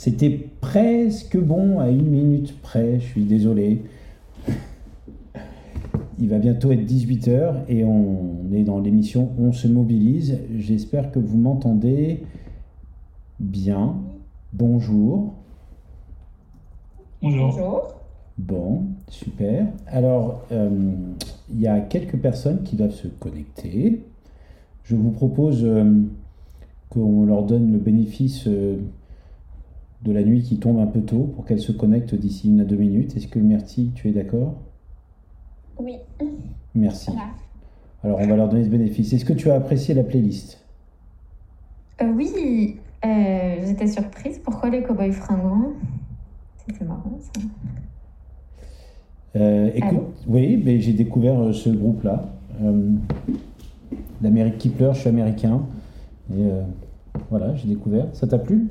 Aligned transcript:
C'était 0.00 0.30
presque 0.62 1.36
bon 1.36 1.78
à 1.78 1.90
une 1.90 2.06
minute 2.06 2.58
près, 2.62 3.00
je 3.00 3.04
suis 3.04 3.24
désolé. 3.24 3.82
Il 6.18 6.30
va 6.30 6.38
bientôt 6.38 6.72
être 6.72 6.86
18h 6.86 7.66
et 7.68 7.84
on 7.84 8.50
est 8.50 8.62
dans 8.62 8.78
l'émission 8.78 9.30
On 9.38 9.52
se 9.52 9.68
mobilise. 9.68 10.38
J'espère 10.56 11.12
que 11.12 11.18
vous 11.18 11.36
m'entendez 11.36 12.22
bien. 13.40 13.94
Bonjour. 14.54 15.34
Bonjour. 17.20 17.88
Bon, 18.38 18.84
super. 19.06 19.66
Alors, 19.86 20.46
euh, 20.50 20.94
il 21.52 21.60
y 21.60 21.66
a 21.66 21.78
quelques 21.78 22.16
personnes 22.16 22.62
qui 22.62 22.74
doivent 22.74 22.94
se 22.94 23.08
connecter. 23.08 24.00
Je 24.82 24.96
vous 24.96 25.10
propose 25.10 25.62
euh, 25.62 25.92
qu'on 26.88 27.26
leur 27.26 27.42
donne 27.42 27.70
le 27.70 27.78
bénéfice 27.78 28.46
euh, 28.46 28.78
de 30.02 30.12
la 30.12 30.22
nuit 30.22 30.42
qui 30.42 30.58
tombe 30.58 30.78
un 30.78 30.86
peu 30.86 31.00
tôt 31.00 31.30
pour 31.34 31.44
qu'elles 31.44 31.60
se 31.60 31.72
connectent 31.72 32.14
d'ici 32.14 32.48
une 32.48 32.60
à 32.60 32.64
deux 32.64 32.76
minutes. 32.76 33.16
Est-ce 33.16 33.28
que 33.28 33.38
Merci, 33.38 33.90
tu 33.94 34.08
es 34.08 34.12
d'accord? 34.12 34.54
Oui. 35.78 35.96
Merci. 36.74 37.10
Alors, 38.02 38.18
on 38.18 38.26
va 38.26 38.36
leur 38.36 38.48
donner 38.48 38.64
ce 38.64 38.70
bénéfice. 38.70 39.12
Est-ce 39.12 39.24
que 39.24 39.32
tu 39.32 39.50
as 39.50 39.56
apprécié 39.56 39.94
la 39.94 40.04
playlist? 40.04 40.64
Oui, 42.02 42.76
j'étais 43.02 43.86
surprise. 43.86 44.38
Pourquoi 44.38 44.70
les 44.70 44.82
cowboys 44.82 45.12
fringants? 45.12 45.72
C'était 46.66 46.84
marrant 46.84 47.18
ça. 47.20 47.40
Euh, 49.36 49.70
écoute, 49.74 50.24
oui, 50.26 50.60
mais 50.64 50.80
j'ai 50.80 50.92
découvert 50.92 51.38
euh, 51.40 51.52
ce 51.52 51.68
groupe-là. 51.70 52.24
Euh, 52.62 52.90
L'Amérique 54.22 54.58
qui 54.58 54.68
pleure, 54.70 54.94
je 54.94 55.00
suis 55.00 55.08
américain. 55.08 55.62
Et 56.32 56.48
voilà, 57.30 57.54
j'ai 57.56 57.66
découvert. 57.66 58.06
Ça 58.12 58.26
t'a 58.26 58.38
plu? 58.38 58.68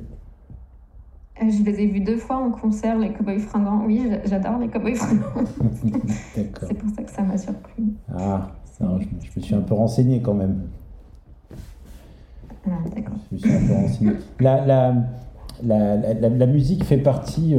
Je 1.40 1.62
les 1.62 1.80
ai 1.80 1.86
vus 1.86 2.00
deux 2.00 2.18
fois 2.18 2.36
en 2.36 2.50
concert, 2.50 2.98
les 2.98 3.12
Cowboys 3.12 3.38
Fringants. 3.38 3.84
Oui, 3.86 4.10
j'adore 4.26 4.58
les 4.58 4.68
Cowboys 4.68 4.94
Fringants. 4.94 5.44
C'est 6.34 6.74
pour 6.74 6.90
ça 6.90 7.02
que 7.02 7.10
ça 7.10 7.22
m'a 7.22 7.38
surpris. 7.38 7.84
Ah, 8.14 8.48
je, 8.78 8.84
me 9.36 9.42
suis 9.42 9.54
un 9.54 9.62
peu 9.62 9.74
renseigné 9.74 10.20
quand 10.20 10.34
même. 10.34 10.62
Ah, 12.66 12.70
d'accord. 12.94 13.16
Je 13.30 13.36
me 13.36 13.40
suis 13.40 13.52
un 13.52 13.66
peu 13.66 13.72
renseigné. 13.72 14.12
La, 14.38 14.66
la, 14.66 14.94
la, 15.62 16.28
la 16.28 16.46
musique 16.46 16.84
fait 16.84 16.98
partie 16.98 17.56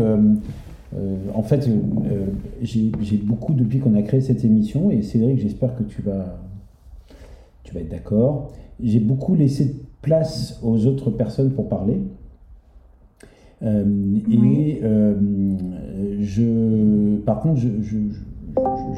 euh, 0.94 1.16
en 1.34 1.44
fait, 1.44 1.68
euh, 1.68 1.78
euh, 2.12 2.26
j'ai 2.62 3.18
beaucoup, 3.18 3.54
depuis 3.54 3.80
qu'on 3.80 3.96
a 3.96 4.02
créé 4.02 4.22
cette 4.22 4.44
émission, 4.44 4.92
et 4.92 5.02
Cédric, 5.02 5.40
j'espère 5.40 5.76
que 5.76 5.84
tu 5.84 6.02
vas, 6.02 6.40
tu 7.64 7.74
vas 7.74 7.80
être 7.80 7.90
d'accord, 7.90 8.52
j'ai 8.82 9.00
beaucoup 9.00 9.36
laissé 9.36 9.76
place 10.02 10.60
aux 10.64 10.86
autres 10.88 11.10
personnes 11.12 11.52
pour 11.52 11.70
parler. 11.70 12.02
Et 13.64 14.82
je, 16.22 17.18
par 17.18 17.40
contre, 17.42 17.60
je, 17.60 17.70
je, 17.82 17.98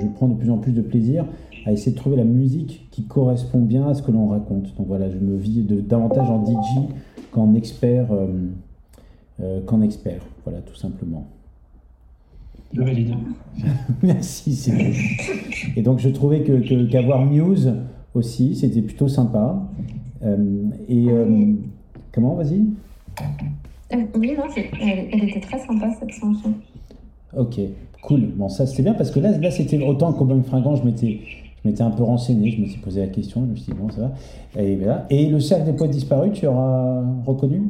je, 0.02 0.08
prends 0.16 0.28
de 0.28 0.36
plus 0.36 0.50
en 0.50 0.58
plus 0.58 0.72
de 0.72 0.81
plaisir 0.81 1.25
à 1.66 1.72
essayer 1.72 1.92
de 1.92 1.97
trouver 1.97 2.17
la 2.17 2.23
musique 2.23 2.88
qui 2.92 3.03
correspond 3.03 3.59
bien 3.59 3.88
à 3.88 3.94
ce 3.94 4.02
que 4.02 4.11
l'on 4.11 4.28
raconte. 4.28 4.75
Donc 4.78 4.88
voilà, 4.88 5.09
je 5.09 5.17
me 5.17 5.38
vis 5.38 5.64
de, 5.64 5.81
davantage 5.81 6.30
en 6.30 6.45
DJ 6.45 6.89
qu'en 7.31 7.53
expert, 7.55 8.08
qu'en 9.66 9.81
expert. 9.81 10.22
Voilà, 10.45 10.61
tout 10.61 10.75
simplement. 10.75 11.27
Je 12.73 12.81
valide. 12.81 13.14
Merci, 14.03 14.55
c'est 14.55 14.73
Et 15.75 15.81
donc, 15.81 16.00
je 16.00 16.09
trouvais 16.09 16.42
que, 16.42 16.86
qu'avoir 16.89 17.25
Muse 17.25 17.73
aussi, 18.16 18.55
c'était 18.55 18.81
plutôt 18.81 19.08
sympa. 19.08 19.61
Euh, 20.23 20.66
et 20.88 21.09
euh, 21.09 21.53
comment, 22.11 22.36
vas-y? 22.36 22.66
Euh, 23.94 23.97
Oui, 24.16 24.36
non, 24.38 24.45
elle, 24.81 25.23
était 25.23 25.39
très 25.39 25.59
sympa 25.59 25.89
cette 25.99 26.11
chanson. 26.11 26.53
Ok, 27.36 27.59
cool. 28.03 28.27
Bon, 28.36 28.49
ça 28.49 28.66
c'était 28.66 28.83
bien 28.83 28.94
parce 28.94 29.11
que 29.11 29.19
là, 29.19 29.38
là 29.38 29.52
c'était 29.52 29.83
autant 29.83 30.13
que 30.13 30.41
Fringant, 30.44 30.75
je 30.75 30.83
m'étais, 30.83 31.19
je 31.63 31.67
m'étais 31.67 31.81
un 31.81 31.92
peu 31.92 32.03
renseigné, 32.03 32.52
je 32.52 32.61
me 32.61 32.67
suis 32.67 32.80
posé 32.80 33.02
la 33.02 33.08
question, 33.08 33.42
je 33.45 33.52
me 33.52 33.55
suis 33.55 33.71
dit, 33.71 33.80
bon, 33.80 33.89
ça 33.89 34.02
va. 34.02 34.61
Et, 34.61 34.76
voilà. 34.76 35.05
et 35.09 35.27
le 35.27 35.39
cercle 35.39 35.65
des 35.65 35.73
poètes 35.73 35.92
disparus, 35.92 36.33
tu 36.33 36.45
auras 36.45 37.03
reconnu? 37.26 37.64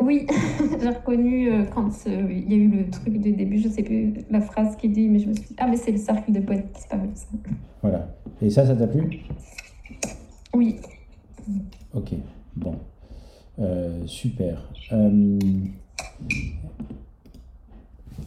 Oui, 0.00 0.26
j'ai 0.80 0.88
reconnu 0.88 1.52
euh, 1.52 1.64
quand 1.64 1.90
euh, 2.06 2.26
il 2.30 2.50
y 2.50 2.54
a 2.54 2.56
eu 2.56 2.68
le 2.68 2.90
truc 2.90 3.18
du 3.18 3.32
début, 3.32 3.58
je 3.58 3.68
sais 3.68 3.82
plus 3.82 4.14
la 4.30 4.40
phrase 4.40 4.76
qu'il 4.76 4.92
dit, 4.92 5.08
mais 5.08 5.18
je 5.18 5.28
me 5.28 5.34
suis 5.34 5.44
dit, 5.44 5.56
ah, 5.58 5.66
mais 5.68 5.76
c'est 5.76 5.92
le 5.92 5.98
cercle 5.98 6.32
de 6.32 6.40
poètes 6.40 6.72
disparus. 6.74 7.26
Voilà. 7.82 8.08
Et 8.40 8.48
ça, 8.48 8.64
ça 8.64 8.74
t'a 8.74 8.86
plu? 8.86 9.20
Oui. 10.54 10.76
Ok, 11.94 12.12
bon. 12.56 12.76
Euh, 13.58 14.06
super. 14.06 14.70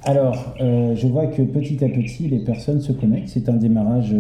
Alors, 0.04 0.56
je 0.60 1.08
vois 1.08 1.28
que 1.28 1.42
petit 1.42 1.84
à 1.84 1.90
petit, 1.90 2.28
les 2.28 2.40
personnes 2.40 2.82
se 2.82 2.92
connectent. 2.92 3.30
C'est 3.30 3.50
un 3.50 3.56
démarrage 3.56 4.16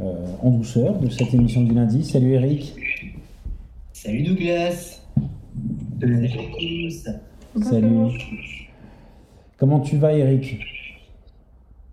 en 0.00 0.50
douceur 0.50 0.98
de 0.98 1.08
cette 1.08 1.34
émission 1.34 1.62
du 1.62 1.74
lundi. 1.74 2.04
Salut 2.04 2.32
Eric. 2.32 2.74
Salut 3.92 4.22
Douglas. 4.22 5.00
Salut. 7.62 8.18
Comment 9.56 9.78
tu 9.78 9.96
vas, 9.96 10.12
Eric? 10.12 10.58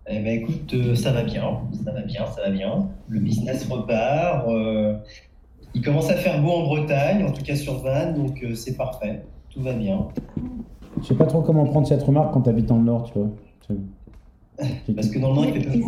Eh 0.08 0.18
ben, 0.18 0.40
écoute, 0.40 0.74
euh, 0.74 0.96
ça 0.96 1.12
va 1.12 1.22
bien, 1.22 1.60
ça 1.84 1.92
va 1.92 2.00
bien, 2.00 2.26
ça 2.26 2.42
va 2.42 2.50
bien. 2.50 2.88
Le 3.08 3.20
business 3.20 3.64
repart. 3.68 4.48
Euh, 4.48 4.96
il 5.74 5.82
commence 5.82 6.10
à 6.10 6.14
faire 6.14 6.42
beau 6.42 6.50
en 6.50 6.64
Bretagne, 6.64 7.24
en 7.24 7.32
tout 7.32 7.42
cas 7.42 7.56
sur 7.56 7.82
Vannes, 7.82 8.14
donc 8.14 8.42
euh, 8.42 8.54
c'est 8.54 8.76
parfait. 8.76 9.22
Tout 9.50 9.62
va 9.62 9.72
bien. 9.72 10.08
Je 11.00 11.06
sais 11.06 11.14
pas 11.14 11.26
trop 11.26 11.42
comment 11.42 11.64
prendre 11.64 11.86
cette 11.86 12.02
remarque 12.02 12.32
quand 12.32 12.42
tu 12.42 12.50
habites 12.50 12.66
dans 12.66 12.78
le 12.78 12.84
Nord, 12.84 13.10
tu 13.12 13.18
vois. 13.18 13.28
Parce 14.94 15.08
que 15.08 15.18
dans 15.18 15.30
le 15.30 15.34
Nord, 15.34 15.46
il 15.46 15.62
fait 15.62 15.78
pas 15.78 15.86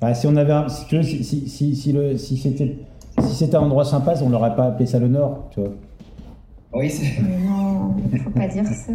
bah, 0.00 0.14
si 0.14 0.26
on 0.26 0.34
avait, 0.36 0.68
si 0.70 0.86
tu 0.86 0.96
veux, 0.96 1.02
si, 1.02 1.22
si, 1.22 1.76
si, 1.76 1.92
le, 1.92 2.16
si 2.16 2.38
c'était, 2.38 2.78
si 3.20 3.34
c'était 3.34 3.56
un 3.56 3.62
endroit 3.62 3.84
sympa, 3.84 4.14
on 4.22 4.30
l'aurait 4.30 4.56
pas 4.56 4.64
appelé 4.64 4.86
ça 4.86 4.98
le 4.98 5.08
Nord, 5.08 5.48
tu 5.50 5.60
vois. 5.60 5.68
Oui, 6.72 6.88
c'est. 6.88 7.20
non, 7.20 7.94
il 8.10 8.18
faut 8.18 8.30
pas 8.30 8.48
dire 8.48 8.66
ça. 8.66 8.92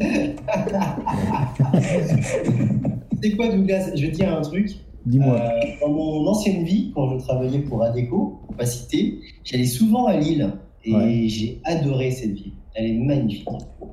c'est 3.22 3.36
quoi, 3.36 3.48
Douglas? 3.48 3.90
Je 3.94 4.06
vais 4.06 4.12
te 4.12 4.16
dire 4.16 4.34
un 4.34 4.40
truc. 4.40 4.70
Dis-moi. 5.06 5.34
Euh, 5.34 5.60
dans 5.80 5.92
mon 5.92 6.26
ancienne 6.26 6.64
vie, 6.64 6.92
quand 6.94 7.18
je 7.18 7.24
travaillais 7.24 7.60
pour 7.60 7.82
Adeco, 7.82 8.40
pour 8.46 8.56
pas 8.56 8.66
citer, 8.66 9.20
j'allais 9.44 9.64
souvent 9.64 10.06
à 10.06 10.16
Lille 10.16 10.52
et 10.84 11.28
j'ai 11.28 11.60
adoré 11.64 12.10
cette 12.10 12.32
ville. 12.32 12.52
Elle 12.74 12.86
est 12.86 12.98
magnifique. 12.98 13.48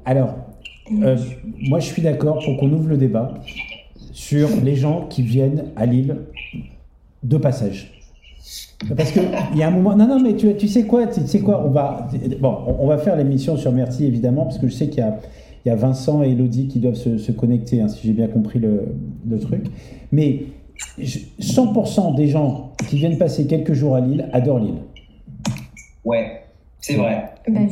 Alors, 0.06 0.36
euh, 0.92 1.18
moi 1.62 1.80
je 1.80 1.88
suis 1.88 2.02
d'accord 2.02 2.40
pour 2.44 2.58
qu'on 2.58 2.72
ouvre 2.72 2.90
le 2.90 2.98
débat 2.98 3.34
sur 4.12 4.50
les 4.64 4.76
gens 4.76 5.08
qui 5.08 5.22
viennent 5.22 5.66
à 5.76 5.86
Lille 5.86 6.18
de 7.24 7.38
passage. 7.38 7.94
Parce 8.96 9.12
qu'il 9.12 9.24
y 9.56 9.64
a 9.64 9.68
un 9.68 9.72
moment. 9.72 9.96
Non, 9.96 10.08
non, 10.08 10.20
mais 10.20 10.36
tu, 10.36 10.56
tu 10.56 10.68
sais 10.68 10.86
quoi, 10.86 11.08
tu 11.08 11.22
sais 11.26 11.40
quoi 11.40 11.66
on 11.66 11.72
va, 11.72 12.08
bon, 12.40 12.58
on 12.80 12.88
va 12.88 12.98
faire 13.00 13.16
l'émission 13.16 13.58
sur 13.58 13.72
Merci, 13.72 14.06
évidemment, 14.06 14.44
parce 14.44 14.60
que 14.60 14.68
je 14.68 14.74
sais 14.74 14.88
qu'il 14.88 15.00
y 15.00 15.02
a, 15.02 15.20
il 15.66 15.70
y 15.70 15.72
a 15.72 15.76
Vincent 15.76 16.24
et 16.24 16.30
Elodie 16.30 16.68
qui 16.68 16.80
doivent 16.80 16.96
se, 16.96 17.32
connecter, 17.32 17.82
hein, 17.82 17.88
si 17.88 18.06
j'ai 18.06 18.14
bien 18.14 18.28
compris 18.28 18.60
le, 18.60 18.96
le, 19.28 19.40
truc. 19.40 19.66
Mais 20.12 20.44
100% 21.00 22.16
des 22.16 22.28
gens 22.28 22.74
qui 22.90 22.98
viennent 22.98 23.18
passer 23.18 23.48
quelques 23.48 23.74
jours 23.74 23.96
à 23.96 24.02
Lille 24.02 24.30
adorent 24.34 24.60
Lille. 24.60 24.82
Ouais, 26.06 26.44
c'est 26.80 26.96
vrai. 26.96 27.34
Ben, 27.48 27.68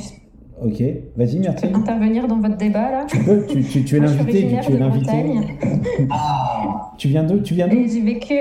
ok, 0.62 0.84
vas-y, 1.16 1.40
merci. 1.40 1.66
intervenir 1.74 2.28
dans 2.28 2.40
votre 2.40 2.58
débat 2.58 2.92
là 2.92 3.06
Tu 3.08 3.24
peux, 3.24 3.46
tu, 3.48 3.64
tu, 3.64 3.84
tu 3.84 3.98
es 3.98 4.00
l'invité, 4.00 4.60
tu 4.62 4.74
es 4.74 4.78
l'invité. 4.78 5.24
Ah. 6.10 6.92
Tu 6.98 7.08
viens 7.10 7.24
d'où 7.24 7.40
Tu 7.40 7.54
viens 7.54 7.68
d'où 7.68 7.88
J'ai 7.88 8.02
vécu 8.02 8.36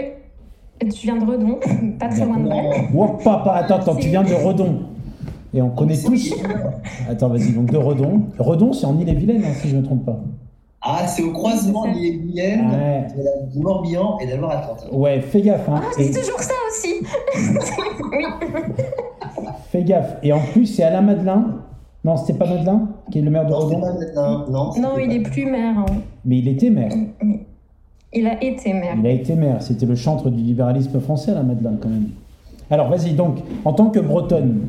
tu 0.81 1.07
viens 1.07 1.17
de 1.17 1.25
Redon, 1.25 1.59
pas 1.99 2.09
très 2.09 2.25
loin 2.25 2.39
de 2.39 2.49
Rennes. 2.49 2.89
Oh, 2.95 3.09
papa, 3.23 3.53
attends, 3.53 3.77
attends, 3.77 3.97
tu 3.97 4.09
viens 4.09 4.23
de 4.23 4.35
Redon. 4.35 4.81
Et 5.53 5.63
on 5.63 5.71
connaît 5.71 5.97
tous. 5.97 6.35
Attends, 7.09 7.29
vas-y, 7.29 7.53
donc 7.53 7.71
de 7.71 7.77
Redon. 7.77 8.23
Redon, 8.39 8.73
c'est 8.73 8.87
en 8.87 8.99
Ille-et-Vilaine, 8.99 9.43
hein, 9.45 9.55
si 9.55 9.69
je 9.69 9.77
ne 9.77 9.81
me 9.81 9.87
trompe 9.87 10.05
pas. 10.05 10.21
Ah, 10.87 11.07
c'est 11.07 11.23
au 11.23 11.33
croisement 11.33 11.87
de 11.87 11.95
l'Ille-et-Vilaine, 11.95 13.09
du 13.51 13.59
Morbihan 13.59 14.19
et 14.21 14.27
de 14.27 14.33
la 14.33 14.37
Loire-Atlantique. 14.37 14.91
Ouais, 14.93 15.21
fais 15.21 15.41
gaffe. 15.41 15.67
Hein. 15.67 15.81
Ah, 15.83 15.91
c'est 15.97 16.11
toujours 16.11 16.41
ça 16.41 16.53
aussi. 16.71 17.07
oui. 18.13 18.25
Fais 19.71 19.83
gaffe. 19.83 20.17
Et 20.23 20.33
en 20.33 20.41
plus, 20.41 20.67
c'est 20.67 20.85
Alain 20.85 21.01
Madelin. 21.01 21.63
Non, 22.05 22.17
c'était 22.17 22.39
pas 22.39 22.47
Madelin 22.47 22.89
qui 23.11 23.19
est 23.19 23.23
le 23.23 23.31
maire 23.31 23.47
de 23.47 23.51
Non, 24.51 24.73
non 24.79 24.99
il 24.99 25.09
n'est 25.09 25.21
plus 25.21 25.47
maire. 25.47 25.79
Hein. 25.79 25.87
Mais 26.25 26.39
il 26.39 26.49
était 26.49 26.71
maire. 26.71 26.93
Il 28.13 28.27
a 28.27 28.43
été 28.45 28.73
maire. 28.73 28.95
Il 28.99 29.07
a 29.07 29.11
été 29.11 29.35
maire. 29.35 29.63
C'était 29.63 29.87
le 29.87 29.97
chantre 29.97 30.31
du 30.31 30.41
libéralisme 30.41 31.01
français, 31.01 31.35
la 31.35 31.43
Madeleine, 31.43 31.79
quand 31.81 31.89
même. 31.89 32.11
Alors, 32.71 32.89
vas-y, 32.89 33.15
donc, 33.15 33.39
en 33.65 33.73
tant 33.73 33.91
que 33.91 34.01
bretonne. 34.01 34.69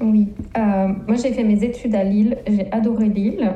Oui. 0.00 0.28
Euh, 0.56 0.88
moi, 1.06 1.16
j'ai 1.22 1.32
fait 1.32 1.44
mes 1.44 1.62
études 1.62 1.94
à 1.94 2.04
Lille. 2.04 2.38
J'ai 2.46 2.72
adoré 2.72 3.08
Lille. 3.08 3.52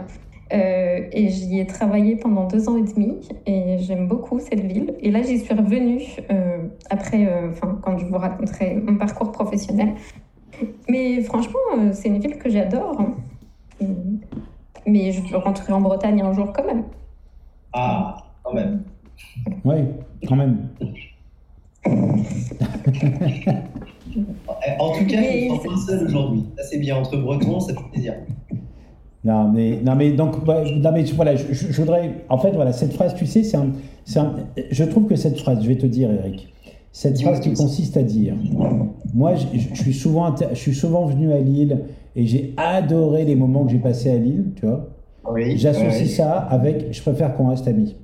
Euh, 0.54 1.08
et 1.12 1.28
j'y 1.28 1.58
ai 1.58 1.66
travaillé 1.66 2.16
pendant 2.16 2.46
deux 2.46 2.68
ans 2.68 2.76
et 2.76 2.82
demi. 2.82 3.28
Et 3.46 3.78
j'aime 3.78 4.06
beaucoup 4.06 4.38
cette 4.38 4.60
ville. 4.60 4.94
Et 5.00 5.10
là, 5.10 5.22
j'y 5.22 5.38
suis 5.38 5.54
revenue 5.54 6.02
euh, 6.30 6.58
après, 6.90 7.28
enfin, 7.50 7.78
quand 7.82 7.98
je 7.98 8.06
vous 8.06 8.18
raconterai 8.18 8.76
mon 8.76 8.96
parcours 8.96 9.32
professionnel. 9.32 9.94
Mais 10.88 11.20
franchement, 11.22 11.58
c'est 11.92 12.08
une 12.08 12.18
ville 12.18 12.38
que 12.38 12.48
j'adore. 12.48 13.00
Hein. 13.00 13.14
Mais 14.86 15.12
je 15.12 15.22
veux 15.22 15.38
rentrer 15.38 15.72
en 15.72 15.80
Bretagne 15.80 16.22
un 16.22 16.32
jour 16.32 16.52
quand 16.52 16.64
même. 16.64 16.84
Ah, 17.72 18.16
quand 18.42 18.52
même. 18.52 18.82
Ouais, 19.64 19.84
quand 20.28 20.36
même. 20.36 20.68
En 24.78 24.92
tout 24.92 25.06
cas, 25.06 25.22
je 25.22 25.44
ne 25.44 25.48
sens 25.48 25.62
pas 25.62 25.76
seul 25.86 26.06
aujourd'hui. 26.06 26.44
Ça, 26.56 26.64
c'est 26.64 26.78
bien. 26.78 26.96
Entre 26.96 27.16
Bretons, 27.16 27.60
ça 27.60 27.74
fait 27.74 27.80
plaisir. 27.92 28.14
Non, 29.24 29.48
mais, 29.50 29.80
non, 29.82 29.94
mais 29.96 30.10
donc, 30.12 30.46
non, 30.46 30.92
mais 30.92 31.02
voilà, 31.14 31.34
je, 31.36 31.44
je- 31.52 31.72
je 31.72 31.80
voudrais. 31.80 32.24
En 32.28 32.36
fait, 32.38 32.50
voilà, 32.52 32.72
cette 32.72 32.92
phrase, 32.92 33.14
tu 33.14 33.24
sais, 33.26 33.42
c'est 33.42 33.56
un, 33.56 33.72
un- 34.16 34.34
Je 34.70 34.84
trouve 34.84 35.06
que 35.06 35.16
cette 35.16 35.38
phrase, 35.38 35.62
je 35.62 35.68
vais 35.68 35.76
te 35.78 35.86
dire, 35.86 36.10
Eric, 36.12 36.52
cette 36.92 37.20
phrase 37.20 37.40
qui 37.40 37.54
consiste 37.54 37.96
à 37.96 38.02
dire 38.02 38.34
Moi, 39.14 39.34
je, 39.36 39.46
je 39.58 39.74
suis, 39.82 39.94
souvent, 39.94 40.34
je 40.36 40.54
suis 40.54 40.74
souvent 40.74 41.06
venu 41.06 41.32
à 41.32 41.38
Lille 41.38 41.80
et 42.14 42.26
j'ai 42.26 42.52
adoré 42.58 43.24
les 43.24 43.34
moments 43.34 43.64
que 43.64 43.72
j'ai 43.72 43.78
passés 43.78 44.10
à 44.10 44.16
Lille, 44.18 44.52
tu 44.56 44.66
vois. 44.66 44.88
Oui. 45.30 45.56
J'associe 45.56 46.02
oui. 46.02 46.08
ça 46.08 46.32
avec 46.36 46.92
Je 46.92 47.00
préfère 47.00 47.34
qu'on 47.34 47.48
reste 47.48 47.66
amis. 47.66 47.96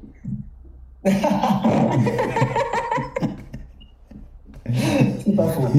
C'est 5.24 5.34
pas 5.36 5.48
faux. 5.48 5.62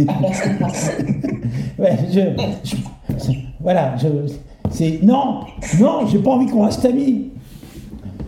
Ouais, 1.80 1.98
je, 2.12 2.20
je- 2.64 3.32
voilà, 3.60 3.96
je, 3.98 4.08
c'est 4.72 5.00
non, 5.04 5.42
non, 5.80 6.08
j'ai 6.08 6.20
pas 6.20 6.32
envie 6.32 6.48
qu'on 6.48 6.66
reste 6.66 6.86
amis. 6.86 7.30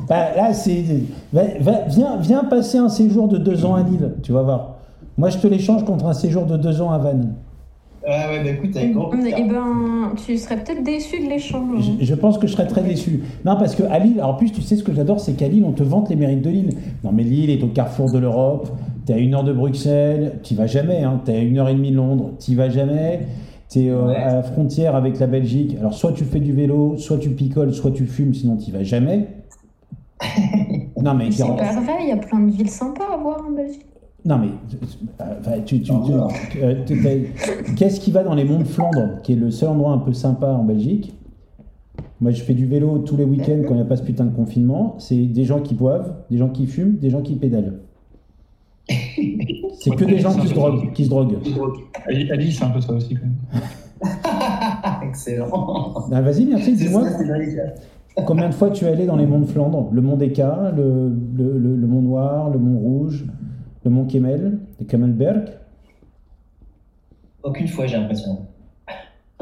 Bah, 0.10 0.36
là, 0.36 0.54
c'est, 0.54 0.84
viens, 1.32 2.18
viens 2.20 2.44
passer 2.44 2.78
un 2.78 2.90
séjour 2.90 3.30
de 3.30 3.38
deux 3.38 3.64
ans 3.64 3.76
à 3.76 3.84
Lille, 3.84 4.16
tu 4.22 4.34
vas 4.34 4.42
voir. 4.42 4.76
Moi, 5.18 5.30
je 5.30 5.38
te 5.38 5.48
l'échange 5.48 5.86
contre 5.86 6.06
un 6.06 6.14
séjour 6.14 6.46
de 6.46 6.58
deux 6.58 6.82
ans 6.82 6.92
à 6.92 6.98
Vannes. 6.98 7.36
Ouais, 8.06 8.10
ouais, 8.10 8.44
bah 8.44 8.50
écoute, 8.50 8.76
avec 8.76 8.94
grand 8.94 9.06
plaisir. 9.06 9.34
Eh 9.40 9.44
ben, 9.46 10.12
tu 10.26 10.38
serais 10.38 10.58
peut-être 10.58 10.84
déçu 10.84 11.24
de 11.24 11.30
l'échange. 11.30 11.92
Je, 12.02 12.06
je 12.06 12.16
pense 12.16 12.38
que 12.38 12.48
je 12.48 12.52
serais 12.52 12.68
très 12.68 12.82
déçu. 12.82 13.22
Non, 13.46 13.56
parce 13.56 13.76
que 13.76 13.84
à 13.84 13.98
Lille, 14.00 14.20
alors 14.20 14.32
en 14.32 14.34
plus, 14.34 14.52
tu 14.52 14.62
sais 14.62 14.76
ce 14.76 14.84
que 14.84 14.94
j'adore, 14.94 15.22
c'est 15.22 15.34
qu'à 15.34 15.48
Lille, 15.48 15.64
on 15.66 15.72
te 15.72 15.84
vante 15.84 16.10
les 16.10 16.18
mérites 16.18 16.42
de 16.42 16.50
Lille. 16.50 16.72
Non, 17.06 17.12
mais 17.14 17.24
Lille 17.24 17.50
est 17.50 17.64
au 17.64 17.68
carrefour 17.68 18.12
de 18.12 18.18
l'Europe. 18.18 18.70
T'es 19.06 19.14
à 19.14 19.18
une 19.18 19.34
heure 19.34 19.46
de 19.46 19.54
Bruxelles, 19.54 20.40
t'y 20.44 20.54
vas 20.54 20.68
jamais. 20.68 21.04
Hein. 21.04 21.22
T'es 21.24 21.34
à 21.34 21.40
une 21.40 21.58
heure 21.58 21.70
et 21.70 21.74
demie 21.74 21.92
de 21.92 21.96
Londres, 21.96 22.32
t'y 22.40 22.56
vas 22.56 22.70
jamais. 22.70 23.22
T'es 23.74 23.90
euh, 23.90 24.06
Ouais. 24.08 24.16
à 24.16 24.36
la 24.36 24.44
frontière 24.44 24.96
avec 24.96 25.18
la 25.20 25.26
Belgique. 25.28 25.76
Alors, 25.80 25.94
soit 25.96 26.12
tu 26.14 26.24
fais 26.26 26.40
du 26.40 26.54
vélo, 26.54 26.96
soit 26.98 27.18
tu 27.18 27.30
picoles, 27.32 27.74
soit 27.74 27.92
tu 27.92 28.06
fumes, 28.06 28.34
sinon 28.34 28.56
t'y 28.56 28.72
vas 28.72 28.84
jamais. 28.84 29.28
non, 31.02 31.14
mais 31.16 31.32
C'est 31.32 31.44
pas 31.48 31.54
vrai, 31.82 31.94
il 32.04 32.10
y 32.10 32.12
a 32.12 32.18
plein 32.18 32.40
de 32.42 32.52
villes 32.52 32.70
sympas 32.70 33.06
à 33.14 33.18
voir 33.18 33.44
en 33.48 33.52
Belgique. 33.52 33.86
non, 34.26 34.38
mais 34.38 34.48
euh, 35.22 35.24
enfin, 35.40 35.52
tu, 35.66 35.82
tu- 35.82 35.92
tu- 35.92 36.62
euh, 36.62 36.76
tu- 36.86 37.02
t'as- 37.02 37.74
qu'est-ce 37.76 38.00
qui 38.00 38.12
va 38.12 38.24
dans 38.24 38.36
les 38.36 38.44
monts 38.46 38.60
de 38.60 38.64
Flandre, 38.66 39.22
qui 39.24 39.34
est 39.34 39.36
le 39.36 39.50
seul 39.52 39.70
endroit 39.70 39.92
un 39.92 39.98
peu 39.98 40.14
sympa 40.14 40.48
en 40.52 40.64
Belgique? 40.64 41.14
Moi, 42.22 42.32
je 42.32 42.42
fais 42.44 42.54
du 42.54 42.66
vélo 42.68 43.00
tous 43.00 43.18
les 43.18 43.26
week-ends 43.26 43.62
quand 43.68 43.74
il 43.74 43.78
n'y 43.78 43.82
a 43.82 43.86
pas 43.86 43.98
ce 43.98 44.04
putain 44.04 44.26
de 44.26 44.34
confinement. 44.36 44.96
C'est 45.00 45.18
des 45.18 45.44
gens 45.44 45.60
qui 45.60 45.74
boivent, 45.74 46.14
des 46.32 46.38
gens 46.38 46.50
qui 46.50 46.68
fument, 46.68 46.96
des 46.98 47.10
gens 47.10 47.22
qui 47.22 47.36
pédalent. 47.36 47.80
C'est 49.84 49.96
que 49.98 50.06
des 50.06 50.20
gens 50.20 50.34
qui 50.34 50.48
se 50.48 50.54
droguent. 50.54 50.94
Qui 50.94 51.04
se 51.06 51.10
droguent. 51.10 51.38
C'est 51.44 52.64
un 52.64 52.70
peu 52.70 52.80
ça 52.80 52.94
aussi, 52.94 53.16
quand 53.16 53.26
même. 53.26 54.10
Excellent. 55.10 55.50
Ah, 56.10 56.22
Vas-y, 56.22 56.46
merci, 56.46 56.74
dis-moi. 56.74 57.04
Combien 58.26 58.48
de 58.48 58.54
fois 58.54 58.70
tu 58.70 58.86
es 58.86 58.88
allé 58.88 59.06
dans 59.06 59.18
les 59.18 59.26
monts 59.26 59.40
de 59.40 59.46
Flandre? 59.46 59.90
Le 59.92 60.02
mont 60.02 60.16
d'Eka, 60.16 60.72
le, 60.76 61.10
le, 61.36 61.58
le- 61.58 61.76
le 61.76 61.88
mont 61.88 62.02
Noir, 62.02 62.50
le 62.50 62.60
mont 62.60 62.80
Rouge, 62.80 63.26
le 63.84 63.92
mont 63.92 64.06
Kemmel, 64.06 64.60
le 64.80 64.86
Kemmelberg? 64.86 65.50
Aucune 67.44 67.68
fois, 67.68 67.86
j'ai 67.86 67.98
l'impression. 67.98 68.46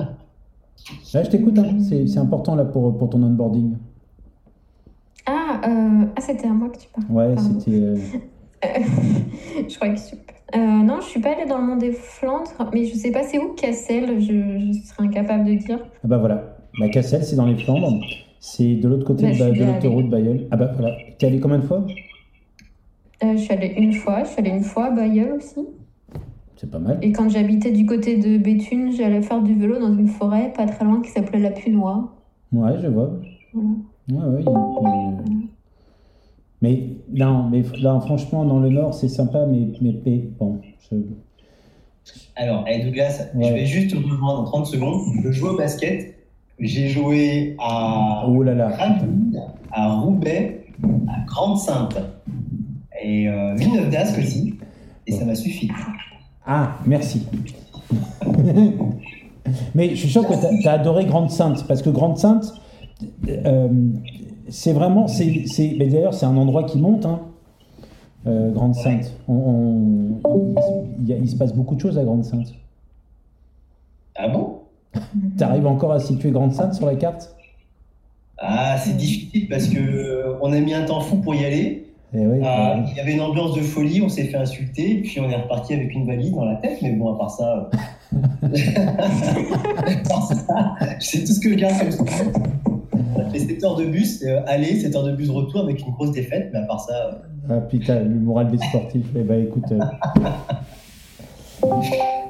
Là, 1.14 1.24
je 1.24 1.30
t'écoute, 1.30 1.60
hein. 1.60 1.78
c'est 1.88 2.08
c'est 2.08 2.20
important 2.20 2.56
là 2.56 2.66
pour, 2.66 2.98
pour 2.98 3.10
ton 3.10 3.22
onboarding. 3.22 3.76
Ah, 5.28 5.62
euh, 5.68 6.06
ah 6.16 6.22
c'était 6.22 6.48
à 6.48 6.54
moi 6.54 6.70
que 6.70 6.78
tu 6.80 6.88
parlais. 6.90 7.36
Ouais, 7.36 7.36
c'était. 7.38 7.94
je 9.70 9.76
crois 9.76 9.90
que 9.90 9.96
je 9.96 10.02
suis. 10.02 10.18
Euh, 10.56 10.58
non, 10.60 11.00
je 11.02 11.06
suis 11.06 11.20
pas 11.22 11.32
allée 11.32 11.46
dans 11.48 11.58
le 11.60 11.64
monde 11.66 11.80
des 11.80 11.94
Flandres, 11.94 12.70
mais 12.74 12.86
je 12.86 12.96
sais 12.96 13.12
pas 13.12 13.24
c'est 13.24 13.40
où 13.40 13.54
Cassel, 13.54 14.20
je, 14.20 14.28
je 14.74 14.80
serais 14.86 15.06
incapable 15.08 15.46
de 15.46 15.54
dire. 15.54 15.80
Ah 16.04 16.08
bah 16.08 16.18
voilà. 16.18 16.58
Bah, 16.80 16.90
Cassel, 16.90 17.24
c'est 17.24 17.36
dans 17.38 17.46
les 17.46 17.56
Flandres. 17.58 18.00
C'est 18.40 18.76
de 18.76 18.88
l'autre 18.88 19.06
côté 19.06 19.24
Bah, 19.38 19.50
de, 19.50 19.56
de 19.60 19.64
l'autoroute 19.64 20.10
Bayeul. 20.10 20.48
Ah 20.52 20.58
bah 20.58 20.72
voilà. 20.78 20.96
T'es 21.18 21.28
allé 21.28 21.40
combien 21.40 21.60
de 21.60 21.64
fois? 21.64 21.86
Euh, 23.24 23.34
je 23.34 23.38
suis 23.38 23.54
allée 23.54 23.74
une 23.78 23.94
fois, 23.94 24.24
je 24.24 24.30
suis 24.30 24.40
allée 24.40 24.50
une 24.50 24.64
fois 24.64 24.86
à 24.86 24.92
Bayeul 24.92 25.34
aussi. 25.34 25.60
C'est 26.58 26.70
pas 26.70 26.80
mal. 26.80 27.00
Et 27.02 27.12
quand 27.12 27.30
j'habitais 27.30 27.72
du 27.72 27.86
côté 27.86 28.18
de 28.18 28.38
Béthune, 28.38 28.92
j'allais 28.92 29.22
faire 29.22 29.42
du 29.42 29.54
vélo 29.56 29.80
dans 29.80 29.94
une 29.96 30.08
forêt 30.08 30.52
pas 30.56 30.66
très 30.66 30.86
loin 30.86 31.02
qui 31.02 31.10
s'appelait 31.12 31.40
la 31.40 31.52
Punois. 31.52 32.14
Ouais, 32.52 32.74
je 32.82 32.88
vois. 32.88 33.12
Ouais, 33.54 33.64
ouais. 34.10 34.40
il 34.42 34.46
y 34.46 34.50
a 34.50 34.52
une- 34.52 35.48
Mais 36.62 36.84
non, 37.12 37.50
mais 37.50 37.64
là, 37.82 38.00
franchement, 38.02 38.46
dans 38.46 38.60
le 38.60 38.70
Nord, 38.70 38.94
c'est 38.94 39.08
sympa, 39.10 39.46
mais, 39.48 39.68
mais, 39.82 39.96
mais 40.06 40.24
bon. 40.40 40.60
je- 40.92 40.98
Alors, 42.36 42.68
hey 42.68 42.84
Douglas, 42.84 43.28
Ouais. 43.36 43.46
je 43.48 43.54
vais 43.54 43.66
juste 43.66 43.92
te 43.92 43.96
rejoindre 43.96 44.42
en 44.42 44.44
30 44.44 44.66
secondes. 44.68 45.02
Je 45.24 45.32
joue 45.32 45.48
au 45.48 45.58
basket. 45.58 46.16
J'ai 46.60 46.88
joué 46.90 47.56
à 47.60 48.26
Oh 48.28 48.44
là 48.44 48.54
là. 48.54 48.72
À 49.72 49.96
Roubaix, 49.96 50.66
à 51.08 51.26
Grande-Sainte 51.26 51.98
et 53.02 53.28
euh, 53.28 53.56
Villeneuve-d'Ascq 53.56 54.20
aussi. 54.20 54.54
Et 55.08 55.12
ça 55.14 55.26
m'a 55.26 55.34
suffi. 55.34 55.72
Ah, 56.46 56.78
merci. 56.86 57.26
Mais 59.76 59.90
je 59.90 59.96
suis 59.96 60.10
sûr 60.10 60.28
que 60.28 60.34
tu 60.62 60.68
as, 60.68 60.74
adoré 60.74 61.06
Grande 61.06 61.32
Sainte, 61.32 61.66
parce 61.68 61.82
que 61.82 61.90
Grande 61.90 62.18
Sainte, 62.20 62.54
euh, 63.28 63.68
c'est 64.52 64.74
vraiment. 64.74 65.08
c'est 65.08 65.26
D'ailleurs, 65.78 66.14
c'est 66.14 66.26
un 66.28 66.38
endroit 66.38 66.64
qui 66.64 66.78
monte, 66.78 67.06
hein, 67.06 67.22
euh, 68.28 68.52
Grande 68.52 68.76
Sainte. 68.76 69.12
On, 69.28 70.20
on- 70.24 70.56
il, 71.08 71.28
se 71.30 71.36
passe 71.36 71.54
beaucoup 71.54 71.76
de 71.76 71.80
choses 71.82 71.98
à 71.98 72.04
Grande 72.04 72.24
Sainte. 72.24 72.54
Ah 74.16 74.28
bon? 74.28 74.60
Tu 75.38 75.44
arrives 75.44 75.66
encore 75.66 75.94
à 75.94 76.00
situer 76.00 76.32
Grande 76.32 76.54
Sainte 76.54 76.74
sur 76.76 76.86
la 76.86 76.96
carte? 76.96 77.36
Ah, 78.38 78.78
c'est 78.78 78.98
difficile 78.98 79.48
parce 79.50 79.68
que 79.68 79.80
euh, 79.80 80.34
on 80.42 80.52
a 80.52 80.60
mis 80.60 80.74
un 80.74 80.84
temps 80.86 81.00
fou 81.00 81.18
pour 81.18 81.34
y 81.36 81.46
aller. 81.46 81.88
Eh 82.14 82.28
oui, 82.28 82.40
Ah, 82.44 82.76
ouais. 82.76 82.84
il 82.92 82.98
y 82.98 83.00
avait 83.00 83.14
une 83.14 83.22
ambiance 83.22 83.56
de 83.56 83.62
folie, 83.62 84.02
on 84.02 84.10
s'est 84.10 84.26
fait 84.26 84.36
insulter, 84.38 84.96
puis 85.02 85.20
on 85.22 85.30
est 85.30 85.36
reparti 85.36 85.74
avec 85.74 85.94
une 85.94 86.06
valise 86.06 86.32
dans 86.34 86.44
la 86.44 86.56
tête. 86.56 86.78
Mais 86.82 86.92
bon, 86.92 87.14
à 87.14 87.18
part 87.18 87.32
ça, 87.32 87.70
euh, 88.44 88.48
à 89.78 90.10
part 90.10 90.24
ça, 90.28 90.76
c'est 91.00 91.24
tout 91.24 91.32
ce 91.32 91.40
que 91.40 91.50
je 91.52 91.56
garde 91.56 91.96
comme 92.66 92.81
souvenir. 93.12 93.26
On 93.26 93.30
a 93.30 93.32
fait 93.32 93.40
7 93.40 93.64
heures 93.64 93.76
de 93.76 93.86
bus 93.86 94.24
euh, 94.24 94.42
aller, 94.48 94.80
7 94.80 94.96
heures 94.96 95.04
de 95.04 95.12
bus 95.14 95.30
retour 95.30 95.62
avec 95.62 95.82
une 95.86 95.92
grosse 95.94 96.12
défaite. 96.12 96.50
Mais 96.54 96.60
à 96.60 96.64
part 96.64 96.82
ça, 96.82 97.22
euh, 97.50 97.50
Ah 97.50 97.62
putain, 97.62 98.00
le 98.02 98.20
moral 98.20 98.52
des 98.52 98.58
sportifs. 98.58 99.06
Eh 99.16 99.24
ben 99.24 99.44
écoute, 99.46 99.72
euh, 99.72 99.80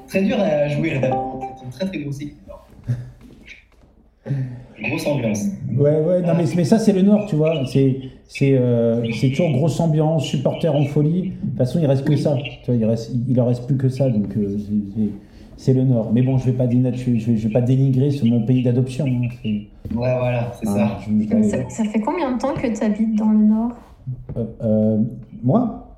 très 0.08 0.24
dur 0.24 0.38
à 0.40 0.68
jouer 0.68 1.00
là-bas. 1.00 1.18
C'est 1.58 1.66
une 1.66 1.72
très 1.72 1.86
très 1.86 2.00
grosse 2.00 2.22
équipe. 2.22 2.38
Grosse 4.84 5.08
ambiance. 5.08 5.46
Ouais, 5.78 6.00
ouais, 6.00 6.22
non, 6.22 6.34
mais, 6.36 6.46
mais 6.56 6.64
ça, 6.64 6.80
c'est 6.80 6.94
le 6.94 7.02
Nord, 7.02 7.26
tu 7.28 7.36
vois. 7.36 7.64
C'est, 7.72 7.98
c'est, 8.28 8.54
euh, 8.58 9.04
c'est 9.20 9.30
toujours 9.30 9.52
grosse 9.52 9.80
ambiance, 9.80 10.26
supporters 10.26 10.76
en 10.76 10.86
folie. 10.86 11.34
De 11.44 11.50
toute 11.50 11.58
façon, 11.58 11.80
il 11.80 11.86
reste 11.86 12.04
que 12.06 12.16
ça. 12.16 12.36
Tu 12.64 12.72
vois, 12.72 12.76
il, 12.76 12.86
reste, 12.86 13.12
il 13.28 13.40
en 13.40 13.46
reste 13.46 13.66
plus 13.68 13.78
que 13.78 13.90
ça, 13.90 14.10
donc 14.10 14.26
c'est- 14.34 15.10
c'est, 15.58 15.74
le 15.74 15.84
Nord. 15.84 16.12
Mais 16.14 16.22
bon, 16.22 16.38
je 16.38 16.46
vais 16.46 16.54
pas, 16.58 16.68
dénaturer, 16.68 17.18
je 17.20 17.32
vais, 17.32 17.38
je 17.38 17.48
vais 17.48 17.54
pas 17.54 17.62
dénigrer 17.62 18.12
ce, 18.12 18.26
mon 18.26 18.46
pays 18.46 18.62
d'adoption. 18.64 19.06
hein. 19.06 19.28
Ouais, 19.46 19.68
voilà, 19.94 20.52
c'est 20.60 20.68
ah, 20.70 20.74
ça. 20.74 20.88
je- 21.08 21.24
je- 21.24 21.44
Ça, 21.50 21.58
ça 21.70 21.84
fait 21.86 22.00
combien 22.02 22.34
de 22.36 22.40
temps 22.40 22.54
que 22.54 22.68
tu 22.68 22.84
habites 22.84 23.16
dans 23.18 23.32
le 23.32 23.46
Nord? 23.46 23.72
Euh, 24.38 24.46
euh, 24.64 24.98
moi, 25.44 25.94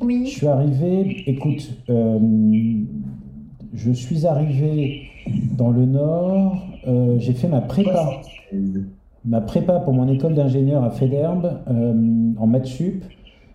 je 0.00 0.04
Oui. 0.06 0.26
suis 0.26 0.46
arrivé, 0.46 1.24
écoute, 1.26 1.76
euh, 1.90 2.18
je 3.74 3.90
suis 3.92 4.26
arrivé 4.26 5.02
dans 5.56 5.70
le 5.70 5.84
Nord, 5.86 6.66
euh, 6.86 7.16
j'ai 7.18 7.32
fait 7.32 7.48
ma 7.48 7.60
prépa. 7.60 8.20
ma 9.24 9.40
prépa 9.40 9.80
pour 9.80 9.92
mon 9.94 10.06
école 10.08 10.34
d'ingénieur 10.34 10.84
à 10.84 10.90
Féderbe 10.90 11.60
euh, 11.68 12.32
en 12.38 12.46
maths 12.46 12.66
sup. 12.66 13.02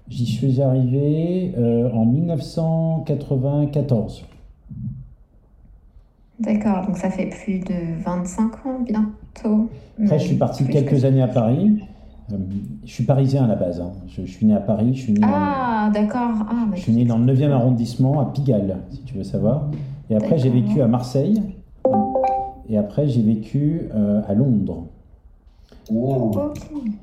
J'y 0.07 0.25
suis 0.27 0.61
arrivé 0.61 1.53
euh, 1.57 1.89
en 1.91 2.05
1994. 2.05 4.23
D'accord, 6.39 6.85
donc 6.85 6.97
ça 6.97 7.09
fait 7.09 7.27
plus 7.27 7.59
de 7.59 8.01
25 8.03 8.65
ans 8.65 8.79
bientôt. 8.85 9.69
Après, 10.01 10.19
je 10.19 10.25
suis 10.25 10.35
parti 10.35 10.65
quelques 10.67 10.99
que- 11.01 11.05
années 11.05 11.21
à 11.21 11.27
Paris. 11.29 11.81
Euh, 12.33 12.37
je 12.83 12.91
suis 12.91 13.03
parisien 13.03 13.45
à 13.45 13.47
la 13.47 13.55
base. 13.55 13.79
hein. 13.79 13.91
Je, 14.07 14.25
je 14.25 14.31
suis 14.31 14.45
né 14.45 14.53
à 14.55 14.59
Paris. 14.59 14.93
Je 14.95 15.01
suis 15.01 15.13
né, 15.13 15.19
Ah, 15.23 15.89
d'accord. 15.93 16.31
Ah, 16.49 16.65
je 16.73 16.81
suis 16.81 16.91
né 16.91 17.05
dans 17.05 17.17
le 17.19 17.25
9e 17.33 17.51
arrondissement 17.51 18.19
à 18.19 18.25
Pigalle, 18.25 18.77
si 18.91 19.01
tu 19.03 19.13
veux 19.15 19.23
savoir. 19.23 19.69
Et 20.09 20.15
après, 20.15 20.37
j'ai 20.37 20.49
vécu 20.49 20.81
à 20.81 20.87
Marseille. 20.87 21.41
Et 22.67 22.77
après, 22.77 23.07
j'ai 23.07 23.21
vécu 23.21 23.81
euh, 23.93 24.21
à 24.27 24.33
Londres. 24.33 24.87
Oh. 25.93 26.31
Ok. 26.35 26.57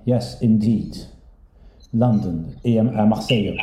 Yes, 0.07 0.39
indeed. 0.43 0.95
London 1.95 2.43
et 2.65 2.79
à 2.79 2.83
à 2.83 3.05
Marseille, 3.07 3.55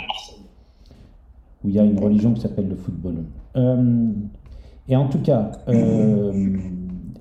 où 1.64 1.68
il 1.70 1.74
y 1.76 1.80
a 1.80 1.84
une 1.84 2.00
religion 2.00 2.32
qui 2.34 2.42
s'appelle 2.42 2.70
le 2.70 2.76
football. 2.76 3.16
Euh, 3.58 4.12
et 4.90 4.96
en 4.96 5.08
tout 5.08 5.20
cas, 5.20 5.52
euh, 5.70 6.58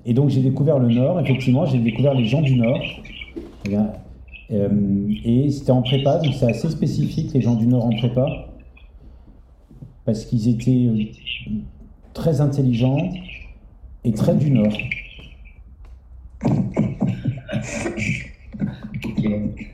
Et 0.05 0.13
donc 0.13 0.29
j'ai 0.29 0.41
découvert 0.41 0.79
le 0.79 0.87
Nord, 0.89 1.19
effectivement, 1.19 1.65
j'ai 1.65 1.77
découvert 1.79 2.13
les 2.15 2.25
gens 2.25 2.41
du 2.41 2.55
Nord. 2.55 2.79
Eh 3.69 3.75
euh, 4.51 5.13
et 5.23 5.51
c'était 5.51 5.71
en 5.71 5.83
prépa, 5.83 6.17
donc 6.17 6.33
c'est 6.33 6.49
assez 6.49 6.69
spécifique, 6.69 7.31
les 7.33 7.41
gens 7.41 7.53
du 7.55 7.67
Nord 7.67 7.85
en 7.85 7.95
prépa, 7.95 8.25
parce 10.05 10.25
qu'ils 10.25 10.47
étaient 10.49 10.71
euh, 10.87 11.03
très 12.13 12.41
intelligents 12.41 12.97
et 14.03 14.11
très 14.13 14.33
du 14.35 14.49
Nord. 14.49 14.73
Ok. 19.05 19.25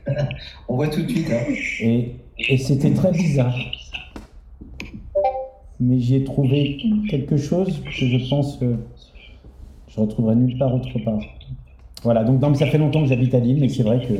On 0.68 0.74
voit 0.76 0.88
tout 0.88 1.02
de 1.02 1.08
suite. 1.08 1.30
hein. 1.30 1.52
Et, 1.80 2.12
et 2.50 2.58
c'était 2.58 2.92
très 2.92 3.12
bizarre. 3.12 3.56
Mais 5.80 5.98
j'y 5.98 6.14
ai 6.16 6.24
trouvé 6.24 6.78
quelque 7.10 7.36
chose 7.36 7.82
que 7.84 8.06
je 8.06 8.28
pense 8.30 8.56
que 8.56 8.76
je 9.88 10.00
retrouverai 10.00 10.34
nulle 10.36 10.56
part 10.58 10.74
autre 10.74 10.98
part. 11.04 11.18
Voilà, 12.02 12.24
donc 12.24 12.40
non, 12.40 12.50
mais 12.50 12.56
ça 12.56 12.66
fait 12.66 12.78
longtemps 12.78 13.02
que 13.02 13.08
j'habite 13.08 13.34
à 13.34 13.40
Lille, 13.40 13.58
mais 13.60 13.68
c'est 13.68 13.82
vrai 13.82 14.00
que 14.06 14.14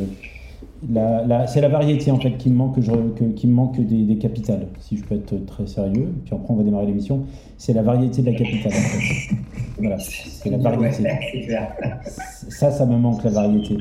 la, 0.93 1.25
la- 1.25 1.47
c'est 1.47 1.61
la 1.61 1.69
variété 1.69 2.11
en 2.11 2.19
fait 2.21 2.33
qui 2.37 2.51
me 2.51 2.57
manque, 2.57 2.75
que 2.77 2.81
je, 2.83 2.91
que- 2.91 3.33
qui 3.33 3.47
me 3.47 3.53
manque 3.55 3.79
des, 3.81 4.03
des 4.05 4.17
capitales, 4.19 4.67
si 4.81 4.97
je 4.97 5.05
peux 5.05 5.15
être 5.15 5.45
très 5.47 5.67
sérieux. 5.67 6.13
Puis 6.25 6.35
après, 6.35 6.47
on 6.53 6.57
va 6.57 6.63
démarrer 6.65 6.87
l'émission. 6.87 7.25
C'est 7.57 7.73
la 7.73 7.83
variété 7.83 8.23
de 8.23 8.31
la 8.31 8.37
capitale 8.37 8.73
en 8.73 8.99
fait. 9.01 9.35
Voilà, 9.79 9.99
c'est 9.99 10.51
la 10.51 10.59
variété. 10.59 11.05
Ça, 12.49 12.71
ça 12.71 12.87
me 12.87 12.97
manque 12.97 13.23
la 13.25 13.31
variété. 13.31 13.77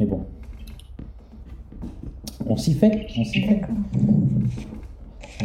Mais 0.00 0.06
bon. 0.06 0.20
On 2.46 2.56
s'y 2.56 2.74
fait, 2.74 3.06
on 3.18 3.24
s'y 3.24 3.42
fait. 3.42 3.60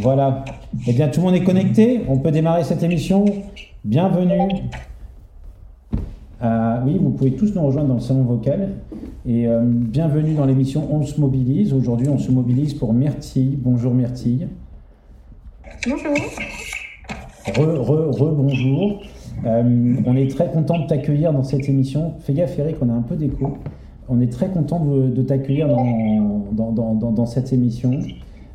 Voilà. 0.01 0.43
Eh 0.87 0.93
bien, 0.93 1.07
tout 1.09 1.19
le 1.19 1.27
monde 1.27 1.35
est 1.35 1.43
connecté. 1.43 2.01
On 2.07 2.17
peut 2.17 2.31
démarrer 2.31 2.63
cette 2.63 2.83
émission. 2.83 3.25
Bienvenue. 3.85 4.53
Euh, 6.41 6.77
oui, 6.85 6.97
vous 7.01 7.11
pouvez 7.11 7.31
tous 7.33 7.53
nous 7.55 7.61
rejoindre 7.65 7.89
dans 7.89 7.93
le 7.95 7.99
salon 7.99 8.23
vocal. 8.23 8.69
Et 9.25 9.47
euh, 9.47 9.61
bienvenue 9.63 10.33
dans 10.33 10.45
l'émission 10.45 10.87
On 10.91 11.03
se 11.03 11.19
mobilise. 11.21 11.73
Aujourd'hui, 11.73 12.09
on 12.09 12.17
se 12.17 12.31
mobilise 12.31 12.73
pour 12.73 12.93
Myrtille. 12.93 13.57
Bonjour 13.61 13.93
Myrtille. 13.93 14.47
Bonjour. 15.87 16.13
Re, 17.55 17.79
re, 17.79 18.11
re, 18.11 18.35
bonjour. 18.35 19.01
Euh, 19.45 19.95
on 20.05 20.15
est 20.15 20.29
très 20.29 20.49
content 20.51 20.79
de 20.79 20.87
t'accueillir 20.87 21.33
dans 21.33 21.43
cette 21.43 21.67
émission. 21.69 22.13
Fais 22.21 22.33
gaffe, 22.33 22.57
Eric, 22.57 22.77
on 22.81 22.89
a 22.89 22.93
un 22.93 23.01
peu 23.01 23.15
d'écho. 23.15 23.57
On 24.09 24.19
est 24.21 24.31
très 24.31 24.47
content 24.49 24.83
de, 24.83 25.07
de 25.09 25.21
t'accueillir 25.21 25.67
dans, 25.67 25.85
dans, 26.51 26.71
dans, 26.71 26.93
dans- 26.93 27.11
dans 27.11 27.25
cette 27.25 27.53
émission. 27.53 27.91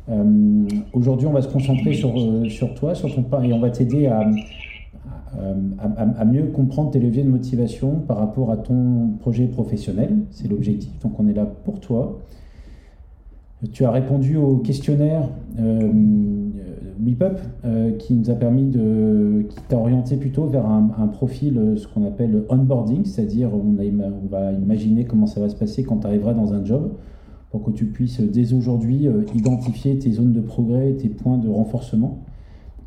Euh, 0.09 0.67
Aujourd'hui, 0.93 1.27
on 1.27 1.31
va 1.31 1.41
se 1.41 1.47
concentrer 1.47 1.93
sur, 1.93 2.17
euh, 2.17 2.49
sur 2.49 2.73
toi, 2.73 2.95
sur 2.95 3.13
ton 3.13 3.41
et 3.43 3.53
on 3.53 3.59
va 3.59 3.69
t'aider 3.69 4.07
à, 4.07 4.27
à, 5.77 6.25
mieux 6.25 6.45
comprendre 6.47 6.91
tes 6.91 6.99
leviers 6.99 7.23
de 7.23 7.29
motivation 7.29 7.99
par 8.07 8.17
rapport 8.17 8.51
à 8.51 8.57
ton 8.57 9.11
projet 9.19 9.47
professionnel. 9.47 10.17
C'est 10.31 10.47
l'objectif. 10.47 10.91
Donc, 10.99 11.19
on 11.19 11.27
est 11.27 11.33
là 11.33 11.45
pour 11.45 11.79
toi. 11.79 12.19
Tu 13.73 13.83
as 13.83 13.91
répondu 13.91 14.37
au 14.37 14.57
questionnaire 14.57 15.27
euh, 15.59 15.91
WePup 17.05 17.39
euh, 17.65 17.91
qui 17.97 18.13
nous 18.13 18.29
a 18.29 18.35
permis 18.35 18.65
de. 18.65 19.45
qui 19.49 19.57
t'a 19.67 19.77
orienté 19.77 20.15
plutôt 20.15 20.45
vers 20.45 20.65
un, 20.65 21.07
profil, 21.07 21.73
ce 21.75 21.85
qu'on 21.87 22.05
appelle 22.05 22.43
onboarding, 22.49 23.03
c'est-à-dire 23.03 23.49
on 23.53 23.75
va 24.29 24.51
imaginer 24.53 25.03
comment 25.03 25.27
ça 25.27 25.41
va 25.41 25.49
se 25.49 25.55
passer 25.55 25.83
quand 25.83 25.97
tu 25.97 26.07
arriveras 26.07 26.33
dans 26.33 26.53
un 26.53 26.63
job 26.63 26.93
pour 27.51 27.63
que 27.63 27.71
tu 27.71 27.85
puisses 27.85 28.21
dès 28.21 28.53
aujourd'hui 28.53 29.07
euh, 29.07 29.23
identifier 29.33 29.97
tes 29.97 30.11
zones 30.11 30.33
de 30.33 30.41
progrès, 30.41 30.93
tes 30.93 31.09
points 31.09 31.37
de 31.37 31.49
renforcement 31.49 32.19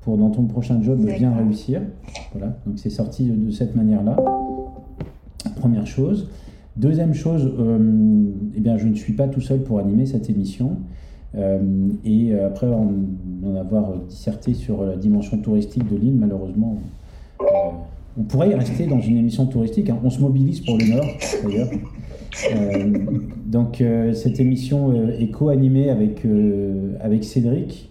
pour 0.03 0.17
dans 0.19 0.31
ton 0.31 0.45
prochain 0.45 0.81
job 0.83 1.01
bien 1.19 1.35
réussir. 1.35 1.81
Voilà, 2.33 2.57
donc 2.67 2.79
c'est 2.79 2.91
sorti 2.91 3.25
de, 3.25 3.35
de 3.35 3.51
cette 3.51 3.75
manière-là. 3.77 4.17
Première 5.57 5.87
chose. 5.87 6.29
Deuxième 6.77 7.13
chose, 7.15 7.53
euh, 7.59 8.25
eh 8.57 8.61
bien, 8.61 8.79
je 8.79 8.89
ne 8.89 8.95
suis 8.95 9.13
pas 9.13 9.29
tout 9.29 9.41
seul 9.41 9.63
pour 9.63 9.79
animer 9.79 10.07
cette 10.07 10.31
émission. 10.31 10.77
Euh, 11.35 11.89
et 12.05 12.35
après 12.35 12.67
en, 12.67 12.93
en 13.47 13.55
avoir 13.57 13.97
disserté 14.09 14.55
sur 14.55 14.85
la 14.85 14.97
dimension 14.97 15.39
touristique 15.39 15.89
de 15.91 15.97
l'île, 15.97 16.15
malheureusement, 16.17 16.79
euh, 17.41 17.45
on 18.19 18.23
pourrait 18.25 18.51
y 18.51 18.55
rester 18.55 18.87
dans 18.87 19.01
une 19.01 19.17
émission 19.17 19.47
touristique. 19.47 19.89
hein. 19.91 19.99
On 20.05 20.11
se 20.11 20.21
mobilise 20.21 20.61
pour 20.61 20.77
le 20.79 20.95
Nord, 20.95 21.07
d'ailleurs. 21.45 21.69
Euh, 22.51 22.91
donc, 23.45 23.81
euh, 23.81 24.13
cette 24.13 24.41
émission 24.41 24.91
euh, 24.93 25.19
est 25.19 25.31
co-animée 25.31 25.91
avec, 25.91 26.23
avec 27.01 27.25
Cédric. 27.25 27.91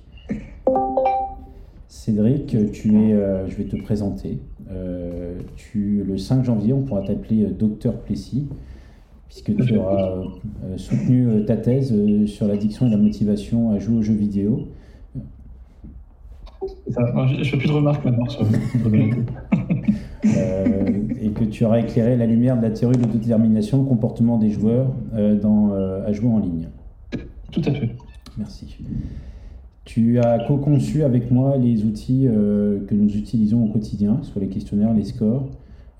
Cédric, 1.87 2.55
tu 2.71 2.95
es, 2.95 3.15
je 3.47 3.55
vais 3.55 3.65
te 3.65 3.75
présenter. 3.75 4.39
Tu, 5.55 6.03
le 6.03 6.17
5 6.17 6.45
janvier, 6.45 6.73
on 6.73 6.81
pourra 6.81 7.01
t'appeler 7.01 7.45
Docteur 7.47 7.99
Plessis, 7.99 8.47
puisque 9.31 9.65
tu 9.65 9.77
auras 9.77 10.23
euh, 10.65 10.77
soutenu 10.77 11.27
euh, 11.27 11.45
ta 11.45 11.55
thèse 11.55 11.93
euh, 11.93 12.27
sur 12.27 12.47
l'addiction 12.47 12.87
et 12.87 12.89
la 12.89 12.97
motivation 12.97 13.71
à 13.71 13.79
jouer 13.79 13.99
aux 13.99 14.01
jeux 14.01 14.13
vidéo. 14.13 14.67
Ça. 16.89 17.01
Je 17.27 17.43
je 17.43 17.49
fais 17.49 17.57
plus 17.57 17.69
de 17.69 17.73
remarques 17.73 18.03
maintenant 18.03 18.27
sur 18.27 18.45
et 20.23 21.29
que 21.29 21.43
tu 21.43 21.65
auras 21.65 21.79
éclairé 21.79 22.15
la 22.15 22.25
lumière 22.25 22.57
de 22.57 22.61
la 22.61 22.71
théorie 22.71 22.97
de 22.97 23.05
détermination, 23.05 23.79
le 23.79 23.85
comportement 23.85 24.37
des 24.37 24.49
joueurs 24.49 24.87
euh, 25.13 25.39
dans, 25.39 25.71
euh, 25.71 26.05
à 26.05 26.11
jouer 26.13 26.29
en 26.29 26.39
ligne. 26.39 26.67
Tout 27.51 27.61
à 27.65 27.71
fait. 27.71 27.91
Merci. 28.37 28.67
Tu 29.83 30.19
as 30.19 30.39
co-conçu 30.47 31.03
avec 31.03 31.31
moi 31.31 31.57
les 31.57 31.85
outils 31.85 32.27
euh, 32.27 32.85
que 32.85 32.95
nous 32.95 33.15
utilisons 33.15 33.65
au 33.65 33.67
quotidien, 33.67 34.19
soit 34.23 34.41
les 34.41 34.47
questionnaires, 34.47 34.93
les 34.93 35.03
scores, 35.03 35.49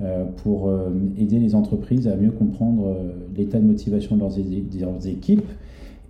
euh, 0.01 0.25
pour 0.38 0.68
euh, 0.68 0.90
aider 1.18 1.38
les 1.38 1.54
entreprises 1.54 2.08
à 2.08 2.16
mieux 2.16 2.32
comprendre 2.32 2.88
euh, 2.88 3.12
l'état 3.36 3.60
de 3.60 3.66
motivation 3.66 4.16
de 4.16 4.22
leurs, 4.22 5.08
équipes 5.08 5.48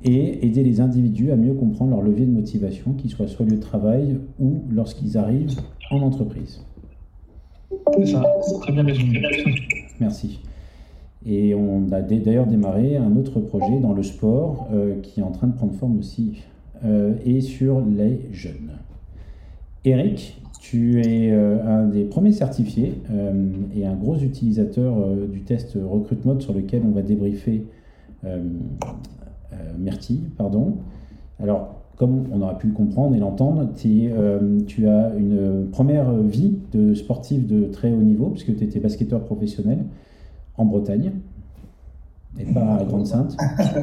et 0.05 0.45
aider 0.45 0.63
les 0.63 0.79
individus 0.79 1.31
à 1.31 1.35
mieux 1.35 1.53
comprendre 1.53 1.91
leur 1.91 2.01
levier 2.01 2.25
de 2.25 2.31
motivation, 2.31 2.93
qu'ils 2.93 3.09
soient 3.09 3.27
soit 3.27 3.45
lieu 3.45 3.57
de 3.57 3.61
travail 3.61 4.17
ou 4.39 4.61
lorsqu'ils 4.71 5.17
arrivent 5.17 5.59
en 5.89 5.97
entreprise. 6.01 6.61
C'est 7.97 8.05
ça. 8.05 8.23
C'est 8.41 8.59
très 8.59 8.71
bien 8.71 8.83
résumé. 8.83 9.21
Merci. 9.99 10.39
Et 11.25 11.53
on 11.53 11.91
a 11.91 12.01
d'ailleurs 12.01 12.47
démarré 12.47 12.97
un 12.97 13.15
autre 13.15 13.39
projet 13.39 13.79
dans 13.79 13.93
le 13.93 14.01
sport 14.01 14.67
euh, 14.73 14.99
qui 15.01 15.19
est 15.19 15.23
en 15.23 15.31
train 15.31 15.47
de 15.47 15.53
prendre 15.53 15.73
forme 15.73 15.99
aussi, 15.99 16.41
euh, 16.83 17.13
et 17.25 17.41
sur 17.41 17.81
les 17.81 18.21
jeunes. 18.31 18.71
Eric, 19.85 20.41
tu 20.59 21.01
es 21.01 21.31
euh, 21.31 21.63
un 21.63 21.87
des 21.87 22.05
premiers 22.05 22.31
certifiés 22.31 22.93
et 23.75 23.85
un 23.85 23.95
gros 23.95 24.17
utilisateur 24.17 24.95
du 25.31 25.41
test 25.41 25.77
Recruit 25.83 26.17
Mode 26.25 26.41
sur 26.41 26.53
lequel 26.53 26.81
on 26.85 26.91
va 26.91 27.01
débriefer 27.01 27.65
Myrtille, 29.77 30.21
pardon. 30.37 30.77
Alors, 31.41 31.80
comme 32.01 32.23
on 32.33 32.41
aura 32.41 32.57
pu 32.57 32.65
le 32.65 32.73
comprendre 32.73 33.15
et 33.15 33.19
l'entendre, 33.19 33.69
euh, 33.85 34.59
tu 34.65 34.87
as 34.87 35.11
une 35.19 35.67
première 35.71 36.11
vie 36.13 36.57
de 36.73 36.95
sportif 36.95 37.45
de 37.45 37.65
très 37.65 37.93
haut 37.93 38.01
niveau, 38.01 38.29
puisque 38.29 38.57
tu 38.57 38.63
étais 38.63 38.79
basketteur 38.79 39.23
professionnel 39.23 39.85
en 40.57 40.65
Bretagne, 40.65 41.11
et 42.39 42.45
pas 42.45 42.77
à 42.77 42.83
Grande-Sainte. 42.85 43.37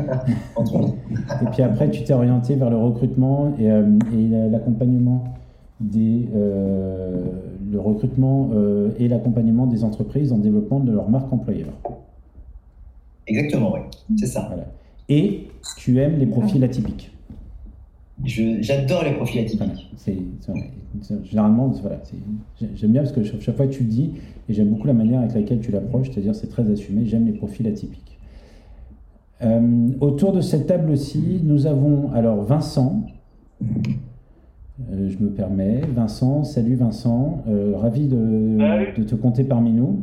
Et 0.58 1.46
puis 1.52 1.62
après, 1.62 1.90
tu 1.90 2.02
t'es 2.02 2.12
orienté 2.12 2.56
vers 2.56 2.70
le 2.70 2.76
recrutement 2.76 3.54
et, 3.56 3.70
euh, 3.70 3.86
et 4.12 4.26
l'accompagnement 4.50 5.22
des 5.78 6.28
euh, 6.34 7.24
le 7.70 7.78
recrutement 7.78 8.50
euh, 8.52 8.90
et 8.98 9.06
l'accompagnement 9.06 9.68
des 9.68 9.84
entreprises 9.84 10.32
en 10.32 10.38
développement 10.38 10.80
de 10.80 10.90
leur 10.90 11.08
marque 11.08 11.32
employeur. 11.32 11.68
Exactement, 13.28 13.74
oui. 13.74 13.80
C'est 14.18 14.26
ça. 14.26 14.46
Voilà. 14.48 14.64
Et 15.08 15.46
tu 15.76 16.00
aimes 16.00 16.18
les 16.18 16.26
profils 16.26 16.64
atypiques. 16.64 17.12
Je- 18.24 18.60
J'adore 18.60 19.04
les 19.04 19.12
profils 19.12 19.46
Voilà. 19.56 19.72
atypiques. 19.72 19.90
C'est, 19.96 20.16
généralement, 21.24 21.68
voilà, 21.68 22.00
j'aime 22.74 22.90
bien 22.92 23.02
parce 23.02 23.12
que 23.12 23.22
chaque, 23.22 23.40
chaque 23.40 23.56
fois 23.56 23.66
tu 23.68 23.84
le 23.84 23.88
dis, 23.88 24.10
et 24.48 24.54
j'aime 24.54 24.68
beaucoup 24.70 24.86
la 24.86 24.92
manière 24.92 25.20
avec 25.20 25.34
laquelle 25.34 25.60
tu 25.60 25.70
l'approches, 25.70 26.10
c'est-à-dire 26.10 26.34
c'est 26.34 26.48
très 26.48 26.68
assumé, 26.70 27.04
j'aime 27.06 27.26
les 27.26 27.32
profils 27.32 27.66
atypiques. 27.66 28.18
Euh, 29.42 29.88
autour 30.00 30.32
de 30.32 30.40
cette 30.40 30.66
table 30.66 30.90
aussi, 30.90 31.40
nous 31.44 31.66
avons 31.66 32.10
alors 32.12 32.42
Vincent. 32.42 33.04
Euh, 34.92 35.08
je 35.08 35.18
me 35.22 35.30
permets. 35.30 35.80
Vincent, 35.94 36.42
salut 36.44 36.74
Vincent. 36.74 37.42
Euh, 37.48 37.74
ravi 37.76 38.08
de, 38.08 38.56
Salut. 38.58 38.86
de 38.98 39.02
te 39.04 39.14
compter 39.14 39.44
parmi 39.44 39.72
nous. 39.72 40.00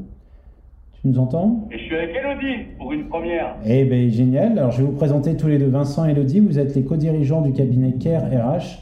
Tu 1.06 1.12
nous 1.12 1.20
entends 1.20 1.68
Et 1.70 1.78
je 1.78 1.84
suis 1.84 1.96
avec 1.96 2.16
Elodie 2.16 2.64
pour 2.80 2.92
une 2.92 3.08
première. 3.08 3.58
Eh 3.64 3.86
bien, 3.86 4.10
génial. 4.10 4.58
Alors, 4.58 4.72
je 4.72 4.82
vais 4.82 4.90
vous 4.90 4.96
présenter 4.96 5.38
tous 5.38 5.46
les 5.46 5.60
deux. 5.60 5.68
Vincent 5.68 6.04
et 6.08 6.12
Elodie, 6.14 6.40
vous 6.40 6.58
êtes 6.58 6.76
les 6.76 6.84
co-dirigeants 6.84 7.42
du 7.42 7.54
cabinet 7.54 7.94
CARE 7.94 8.24
RH, 8.24 8.80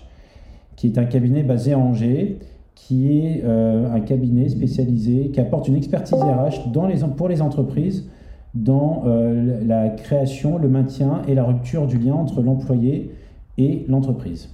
qui 0.78 0.88
est 0.88 0.98
un 0.98 1.04
cabinet 1.04 1.44
basé 1.44 1.74
à 1.74 1.80
Angers, 1.80 2.38
qui 2.76 3.20
est 3.20 3.42
euh, 3.44 3.94
un 3.94 4.00
cabinet 4.00 4.48
spécialisé, 4.48 5.32
qui 5.32 5.40
apporte 5.42 5.68
une 5.68 5.76
expertise 5.76 6.18
RH 6.18 6.72
dans 6.72 6.88
les, 6.88 7.00
pour 7.18 7.28
les 7.28 7.42
entreprises 7.42 8.10
dans 8.54 9.04
euh, 9.06 9.60
la 9.66 9.90
création, 9.90 10.58
le 10.58 10.70
maintien 10.70 11.24
et 11.28 11.36
la 11.36 11.44
rupture 11.44 11.88
du 11.88 11.98
lien 11.98 12.14
entre 12.14 12.42
l'employé 12.42 13.12
et 13.58 13.84
l'entreprise. 13.90 14.50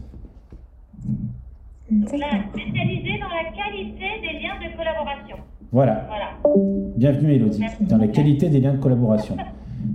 Spécialisé 1.86 3.20
dans 3.20 3.30
la 3.30 3.52
qualité 3.52 4.08
des 4.24 4.40
liens 4.40 4.58
de 4.58 4.76
collaboration. 4.76 5.38
Voilà. 5.72 6.06
Voilà. 6.08 6.56
Bienvenue 6.98 7.34
Elodie, 7.34 7.64
dans 7.82 7.98
la 7.98 8.08
qualité 8.08 8.50
des 8.50 8.60
liens 8.60 8.74
de 8.74 8.80
collaboration. 8.82 9.38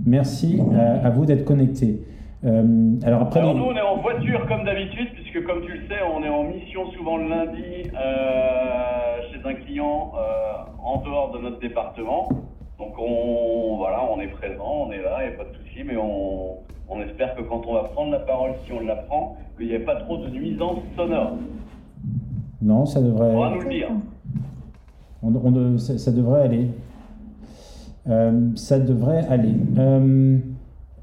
Merci 0.05 0.59
à, 0.73 1.07
à 1.07 1.09
vous 1.09 1.25
d'être 1.25 1.43
connectés. 1.45 2.01
Euh, 2.45 2.93
alors 3.03 3.23
après, 3.23 3.39
Alors 3.41 3.55
nous, 3.55 3.63
on 3.65 3.75
est 3.75 3.81
en 3.81 3.97
voiture 3.97 4.45
comme 4.47 4.63
d'habitude, 4.63 5.07
puisque 5.15 5.45
comme 5.45 5.61
tu 5.65 5.73
le 5.73 5.87
sais, 5.87 5.99
on 6.15 6.23
est 6.23 6.29
en 6.29 6.43
mission 6.43 6.91
souvent 6.91 7.17
le 7.17 7.27
lundi 7.27 7.89
euh, 7.93 9.21
chez 9.31 9.39
un 9.49 9.53
client 9.65 10.13
euh, 10.15 10.53
en 10.83 11.01
dehors 11.01 11.31
de 11.33 11.39
notre 11.39 11.59
département. 11.59 12.29
Donc 12.77 12.93
on, 12.97 13.77
voilà, 13.77 13.99
on 14.15 14.19
est 14.21 14.27
présent, 14.27 14.85
on 14.87 14.91
est 14.91 15.01
là, 15.01 15.19
il 15.23 15.29
n'y 15.29 15.33
a 15.33 15.37
pas 15.37 15.43
de 15.49 15.55
souci, 15.57 15.83
mais 15.85 15.97
on, 15.97 16.57
on 16.87 17.01
espère 17.01 17.35
que 17.35 17.41
quand 17.41 17.63
on 17.67 17.73
va 17.73 17.83
prendre 17.85 18.11
la 18.11 18.19
parole, 18.19 18.51
si 18.65 18.71
on 18.73 18.79
la 18.81 18.95
prend, 18.95 19.37
qu'il 19.57 19.67
n'y 19.67 19.73
ait 19.73 19.79
pas 19.79 19.95
trop 19.95 20.17
de 20.17 20.29
nuisances 20.29 20.79
sonores. 20.95 21.33
non, 22.61 22.85
ça 22.85 23.01
devrait, 23.01 23.31
On 23.33 23.39
va 23.41 23.49
nous 23.49 23.61
le 23.61 23.69
dire. 23.69 23.89
On- 25.25 25.77
ça, 25.77 26.11
devrait 26.11 26.41
aller. 26.41 26.67
Euh, 28.07 28.49
ça 28.55 28.79
devrait 28.79 29.25
aller. 29.27 29.55
Euh, 29.77 30.37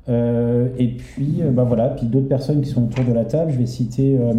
euh, 0.09 0.69
et 0.79 0.89
puis, 0.89 1.37
euh, 1.41 1.51
bah 1.51 1.65
voilà, 1.65 1.89
puis 1.91 2.07
d'autres 2.07 2.29
personnes 2.29 2.61
qui 2.61 2.71
sont 2.71 2.85
autour 2.85 3.05
de 3.05 3.13
la 3.13 3.25
table. 3.25 3.53
Je 3.53 3.59
vais 3.59 3.67
citer 3.67 4.19
euh, 4.19 4.33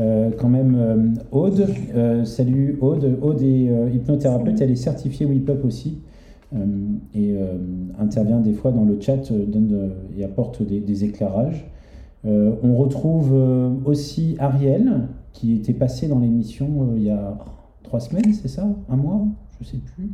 euh, 0.00 0.30
quand 0.38 0.48
même 0.48 0.76
euh, 0.78 0.96
Aude. 1.30 1.66
Euh, 1.94 2.24
salut 2.24 2.78
Aude. 2.80 3.18
Aude 3.20 3.42
est 3.42 3.68
euh, 3.68 3.88
hypnothérapeute. 3.92 4.60
Elle 4.60 4.70
est 4.70 4.76
certifiée 4.76 5.26
WIPUP 5.26 5.64
aussi. 5.64 5.98
Euh, 6.54 6.58
et 7.14 7.34
euh, 7.34 7.56
intervient 7.98 8.40
des 8.40 8.52
fois 8.52 8.72
dans 8.72 8.84
le 8.84 9.00
chat 9.00 9.30
euh, 9.30 9.46
euh, 9.54 9.88
et 10.18 10.24
apporte 10.24 10.62
des, 10.62 10.80
des 10.80 11.04
éclairages. 11.04 11.66
Euh, 12.24 12.52
on 12.62 12.76
retrouve 12.76 13.30
euh, 13.32 13.70
aussi 13.84 14.36
Ariel, 14.38 15.08
qui 15.32 15.54
était 15.54 15.72
passé 15.72 16.08
dans 16.08 16.20
l'émission 16.20 16.66
euh, 16.82 16.96
il 16.96 17.04
y 17.04 17.10
a 17.10 17.36
trois 17.82 18.00
semaines, 18.00 18.32
c'est 18.32 18.48
ça 18.48 18.66
Un 18.88 18.96
mois 18.96 19.22
Je 19.60 19.66
sais 19.66 19.78
plus. 19.78 20.10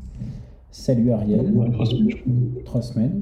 Salut 0.70 1.10
Ariel 1.12 1.50
Ouais, 1.54 1.70
trois 1.70 1.86
semaines, 1.86 2.10
je 2.10 2.16
crois. 2.16 2.62
trois 2.64 2.82
semaines. 2.82 3.20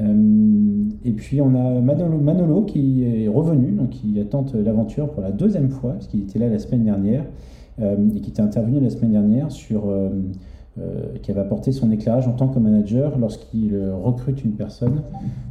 Euh, 0.00 0.84
et 1.04 1.10
puis 1.12 1.40
on 1.40 1.54
a 1.54 1.80
Manolo, 1.80 2.18
Manolo 2.18 2.62
qui 2.62 3.02
est 3.04 3.28
revenu, 3.28 3.72
donc 3.72 3.90
qui 3.90 4.18
attente 4.20 4.54
l'aventure 4.54 5.10
pour 5.10 5.22
la 5.22 5.32
deuxième 5.32 5.70
fois, 5.70 5.92
parce 5.92 6.06
qu'il 6.06 6.20
était 6.22 6.38
là 6.38 6.48
la 6.48 6.58
semaine 6.58 6.84
dernière, 6.84 7.24
euh, 7.80 7.96
et 8.14 8.20
qui 8.20 8.30
était 8.30 8.40
intervenu 8.42 8.80
la 8.80 8.90
semaine 8.90 9.10
dernière 9.12 9.50
sur, 9.50 9.88
euh, 9.88 10.08
euh, 10.78 11.02
qui 11.22 11.30
avait 11.32 11.40
apporté 11.40 11.72
son 11.72 11.90
éclairage 11.90 12.28
en 12.28 12.32
tant 12.32 12.48
que 12.48 12.58
manager 12.60 13.18
lorsqu'il 13.18 13.76
recrute 14.04 14.44
une 14.44 14.52
personne, 14.52 15.02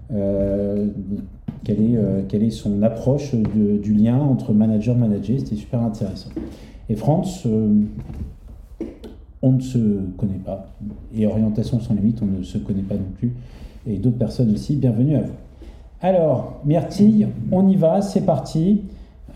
quelle, 0.10 1.82
est, 1.82 1.98
quelle 2.30 2.44
est 2.44 2.50
son 2.50 2.82
approche 2.82 3.36
de- 3.36 3.78
du 3.78 3.94
lien 3.94 4.18
entre 4.18 4.54
manager-manager, 4.54 5.40
c'était 5.40 5.56
super 5.58 5.82
intéressant. 5.82 6.30
Et 6.90 6.96
France, 6.96 7.44
euh, 7.46 7.82
on 9.42 9.52
ne 9.54 9.60
se 9.62 9.78
connaît 10.18 10.40
pas, 10.44 10.68
et 11.16 11.26
orientation 11.28 11.80
sans 11.80 11.94
limite, 11.94 12.22
on 12.22 12.26
ne 12.40 12.44
se 12.44 12.58
connaît 12.58 12.82
pas 12.82 12.96
non 12.96 13.10
plus 13.18 13.34
et 13.86 13.98
d'autres 13.98 14.18
personnes 14.18 14.52
aussi. 14.52 14.76
Bienvenue 14.76 15.16
à 15.16 15.22
vous. 15.22 15.34
Alors, 16.02 16.60
Myrtille, 16.66 17.28
on 17.52 17.68
y 17.68 17.76
va, 17.76 18.02
c'est 18.02 18.22
parti. 18.26 18.82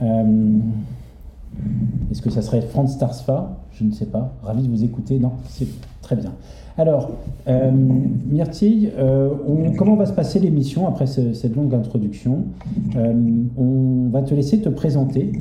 Euh, 0.01 0.57
Est-ce 2.11 2.21
que 2.21 2.29
ça 2.29 2.41
serait 2.41 2.61
Franz 2.61 2.93
Starsfa 2.93 3.57
Je 3.73 3.83
ne 3.83 3.91
sais 3.91 4.05
pas. 4.05 4.33
Ravi 4.43 4.63
de 4.63 4.69
vous 4.69 4.83
écouter. 4.83 5.19
Non, 5.19 5.31
c'est 5.47 5.67
très 6.01 6.15
bien. 6.15 6.31
Alors, 6.77 7.11
euh, 7.47 7.71
Myrtille, 7.71 8.91
comment 9.77 9.95
va 9.95 10.05
se 10.05 10.13
passer 10.13 10.39
l'émission 10.39 10.87
après 10.87 11.05
ce- 11.07 11.33
cette 11.33 11.55
longue 11.55 11.73
introduction? 11.75 12.45
On 12.95 14.07
va 14.11 14.21
te 14.21 14.33
laisser 14.33 14.59
te 14.61 14.69
présenter 14.69 15.31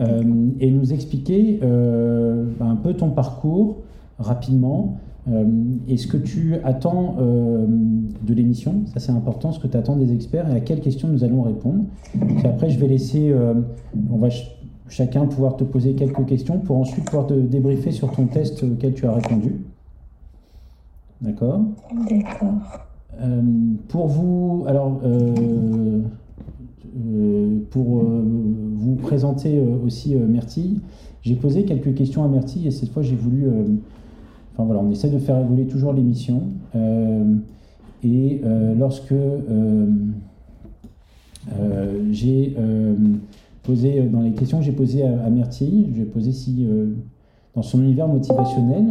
euh, 0.00 0.22
et 0.60 0.70
nous 0.70 0.92
expliquer 0.92 1.60
euh, 1.62 2.46
un 2.60 2.76
peu 2.76 2.94
ton 2.94 3.10
parcours 3.10 3.76
rapidement. 4.18 4.96
Euh, 5.28 5.44
et 5.88 5.96
ce 5.96 6.06
que 6.06 6.16
tu 6.16 6.54
attends 6.62 7.16
euh, 7.18 7.66
de 8.22 8.32
l'émission, 8.34 8.82
ça 8.86 9.00
c'est 9.00 9.10
important, 9.10 9.50
ce 9.50 9.58
que 9.58 9.66
tu 9.66 9.76
attends 9.76 9.96
des 9.96 10.12
experts 10.12 10.48
et 10.52 10.54
à 10.56 10.60
quelles 10.60 10.80
questions 10.80 11.08
nous 11.08 11.24
allons 11.24 11.42
répondre. 11.42 11.84
Puis 12.12 12.46
après, 12.46 12.70
je 12.70 12.78
vais 12.78 12.86
laisser, 12.86 13.30
euh, 13.32 13.54
on 14.12 14.18
va 14.18 14.30
ch- 14.30 14.56
chacun 14.88 15.26
pouvoir 15.26 15.56
te 15.56 15.64
poser 15.64 15.94
quelques 15.94 16.24
questions 16.26 16.58
pour 16.60 16.76
ensuite 16.76 17.04
pouvoir 17.06 17.26
te 17.26 17.34
débriefer 17.34 17.90
sur 17.90 18.12
ton 18.12 18.26
test 18.26 18.62
auquel 18.62 18.94
tu 18.94 19.04
as 19.06 19.14
répondu. 19.14 19.56
D'accord? 21.20 21.60
D'accord. 22.08 22.54
euh, 23.20 23.40
pour 23.88 24.06
vous, 24.06 24.64
alors, 24.68 25.00
euh, 25.04 26.02
euh, 27.08 27.58
pour 27.70 28.00
euh, 28.00 28.35
vous 28.86 28.94
présenter 28.94 29.58
euh, 29.58 29.84
aussi 29.84 30.14
euh, 30.14 30.26
Myrtille, 30.26 30.80
j'ai 31.22 31.34
posé 31.34 31.64
quelques 31.64 31.94
questions 31.94 32.24
à 32.24 32.28
Myrtille 32.28 32.68
et 32.68 32.70
cette 32.70 32.90
fois 32.90 33.02
j'ai 33.02 33.16
voulu, 33.16 33.46
euh, 33.46 33.64
enfin 34.52 34.64
voilà, 34.64 34.80
on 34.80 34.90
essaie 34.90 35.10
de 35.10 35.18
faire 35.18 35.38
évoluer 35.38 35.66
toujours 35.66 35.92
l'émission. 35.92 36.44
Et 38.04 38.42
lorsque 38.78 39.14
j'ai 42.12 42.56
posé, 43.64 44.02
dans 44.02 44.20
les 44.20 44.32
questions 44.32 44.58
que 44.58 44.64
j'ai 44.64 44.72
posées 44.72 45.02
à, 45.02 45.24
à 45.24 45.30
Myrtille, 45.30 45.88
j'ai 45.96 46.04
posé 46.04 46.30
si, 46.30 46.68
dans 47.56 47.62
son 47.62 47.82
univers 47.82 48.06
motivationnel, 48.06 48.84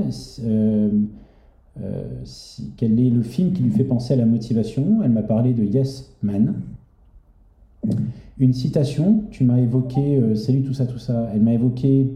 quel 2.76 3.00
est 3.00 3.10
le 3.10 3.22
film 3.22 3.54
qui 3.54 3.64
lui 3.64 3.72
fait 3.72 3.86
penser 3.86 4.16
à 4.16 4.18
la 4.18 4.26
motivation? 4.26 5.02
Elle 5.04 5.12
m'a 5.12 5.24
parlé 5.24 5.54
de 5.54 5.64
Yes 5.64 6.12
Man. 6.22 6.56
Une 8.38 8.54
citation, 8.54 9.24
tu 9.32 9.46
m'as 9.46 9.60
évoqué, 9.60 10.18
euh, 10.18 10.36
salut 10.36 10.62
tout 10.62 10.74
ça, 10.74 10.86
tout 10.86 10.98
ça, 10.98 11.30
elle 11.34 11.42
m'a 11.42 11.54
évoqué 11.54 12.12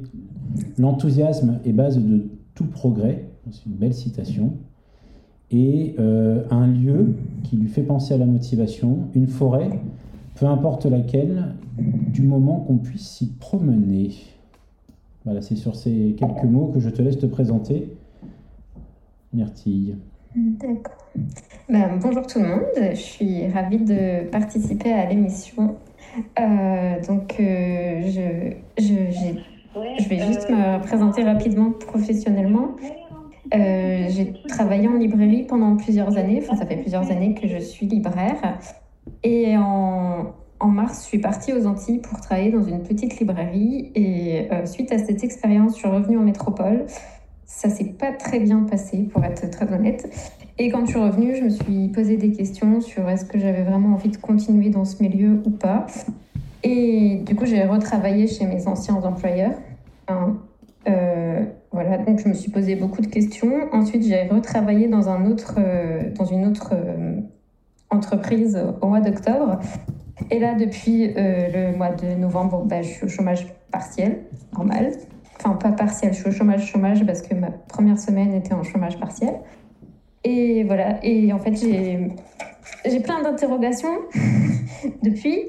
l'enthousiasme 0.78 1.60
est 1.66 1.72
base 1.72 1.98
de 1.98 2.30
tout 2.56 2.66
progrès, 2.66 3.26
c'est 3.52 3.66
une 3.66 3.74
belle 3.74 3.94
citation. 3.94 4.54
Et 5.52 5.96
euh, 5.98 6.44
un 6.52 6.68
lieu 6.68 7.16
qui 7.44 7.56
lui 7.56 7.70
fait 7.70 7.82
penser 7.82 8.14
à 8.14 8.18
la 8.18 8.26
motivation, 8.26 9.08
une 9.16 9.28
forêt, 9.28 9.70
peu 10.36 10.46
importe 10.46 10.86
laquelle, 10.86 11.56
du 11.78 12.22
moment 12.22 12.60
qu'on 12.60 12.78
puisse 12.78 13.08
s'y 13.08 13.32
promener. 13.34 14.12
Voilà, 15.26 15.42
c'est 15.42 15.56
sur 15.56 15.76
ces 15.76 16.16
quelques 16.18 16.44
mots 16.44 16.68
que 16.68 16.80
je 16.80 16.90
te 16.90 17.02
laisse 17.02 17.18
te 17.18 17.26
présenter. 17.26 17.96
Myrtille. 19.34 19.96
D'accord. 20.36 21.08
Ben, 21.68 22.00
bonjour 22.02 22.26
tout 22.28 22.40
le 22.40 22.48
monde, 22.48 22.92
je 22.92 23.00
suis 23.00 23.48
ravie 23.48 23.84
de 23.84 24.30
participer 24.30 24.92
à 24.92 25.10
l'émission. 25.10 25.76
Euh, 26.39 27.02
donc, 27.08 27.36
euh, 27.39 28.02
je, 28.06 28.84
je, 28.84 30.10
vais 30.10 30.19
juste 30.19 30.50
me 30.50 30.82
présenter 30.82 31.24
rapidement 31.24 31.72
professionnellement. 31.72 32.76
Euh, 33.54 34.06
j'ai 34.10 34.34
travaillé 34.48 34.88
en 34.88 34.93
librairie 34.93 35.43
pendant 35.43 35.76
plusieurs 35.76 36.17
années, 36.17 36.39
enfin 36.43 36.56
ça 36.56 36.65
fait 36.67 36.76
plusieurs 36.76 37.10
années 37.10 37.34
que 37.34 37.48
je 37.48 37.58
suis 37.58 37.88
libraire. 37.88 38.60
Et 39.24 39.58
en, 39.58 40.34
en 40.60 40.67
mars, 40.67 41.04
je 41.04 41.08
suis 41.08 41.19
partie 41.19 41.54
aux 41.54 41.65
Antilles 41.65 42.00
pour 42.00 42.19
travailler 42.22 42.52
dans 42.52 42.63
une 42.63 42.84
petite 42.84 43.19
librairie. 43.19 43.91
Et 43.95 44.50
suite 44.65 44.91
à 44.91 44.98
cette 44.98 45.24
expérience, 45.24 45.74
je 45.74 45.80
suis 45.80 45.88
revenue 45.88 46.17
en 46.17 46.24
métropole. 46.24 46.86
Ça 47.45 47.69
s'est 47.69 47.86
pas 47.86 48.12
très 48.12 48.39
bien 48.39 48.60
passé, 48.69 49.10
pour 49.12 49.24
être 49.24 49.50
très 49.50 49.72
honnête. 49.74 50.08
Et 50.62 50.69
quand 50.69 50.86
je 50.86 50.91
suis 50.91 51.00
revenue, 51.00 51.38
je 51.38 51.43
me 51.45 51.50
suis 51.50 51.88
posé 51.88 52.17
des 52.17 52.34
questions 52.34 52.82
sur 52.82 53.10
est-ce 53.10 53.24
que 53.24 53.39
j'avais 53.39 53.63
vraiment 53.63 53.93
envie 53.93 54.10
de 54.10 54.17
continuer 54.17 54.69
dans 54.69 54.84
ce 54.84 55.02
milieu 55.02 55.41
ou 55.45 55.52
pas. 55.52 55.88
Et 56.63 57.22
du 57.26 57.34
coup, 57.34 57.45
j'ai 57.45 57.63
retravaillé 57.63 58.28
chez 58.28 58.45
mes 58.45 58.67
anciens 58.67 58.95
employeurs. 58.95 59.54
Enfin, 60.06 60.38
euh, 60.89 61.45
voilà, 61.72 61.98
donc 62.00 62.19
je 62.19 62.28
me 62.28 62.34
suis 62.34 62.52
posé 62.52 62.76
beaucoup 62.76 63.00
de 63.00 63.08
questions. 63.08 63.69
Ensuite, 63.72 64.04
j'ai 64.04 64.28
retravaillé 64.28 64.89
dans, 64.89 65.08
un 65.08 65.28
autre, 65.28 65.56
euh, 65.58 66.12
dans 66.13 66.26
une 66.26 66.45
autre 66.45 66.74
euh, 66.74 67.22
entreprise 67.89 68.62
au 68.82 68.88
mois 68.88 69.00
d'octobre. 69.00 69.60
Et 70.30 70.39
là, 70.39 70.56
depuis 70.56 71.13
le 71.15 71.74
mois 71.78 71.91
de 71.91 72.19
novembre, 72.19 72.65
bah, 72.65 72.82
je 72.82 72.89
suis 72.89 73.06
au 73.06 73.08
chômage 73.08 73.48
partiel, 73.72 74.24
normal. 74.54 74.91
Enfin, 75.38 75.56
pas 75.56 75.72
partiel, 75.72 76.12
je 76.12 76.19
suis 76.19 76.28
au 76.28 76.34
chômage 76.34 76.65
chômage 76.65 77.06
parce 77.06 77.22
que 77.22 77.34
ma 77.34 77.50
première 77.50 77.98
semaine 77.98 78.34
était 78.34 78.54
en 78.54 78.63
chômage 78.63 79.00
partiel. 79.00 79.36
Et 80.24 80.64
voilà, 80.64 81.04
et 81.04 81.32
en 81.32 81.40
fait, 81.40 81.56
j'ai 81.56 83.00
plein 83.00 83.22
d'interrogations 83.22 83.98
depuis. 85.04 85.46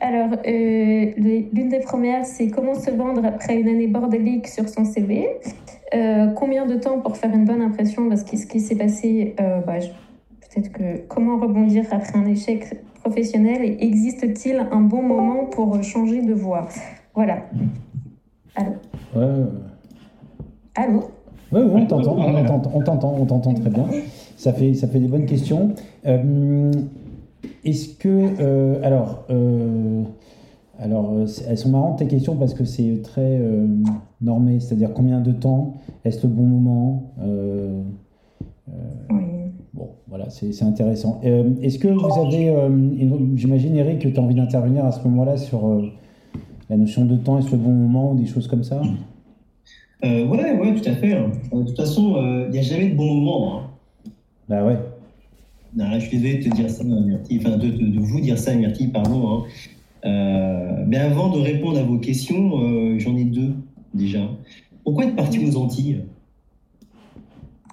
Alors, 0.00 0.38
euh, 0.46 1.10
l'une 1.16 1.68
des 1.68 1.80
premières, 1.80 2.24
c'est 2.24 2.48
comment 2.48 2.74
se 2.74 2.90
vendre 2.90 3.24
après 3.24 3.60
une 3.60 3.68
année 3.68 3.88
bordélique 3.88 4.48
sur 4.48 4.68
son 4.68 4.84
CV 4.84 5.28
Euh, 5.94 6.28
Combien 6.34 6.64
de 6.66 6.76
temps 6.76 7.00
pour 7.00 7.16
faire 7.16 7.34
une 7.34 7.44
bonne 7.44 7.60
impression? 7.62 8.08
Parce 8.08 8.24
que 8.24 8.36
ce 8.36 8.46
qui 8.46 8.60
s'est 8.60 8.76
passé, 8.76 9.34
euh, 9.40 9.60
bah, 9.60 9.78
peut-être 10.40 10.72
que 10.72 10.98
comment 11.08 11.36
rebondir 11.38 11.84
après 11.90 12.16
un 12.18 12.26
échec 12.26 12.80
professionnel? 13.02 13.62
Et 13.64 13.84
existe-t-il 13.84 14.58
un 14.70 14.80
bon 14.80 15.02
moment 15.02 15.46
pour 15.46 15.82
changer 15.82 16.22
de 16.22 16.32
voie? 16.32 16.68
Voilà. 17.14 17.42
Allô? 18.54 18.72
Ouais, 19.14 19.44
Allô? 20.74 21.10
Ouais, 21.52 21.60
on 21.82 21.86
t'entend, 21.86 22.16
on 22.18 22.44
t'entend, 22.44 22.70
on 22.74 22.80
t'entend, 22.82 23.14
on 23.20 23.24
t'entend 23.26 23.54
très 23.54 23.70
bien. 23.70 23.86
Ça 24.36 24.52
fait, 24.52 24.74
ça 24.74 24.86
fait 24.88 24.98
des 25.00 25.08
bonnes 25.08 25.26
questions. 25.26 25.70
Euh, 26.06 26.70
Est-ce 27.64 27.96
que, 27.96 28.08
euh, 28.40 28.80
alors, 28.82 29.24
euh, 29.30 30.02
Alors, 30.80 31.12
elles 31.48 31.58
sont 31.58 31.68
marrantes 31.70 31.98
tes 31.98 32.06
questions 32.06 32.34
parce 32.34 32.54
que 32.54 32.64
c'est 32.64 33.02
très 33.02 33.38
euh, 33.40 33.66
normé, 34.20 34.58
c'est-à-dire 34.58 34.92
combien 34.94 35.20
de 35.20 35.30
temps, 35.32 35.74
est-ce 36.04 36.26
le 36.26 36.32
bon 36.32 36.42
moment 36.44 37.12
euh, 37.22 37.82
Oui. 39.10 39.22
Bon, 39.74 39.90
voilà, 40.08 40.28
c'est 40.30 40.52
c'est 40.52 40.64
intéressant. 40.64 41.20
Euh, 41.24 41.50
Est-ce 41.62 41.78
que 41.78 41.88
vous 41.88 42.20
avez, 42.26 42.48
euh, 42.50 42.68
une- 42.68 43.32
j'imagine 43.36 43.76
Eric, 43.76 44.00
que 44.00 44.08
tu 44.08 44.18
as 44.18 44.22
envie 44.22 44.34
d'intervenir 44.34 44.84
à 44.84 44.90
ce 44.92 45.02
moment-là 45.08 45.36
sur 45.36 45.66
euh, 45.66 45.82
la 46.68 46.76
notion 46.76 47.04
de 47.04 47.16
temps, 47.16 47.38
est-ce 47.38 47.50
le 47.52 47.58
bon 47.58 47.70
moment 47.70 48.12
ou 48.12 48.14
des 48.16 48.26
choses 48.26 48.48
comme 48.48 48.64
ça? 48.64 48.80
Euh, 50.04 50.26
ouais, 50.26 50.52
ouais, 50.58 50.74
tout 50.74 50.88
à 50.88 50.94
fait. 50.94 51.12
hein. 51.14 51.30
Euh, 51.52 51.60
De 51.60 51.66
toute 51.68 51.76
façon, 51.76 52.16
il 52.46 52.50
n'y 52.50 52.58
a 52.58 52.62
jamais 52.62 52.88
de 52.88 52.96
bon 52.96 53.14
moment. 53.14 53.58
hein. 53.60 53.62
Bah 54.48 54.64
ouais. 54.64 54.76
Non, 55.74 55.88
là, 55.88 55.98
je 55.98 56.06
suis 56.08 56.18
désolé 56.18 56.42
de 56.42 56.50
te 56.50 56.54
dire 56.54 56.68
ça, 56.68 56.84
Myrtille, 56.84 57.38
enfin 57.40 57.56
de, 57.56 57.68
de- 57.68 57.86
de 57.88 57.98
vous 58.00 58.20
dire 58.20 58.36
ça, 58.38 58.54
Myrtille, 58.54 58.88
pardon. 58.88 59.28
hein. 59.28 59.44
Euh, 60.04 60.84
mais 60.86 60.98
avant 60.98 61.30
de 61.30 61.38
répondre 61.40 61.78
à 61.78 61.82
vos 61.84 61.98
questions, 61.98 62.58
euh, 62.60 62.98
j'en 62.98 63.16
ai 63.16 63.24
deux 63.24 63.54
déjà. 63.94 64.20
Pourquoi 64.84 65.04
être 65.04 65.14
parti 65.16 65.38
aux 65.38 65.56
Antilles? 65.56 66.02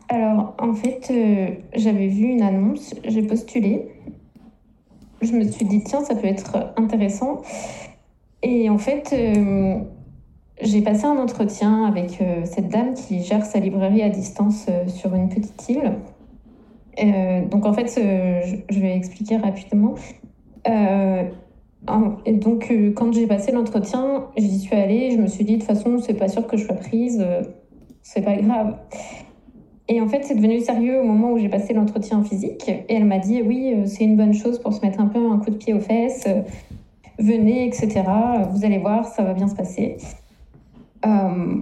Alors, 0.10 0.56
en 0.60 0.74
fait, 0.76 1.08
euh, 1.12 1.48
j'avais 1.76 2.08
vu 2.08 2.26
une 2.28 2.42
annonce, 2.44 2.94
j'ai 3.08 3.24
postulé. 3.24 3.88
Je 5.22 5.34
me 5.34 5.44
suis 5.50 5.66
dit, 5.66 5.84
tiens, 5.84 6.04
ça 6.04 6.16
peut 6.16 6.28
être 6.28 6.74
intéressant. 6.78 7.42
Et 8.42 8.70
en 8.70 8.78
fait, 8.78 9.10
euh, 9.14 9.80
j'ai 10.62 10.82
passé 10.82 11.06
un 11.06 11.18
entretien 11.18 11.86
avec 11.86 12.22
euh, 12.22 12.42
cette 12.44 12.68
dame 12.68 12.94
qui 12.94 13.24
gère 13.24 13.46
sa 13.46 13.60
librairie 13.60 14.02
à 14.02 14.10
distance 14.10 14.66
euh, 14.70 14.88
sur 14.88 15.16
une 15.16 15.30
petite 15.30 15.70
île. 15.70 15.94
Euh, 17.02 17.46
donc, 17.46 17.66
en 17.66 17.74
fait, 17.74 17.98
je, 17.98 18.80
vais 18.80 18.96
expliquer 18.96 19.38
rapidement. 19.38 19.96
En- 21.88 22.18
donc, 22.34 22.74
quand 22.96 23.14
j'ai 23.14 23.26
passé 23.26 23.54
l'entretien, 23.54 24.28
j'y 24.36 24.60
suis 24.60 24.76
allée. 24.76 25.12
Je 25.12 25.18
me 25.18 25.28
suis 25.28 25.46
dit, 25.46 25.54
de 25.54 25.60
toute 25.60 25.68
façon, 25.68 25.98
c'est 26.00 26.14
pas 26.14 26.28
sûr 26.28 26.46
que 26.46 26.58
je 26.58 26.66
sois 26.66 26.76
prise. 26.76 27.26
c'est 28.02 28.22
pas 28.22 28.36
grave. 28.36 28.76
Et 29.88 30.02
en 30.02 30.08
fait, 30.08 30.24
c'est 30.24 30.36
devenu 30.36 30.60
sérieux 30.60 31.00
au 31.00 31.06
moment 31.06 31.32
où 31.32 31.38
j'ai 31.40 31.50
passé 31.50 31.74
l'entretien 31.74 32.22
physique. 32.22 32.68
Et 32.68 32.94
elle 32.94 33.06
m'a 33.06 33.18
dit 33.20 33.42
Oui, 33.42 33.74
c'est 33.86 34.04
une 34.04 34.18
bonne 34.18 34.34
chose 34.34 34.60
pour 34.60 34.74
se 34.74 34.82
mettre 34.82 35.00
un 35.00 35.08
peu 35.08 35.20
un 35.32 35.40
coup 35.40 35.52
de 35.52 35.56
pied 35.56 35.74
aux 35.74 35.80
fesses. 35.80 36.28
Venez, 37.18 37.66
etc. 37.66 38.04
Vous 38.52 38.66
allez 38.66 38.78
voir, 38.78 39.06
ça 39.06 39.24
va 39.24 39.34
bien 39.34 39.48
se 39.48 39.56
passer. 39.56 39.98
Euh, 41.06 41.62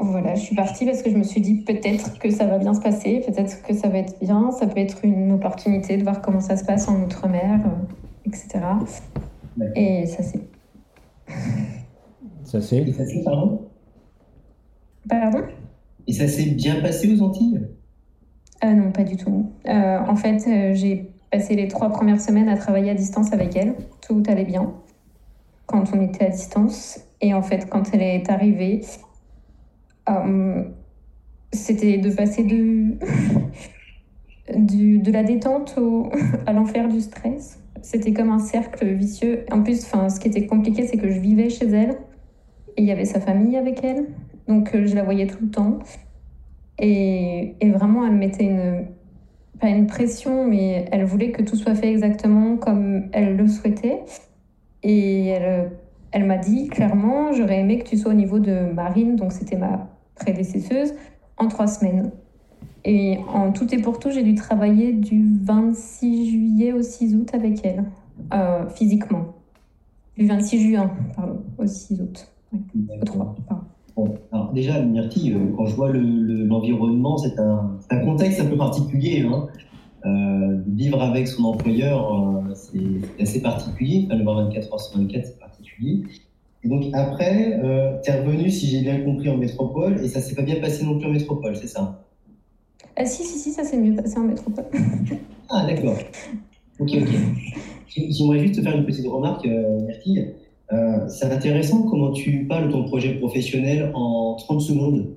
Voilà, 0.00 0.34
je 0.34 0.40
suis 0.40 0.56
partie 0.56 0.84
parce 0.86 1.02
que 1.02 1.10
je 1.10 1.16
me 1.16 1.22
suis 1.22 1.40
dit 1.40 1.62
peut-être 1.62 2.18
que 2.18 2.30
ça 2.30 2.46
va 2.46 2.58
bien 2.58 2.74
se 2.74 2.80
passer, 2.80 3.20
peut-être 3.26 3.62
que 3.62 3.74
ça 3.74 3.88
va 3.88 3.98
être 3.98 4.18
bien. 4.20 4.50
Ça 4.52 4.66
peut 4.66 4.80
être 4.80 5.04
une 5.04 5.32
opportunité 5.32 5.96
de 5.96 6.02
voir 6.02 6.20
comment 6.20 6.40
ça 6.40 6.56
se 6.56 6.64
passe 6.64 6.88
en 6.88 7.02
Outre-mer, 7.02 7.60
euh, 7.64 8.26
etc. 8.26 8.60
Et 9.76 10.06
ça, 10.06 10.22
c'est. 10.22 10.40
Ça 12.44 12.58
Et 12.58 12.60
c'est 12.60 12.92
ça 12.92 13.06
s'est 13.06 13.22
pardon 13.24 13.68
Pardon? 15.08 15.42
Et 16.06 16.12
ça 16.12 16.28
s'est 16.28 16.50
bien 16.50 16.80
passé 16.80 17.12
aux 17.14 17.22
Antilles? 17.22 17.60
Euh, 18.62 18.72
non, 18.72 18.90
pas 18.92 19.04
du 19.04 19.16
tout. 19.16 19.50
Euh, 19.66 19.98
en 20.06 20.16
fait, 20.16 20.46
euh, 20.46 20.74
j'ai 20.74 21.10
passé 21.30 21.56
les 21.56 21.68
trois 21.68 21.90
premières 21.90 22.20
semaines 22.20 22.48
à 22.48 22.56
travailler 22.56 22.90
à 22.90 22.94
distance 22.94 23.32
avec 23.32 23.56
elle. 23.56 23.74
Tout 24.06 24.22
allait 24.26 24.44
bien 24.44 24.72
quand 25.66 25.84
on 25.94 26.00
était 26.02 26.26
à 26.26 26.30
distance. 26.30 27.00
Et 27.24 27.32
en 27.32 27.40
fait, 27.40 27.70
quand 27.70 27.94
elle 27.94 28.02
est 28.02 28.28
arrivée, 28.28 28.82
euh, 30.10 30.62
c'était 31.54 31.96
de 31.96 32.10
passer 32.10 32.44
de, 32.44 32.98
de 34.98 35.10
la 35.10 35.22
détente 35.22 35.74
au- 35.78 36.10
à 36.46 36.52
l'enfer 36.52 36.86
du 36.86 37.00
stress. 37.00 37.62
C'était 37.80 38.12
comme 38.12 38.28
un 38.28 38.38
cercle 38.38 38.86
vicieux. 38.92 39.46
En 39.50 39.62
plus, 39.62 39.80
ce 39.86 40.20
qui 40.20 40.28
était 40.28 40.44
compliqué, 40.46 40.86
c'est 40.86 40.98
que 40.98 41.08
je 41.08 41.18
vivais 41.18 41.48
chez 41.48 41.64
elle 41.64 41.96
et 42.76 42.82
il 42.82 42.84
y 42.84 42.92
avait 42.92 43.06
sa 43.06 43.20
famille 43.20 43.56
avec 43.56 43.82
elle. 43.82 44.04
Donc, 44.46 44.74
euh, 44.74 44.84
je 44.84 44.94
la 44.94 45.02
voyais 45.02 45.26
tout 45.26 45.38
le 45.40 45.48
temps. 45.50 45.78
Et, 46.78 47.56
et 47.58 47.70
vraiment, 47.70 48.06
elle 48.06 48.16
mettait 48.16 48.44
une, 48.44 48.88
pas 49.58 49.68
une 49.68 49.86
pression, 49.86 50.46
mais 50.46 50.84
elle 50.92 51.04
voulait 51.06 51.30
que 51.30 51.40
tout 51.40 51.56
soit 51.56 51.74
fait 51.74 51.90
exactement 51.90 52.58
comme 52.58 53.08
elle 53.12 53.34
le 53.38 53.48
souhaitait. 53.48 54.02
Et 54.82 55.28
elle, 55.28 55.70
elle 56.14 56.24
m'a 56.24 56.38
dit 56.38 56.68
clairement, 56.68 57.32
j'aurais 57.32 57.60
aimé 57.60 57.78
que 57.80 57.88
tu 57.88 57.96
sois 57.98 58.12
au 58.12 58.14
niveau 58.14 58.38
de 58.38 58.72
Marine, 58.72 59.16
donc 59.16 59.32
c'était 59.32 59.56
ma 59.56 59.88
prédécesseuse, 60.14 60.94
en 61.38 61.48
trois 61.48 61.66
semaines. 61.66 62.10
Et 62.84 63.18
en 63.32 63.50
tout 63.50 63.74
et 63.74 63.78
pour 63.78 63.98
tout, 63.98 64.10
j'ai 64.10 64.22
dû 64.22 64.34
travailler 64.36 64.92
du 64.92 65.26
26 65.42 66.30
juillet 66.30 66.72
au 66.72 66.82
6 66.82 67.16
août 67.16 67.30
avec 67.34 67.64
elle, 67.66 67.84
euh, 68.32 68.68
physiquement. 68.68 69.34
Du 70.16 70.26
26 70.26 70.70
juin, 70.70 70.90
pardon, 71.16 71.40
au 71.58 71.66
6 71.66 72.00
août. 72.00 72.28
Oui, 72.52 72.60
au 73.00 73.04
3, 73.04 73.34
pardon. 73.48 73.64
Bon, 73.96 74.14
alors 74.32 74.52
déjà, 74.52 74.80
Myrtille, 74.82 75.32
euh, 75.32 75.52
quand 75.56 75.66
je 75.66 75.74
vois 75.74 75.90
le- 75.90 76.00
le- 76.00 76.44
l'environnement, 76.44 77.16
c'est 77.16 77.38
un, 77.40 77.76
contexte 78.04 78.40
un 78.40 78.46
peu 78.46 78.56
particulier. 78.56 79.22
Hein. 79.26 79.46
Euh, 80.06 80.60
vivre 80.66 81.00
avec 81.02 81.26
son 81.26 81.44
employeur, 81.44 82.12
euh, 82.12 82.54
c'est 82.54 83.22
assez 83.22 83.40
particulier. 83.40 84.04
Enfin, 84.06 84.16
le 84.18 84.24
voir 84.24 84.36
24 84.44 84.72
heures 84.72 84.80
sur 84.80 84.98
24, 84.98 85.24
c'est 85.24 85.38
Et 85.82 86.68
donc 86.68 86.84
après, 86.92 87.60
euh, 87.62 87.98
tu 88.02 88.10
es 88.10 88.20
revenu, 88.20 88.50
si 88.50 88.68
j'ai 88.68 88.80
bien 88.80 89.00
compris, 89.00 89.28
en 89.28 89.36
métropole, 89.36 90.00
et 90.02 90.08
ça 90.08 90.20
s'est 90.20 90.34
pas 90.34 90.42
bien 90.42 90.60
passé 90.60 90.84
non 90.84 90.98
plus 90.98 91.08
en 91.08 91.12
métropole, 91.12 91.56
c'est 91.56 91.66
ça? 91.66 92.04
Ah 92.96 93.04
si, 93.04 93.24
si, 93.24 93.38
si, 93.38 93.50
ça 93.50 93.64
s'est 93.64 93.76
mieux 93.76 93.94
passé 93.94 94.18
en 94.18 94.24
métropole. 94.24 94.66
Ah, 95.50 95.66
d'accord. 95.66 95.98
Ok, 96.80 96.90
ok. 96.96 97.08
J'aimerais 97.86 98.40
juste 98.40 98.56
te 98.56 98.62
faire 98.62 98.74
une 98.76 98.86
petite 98.86 99.06
remarque, 99.06 99.46
euh, 99.46 99.82
Myrtille. 99.86 100.34
Euh, 100.72 101.06
c'est 101.08 101.26
intéressant 101.26 101.82
comment 101.82 102.12
tu 102.12 102.46
parles 102.46 102.68
de 102.68 102.72
ton 102.72 102.84
projet 102.84 103.14
professionnel 103.16 103.90
en 103.94 104.34
30 104.36 104.60
secondes. 104.62 105.14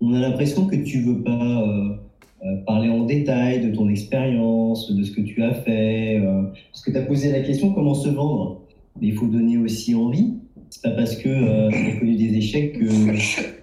On 0.00 0.14
a 0.14 0.18
l'impression 0.18 0.66
que 0.66 0.76
tu 0.76 1.02
veux 1.02 1.22
pas 1.22 1.62
euh, 1.62 1.96
euh, 2.42 2.56
parler 2.66 2.88
en 2.88 3.04
détail 3.04 3.70
de 3.70 3.76
ton 3.76 3.88
expérience, 3.90 4.90
de 4.90 5.02
ce 5.02 5.12
que 5.12 5.20
tu 5.20 5.42
as 5.42 5.52
fait, 5.52 6.18
euh, 6.18 6.44
parce 6.72 6.82
que 6.82 6.90
tu 6.90 6.96
as 6.96 7.02
posé 7.02 7.30
la 7.30 7.40
question 7.40 7.74
comment 7.74 7.94
se 7.94 8.08
vendre? 8.08 8.62
Mais 9.00 9.08
il 9.08 9.14
faut 9.14 9.26
donner 9.26 9.58
aussi 9.58 9.94
envie. 9.94 10.34
C'est 10.70 10.82
pas 10.82 10.90
parce 10.90 11.16
que 11.16 11.28
euh, 11.28 11.68
tu 11.70 11.76
as 11.76 11.96
connu 11.98 12.16
des 12.16 12.36
échecs 12.36 12.78
que 12.78 12.86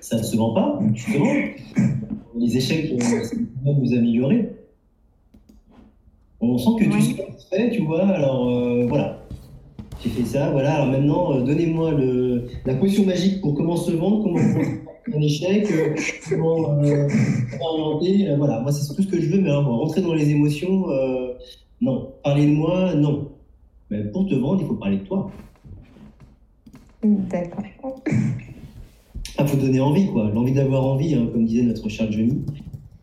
ça 0.01 0.17
ne 0.17 0.23
se 0.23 0.35
vend 0.35 0.53
pas, 0.53 0.79
justement. 0.93 1.31
Les 2.37 2.57
échecs, 2.57 2.91
euh, 2.93 2.99
ça 3.23 3.35
peut 3.35 3.71
nous 3.81 3.93
améliorer. 3.93 4.49
On 6.39 6.57
sent 6.57 6.69
que 6.79 6.83
tu 6.83 6.89
Ouais. 6.91 7.01
sais 7.01 7.25
fait, 7.49 7.69
tu 7.71 7.81
vois. 7.83 8.05
Alors 8.07 8.47
euh, 8.49 8.85
voilà, 8.87 9.25
j'ai 10.03 10.09
fait 10.09 10.25
ça. 10.25 10.51
Voilà. 10.51 10.75
Alors 10.75 10.87
maintenant, 10.91 11.33
euh, 11.33 11.41
donnez-moi 11.43 11.91
le, 11.91 12.45
la 12.65 12.75
potion 12.75 13.05
magique 13.05 13.41
pour 13.41 13.55
comment 13.55 13.75
se 13.77 13.91
vendre, 13.91 14.23
comment 14.23 14.39
un 15.15 15.21
échec, 15.21 15.65
euh, 15.71 15.95
comment 16.29 16.77
euh, 16.83 17.07
orienter. 17.61 18.27
euh, 18.29 18.35
voilà, 18.37 18.59
moi 18.59 18.71
c'est 18.71 18.93
tout 18.93 19.01
ce 19.01 19.07
que 19.07 19.19
je 19.21 19.29
veux, 19.29 19.39
mais 19.41 19.49
alors, 19.49 19.65
rentrer 19.65 20.01
dans 20.01 20.13
les 20.13 20.29
émotions, 20.29 20.89
euh, 20.91 21.33
non. 21.81 22.11
Parler 22.23 22.45
de 22.47 22.51
moi, 22.51 22.93
non. 22.95 23.29
Mais 23.89 24.03
pour 24.05 24.27
te 24.27 24.35
vendre, 24.35 24.61
il 24.61 24.67
faut 24.67 24.75
parler 24.75 24.97
de 24.97 25.03
toi. 25.03 25.31
D'accord. 27.03 27.63
Il 29.39 29.47
faut 29.47 29.57
donner 29.57 29.79
envie, 29.79 30.07
quoi. 30.07 30.29
L'envie 30.33 30.53
d'avoir 30.53 30.83
envie, 30.83 31.13
hein, 31.15 31.27
comme 31.31 31.45
disait 31.45 31.63
notre 31.63 31.87
cher 31.89 32.11
Johnny. 32.11 32.43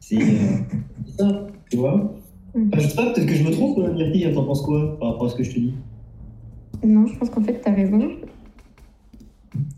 C'est 0.00 0.20
euh, 0.20 0.58
c'est 1.06 1.22
ça, 1.22 1.46
tu 1.70 1.76
vois. 1.76 2.14
Enfin, 2.56 2.78
je 2.78 2.88
sais 2.88 2.96
pas, 2.96 3.12
peut-être 3.12 3.26
que 3.26 3.34
je 3.34 3.44
me 3.44 3.50
trompe, 3.50 3.78
euh, 3.78 3.92
Myrtille, 3.94 4.32
t'en 4.34 4.44
penses 4.44 4.62
quoi 4.62 4.98
par 4.98 5.12
rapport 5.12 5.26
à 5.26 5.30
ce 5.30 5.36
que 5.36 5.42
je 5.42 5.50
te 5.52 5.60
dis? 5.60 5.74
Non, 6.84 7.06
je 7.06 7.16
pense 7.18 7.30
qu'en 7.30 7.42
fait, 7.42 7.60
tu 7.62 7.68
as 7.68 7.72
raison. 7.72 8.10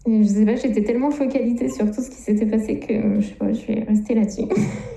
Et 0.07 0.23
je 0.23 0.29
sais 0.29 0.45
pas, 0.45 0.57
j'étais 0.57 0.83
tellement 0.83 1.11
focalisée 1.11 1.69
sur 1.69 1.91
tout 1.91 2.01
ce 2.01 2.11
qui 2.11 2.17
s'était 2.17 2.47
passé 2.47 2.79
que 2.79 3.21
je 3.21 3.27
sais 3.27 3.35
pas, 3.35 3.53
je 3.53 3.67
vais 3.67 3.85
rester 3.85 4.15
là-dessus. 4.15 4.43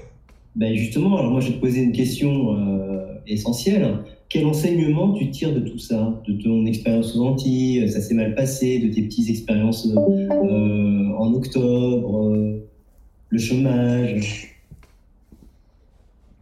Ben 0.56 0.76
justement, 0.76 1.18
alors 1.18 1.32
moi 1.32 1.42
je 1.42 1.48
vais 1.48 1.54
te 1.54 1.62
poser 1.62 1.82
une 1.84 1.92
question 1.92 2.58
euh, 2.58 3.14
essentielle. 3.28 4.00
Quel 4.30 4.46
enseignement 4.46 5.14
tu 5.14 5.32
tires 5.32 5.54
de 5.54 5.60
tout 5.60 5.80
ça 5.80 6.22
De 6.28 6.34
ton 6.34 6.66
expérience 6.68 7.16
aux 7.16 7.24
Antilles, 7.24 7.90
ça 7.90 8.00
s'est 8.00 8.14
mal 8.14 8.36
passé, 8.36 8.78
de 8.78 8.94
tes 8.94 9.02
petites 9.02 9.30
expériences 9.30 9.88
euh, 9.88 11.14
en 11.18 11.34
octobre, 11.34 12.28
euh, 12.28 12.64
le 13.30 13.40
chômage? 13.40 14.56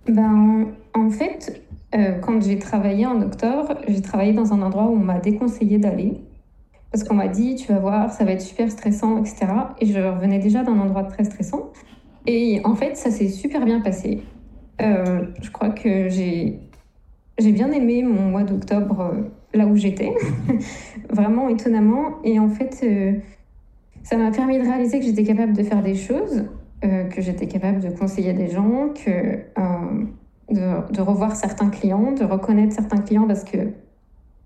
Ben, 0.10 0.67
en 0.93 1.10
fait, 1.10 1.63
euh, 1.96 2.20
quand 2.20 2.41
j'ai 2.41 2.60
travaillé 2.60 3.06
en 3.06 3.22
octobre, 3.22 3.76
j'ai 3.88 4.02
travaillé 4.02 4.34
dans 4.34 4.52
un 4.52 4.62
endroit 4.62 4.88
où 4.88 4.93
on 4.93 4.98
m'a 4.98 5.20
déconseillé 5.20 5.78
d'aller. 5.78 6.13
Parce 6.91 7.06
qu'on 7.06 7.15
m'a 7.15 7.28
dit, 7.30 7.56
tu 7.56 7.72
vas 7.72 7.80
voir, 7.80 8.12
ça 8.12 8.26
va 8.26 8.32
être 8.32 8.41
super 8.41 8.70
stressant, 8.70 9.20
etc. 9.20 9.48
Et 9.80 9.86
je 9.86 10.00
revenais 10.00 10.39
déjà 10.39 10.63
d'un 10.63 10.78
endroit 10.78 11.04
très 11.04 11.24
stressant. 11.24 11.72
Et 12.28 12.60
en 12.66 12.76
fait, 12.76 12.98
ça 12.98 13.10
s'est 13.10 13.30
super 13.30 13.63
bien 13.66 13.80
passé. 13.80 14.22
Euh, 14.82 15.26
je 15.42 15.50
crois 15.50 15.70
que 15.70 16.10
j'ai 16.10 16.60
j'ai 17.40 17.52
bien 17.52 17.72
aimé 17.72 18.02
mon 18.04 18.30
mois 18.30 18.44
d'octobre 18.44 19.00
euh, 19.00 19.22
là 19.54 19.68
où 19.68 19.76
j'étais, 19.76 20.12
vraiment 21.10 21.50
étonnamment. 21.50 22.16
Et 22.24 22.40
en 22.40 22.50
fait, 22.50 22.82
euh, 22.84 23.13
ça 24.04 24.18
m'a 24.18 24.32
permis 24.32 24.58
de 24.58 24.63
réaliser 24.63 25.00
que 25.00 25.06
j'étais 25.06 25.24
capable 25.24 25.54
de 25.54 25.63
faire 25.63 25.82
des 25.84 25.96
choses, 25.96 26.46
que 26.82 27.22
j'étais 27.22 27.48
capable 27.48 27.80
de 27.80 27.90
conseiller 27.90 28.34
des 28.34 28.50
gens, 28.50 28.90
que 28.94 29.40
de, 30.52 31.02
revoir 31.02 31.36
certains 31.36 31.70
clients, 31.70 32.12
de 32.12 32.24
reconnaître 32.24 32.74
certains 32.74 33.02
clients 33.02 33.28
parce 33.28 33.44
que 33.44 33.58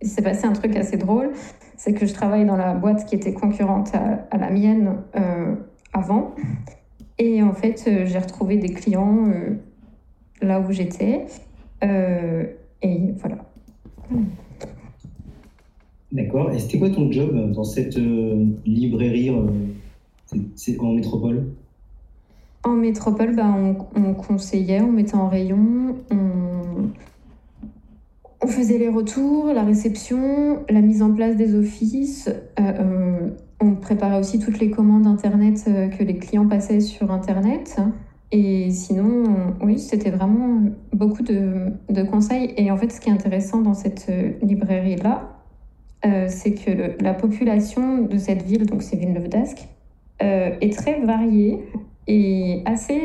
s'est 0.01 0.21
passé 0.21 0.47
un 0.47 0.53
truc 0.53 0.75
assez 0.75 0.97
drôle, 0.97 1.31
c'est 1.75 1.93
que 1.93 2.05
je 2.05 2.13
travaille 2.13 2.45
dans 2.45 2.55
la 2.55 2.73
boîte 2.73 3.05
qui 3.05 3.15
était 3.15 3.33
concurrente 3.33 3.91
à, 3.93 4.37
la 4.37 4.49
mienne 4.49 4.95
avant. 5.93 6.33
Et 7.21 7.43
en 7.43 7.53
fait, 7.53 7.85
euh, 7.87 8.07
j'ai 8.07 8.17
retrouvé 8.17 8.57
des 8.57 8.69
clients 8.69 9.27
euh, 9.27 9.51
là 10.41 10.59
où 10.59 10.71
j'étais. 10.71 11.27
et 11.83 13.13
voilà. 13.19 13.37
D'accord. 16.11 16.51
Et 16.51 16.57
c'était 16.57 16.79
quoi 16.79 16.89
ton 16.89 17.11
job 17.11 17.51
dans 17.53 17.63
cette 17.63 17.99
librairie 18.65 19.29
c'est 20.55 20.79
en 20.79 20.93
métropole? 20.93 21.45
En 22.63 22.73
métropole, 22.73 23.35
bah, 23.35 23.53
on, 23.55 23.75
on, 23.95 24.13
conseillait, 24.15 24.81
on 24.81 24.91
mettait 24.91 25.15
en 25.15 25.27
rayon, 25.27 25.95
on, 26.09 26.87
on 28.41 28.47
faisait 28.47 28.79
les 28.79 28.89
retours, 28.89 29.47
la 29.53 29.63
réception, 29.63 30.63
la 30.69 30.81
mise 30.81 31.03
en 31.03 31.13
place 31.13 31.35
des 31.35 31.53
offices. 31.53 32.29
Euh, 33.61 33.65
euh, 33.65 33.71
on 33.71 33.75
préparait 33.75 34.19
aussi 34.19 34.39
toutes 34.39 34.59
les 34.59 34.69
commandes 34.69 35.07
Internet 35.07 35.63
euh, 35.67 35.87
que 35.89 36.03
les 36.03 36.17
clients 36.17 36.47
passaient 36.47 36.79
sur 36.79 37.11
Internet. 37.11 37.77
Et 38.31 38.71
sinon, 38.71 39.55
oui, 39.61 39.77
c'était 39.77 40.09
vraiment 40.09 40.61
beaucoup 40.93 41.21
de, 41.21 42.03
conseils. 42.09 42.53
Et 42.55 42.71
en 42.71 42.77
fait, 42.77 42.89
ce 42.89 43.01
qui 43.01 43.09
est 43.09 43.11
intéressant 43.11 43.59
dans 43.59 43.73
cette 43.73 44.09
librairie-là, 44.41 45.37
c'est 46.29 46.53
que 46.53 47.03
la 47.03 47.13
population 47.13 48.03
de 48.03 48.17
cette 48.17 48.43
ville, 48.43 48.65
donc 48.65 48.83
c'est 48.83 48.95
Villeneuve 48.95 49.27
d'Ascq, 49.27 49.67
est 50.21 50.73
très 50.73 51.01
variée 51.01 51.59
et 52.07 52.61
assez, 52.63 53.01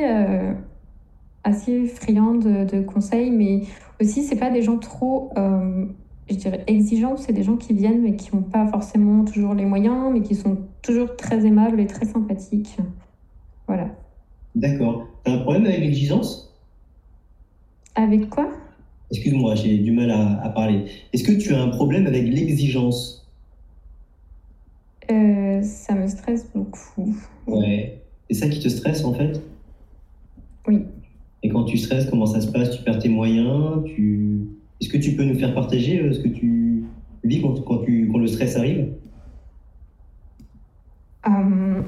assez 1.42 1.86
friande 1.86 2.44
de 2.44 2.80
conseils, 2.82 3.32
mais 3.32 3.62
aussi, 4.00 4.22
c'est 4.22 4.36
pas 4.36 4.50
des 4.50 4.62
gens 4.62 4.78
trop, 4.78 5.30
euh, 5.38 5.86
je 6.28 6.34
dirais, 6.34 6.64
exigeants. 6.66 7.16
C'est 7.16 7.32
des 7.32 7.42
gens 7.42 7.56
qui 7.56 7.72
viennent 7.72 8.02
mais 8.02 8.16
qui 8.16 8.34
n'ont 8.34 8.42
pas 8.42 8.66
forcément 8.66 9.24
toujours 9.24 9.54
les 9.54 9.64
moyens, 9.64 10.10
mais 10.12 10.22
qui 10.22 10.34
sont 10.34 10.58
toujours 10.82 11.16
très 11.16 11.46
aimables 11.46 11.80
et 11.80 11.86
très 11.86 12.06
sympathiques. 12.06 12.76
Voilà. 13.66 13.88
D'accord. 14.54 15.06
T'as 15.24 15.32
un 15.32 15.38
problème 15.38 15.66
avec 15.66 15.80
l'exigence? 15.80 16.54
Avec 17.94 18.28
quoi? 18.28 18.50
Excuse-moi, 19.10 19.54
j'ai 19.54 19.78
du 19.78 19.92
mal 19.92 20.10
à, 20.10 20.48
parler. 20.48 20.84
Est-ce 21.12 21.24
que 21.24 21.32
tu 21.32 21.54
as 21.54 21.62
un 21.62 21.68
problème 21.68 22.06
avec 22.06 22.24
l'exigence? 22.24 23.26
Euh, 25.10 25.62
Ça 25.62 25.94
me 25.94 26.06
stresse 26.08 26.50
beaucoup. 26.54 27.14
Ouais. 27.46 28.02
C'est 28.28 28.36
ça 28.36 28.48
qui 28.48 28.60
te 28.60 28.68
stresse 28.68 29.04
en 29.04 29.14
fait? 29.14 29.40
Oui. 30.66 30.82
Et 31.42 31.48
quand 31.48 31.64
tu 31.64 31.78
stresses, 31.78 32.06
comment 32.10 32.26
ça 32.26 32.40
se 32.40 32.48
passe? 32.48 32.76
Tu 32.76 32.82
perds 32.82 32.98
tes 32.98 33.08
moyens? 33.08 33.84
Tu... 33.84 34.48
Est-ce 34.80 34.88
que 34.88 34.98
tu 34.98 35.16
peux 35.16 35.24
nous 35.24 35.38
faire 35.38 35.54
partager 35.54 36.00
euh, 36.00 36.12
ce 36.12 36.20
que 36.20 36.28
tu 36.28 36.84
vis 37.24 37.40
quand, 37.40 37.64
quand, 37.64 37.78
tu, 37.78 38.08
quand 38.10 38.18
le 38.18 38.26
stress 38.26 38.56
arrive? 38.56 38.92
Euh, 41.26 41.82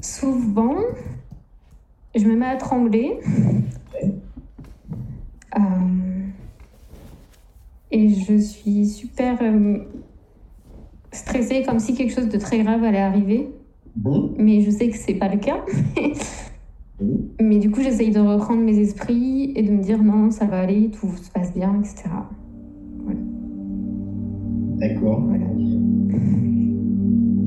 Souvent, 0.00 0.76
je 2.14 2.24
me 2.26 2.36
mets 2.36 2.46
à 2.46 2.56
trembler. 2.56 3.18
Euh, 5.56 5.60
et 7.90 8.08
je 8.10 8.36
suis 8.36 8.86
super 8.86 9.38
stressée, 11.12 11.62
comme 11.62 11.78
si 11.78 11.94
quelque 11.94 12.12
chose 12.12 12.28
de 12.28 12.38
très 12.38 12.62
grave 12.62 12.82
allait 12.84 12.98
arriver. 12.98 13.48
Bon. 13.96 14.34
Mais 14.36 14.60
je 14.60 14.70
sais 14.70 14.90
que 14.90 14.96
c'est 14.96 15.14
pas 15.14 15.28
le 15.28 15.38
cas. 15.38 15.64
Mais 17.40 17.58
du 17.58 17.70
coup, 17.70 17.82
j'essaye 17.82 18.10
de 18.10 18.20
reprendre 18.20 18.62
mes 18.62 18.78
esprits 18.78 19.52
et 19.56 19.62
de 19.62 19.72
me 19.72 19.82
dire 19.82 20.02
non, 20.02 20.30
ça 20.30 20.46
va 20.46 20.60
aller, 20.60 20.90
tout 20.90 21.08
se 21.16 21.30
passe 21.30 21.52
bien, 21.52 21.80
etc. 21.80 22.08
D'accord. 24.76 25.22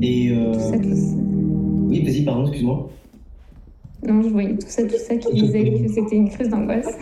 Et. 0.02 0.30
Euh... 0.32 0.52
Oui, 1.88 2.04
vas-y, 2.04 2.24
pardon, 2.24 2.42
excuse-moi. 2.42 2.90
Non, 4.06 4.22
je 4.22 4.28
voyais 4.28 4.56
tout 4.56 4.68
ça, 4.68 4.84
tout 4.84 4.96
ça 4.96 5.16
qui 5.16 5.34
disait 5.34 5.70
que 5.70 5.88
c'était 5.88 6.16
une 6.16 6.28
crise 6.28 6.50
d'angoisse. 6.50 6.98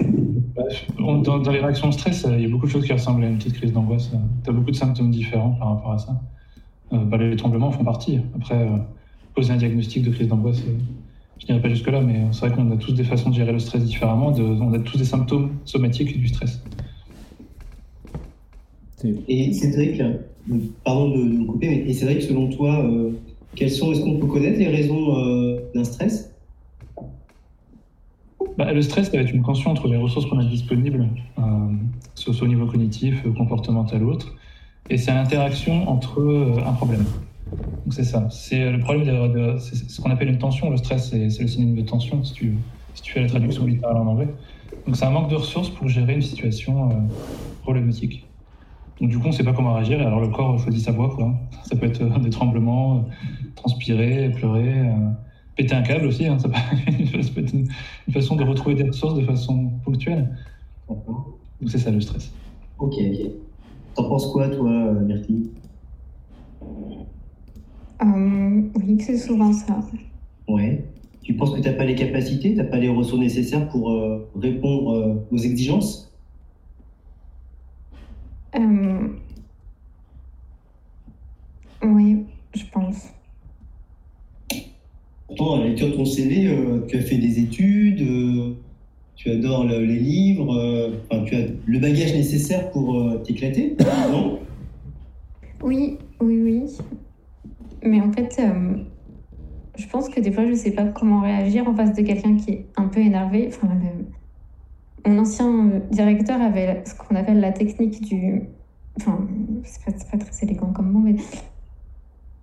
Dans, 0.99 1.19
dans, 1.19 1.53
les 1.53 1.59
réactions 1.59 1.89
de 1.89 1.93
stress, 1.93 2.27
il 2.31 2.41
y 2.41 2.47
a 2.47 2.49
beaucoup 2.49 2.67
de 2.67 2.71
choses 2.71 2.87
qui 2.87 2.93
ressemblent 2.93 3.25
à 3.25 3.29
une 3.29 3.37
petite 3.37 3.55
crise 3.55 3.73
d'angoisse. 3.73 4.11
Tu 4.45 4.51
as 4.51 4.53
beaucoup 4.53 4.71
de 4.71 4.77
symptômes 4.77 5.11
différents 5.11 5.51
par 5.51 5.75
rapport 5.75 5.93
à 5.93 5.99
ça. 5.99 6.21
Euh, 6.93 7.05
bah, 7.05 7.19
les 7.19 7.37
tremblements 7.37 7.71
font 7.71 7.85
partie. 7.85 8.21
Après, 8.35 8.55
euh, 8.55 8.79
poser 9.35 9.53
un 9.53 9.57
diagnostic 9.57 10.05
de 10.05 10.11
crise 10.11 10.29
d'angoisse, 10.29 10.63
euh, 10.67 10.79
je 11.47 11.53
n'irai 11.53 11.63
pas 11.63 11.69
jusque-là, 11.69 12.01
mais 12.01 12.23
c'est 12.33 12.47
vrai 12.47 12.57
qu'on 12.57 12.71
a 12.73 12.77
tous 12.77 12.93
des 12.93 13.05
façons 13.05 13.31
de 13.31 13.35
gérer 13.35 13.53
le 13.53 13.59
stress 13.61 13.85
différemment. 13.85 14.33
on 14.37 14.73
a 14.73 14.79
tous 14.81 14.99
des 14.99 15.05
symptômes 15.05 15.53
somatiques 15.65 16.19
du 16.19 16.29
stress. 16.29 16.61
Et 19.29 19.53
Cédric, 19.53 20.03
pardon 20.83 21.11
de, 21.11 21.23
de 21.23 21.45
couper, 21.45 21.69
mais 21.69 21.77
et 21.89 21.93
Cédric, 21.93 22.23
selon 22.23 22.49
toi, 22.49 22.85
euh, 22.85 23.13
quelles 23.55 23.71
sont, 23.71 23.93
est-ce 23.93 24.01
qu'on 24.01 24.19
peut 24.19 24.27
connaître 24.27 24.59
les 24.59 24.69
raisons 24.69 25.19
euh, 25.19 25.61
d'un 25.75 25.85
stress? 25.85 26.35
Bah, 28.59 28.73
Le 28.73 28.83
stress, 28.83 29.11
ça 29.11 29.17
va 29.17 29.23
être 29.23 29.33
une 29.33 29.45
tension 29.45 29.71
entre 29.71 29.87
les 29.87 29.97
ressources 29.97 30.27
qu'on 30.27 30.39
a 30.39 30.45
disponibles, 30.45 31.07
euh, 31.39 31.43
soit 32.15 32.43
au 32.43 32.49
niveau 32.49 32.67
cognitif, 32.67 33.23
comportemental 33.37 34.03
ou 34.03 34.11
autre, 34.11 34.35
et 34.91 34.97
c'est 34.97 35.13
l'interaction 35.13 35.89
entre 35.89 36.57
un 36.65 36.73
problème. 36.73 37.05
Donc 37.53 37.95
c'est 37.95 38.05
ça. 38.05 38.29
C'est 38.31 38.71
le 38.71 38.81
problème 38.81 39.05
de, 39.33 39.59
ce 39.59 40.01
qu'on 40.01 40.11
appelle 40.11 40.29
une 40.29 40.39
tension. 40.39 40.71
Le 40.71 40.77
stress, 40.77 41.11
c'est 41.11 41.41
le 41.41 41.49
synonyme 41.49 41.77
de 41.77 41.83
tension, 41.83 42.23
si 42.25 42.33
tu, 42.33 42.55
si 42.95 43.03
tu 43.03 43.13
fais 43.13 43.21
la 43.21 43.29
traduction 43.29 43.65
littérale 43.65 43.97
en 43.99 44.07
anglais. 44.07 44.29
Donc 44.87 44.97
c'est 44.97 45.05
un 45.05 45.11
manque 45.11 45.31
de 45.31 45.37
ressources 45.37 45.71
pour 45.71 45.89
gérer 45.89 46.15
une 46.15 46.23
situation 46.23 46.91
euh, 46.91 46.95
problématique. 47.63 48.27
Donc 49.01 49.11
du 49.11 49.19
coup, 49.19 49.27
on 49.27 49.29
ne 49.29 49.35
sait 49.35 49.45
pas 49.45 49.53
comment 49.53 49.75
réagir, 49.75 50.01
et 50.01 50.05
alors 50.05 50.21
le 50.21 50.29
corps 50.29 50.59
choisit 50.59 50.85
sa 50.85 50.93
voie. 50.93 51.15
Quoi. 51.15 51.35
Ça 51.65 51.77
peut 51.77 51.87
être 51.87 52.03
euh, 52.03 52.19
des 52.19 52.31
tremblements, 52.31 52.97
euh, 52.97 53.01
transpirer, 53.55 54.31
pleurer, 54.31 54.91
péter 55.55 55.75
un 55.75 55.83
câble 55.83 56.07
aussi. 56.07 56.27
Hein. 56.27 56.39
ça, 56.39 56.49
peut, 56.49 56.55
être 57.41 57.55
une, 57.55 57.69
façon 58.13 58.37
de 58.37 58.43
retrouver 58.43 58.75
des 58.75 58.89
ressources 58.89 59.15
de 59.15 59.25
façon 59.25 59.71
ponctuelle. 59.85 60.37
Donc 60.89 61.69
c'est 61.69 61.79
ça 61.79 61.91
le 61.91 62.01
stress. 62.01 62.33
Ok. 62.79 62.97
T'en 63.95 64.09
penses 64.09 64.27
quoi, 64.27 64.49
toi, 64.49 64.93
Myrtille 64.93 65.51
euh, 68.03 68.63
oui, 68.75 69.01
c'est 69.01 69.17
souvent 69.17 69.53
ça. 69.53 69.81
Ouais. 70.49 70.85
Tu 71.23 71.35
penses 71.35 71.55
que 71.55 71.61
tu 71.61 71.69
n'as 71.69 71.75
pas 71.75 71.85
les 71.85 71.95
capacités, 71.95 72.51
tu 72.51 72.57
n'as 72.57 72.65
pas 72.65 72.79
les 72.79 72.89
ressources 72.89 73.21
nécessaires 73.21 73.69
pour 73.69 73.91
euh, 73.91 74.29
répondre 74.37 74.93
euh, 74.93 75.27
aux 75.33 75.39
exigences? 75.39 76.13
Oui, 81.83 82.25
je 82.55 82.65
pense. 82.73 83.09
Pourtant, 85.27 85.57
à 85.57 85.59
la 85.61 85.69
lecture 85.69 85.89
de 85.91 85.95
ton 85.95 86.05
CV, 86.05 86.57
tu 86.89 86.97
as 86.97 87.01
fait 87.01 87.19
des 87.19 87.41
études, 87.41 88.07
tu 89.17 89.31
adores 89.31 89.65
les 89.65 89.99
livres, 89.99 90.93
tu 91.27 91.35
as 91.35 91.47
le 91.67 91.79
bagage 91.79 92.15
nécessaire 92.15 92.71
pour 92.71 93.23
t'éclater, 93.25 93.77
non? 94.11 94.39
Oui, 95.63 95.99
oui, 96.21 96.43
oui. 96.43 96.63
Mais 97.87 98.01
en 98.01 98.13
fait, 98.13 98.37
euh, 98.41 98.77
je 99.79 99.87
pense 99.87 100.09
que 100.09 100.21
des 100.21 100.33
fois, 100.33 100.45
je 100.47 100.55
sais 100.55 100.73
pas 100.73 100.85
comment 100.85 101.21
réagir 101.21 101.69
en 101.69 101.75
face 101.75 101.95
de 101.95 102.03
quelqu'un 102.03 102.37
qui 102.37 102.51
est 102.51 102.67
un 102.77 102.89
peu 102.89 103.01
énervé. 103.01 103.49
Enfin, 103.49 103.69
Mon 105.07 105.19
ancien 105.19 105.69
euh, 105.69 105.81
directeur 105.91 106.41
avait 106.41 106.83
ce 106.85 106.95
qu'on 106.95 107.15
appelle 107.15 107.41
la 107.41 107.53
technique 107.53 108.03
du. 108.03 108.43
Enfin, 108.99 109.27
c'est 109.63 109.85
pas, 109.85 109.93
pas 109.93 110.25
très 110.25 110.47
élégant 110.47 110.73
comme 110.73 110.91
mot, 110.91 111.01
mais 111.01 111.17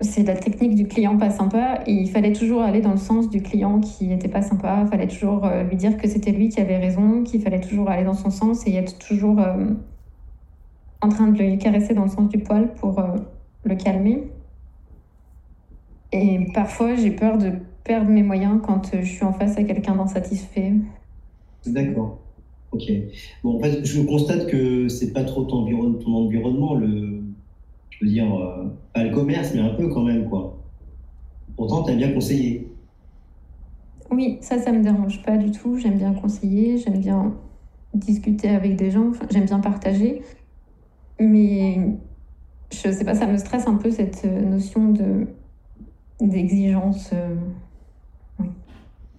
c'est 0.02 0.24
la 0.24 0.36
technique 0.36 0.76
du 0.76 0.88
client 0.88 1.18
pas 1.18 1.30
sympa. 1.30 1.80
il 1.88 2.10
fallait 2.10 2.34
toujours 2.34 2.62
aller 2.62 2.82
dans 2.82 2.92
le 2.92 2.98
sens 2.98 3.30
du 3.30 3.42
client 3.42 3.80
qui 3.80 4.08
n'était 4.08 4.28
pas 4.28 4.42
sympa. 4.42 4.82
Il 4.86 4.88
fallait 4.88 5.08
toujours 5.08 5.46
euh, 5.46 5.64
lui 5.64 5.76
dire 5.76 5.98
que 5.98 6.08
c'était 6.08 6.32
lui 6.32 6.50
qui 6.50 6.62
avait 6.62 6.78
raison, 6.78 7.24
qu'il 7.24 7.42
fallait 7.42 7.62
toujours 7.62 7.90
aller 7.90 8.04
dans 8.04 8.14
son 8.14 8.30
sens 8.30 8.66
et 8.68 8.76
être 8.76 8.98
toujours 8.98 9.40
en 11.02 11.10
train 11.10 11.28
de 11.28 11.38
lui 11.38 11.58
caresser 11.58 11.94
dans 11.94 12.04
le 12.04 12.10
sens 12.10 12.30
du 12.30 12.38
poil 12.38 12.74
pour 12.76 13.02
le 13.66 13.76
calmer. 13.76 14.24
Et 16.14 16.48
parfois, 16.54 16.96
j'ai 16.96 17.12
peur 17.12 17.40
de 17.40 17.52
perdre 17.84 18.10
mes 18.10 18.22
moyens 18.22 18.62
quand 18.64 18.96
je 18.96 19.06
suis 19.06 19.24
en 19.24 19.34
face 19.34 19.58
à 19.58 19.64
quelqu'un 19.64 19.96
d'insatisfait. 19.96 20.74
D'accord. 21.66 22.20
Ok. 22.72 22.92
Bon, 23.44 23.58
en 23.58 23.60
fait, 23.60 23.84
je 23.84 24.02
constate 24.02 24.48
que 24.48 24.88
c'est 24.88 25.12
pas 25.12 25.24
trop 25.24 25.44
ton, 25.44 25.66
ton, 26.00 26.14
environnement, 26.14 26.76
le, 26.76 27.24
je 27.90 28.06
veux 28.06 28.12
dire, 28.12 28.32
euh, 28.32 28.66
pas 28.94 29.04
le 29.04 29.12
commerce, 29.12 29.54
mais 29.56 29.62
un 29.62 29.74
peu 29.74 29.90
quand 29.90 30.04
même, 30.04 30.30
quoi. 30.30 30.58
Pourtant, 31.56 31.84
tu 31.84 31.92
as 31.92 31.96
bien 31.96 32.12
conseillé. 32.12 32.68
Oui, 34.12 34.38
ça, 34.42 34.60
ça 34.60 34.72
me 34.72 34.84
dérange 34.84 35.24
pas 35.24 35.38
du 35.38 35.52
tout. 35.52 35.78
J'aime 35.78 35.98
bien 35.98 36.14
conseiller, 36.14 36.78
j'aime 36.78 37.00
bien 37.00 37.34
discuter 37.96 38.50
avec 38.50 38.76
des 38.76 38.92
gens, 38.92 39.12
j'aime 39.32 39.46
bien 39.46 39.60
partager. 39.60 40.22
Mais 41.20 41.98
je 42.72 42.92
sais 42.92 43.06
pas, 43.06 43.16
ça 43.16 43.26
me 43.26 43.38
stresse 43.38 43.68
un 43.68 43.76
peu 43.76 43.90
cette 43.90 44.26
notion 44.26 44.90
de 44.90 45.28
d'exigence. 46.22 47.12
Euh, 47.14 47.36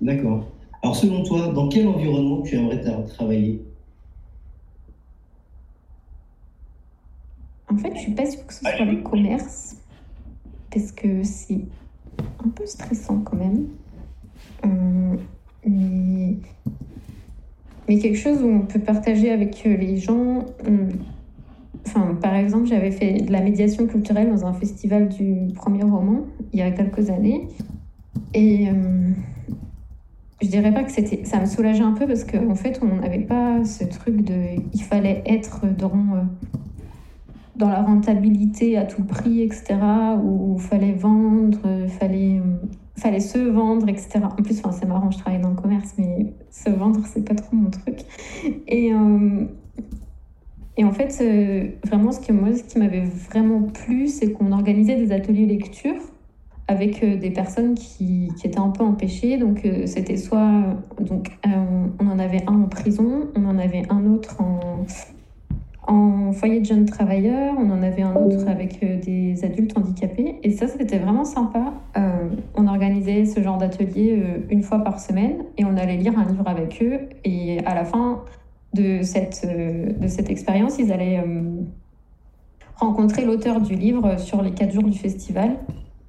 D'accord. 0.00 0.46
Alors 0.82 0.96
selon 0.96 1.22
toi, 1.22 1.48
dans 1.48 1.68
quel 1.68 1.86
environnement 1.88 2.42
tu 2.42 2.56
aimerais 2.56 2.82
travailler? 3.06 3.62
En 7.70 7.76
fait, 7.76 7.92
je 7.94 8.00
suis 8.00 8.12
pas 8.12 8.26
sûre 8.26 8.46
que 8.46 8.52
ce 8.52 8.60
soit 8.60 8.84
le 8.84 9.02
commerce, 9.02 9.76
parce 10.70 10.92
que 10.92 11.22
c'est 11.24 11.62
un 12.44 12.48
peu 12.50 12.66
stressant 12.66 13.20
quand 13.20 13.36
même. 13.36 13.66
Euh, 14.64 15.16
mais, 15.66 16.36
mais 17.88 17.98
quelque 17.98 18.18
chose 18.18 18.42
où 18.42 18.48
on 18.48 18.60
peut 18.60 18.80
partager 18.80 19.30
avec 19.30 19.64
les 19.64 19.96
gens. 19.96 20.44
Enfin, 21.86 22.14
par 22.20 22.34
exemple, 22.34 22.66
j'avais 22.66 22.90
fait 22.90 23.20
de 23.22 23.32
la 23.32 23.40
médiation 23.40 23.86
culturelle 23.86 24.30
dans 24.30 24.46
un 24.46 24.52
festival 24.52 25.08
du 25.08 25.52
premier 25.54 25.82
roman 25.82 26.20
il 26.52 26.58
y 26.58 26.62
a 26.62 26.70
quelques 26.70 27.10
années. 27.10 27.48
Et 28.32 28.68
euh, 28.68 29.10
je 30.40 30.48
dirais 30.48 30.72
pas 30.72 30.82
que 30.82 30.90
c'était, 30.90 31.24
ça 31.24 31.40
me 31.40 31.46
soulageait 31.46 31.82
un 31.82 31.92
peu 31.92 32.06
parce 32.06 32.24
qu'en 32.24 32.50
en 32.50 32.54
fait, 32.54 32.80
on 32.82 32.96
n'avait 33.00 33.20
pas 33.20 33.64
ce 33.64 33.84
truc 33.84 34.22
de, 34.22 34.60
il 34.72 34.82
fallait 34.82 35.22
être 35.26 35.66
dans 35.76 35.90
euh, 35.90 36.22
dans 37.56 37.68
la 37.68 37.82
rentabilité 37.82 38.76
à 38.76 38.84
tout 38.84 39.04
prix, 39.04 39.42
etc. 39.42 39.76
Où 40.24 40.56
il 40.58 40.62
fallait 40.62 40.92
vendre, 40.92 41.86
fallait 42.00 42.40
euh, 42.40 42.56
fallait 42.96 43.20
se 43.20 43.38
vendre, 43.38 43.88
etc. 43.88 44.20
En 44.24 44.42
plus, 44.42 44.58
enfin, 44.58 44.72
c'est 44.72 44.86
marrant, 44.86 45.10
je 45.10 45.18
travaille 45.18 45.40
dans 45.40 45.50
le 45.50 45.56
commerce, 45.56 45.94
mais 45.98 46.32
se 46.50 46.70
vendre, 46.70 47.00
c'est 47.06 47.24
pas 47.24 47.34
trop 47.34 47.54
mon 47.54 47.70
truc. 47.70 48.00
Et 48.66 48.92
et 50.76 50.84
en 50.84 50.92
fait, 50.92 51.22
vraiment, 51.84 52.12
ce, 52.12 52.20
que 52.20 52.32
moi, 52.32 52.52
ce 52.52 52.62
qui 52.64 52.78
m'avait 52.78 53.04
vraiment 53.04 53.62
plu, 53.62 54.08
c'est 54.08 54.32
qu'on 54.32 54.52
organisait 54.52 54.96
des 54.96 55.12
ateliers 55.12 55.46
lecture 55.46 56.00
avec 56.68 57.02
euh, 57.02 57.16
des 57.16 57.30
personnes 57.30 57.74
qui, 57.74 58.32
qui, 58.36 58.46
étaient 58.46 58.58
un 58.58 58.70
peu 58.70 58.84
empêchées. 58.84 59.36
Donc, 59.36 59.64
euh, 59.64 59.86
c'était 59.86 60.16
soit. 60.16 60.62
Donc, 61.00 61.30
euh, 61.46 61.50
on 62.00 62.08
en 62.08 62.18
avait 62.18 62.42
un 62.46 62.62
en 62.62 62.68
prison, 62.68 63.28
on 63.36 63.44
en 63.46 63.58
avait 63.58 63.82
un 63.90 64.06
autre 64.06 64.40
en, 64.40 64.86
en 65.86 66.32
foyer 66.32 66.60
de 66.60 66.64
jeunes 66.64 66.86
travailleurs, 66.86 67.54
on 67.58 67.70
en 67.70 67.82
avait 67.82 68.02
un 68.02 68.14
autre 68.14 68.48
avec 68.48 68.80
des 69.04 69.44
adultes 69.44 69.76
handicapés. 69.76 70.36
Et 70.42 70.50
ça, 70.50 70.66
c'était 70.66 70.98
vraiment 70.98 71.24
sympa. 71.24 71.74
on 72.54 72.66
organisait 72.66 73.26
ce 73.26 73.42
genre 73.42 73.58
d'atelier 73.58 74.22
une 74.48 74.62
fois 74.62 74.78
par 74.78 74.98
semaine 74.98 75.44
et 75.58 75.64
on 75.66 75.76
allait 75.76 75.98
lire 75.98 76.18
un 76.18 76.24
livre 76.24 76.48
avec 76.48 76.82
eux. 76.82 77.00
Et 77.24 77.58
à 77.66 77.74
la 77.74 77.84
fin 77.84 78.22
de 78.74 79.02
cette, 79.02 79.46
de 79.46 80.06
cette 80.06 80.30
expérience, 80.30 80.78
ils 80.78 80.92
allaient 80.92 81.22
rencontrer 82.76 83.24
l'auteur 83.24 83.60
du 83.60 83.74
livre 83.74 84.18
sur 84.18 84.42
les 84.42 84.52
quatre 84.52 84.72
jours 84.72 84.82
du 84.84 84.98
festival. 84.98 85.56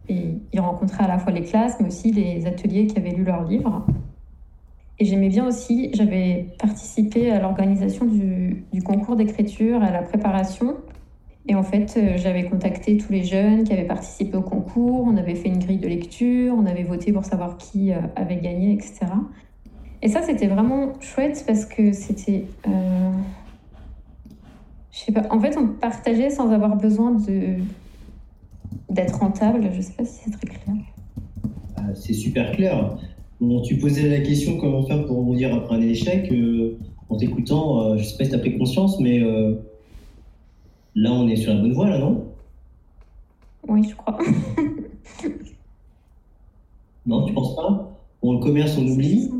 Et 0.09 0.37
il 0.53 0.59
rencontrait 0.59 1.03
à 1.03 1.07
la 1.07 1.17
fois 1.17 1.31
les 1.31 1.41
classes, 1.41 1.77
mais 1.79 1.87
aussi 1.87 2.11
les 2.11 2.45
ateliers 2.45 2.87
qui 2.87 2.97
avaient 2.97 3.11
lu 3.11 3.23
leurs 3.23 3.43
livres. 3.43 3.85
Et 4.99 5.05
j'aimais 5.05 5.29
bien 5.29 5.45
aussi, 5.45 5.91
j'avais 5.93 6.47
participé 6.59 7.31
à 7.31 7.39
l'organisation 7.39 8.05
du, 8.05 8.65
du, 8.71 8.81
concours 8.81 9.15
d'écriture, 9.15 9.83
à 9.83 9.91
la 9.91 10.01
préparation. 10.01 10.77
Et 11.47 11.55
en 11.55 11.63
fait, 11.63 11.95
euh, 11.97 12.13
j'avais 12.15 12.45
contacté 12.45 12.97
tous 12.97 13.11
les 13.11 13.23
jeunes 13.23 13.65
qui 13.65 13.73
avaient 13.73 13.83
participé 13.83 14.35
au 14.37 14.41
concours, 14.41 15.05
on 15.05 15.17
avait 15.17 15.35
fait 15.35 15.49
une 15.49 15.59
grille 15.59 15.77
de 15.77 15.87
lecture, 15.87 16.55
on 16.57 16.65
avait 16.65 16.83
voté 16.83 17.11
pour 17.11 17.25
savoir 17.25 17.57
qui 17.57 17.91
euh, 17.91 17.99
avait 18.15 18.37
gagné, 18.37 18.73
etc. 18.73 19.05
Et 20.05 20.07
ça, 20.07 20.21
c'était 20.21 20.45
vraiment 20.45 20.93
chouette 21.01 21.43
parce 21.47 21.65
que 21.65 21.91
c'était... 21.91 22.45
Euh, 22.67 23.11
je 24.91 24.99
sais 24.99 25.11
pas, 25.11 25.23
en 25.31 25.39
fait, 25.39 25.57
on 25.57 25.67
partageait 25.69 26.29
sans 26.29 26.51
avoir 26.51 26.75
besoin 26.75 27.11
de 27.11 27.55
d'être 28.87 29.17
rentable 29.17 29.67
Je 29.71 29.77
ne 29.77 29.81
sais 29.81 29.93
pas 29.93 30.05
si 30.05 30.21
c'est 30.23 30.29
très 30.29 30.45
clair. 30.45 30.75
Ah, 31.75 31.95
c'est 31.95 32.13
super 32.13 32.51
clair. 32.51 32.95
Bon, 33.41 33.61
tu 33.61 33.79
posais 33.79 34.07
la 34.07 34.19
question 34.19 34.57
comment 34.57 34.85
faire 34.85 35.07
pour 35.07 35.17
rebondir 35.17 35.55
après 35.55 35.75
un 35.75 35.81
échec. 35.81 36.31
Euh, 36.31 36.77
en 37.09 37.17
t'écoutant, 37.17 37.81
euh, 37.81 37.97
je 37.97 38.03
ne 38.03 38.07
sais 38.07 38.17
pas 38.17 38.25
si 38.25 38.29
tu 38.29 38.35
as 38.35 38.39
pris 38.39 38.59
conscience, 38.59 38.99
mais 38.99 39.23
euh, 39.23 39.55
là, 40.93 41.13
on 41.13 41.27
est 41.27 41.35
sur 41.35 41.51
la 41.51 41.61
bonne 41.61 41.73
voie, 41.73 41.89
là, 41.89 41.97
non? 41.97 42.27
Oui, 43.67 43.89
je 43.89 43.95
crois. 43.95 44.19
non, 47.07 47.25
tu 47.25 47.33
penses 47.33 47.55
pas? 47.55 47.91
Bon, 48.21 48.33
le 48.33 48.39
commerce, 48.39 48.77
on 48.77 48.87
oublie, 48.87 49.31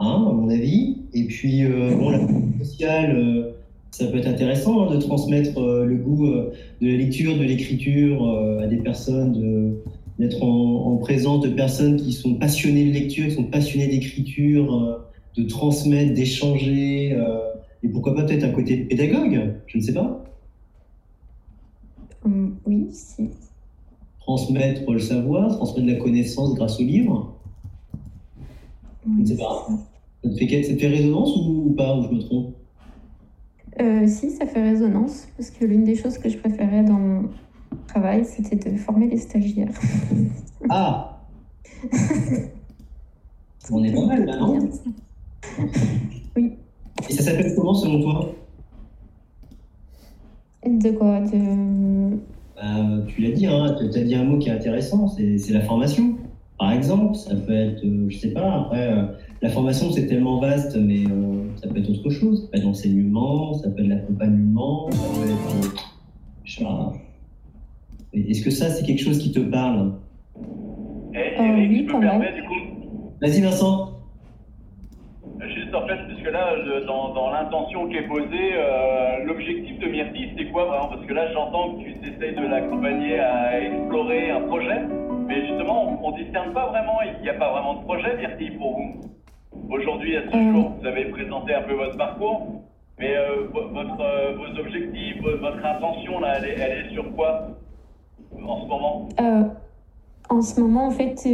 hein, 0.00 0.26
à 0.28 0.32
mon 0.32 0.48
avis. 0.48 0.98
Et 1.14 1.24
puis, 1.24 1.64
bon, 1.66 2.10
la 2.10 2.20
sociale 2.64 3.54
ça 3.90 4.06
peut 4.06 4.18
être 4.18 4.28
intéressant 4.28 4.82
hein, 4.82 4.94
de 4.94 5.00
transmettre 5.00 5.58
euh, 5.58 5.84
le 5.84 5.96
goût 5.96 6.26
euh, 6.26 6.52
de 6.80 6.86
la 6.86 6.96
lecture, 6.96 7.36
de 7.36 7.42
l'écriture 7.42 8.26
euh, 8.26 8.60
à 8.60 8.66
des 8.66 8.76
personnes, 8.76 9.76
d'être 10.18 10.42
en, 10.42 10.96
présence 10.98 11.40
de 11.40 11.48
personnes 11.48 11.96
qui 11.96 12.12
sont 12.12 12.34
passionnées 12.34 12.84
de 12.84 12.92
lecture, 12.92 13.26
qui 13.28 13.34
sont 13.34 13.44
passionnées 13.44 13.88
d'écriture, 13.88 15.02
de 15.36 15.42
transmettre, 15.44 16.12
d'échanger, 16.12 17.18
et 17.82 17.88
pourquoi 17.88 18.14
pas 18.14 18.24
peut-être 18.24 18.44
un 18.44 18.50
côté 18.50 18.76
pédagogue, 18.76 19.54
je 19.66 19.78
ne 19.78 19.82
sais 19.82 19.94
pas. 19.94 20.22
Hum, 22.26 22.54
oui, 22.66 22.88
si. 22.92 23.30
Transmettre 24.20 24.92
le 24.92 24.98
savoir, 24.98 25.56
transmettre 25.56 25.88
la 25.88 25.94
connaissance 25.94 26.54
grâce 26.54 26.78
au 26.78 26.82
livre. 26.82 27.34
je 29.06 29.22
ne 29.22 29.26
sais 29.26 29.36
pas. 29.36 29.66
Ça 29.68 29.89
te 30.28 30.36
fait, 30.36 30.62
ça 30.62 30.74
te 30.74 30.78
fait 30.78 30.88
résonance 30.88 31.36
ou 31.36 31.74
pas, 31.76 31.96
ou 31.96 32.02
je 32.02 32.08
me 32.08 32.20
trompe? 32.20 32.54
Euh, 33.80 34.06
si, 34.06 34.30
ça 34.30 34.46
fait 34.46 34.62
résonance, 34.62 35.28
parce 35.36 35.50
que 35.50 35.64
l'une 35.64 35.84
des 35.84 35.94
choses 35.94 36.18
que 36.18 36.28
je 36.28 36.36
préférais 36.36 36.84
dans 36.84 36.98
mon 36.98 37.30
travail, 37.86 38.24
c'était 38.24 38.56
de 38.70 38.76
former 38.76 39.08
les 39.08 39.18
stagiaires. 39.18 39.72
Ah 40.68 41.22
On 43.70 43.84
est 43.84 43.92
pas 43.92 44.06
mal 44.06 44.24
là, 44.26 44.36
non? 44.36 44.58
Oui. 46.36 46.52
Et 47.08 47.12
ça 47.12 47.22
s'appelle 47.22 47.54
comment 47.56 47.74
selon 47.74 48.02
toi? 48.02 48.34
De 50.66 50.90
quoi? 50.90 51.20
De... 51.20 52.18
Bah, 52.56 53.04
tu 53.06 53.22
l'as 53.22 53.30
dit, 53.30 53.46
hein, 53.46 53.76
tu 53.78 53.98
as 53.98 54.04
dit 54.04 54.14
un 54.14 54.24
mot 54.24 54.38
qui 54.38 54.48
est 54.48 54.52
intéressant, 54.52 55.08
c'est 55.08 55.52
la 55.52 55.62
formation. 55.62 56.16
Par 56.58 56.72
exemple, 56.72 57.14
ça 57.14 57.34
peut 57.34 57.54
être, 57.54 57.82
euh, 57.84 58.06
je 58.10 58.18
sais 58.18 58.32
pas, 58.32 58.56
après, 58.56 58.92
euh, 58.92 59.04
la 59.42 59.48
formation 59.48 59.90
c'est 59.90 60.06
tellement 60.06 60.38
vaste, 60.40 60.76
mais 60.76 61.04
ça 61.56 61.68
peut 61.68 61.78
être 61.78 61.90
autre 61.90 62.10
chose. 62.10 62.42
Ça 62.42 62.50
peut 62.50 62.58
être 62.58 62.64
l'enseignement, 62.64 63.54
ça 63.54 63.70
peut 63.70 63.82
être 63.82 63.88
l'accompagnement, 63.88 64.90
ça 64.90 64.98
peut 65.14 65.30
être. 65.30 65.80
Est-ce 68.12 68.44
que 68.44 68.50
ça, 68.50 68.68
c'est 68.70 68.84
quelque 68.84 69.02
chose 69.02 69.18
qui 69.18 69.32
te 69.32 69.40
parle? 69.40 69.92
Eh, 71.14 71.42
Eric, 71.42 71.70
oui, 71.70 71.86
tu 71.86 71.92
peux 71.92 72.00
permettre 72.00 72.34
du 72.34 72.42
coup 72.42 72.54
Vas-y, 73.20 73.40
Vincent. 73.40 73.90
Juste 75.54 75.74
en 75.74 75.86
fait, 75.86 75.96
puisque 76.08 76.30
là, 76.30 76.54
dans, 76.86 77.14
dans 77.14 77.30
l'intention 77.30 77.88
qui 77.88 77.96
est 77.96 78.06
posée, 78.06 78.52
euh, 78.54 79.24
l'objectif 79.24 79.78
de 79.78 79.86
Myrtille, 79.86 80.32
c'est 80.36 80.50
quoi 80.50 80.66
vraiment? 80.66 80.88
Parce 80.88 81.06
que 81.06 81.12
là, 81.12 81.32
j'entends 81.32 81.76
que 81.76 81.84
tu 81.84 82.08
essayes 82.08 82.34
de 82.34 82.46
l'accompagner 82.46 83.18
à 83.18 83.60
explorer 83.60 84.30
un 84.30 84.40
projet, 84.42 84.80
mais 85.26 85.46
justement, 85.46 85.98
on 86.04 86.16
ne 86.16 86.24
discerne 86.24 86.52
pas 86.52 86.66
vraiment, 86.68 86.98
il 87.02 87.22
n'y 87.22 87.28
a 87.28 87.34
pas 87.34 87.52
vraiment 87.52 87.74
de 87.80 87.84
projet, 87.84 88.16
Myrtille, 88.16 88.52
pour 88.58 88.76
vous 88.76 89.00
Aujourd'hui, 89.68 90.16
à 90.16 90.30
ce 90.30 90.36
euh. 90.36 90.52
jour, 90.52 90.72
vous 90.80 90.86
avez 90.86 91.06
présenté 91.06 91.54
un 91.54 91.62
peu 91.62 91.74
votre 91.74 91.96
parcours, 91.96 92.62
mais 92.98 93.16
euh, 93.16 93.46
votre, 93.52 94.00
euh, 94.00 94.36
vos 94.36 94.60
objectifs, 94.60 95.20
votre 95.22 95.64
intention, 95.64 96.20
là, 96.20 96.38
elle 96.38 96.50
est, 96.50 96.58
elle 96.58 96.86
est 96.86 96.90
sur 96.92 97.14
quoi 97.14 97.48
en 98.32 98.62
ce 98.62 98.66
moment? 98.68 99.08
En 100.28 100.42
ce 100.42 100.60
moment, 100.60 100.86
en 100.86 100.90
fait, 100.92 101.28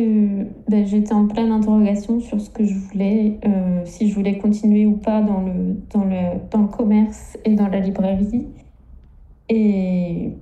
ben, 0.69 0.87
j'étais 0.87 1.13
en 1.13 1.27
pleine 1.29 1.53
interrogation 1.53 2.19
sur 2.19 2.41
ce 2.41 2.49
que 2.49 2.65
je 2.65 2.75
voulais, 2.75 3.39
si 3.85 4.09
je 4.09 4.15
voulais 4.15 4.39
continuer 4.39 4.87
ou 4.87 4.97
pas 4.97 5.21
dans 5.21 5.43
le, 5.43 5.77
dans, 5.93 6.05
le, 6.05 6.39
dans 6.51 6.63
le 6.63 6.69
commerce 6.69 7.37
et 7.45 7.55
dans 7.57 7.69
la 7.69 7.81
librairie. 7.81 8.47
Et 9.51 10.33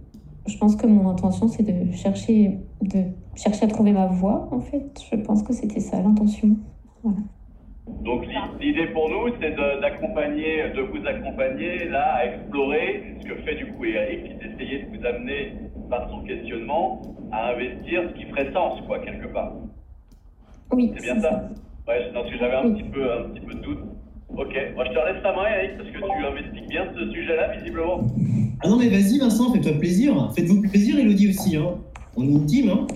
je 0.46 0.56
pense 0.56 0.76
que 0.76 0.86
mon 0.86 1.08
intention, 1.08 1.48
c'est 1.48 1.64
de 1.64 1.90
chercher, 1.92 2.60
de 2.80 3.02
chercher 3.34 3.64
à 3.64 3.68
trouver 3.68 3.90
ma 3.90 4.06
voie, 4.06 4.48
en 4.52 4.60
fait. 4.60 5.02
Je 5.10 5.16
pense 5.16 5.42
que 5.42 5.52
c'était 5.52 5.80
ça 5.80 6.00
l'intention. 6.00 6.50
Voilà. 7.02 7.18
Donc 7.86 8.24
l'idée 8.60 8.86
pour 8.88 9.08
nous, 9.10 9.34
c'est 9.40 9.54
d'accompagner, 9.80 10.70
de, 10.74 10.82
vous 10.82 11.06
accompagner 11.06 11.88
là 11.88 12.16
à 12.16 12.26
explorer 12.26 13.16
ce 13.20 13.28
que 13.28 13.34
fait 13.42 13.56
du 13.56 13.66
coup 13.72 13.84
Eric, 13.84 14.38
d'essayer 14.38 14.84
de 14.84 14.96
vous 14.96 15.06
amener 15.06 15.52
par 15.90 16.08
son 16.10 16.22
questionnement 16.22 17.02
à 17.32 17.52
investir 17.52 18.02
ce 18.08 18.14
qui 18.18 18.24
ferait 18.30 18.52
sens, 18.52 18.80
quoi, 18.86 18.98
quelque 19.00 19.26
part. 19.32 19.52
Oui. 20.72 20.92
C'est 20.96 21.02
bien 21.02 21.20
ça. 21.20 21.50
Ouais, 21.86 22.10
parce 22.12 22.30
que 22.30 22.38
j'avais 22.38 22.56
un 22.56 22.72
petit 22.72 22.84
peu, 22.84 23.12
un 23.12 23.28
petit 23.30 23.40
peu 23.40 23.54
de 23.54 23.60
doute. 23.60 23.80
Ok, 24.30 24.54
moi 24.74 24.84
je 24.86 24.90
te 24.90 24.94
laisse 24.94 25.22
la 25.22 25.32
main, 25.36 25.46
Eric, 25.58 25.76
parce 25.76 25.90
que 25.90 25.98
tu 25.98 26.26
investigues 26.26 26.68
bien 26.68 26.86
ce 26.94 27.10
sujet-là, 27.10 27.56
visiblement. 27.58 28.00
Ah 28.62 28.68
non, 28.68 28.78
mais 28.78 28.88
vas-y, 28.88 29.18
Vincent, 29.18 29.52
fais-toi 29.52 29.72
plaisir. 29.78 30.32
Faites-vous 30.34 30.62
plaisir, 30.62 30.98
Elodie 30.98 31.28
aussi. 31.28 31.56
Hein. 31.56 31.76
On 32.16 32.22
est 32.22 32.32
une 32.32 32.46
team, 32.46 32.70
hein. 32.70 32.86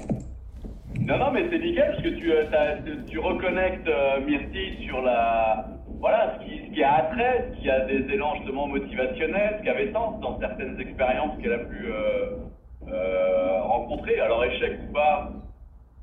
Non, 1.01 1.17
non, 1.19 1.31
mais 1.33 1.45
c'est 1.51 1.59
nickel 1.59 1.91
parce 1.93 2.03
que 2.03 2.09
tu, 2.09 2.33
euh, 2.33 2.45
tu 3.09 3.19
reconnectes 3.19 3.89
euh, 3.89 4.21
Myrtille 4.21 4.85
sur 4.85 5.01
la, 5.01 5.67
voilà, 6.01 6.35
ce 6.35 6.45
qui, 6.45 6.67
ce 6.67 6.75
qui 6.75 6.83
a 6.83 6.95
attrait, 6.97 7.51
ce 7.55 7.61
qui 7.61 7.71
a 7.71 7.81
des 7.87 8.13
élans 8.13 8.35
justement 8.37 8.67
motivationnels, 8.67 9.57
ce 9.59 9.63
qui 9.63 9.71
avait 9.71 9.93
sens 9.93 10.21
dans 10.21 10.39
certaines 10.39 10.79
expériences 10.81 11.39
qu'elle 11.41 11.53
a 11.53 11.59
pu 11.59 11.87
euh, 11.87 13.61
rencontrer. 13.63 14.21
Alors 14.21 14.45
échec 14.45 14.79
ou 14.89 14.93
pas, 14.93 15.33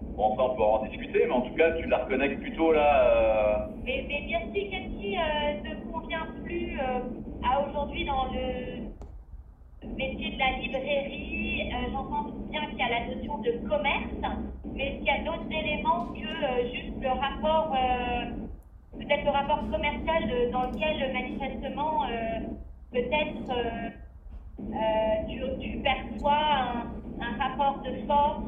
bon 0.01 0.35
ça 0.37 0.43
on 0.43 0.55
peut 0.55 0.63
en 0.63 0.85
discuter, 0.85 1.23
mais 1.27 1.33
en 1.33 1.41
tout 1.41 1.55
cas 1.55 1.71
tu 1.73 1.87
la 1.87 1.97
reconnectes 1.97 2.41
plutôt 2.41 2.71
là. 2.71 3.67
Mais, 3.83 4.05
mais 4.07 4.25
qu'est-ce 4.27 4.53
qui 4.53 5.17
ne 5.17 5.91
convient 5.91 6.27
plus 6.43 6.79
à 7.43 7.61
aujourd'hui 7.61 8.05
dans 8.05 8.25
le 8.33 8.85
métier 9.95 10.31
de 10.31 10.39
la 10.39 10.57
librairie, 10.57 11.69
j'entends 11.91 12.31
bien 12.49 12.65
qu'il 12.67 12.79
y 12.79 12.81
a 12.81 12.89
la 12.89 13.15
notion 13.15 13.37
de 13.39 13.51
commerce, 13.69 14.41
mais 14.75 14.97
qu'il 14.97 15.05
y 15.05 15.09
a 15.09 15.23
d'autres 15.23 15.49
éléments 15.49 16.07
que 16.07 16.19
euh, 16.19 16.71
juste 16.73 17.01
le 17.01 17.09
rapport, 17.09 17.73
euh, 17.73 18.25
peut-être 18.99 19.23
le 19.23 19.31
rapport 19.31 19.61
commercial 19.71 20.51
dans 20.51 20.69
lequel 20.69 21.13
manifestement, 21.13 22.03
euh, 22.03 22.39
peut-être 22.91 23.53
tu, 25.59 25.77
perçois 25.79 26.87
un, 27.19 27.37
rapport 27.37 27.81
de 27.83 28.05
force, 28.05 28.43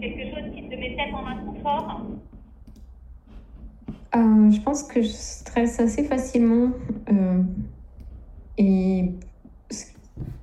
quelque 0.00 0.34
chose 0.34 0.54
qui 0.54 0.68
te 0.68 0.74
met 0.74 0.96
peut-être 0.96 1.14
en 1.14 1.26
inconfort. 1.26 2.02
Je 4.50 4.60
pense 4.62 4.82
que 4.82 5.02
je 5.02 5.08
stresse 5.08 5.78
assez 5.78 6.04
facilement 6.04 6.70
et 8.56 9.10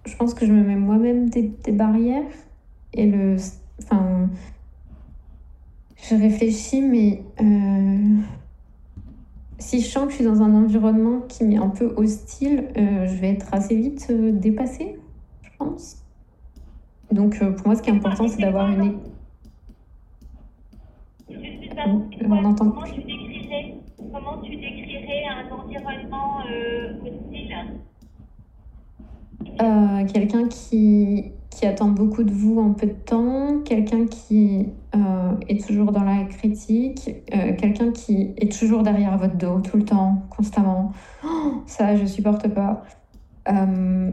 je 0.06 0.16
pense 0.16 0.34
que 0.34 0.46
je 0.46 0.52
me 0.52 0.64
mets 0.64 0.76
moi-même 0.76 1.30
des, 1.30 1.44
des 1.44 1.72
barrières 1.72 2.32
et 2.94 3.08
le, 3.08 3.36
enfin, 3.84 4.30
je 6.10 6.16
réfléchis 6.16 6.82
mais 6.82 7.24
euh, 7.42 8.22
si 9.58 9.82
je 9.82 9.88
sens 9.88 10.06
que 10.06 10.12
je 10.12 10.16
suis 10.18 10.26
dans 10.26 10.42
un 10.42 10.54
environnement 10.54 11.22
qui 11.22 11.44
m'est 11.44 11.58
un 11.58 11.70
peu 11.70 11.94
hostile, 11.98 12.68
euh, 12.78 13.08
je 13.08 13.16
vais 13.16 13.30
être 13.30 13.54
assez 13.54 13.76
vite 13.76 14.08
euh, 14.10 14.32
dépassée, 14.32 15.00
je 15.42 15.50
pense. 15.58 16.04
Donc 17.12 17.40
pour 17.40 17.68
moi, 17.68 17.76
ce 17.76 17.82
qui 17.82 17.90
est 17.90 17.94
important, 17.94 18.28
c'est 18.28 18.42
d'avoir 18.42 18.70
une 18.70 19.00
on 22.28 22.46
entend 22.46 22.72
comment 22.72 22.86
tu 22.86 23.02
décrirais, 23.02 23.76
comment 24.12 24.42
tu 24.42 24.56
décrirais 24.56 25.24
un 25.28 25.52
environnement 25.52 26.40
hostile? 27.04 27.56
Euh, 29.62 30.06
quelqu'un 30.12 30.48
qui, 30.48 31.32
qui 31.50 31.66
attend 31.66 31.88
beaucoup 31.88 32.24
de 32.24 32.32
vous 32.32 32.60
en 32.60 32.74
peu 32.74 32.88
de 32.88 32.94
temps, 32.94 33.62
quelqu'un 33.64 34.06
qui 34.06 34.68
euh, 34.96 35.34
est 35.48 35.66
toujours 35.66 35.92
dans 35.92 36.04
la 36.04 36.24
critique, 36.24 37.10
euh, 37.34 37.54
quelqu'un 37.56 37.92
qui 37.92 38.34
est 38.38 38.58
toujours 38.58 38.84
derrière 38.84 39.18
votre 39.18 39.36
dos 39.36 39.60
tout 39.60 39.78
le 39.78 39.84
temps, 39.84 40.24
constamment. 40.30 40.92
Oh, 41.24 41.62
ça, 41.66 41.96
je 41.96 42.06
supporte 42.06 42.48
pas. 42.48 42.84
Euh, 43.50 44.12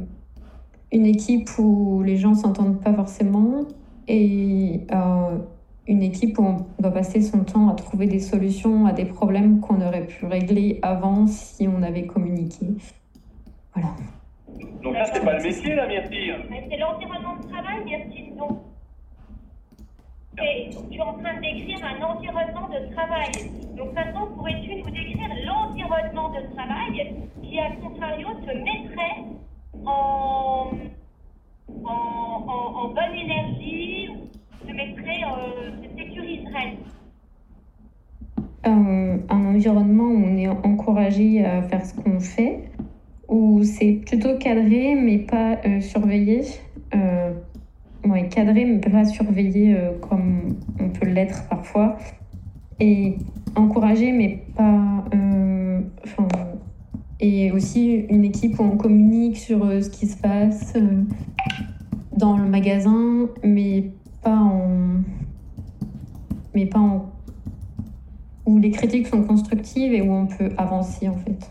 une 0.92 1.06
équipe 1.06 1.48
où 1.58 2.02
les 2.02 2.16
gens 2.16 2.34
s'entendent 2.34 2.80
pas 2.80 2.92
forcément 2.92 3.62
et 4.08 4.82
euh, 4.92 5.38
une 5.86 6.02
équipe 6.02 6.38
où 6.38 6.44
on 6.44 6.66
doit 6.82 6.90
passer 6.90 7.22
son 7.22 7.44
temps 7.44 7.68
à 7.68 7.74
trouver 7.74 8.06
des 8.06 8.20
solutions 8.20 8.86
à 8.86 8.92
des 8.92 9.06
problèmes 9.06 9.60
qu'on 9.60 9.80
aurait 9.80 10.06
pu 10.06 10.26
régler 10.26 10.78
avant 10.82 11.26
si 11.26 11.66
on 11.66 11.82
avait 11.82 12.06
communiqué. 12.06 12.66
Voilà. 13.74 13.94
Donc 14.82 14.94
ça, 14.94 15.04
c'est 15.12 15.24
pas 15.24 15.38
le 15.38 15.42
métier, 15.42 15.74
là, 15.74 15.86
Myrtille 15.86 16.34
C'est 16.50 16.76
l'environnement 16.76 17.36
de 17.36 17.48
travail, 17.48 17.82
merci. 17.86 18.32
Donc, 18.36 18.58
tu 20.36 20.42
es 20.96 21.00
en 21.00 21.12
train 21.14 21.34
de 21.36 21.40
décrire 21.40 21.84
un 21.84 22.02
environnement 22.02 22.68
de 22.68 22.94
travail. 22.94 23.30
Donc 23.76 23.92
maintenant, 23.94 24.26
pourrais-tu 24.34 24.76
nous 24.76 24.90
décrire 24.90 25.28
l'environnement 25.44 26.30
de 26.30 26.54
travail 26.54 27.14
qui, 27.42 27.58
à 27.58 27.70
contrario, 27.82 28.28
te 28.46 28.52
mettrait 28.56 29.24
en, 29.84 30.70
bonne 32.94 33.14
énergie, 33.14 34.08
te 34.66 34.72
mettrait, 34.72 35.22
euh, 35.24 35.70
sécuriserait? 35.96 36.76
Un, 38.64 39.18
un 39.28 39.54
environnement 39.54 40.04
où 40.04 40.24
on 40.26 40.36
est 40.36 40.48
encouragé 40.48 41.44
à 41.44 41.62
faire 41.62 41.84
ce 41.84 41.94
qu'on 41.94 42.20
fait, 42.20 42.70
où 43.28 43.62
c'est 43.62 44.02
plutôt 44.06 44.36
cadré 44.38 44.94
mais 44.94 45.18
pas 45.18 45.58
euh, 45.64 45.80
surveillé. 45.80 46.42
Ouais, 48.04 48.28
cadré 48.28 48.64
mais 48.64 48.78
pas 48.78 49.04
surveillé 49.04 49.76
euh, 49.76 49.92
comme 50.00 50.56
on 50.80 50.88
peut 50.88 51.06
l'être 51.06 51.48
parfois. 51.48 51.96
Et 52.80 53.16
encouragé 53.54 54.12
mais 54.12 54.44
pas... 54.56 55.04
euh, 55.14 55.32
et 57.22 57.52
aussi 57.52 58.04
une 58.10 58.24
équipe 58.24 58.58
où 58.58 58.64
on 58.64 58.76
communique 58.76 59.36
sur 59.36 59.64
euh, 59.64 59.80
ce 59.80 59.88
qui 59.88 60.08
se 60.08 60.16
passe 60.16 60.74
euh, 60.74 61.04
dans 62.16 62.36
le 62.36 62.48
magasin, 62.48 63.28
mais 63.44 63.92
pas 64.22 64.36
en... 64.36 65.02
Mais 66.54 66.66
pas 66.66 66.80
en 66.80 67.12
où 68.44 68.58
les 68.58 68.72
critiques 68.72 69.06
sont 69.06 69.22
constructives 69.22 69.92
et 69.92 70.02
où 70.02 70.12
on 70.12 70.26
peut 70.26 70.50
avancer 70.58 71.08
en 71.08 71.16
fait. 71.16 71.50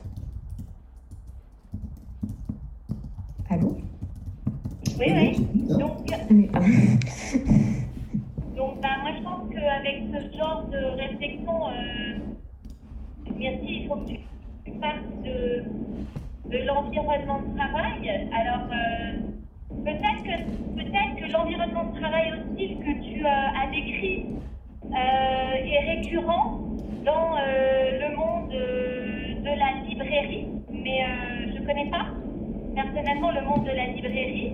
Allô? 3.50 3.78
Oui, 5.00 5.06
oui. 5.10 5.32
Donc. 5.78 6.06
Donc, 8.56 8.82
bah, 8.82 8.90
moi, 9.02 9.12
je 9.18 9.24
pense 9.24 9.50
qu'avec 9.54 10.04
ce 10.12 10.38
genre 10.38 10.64
de 10.72 10.78
réflexion, 11.00 11.68
euh, 11.68 12.18
merci, 13.36 13.66
il 13.66 13.88
faut 13.88 13.96
que 13.96 14.08
tu, 14.08 14.20
partes 14.80 15.24
de, 15.24 15.64
de 16.50 16.58
l'environnement 16.66 17.40
de 17.42 17.56
travail. 17.58 18.30
Alors, 18.32 18.68
euh, 18.72 19.14
peut-être 19.84 20.24
que, 20.24 20.36
peut-être 20.76 21.16
que 21.18 21.32
l'environnement 21.32 21.86
de 21.86 22.00
travail 22.00 22.34
hostile 22.34 22.78
que 22.80 22.94
tu 23.04 23.26
euh, 23.26 23.30
as 23.30 23.68
décrit 23.72 24.26
euh, 24.86 25.54
est 25.66 25.96
récurrent 25.96 26.60
dans 27.06 27.36
euh, 27.38 28.00
le 28.00 28.16
monde 28.16 28.52
euh, 28.54 29.36
de 29.42 29.60
la 29.60 29.88
librairie, 29.88 30.48
mais 30.72 31.04
euh, 31.04 31.54
je 31.54 31.60
ne 31.62 31.66
connais 31.66 31.90
pas 31.90 32.08
personnellement 32.76 33.32
le 33.32 33.42
monde 33.42 33.64
de 33.66 33.72
la 33.72 33.88
librairie. 33.88 34.54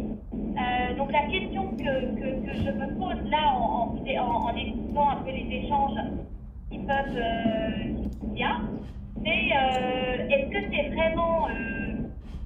Euh, 0.57 0.93
donc 0.95 1.11
la 1.11 1.27
question 1.27 1.67
que, 1.77 1.83
que, 1.83 2.53
je 2.53 2.71
me 2.71 2.87
pose 2.97 3.21
là 3.29 3.53
en, 3.53 3.93
en, 3.93 4.55
écoutant 4.55 5.09
un 5.09 5.17
peu 5.17 5.29
les 5.29 5.45
échanges 5.55 5.99
qui 6.71 6.79
peuvent 6.79 7.15
euh, 7.15 7.93
y 8.35 8.43
a, 8.43 8.59
c'est 9.23 9.29
euh, 9.29 10.27
est-ce 10.29 10.49
que 10.49 10.57
c'est 10.71 10.89
vraiment 10.95 11.47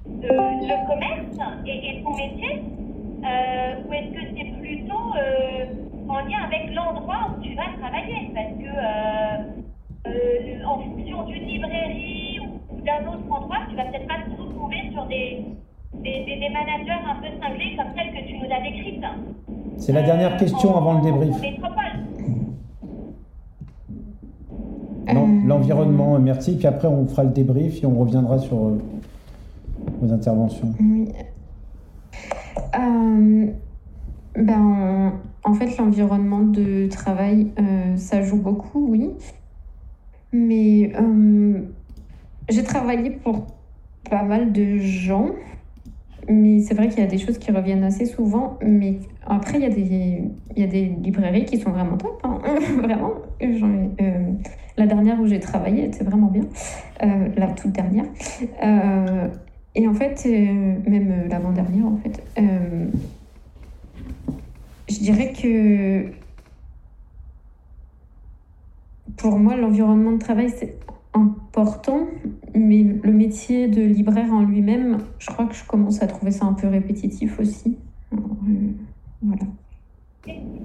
le 0.04 0.86
commerce 0.86 1.38
et, 1.66 1.88
et 1.88 2.02
ton 2.02 2.14
métier 2.14 2.62
ou 3.22 3.92
est-ce 3.94 4.10
que 4.12 4.20
c'est 4.36 4.50
plutôt 4.60 5.14
en 6.08 6.20
lien 6.20 6.42
avec 6.44 6.74
l'endroit 6.74 7.30
où 7.30 7.36
tu 7.42 7.54
vas 7.54 7.72
travailler? 7.80 8.30
Parce 8.34 8.52
que 8.58 8.68
en 10.66 10.78
fonction 10.80 11.22
d'une 11.24 11.46
librairie 11.46 12.40
ou 12.70 12.80
d'un 12.82 13.06
autre 13.06 13.30
endroit, 13.30 13.60
tu 13.70 13.76
vas 13.76 13.86
peut-être 13.86 14.06
pas 14.06 14.18
te 14.18 14.30
retrouver 14.40 14.90
sur 14.92 15.06
des, 15.06 15.46
des, 15.94 16.24
des, 16.24 16.36
des 16.40 16.48
managers 16.48 17.00
un 17.06 17.20
peu 17.20 17.28
cinglés 17.40 17.76
comme 17.76 17.92
celle 17.96 18.12
que 18.12 18.26
tu 18.28 18.34
nous 18.38 18.44
as 18.50 18.60
décrite. 18.60 19.02
C'est 19.78 19.92
la 19.92 20.02
dernière 20.02 20.34
Euh, 20.34 20.38
question 20.38 20.74
en- 20.74 20.78
avant 20.78 20.94
le 20.94 21.02
débrief. 21.02 21.36
Euh, 25.08 25.14
L'environnement, 25.46 26.18
merci. 26.18 26.56
Puis 26.56 26.66
après, 26.66 26.88
on 26.88 27.06
fera 27.06 27.24
le 27.24 27.30
débrief 27.30 27.82
et 27.82 27.86
on 27.86 27.98
reviendra 27.98 28.38
sur 28.38 28.56
euh, 28.56 28.78
vos 30.00 30.12
interventions. 30.12 30.72
Oui. 30.80 31.08
Euh, 32.78 33.46
ben, 34.36 35.12
en 35.44 35.54
fait, 35.54 35.76
l'environnement 35.76 36.40
de 36.42 36.86
travail, 36.88 37.48
euh, 37.58 37.96
ça 37.96 38.22
joue 38.22 38.40
beaucoup, 38.40 38.86
oui. 38.90 39.10
Mais 40.32 40.92
euh, 40.98 41.60
j'ai 42.48 42.62
travaillé 42.62 43.10
pour 43.10 43.46
pas 44.08 44.22
mal 44.22 44.52
de 44.52 44.78
gens. 44.78 45.26
Mais 46.28 46.60
c'est 46.60 46.74
vrai 46.74 46.88
qu'il 46.88 47.00
y 47.00 47.02
a 47.02 47.06
des 47.06 47.18
choses 47.18 47.38
qui 47.38 47.50
reviennent 47.50 47.84
assez 47.84 48.06
souvent. 48.06 48.58
Mais 48.62 48.98
après, 49.26 49.58
il 49.58 49.62
y 49.62 49.66
a 49.66 49.70
des, 49.70 50.22
il 50.56 50.60
y 50.60 50.62
a 50.62 50.66
des 50.66 50.84
librairies 50.84 51.44
qui 51.44 51.58
sont 51.58 51.70
vraiment 51.70 51.96
top. 51.96 52.20
hein. 52.24 52.38
vraiment. 52.82 53.12
Euh, 53.42 54.32
la 54.76 54.86
dernière 54.86 55.20
où 55.20 55.26
j'ai 55.26 55.40
travaillé 55.40 55.86
était 55.86 56.04
vraiment 56.04 56.28
bien. 56.28 56.44
Euh, 57.02 57.28
la 57.36 57.48
toute 57.48 57.72
dernière. 57.72 58.06
Euh, 58.62 59.28
et 59.74 59.88
en 59.88 59.94
fait, 59.94 60.24
même 60.26 61.28
l'avant-dernière, 61.28 61.86
en 61.86 61.96
fait, 61.96 62.22
je 64.88 64.98
dirais 64.98 65.32
que 65.32 66.06
pour 69.16 69.38
moi, 69.38 69.56
l'environnement 69.56 70.12
de 70.12 70.18
travail, 70.18 70.50
c'est 70.50 70.76
important, 71.14 72.06
mais 72.54 72.82
le 72.82 73.12
métier 73.12 73.68
de 73.68 73.82
libraire 73.82 74.32
en 74.32 74.42
lui-même, 74.42 74.98
je 75.18 75.26
crois 75.26 75.46
que 75.46 75.54
je 75.54 75.64
commence 75.64 76.02
à 76.02 76.06
trouver 76.06 76.30
ça 76.30 76.46
un 76.46 76.54
peu 76.54 76.68
répétitif 76.68 77.38
aussi. 77.38 77.76
Euh, 78.12 78.16
voilà. 79.22 79.42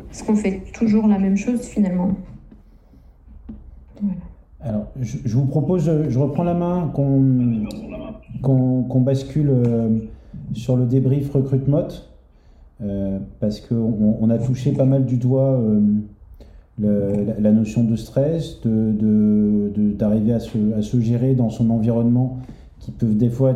Parce 0.07 0.23
qu'on 0.23 0.35
fait 0.35 0.63
toujours 0.73 1.07
la 1.07 1.19
même 1.19 1.37
chose 1.37 1.61
finalement. 1.61 2.15
Alors, 4.59 4.87
je, 4.99 5.37
vous 5.37 5.45
propose, 5.45 5.89
je 6.09 6.19
reprends 6.19 6.43
la 6.43 6.53
main, 6.53 6.91
qu'on 6.93 9.01
bascule 9.01 9.49
euh, 9.49 9.99
sur 10.53 10.77
le 10.77 10.85
débrief 10.85 11.31
recrutement, 11.31 11.87
euh, 12.81 13.19
parce 13.39 13.59
qu'on 13.59 14.17
on 14.19 14.29
a 14.29 14.37
touché 14.37 14.71
pas 14.71 14.85
mal 14.85 15.05
du 15.05 15.17
doigt 15.17 15.53
euh, 15.53 15.81
le- 16.79 17.23
la, 17.25 17.39
la 17.39 17.51
notion 17.51 17.83
de 17.83 17.95
stress, 17.95 18.59
d'arriver 18.63 18.93
de, 19.73 19.93
de, 19.97 20.33
à, 20.33 20.39
se, 20.39 20.57
à 20.77 20.81
se 20.81 20.99
gérer 20.99 21.33
dans 21.35 21.49
son 21.49 21.69
environnement 21.69 22.37
qui 22.79 22.91
peuvent 22.91 23.17
des 23.17 23.29
fois 23.29 23.55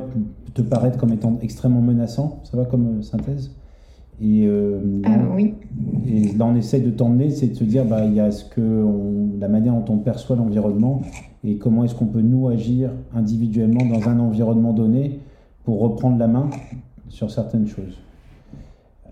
te 0.53 0.61
paraître 0.61 0.97
comme 0.97 1.13
étant 1.13 1.37
extrêmement 1.41 1.81
menaçants. 1.81 2.39
Ça 2.43 2.57
va 2.57 2.65
comme 2.65 2.99
euh, 2.99 3.01
synthèse? 3.01 3.51
Et, 4.23 4.45
euh, 4.45 4.79
Ah 5.03 5.17
oui. 5.35 5.53
et 6.07 6.33
là, 6.33 6.45
on 6.45 6.55
essaye 6.55 6.81
de 6.81 6.91
t'emmener, 6.91 7.31
c'est 7.31 7.47
de 7.47 7.55
se 7.55 7.63
dire, 7.63 7.85
bah, 7.85 8.05
il 8.05 8.13
y 8.13 8.19
a 8.19 8.29
ce 8.31 8.45
que 8.45 8.61
on- 8.61 9.39
la 9.39 9.47
manière 9.47 9.73
dont 9.73 9.93
on 9.93 9.97
perçoit 9.97 10.35
l'environnement 10.35 11.01
et 11.43 11.55
comment 11.55 11.83
est-ce 11.83 11.95
qu'on 11.95 12.05
peut 12.05 12.21
nous 12.21 12.47
agir 12.47 12.91
individuellement 13.15 13.83
dans 13.85 14.09
un 14.09 14.19
environnement 14.19 14.73
donné 14.73 15.19
pour 15.63 15.79
reprendre 15.79 16.17
la 16.19 16.27
main 16.27 16.49
sur 17.09 17.31
certaines 17.31 17.67
choses. 17.67 17.97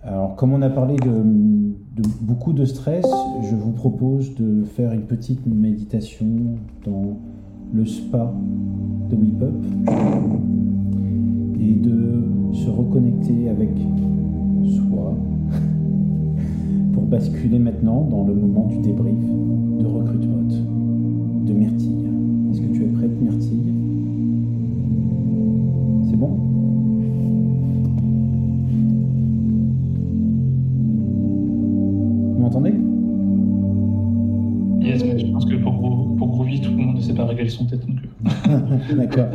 Alors, 0.02 0.34
comme 0.36 0.54
on 0.54 0.62
a 0.62 0.70
parlé 0.70 0.96
de, 0.96 2.02
beaucoup 2.22 2.54
de 2.54 2.64
stress, 2.64 3.04
je 3.42 3.54
vous 3.54 3.72
propose 3.72 4.34
de 4.34 4.64
faire 4.64 4.92
une 4.92 5.02
petite 5.02 5.46
méditation 5.46 6.26
dans 6.86 7.18
le 7.74 7.84
spa 7.84 8.32
de 9.10 9.16
Whip 9.16 9.42
Up 9.42 9.54
et 11.60 11.74
de 11.74 12.24
se 12.54 12.70
reconnecter 12.70 13.50
avec 13.50 13.70
soi 14.64 15.14
pour 16.94 17.02
basculer 17.02 17.58
maintenant 17.58 18.04
dans 18.04 18.24
le 18.24 18.32
moment 18.32 18.68
du 18.68 18.78
débrief 18.78 19.22
de 19.78 19.86
recrutement 19.86 20.48
de 21.44 21.52
Myrtille. 21.52 22.09
Tête 37.66 37.86
non 37.88 37.94
plus. 37.94 38.94
D'accord. 38.96 39.26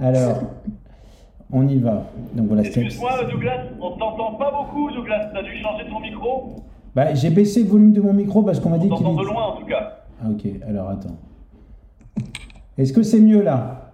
Alors, 0.00 0.42
on 1.52 1.66
y 1.68 1.78
va. 1.78 2.06
Donc 2.34 2.46
voilà, 2.48 2.62
Excuse-moi, 2.62 3.10
Douglas, 3.30 3.64
on 3.80 3.90
t'entend 3.92 4.34
pas 4.34 4.50
beaucoup, 4.52 4.90
Douglas. 4.90 5.30
T'as 5.32 5.42
dû 5.42 5.56
changer 5.62 5.84
ton 5.90 6.00
micro 6.00 6.56
Bah, 6.94 7.14
j'ai 7.14 7.30
baissé 7.30 7.62
le 7.64 7.68
volume 7.70 7.92
de 7.92 8.00
mon 8.00 8.12
micro 8.12 8.42
parce 8.42 8.58
qu'on 8.60 8.70
m'a 8.70 8.76
On 8.76 8.78
dit 8.78 8.88
qu'il 8.88 8.96
t'entend 8.98 9.14
de 9.14 9.22
est... 9.22 9.32
loin, 9.32 9.44
en 9.44 9.56
tout 9.60 9.66
cas. 9.66 9.98
Ah 10.24 10.28
ok, 10.30 10.46
alors 10.68 10.88
attends. 10.90 11.16
Est-ce 12.78 12.92
que 12.92 13.02
c'est 13.02 13.20
mieux 13.20 13.42
là? 13.42 13.90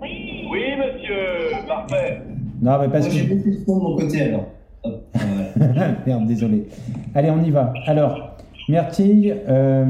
Oui, 0.00 0.46
Oui, 0.50 0.60
monsieur. 0.78 1.64
Parfait. 1.66 2.22
Non, 2.60 2.78
mais 2.80 2.88
parce 2.88 3.06
Moi, 3.06 3.08
que... 3.08 3.14
j'ai 3.14 3.26
baissé 3.34 3.50
le 3.50 3.64
son 3.64 3.76
de 3.78 3.82
mon 3.82 3.96
côté 3.96 4.22
alors. 4.22 4.46
Merde, 6.06 6.26
désolé. 6.26 6.68
Allez, 7.14 7.30
on 7.30 7.42
y 7.42 7.50
va. 7.50 7.72
Alors, 7.86 8.35
Myrtille, 8.68 9.34
euh, 9.48 9.84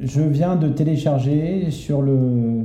je 0.00 0.20
viens 0.22 0.56
de 0.56 0.68
télécharger 0.68 1.70
sur 1.70 2.02
le, 2.02 2.64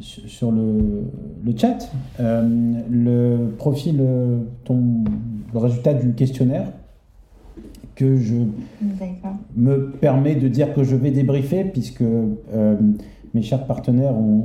sur 0.00 0.52
le, 0.52 1.04
le 1.44 1.56
chat 1.56 1.90
euh, 2.20 2.46
le 2.90 3.48
profil, 3.56 4.02
ton, 4.64 5.04
le 5.52 5.58
résultat 5.58 5.94
du 5.94 6.12
questionnaire 6.12 6.66
que 7.94 8.16
je 8.16 8.34
me 9.56 9.90
permet 9.90 10.34
de 10.36 10.48
dire 10.48 10.72
que 10.74 10.84
je 10.84 10.94
vais 10.96 11.10
débriefer 11.10 11.64
puisque 11.64 12.02
euh, 12.02 12.76
mes 13.34 13.42
chers 13.42 13.64
partenaires 13.66 14.14
ont, 14.14 14.44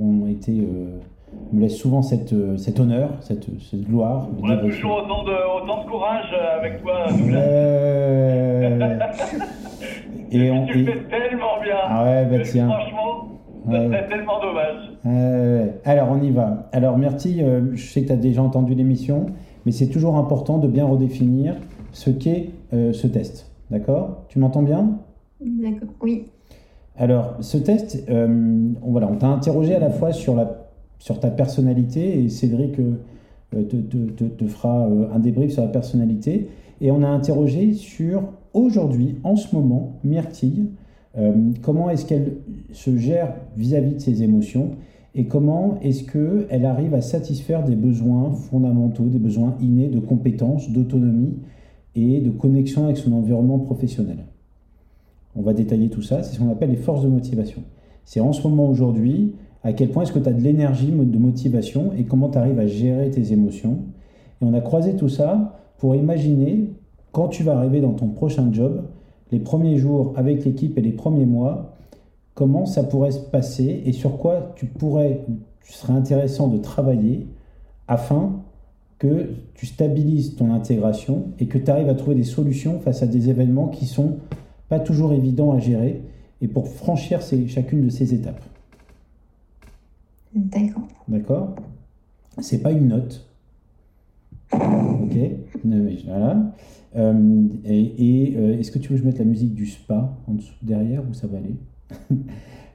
ont- 0.00 0.04
ont 0.22 0.26
été 0.28 0.60
me 1.52 1.60
laissent 1.60 1.76
souvent 1.78 2.02
cette, 2.02 2.32
euh, 2.32 2.56
cet 2.56 2.80
honneur, 2.80 3.10
cette, 3.20 3.46
cette 3.60 3.82
gloire. 3.82 4.28
On 4.42 4.48
a 4.48 4.56
toujours 4.56 5.02
autant 5.04 5.24
de, 5.24 5.62
autant 5.62 5.84
de 5.84 5.90
courage 5.90 6.32
euh, 6.32 6.58
avec 6.58 6.82
toi, 6.82 7.06
Douglas. 7.10 7.40
Euh, 10.32 10.32
et 10.32 10.50
on, 10.50 10.66
Tu 10.66 10.80
et- 10.80 10.84
fais 10.84 10.98
tellement 11.08 11.60
bien. 11.62 11.76
ah 11.88 12.04
ouais, 12.04 12.24
bah 12.26 12.36
tiens. 12.44 12.68
Franchement, 12.68 13.28
ça 13.66 13.72
Ouais. 13.72 13.86
serait 13.86 14.08
tellement 14.08 14.40
dommage. 14.40 14.90
Euh, 15.06 15.66
alors 15.84 16.08
on 16.10 16.20
y 16.22 16.30
va. 16.30 16.68
Alors 16.72 16.96
Myrtille, 16.98 17.42
euh, 17.42 17.74
je 17.74 17.84
sais 17.90 18.02
que 18.02 18.06
tu 18.08 18.12
as 18.12 18.16
déjà 18.16 18.42
entendu 18.42 18.74
l'émission, 18.74 19.26
mais 19.66 19.72
c'est 19.72 19.88
toujours 19.88 20.16
important 20.16 20.58
de 20.58 20.68
bien 20.68 20.86
redéfinir 20.86 21.56
ce 21.92 22.10
qu'est 22.10 22.50
euh, 22.72 22.92
ce 22.92 23.06
test. 23.08 23.50
D'accord? 23.70 24.24
Tu 24.28 24.38
m'entends 24.38 24.62
bien? 24.62 24.98
D'accord. 25.40 25.88
Oui. 26.00 26.26
Alors, 26.96 27.34
ce 27.40 27.56
test, 27.58 28.04
euh, 28.10 28.26
on, 28.82 28.90
voilà, 28.92 29.08
on 29.10 29.16
t'a 29.16 29.26
interrogé 29.28 29.74
à 29.74 29.78
la 29.80 29.90
fois 29.90 30.12
sur, 30.12 30.34
la, 30.36 30.59
sur 31.00 31.18
ta 31.18 31.30
personnalité, 31.30 32.22
et 32.22 32.28
Cédric 32.28 32.78
euh, 32.78 32.94
te, 33.50 33.76
te- 33.76 34.24
te- 34.24 34.46
fera 34.46 34.86
euh, 34.86 35.08
un 35.12 35.18
débrief 35.18 35.52
sur 35.52 35.62
la 35.62 35.68
personnalité, 35.68 36.46
et 36.80 36.92
on 36.92 37.02
a 37.02 37.08
interrogé 37.08 37.72
sur 37.72 38.22
aujourd'hui, 38.54 39.16
en 39.24 39.34
ce 39.34 39.56
moment, 39.56 39.98
Myrtille, 40.04 40.66
euh, 41.18 41.32
comment 41.62 41.90
est-ce 41.90 42.06
qu'elle 42.06 42.36
se 42.72 42.96
gère 42.96 43.34
vis-à-vis 43.56 43.94
de 43.94 43.98
ses 43.98 44.22
émotions, 44.22 44.70
et 45.16 45.24
comment 45.24 45.78
est-ce 45.82 46.04
qu'elle 46.04 46.64
arrive 46.64 46.94
à 46.94 47.00
satisfaire 47.00 47.64
des 47.64 47.74
besoins 47.74 48.30
fondamentaux, 48.30 49.06
des 49.06 49.18
besoins 49.18 49.56
innés 49.60 49.88
de 49.88 49.98
compétences, 49.98 50.70
d'autonomie 50.70 51.34
et 51.96 52.20
de 52.20 52.30
connexion 52.30 52.84
avec 52.84 52.98
son 52.98 53.12
environnement 53.12 53.58
professionnel. 53.58 54.18
On 55.34 55.42
va 55.42 55.52
détailler 55.52 55.88
tout 55.88 56.02
ça, 56.02 56.22
c'est 56.22 56.34
ce 56.34 56.38
qu'on 56.38 56.50
appelle 56.50 56.70
les 56.70 56.76
forces 56.76 57.02
de 57.02 57.08
motivation. 57.08 57.62
C'est 58.04 58.20
en 58.20 58.32
ce 58.32 58.46
moment 58.46 58.68
aujourd'hui, 58.68 59.32
à 59.62 59.72
quel 59.72 59.90
point 59.90 60.04
est-ce 60.04 60.12
que 60.12 60.18
tu 60.18 60.28
as 60.28 60.32
de 60.32 60.40
l'énergie 60.40 60.90
de 60.90 61.18
motivation 61.18 61.92
et 61.96 62.04
comment 62.04 62.28
tu 62.28 62.38
arrives 62.38 62.58
à 62.58 62.66
gérer 62.66 63.10
tes 63.10 63.32
émotions? 63.32 63.78
Et 64.40 64.44
on 64.44 64.54
a 64.54 64.60
croisé 64.60 64.96
tout 64.96 65.08
ça 65.08 65.60
pour 65.78 65.94
imaginer, 65.94 66.72
quand 67.12 67.28
tu 67.28 67.42
vas 67.42 67.56
arriver 67.56 67.80
dans 67.80 67.92
ton 67.92 68.08
prochain 68.08 68.48
job, 68.52 68.84
les 69.32 69.38
premiers 69.38 69.76
jours 69.76 70.14
avec 70.16 70.44
l'équipe 70.44 70.76
et 70.78 70.80
les 70.80 70.92
premiers 70.92 71.26
mois, 71.26 71.76
comment 72.34 72.66
ça 72.66 72.84
pourrait 72.84 73.10
se 73.10 73.20
passer 73.20 73.82
et 73.84 73.92
sur 73.92 74.16
quoi 74.16 74.52
tu 74.56 74.66
pourrais, 74.66 75.26
tu 75.62 75.72
serais 75.72 75.92
intéressant 75.92 76.48
de 76.48 76.58
travailler 76.58 77.26
afin 77.86 78.40
que 78.98 79.30
tu 79.54 79.66
stabilises 79.66 80.36
ton 80.36 80.52
intégration 80.52 81.28
et 81.38 81.46
que 81.46 81.58
tu 81.58 81.70
arrives 81.70 81.88
à 81.88 81.94
trouver 81.94 82.16
des 82.16 82.24
solutions 82.24 82.78
face 82.80 83.02
à 83.02 83.06
des 83.06 83.30
événements 83.30 83.68
qui 83.68 83.86
sont 83.86 84.16
pas 84.68 84.78
toujours 84.78 85.12
évidents 85.12 85.52
à 85.52 85.58
gérer 85.58 86.02
et 86.42 86.48
pour 86.48 86.68
franchir 86.68 87.20
chacune 87.48 87.84
de 87.84 87.90
ces 87.90 88.14
étapes. 88.14 88.42
D'accord. 90.34 90.86
D'accord 91.08 91.56
C'est 92.40 92.62
pas 92.62 92.72
une 92.72 92.88
note. 92.88 93.26
Ok 94.52 95.16
Voilà. 95.64 96.52
Euh, 96.96 97.46
et 97.64 97.80
et, 98.28 98.36
euh, 98.36 98.58
est-ce 98.58 98.70
que 98.72 98.78
tu 98.78 98.88
veux 98.88 98.96
que 98.96 99.02
je 99.02 99.06
mette 99.06 99.18
la 99.18 99.24
musique 99.24 99.54
du 99.54 99.66
spa 99.66 100.16
en 100.26 100.34
dessous 100.34 100.54
derrière 100.62 101.02
ou 101.08 101.14
ça 101.14 101.26
va 101.26 101.38
aller? 101.38 101.54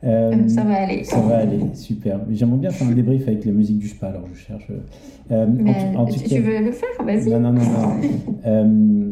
Euh, 0.03 0.47
ça 0.47 0.64
va 0.64 0.76
aller. 0.84 1.03
Ça 1.03 1.20
va 1.20 1.38
aller, 1.38 1.60
super. 1.74 2.20
J'aimerais 2.30 2.60
bien 2.60 2.70
faire 2.70 2.88
un 2.88 2.91
débrief 2.91 3.28
avec 3.28 3.43
la 3.43 3.51
musique 3.51 3.80
du 3.80 3.88
spa, 3.88 4.10
alors 4.10 4.28
je 4.32 4.38
cherche. 4.39 4.68
euh, 5.32 5.47
en 5.95 6.01
en 6.01 6.06
tu, 6.06 6.39
veux 6.41 6.64
le 6.64 6.72
faire? 6.72 6.89
Vas-y. 7.03 7.28
non, 7.32 7.39
non, 7.39 7.53
non, 7.53 7.62
non. 7.64 7.99
Euh, 8.45 9.10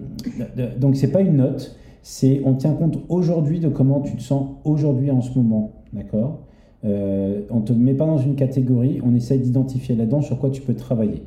donc, 0.78 0.96
c'est 0.96 1.12
pas 1.12 1.22
une 1.22 1.38
note, 1.38 1.76
c'est 2.04 2.42
on 2.46 2.54
tient 2.54 2.74
compte 2.74 3.00
aujourd'hui 3.10 3.60
de 3.60 3.70
comment 3.70 4.02
tu 4.02 4.16
te 4.16 4.22
sens 4.22 4.52
aujourd'hui 4.66 5.10
en 5.10 5.22
ce 5.22 5.36
moment. 5.40 5.72
D'accord? 5.94 6.42
Euh, 6.86 7.42
On 7.50 7.62
te 7.62 7.74
met 7.74 7.94
pas 7.94 8.06
dans 8.06 8.18
une 8.18 8.36
catégorie, 8.36 9.00
on 9.04 9.16
essaye 9.16 9.40
d'identifier 9.40 9.96
là-dedans 9.96 10.22
sur 10.22 10.40
quoi 10.40 10.50
tu 10.50 10.62
peux 10.62 10.74
travailler. 10.74 11.24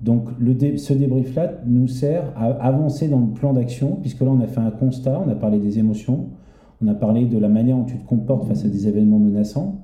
Donc, 0.00 0.28
le 0.38 0.76
ce 0.76 0.92
débrief-là 0.92 1.54
nous 1.66 1.88
sert 1.88 2.32
à 2.36 2.46
avancer 2.64 3.08
dans 3.08 3.20
le 3.20 3.32
plan 3.32 3.52
d'action, 3.52 3.98
puisque 4.00 4.20
là, 4.20 4.28
on 4.30 4.40
a 4.40 4.46
fait 4.46 4.60
un 4.60 4.70
constat, 4.70 5.20
on 5.24 5.28
a 5.28 5.34
parlé 5.34 5.58
des 5.58 5.80
émotions, 5.80 6.26
on 6.80 6.86
a 6.86 6.94
parlé 6.94 7.24
de 7.24 7.38
la 7.38 7.48
manière 7.48 7.76
dont 7.76 7.84
tu 7.84 7.96
te 7.96 8.06
comportes 8.06 8.46
face 8.46 8.64
à 8.64 8.68
des 8.68 8.86
événements 8.86 9.18
menaçants. 9.18 9.80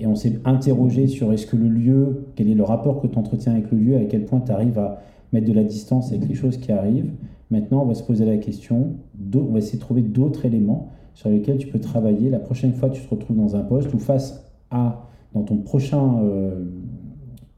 Et 0.00 0.06
on 0.06 0.14
s'est 0.14 0.38
interrogé 0.44 1.08
sur 1.08 1.32
est-ce 1.32 1.46
que 1.46 1.56
le 1.56 1.68
lieu, 1.68 2.26
quel 2.36 2.48
est 2.48 2.54
le 2.54 2.62
rapport 2.62 3.00
que 3.00 3.08
tu 3.08 3.18
entretiens 3.18 3.52
avec 3.52 3.70
le 3.70 3.78
lieu, 3.78 3.96
à 3.96 4.04
quel 4.04 4.24
point 4.24 4.40
tu 4.40 4.52
arrives 4.52 4.78
à 4.78 5.00
mettre 5.32 5.46
de 5.48 5.52
la 5.52 5.64
distance 5.64 6.12
avec 6.12 6.28
les 6.28 6.34
choses 6.34 6.58
qui 6.58 6.70
arrivent. 6.72 7.10
Maintenant, 7.50 7.82
on 7.82 7.86
va 7.86 7.94
se 7.94 8.02
poser 8.02 8.24
la 8.24 8.36
question, 8.36 8.94
on 9.34 9.52
va 9.52 9.58
essayer 9.58 9.78
de 9.78 9.80
trouver 9.82 10.02
d'autres 10.02 10.46
éléments 10.46 10.90
sur 11.14 11.28
lesquels 11.28 11.58
tu 11.58 11.68
peux 11.68 11.80
travailler 11.80 12.30
la 12.30 12.38
prochaine 12.38 12.72
fois 12.72 12.88
que 12.88 12.96
tu 12.96 13.02
te 13.02 13.10
retrouves 13.10 13.36
dans 13.36 13.56
un 13.56 13.62
poste 13.62 13.92
ou 13.94 13.98
face 13.98 14.44
à, 14.70 15.08
dans 15.34 15.42
ton 15.42 15.58
prochain 15.58 16.18
euh, 16.22 16.64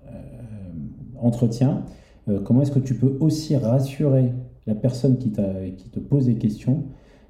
euh, 0.07 0.11
entretien, 1.21 1.85
euh, 2.29 2.41
comment 2.41 2.63
est-ce 2.63 2.73
que 2.73 2.79
tu 2.79 2.95
peux 2.95 3.17
aussi 3.21 3.57
rassurer 3.57 4.33
la 4.67 4.75
personne 4.75 5.19
qui, 5.19 5.31
qui 5.31 5.89
te 5.91 6.01
pose 6.01 6.27
des 6.27 6.37
questions 6.37 6.85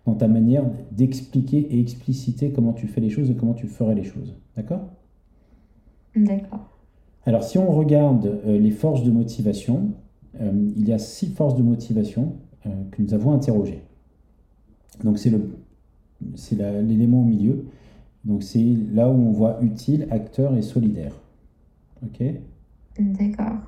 dans 0.06 0.14
ta 0.14 0.28
manière 0.28 0.64
d'expliquer 0.92 1.58
et 1.58 1.80
expliciter 1.80 2.52
comment 2.52 2.72
tu 2.72 2.86
fais 2.86 3.00
les 3.00 3.10
choses 3.10 3.30
et 3.30 3.34
comment 3.34 3.54
tu 3.54 3.66
ferais 3.66 3.94
les 3.94 4.04
choses. 4.04 4.36
D'accord? 4.54 4.82
D'accord. 6.14 6.68
Alors, 7.26 7.42
si 7.42 7.58
on 7.58 7.72
regarde 7.72 8.38
les 8.46 8.70
forces 8.70 9.02
de 9.02 9.10
motivation, 9.10 9.92
il 10.38 10.86
y 10.86 10.92
a 10.92 10.98
six 10.98 11.28
forces 11.28 11.56
de 11.56 11.62
motivation 11.62 12.34
que 12.62 13.02
nous 13.02 13.14
avons 13.14 13.32
interrogées. 13.32 13.82
Donc, 15.02 15.18
c'est 15.18 15.30
le, 15.30 15.40
c'est 16.34 16.56
l'élément 16.82 17.20
au 17.20 17.24
milieu. 17.24 17.64
Donc, 18.24 18.42
c'est 18.42 18.74
là 18.92 19.08
où 19.08 19.14
on 19.14 19.32
voit 19.32 19.58
utile, 19.62 20.06
acteur 20.10 20.56
et 20.56 20.62
solidaire. 20.62 21.12
Ok? 22.02 22.22
D'accord. 22.98 23.58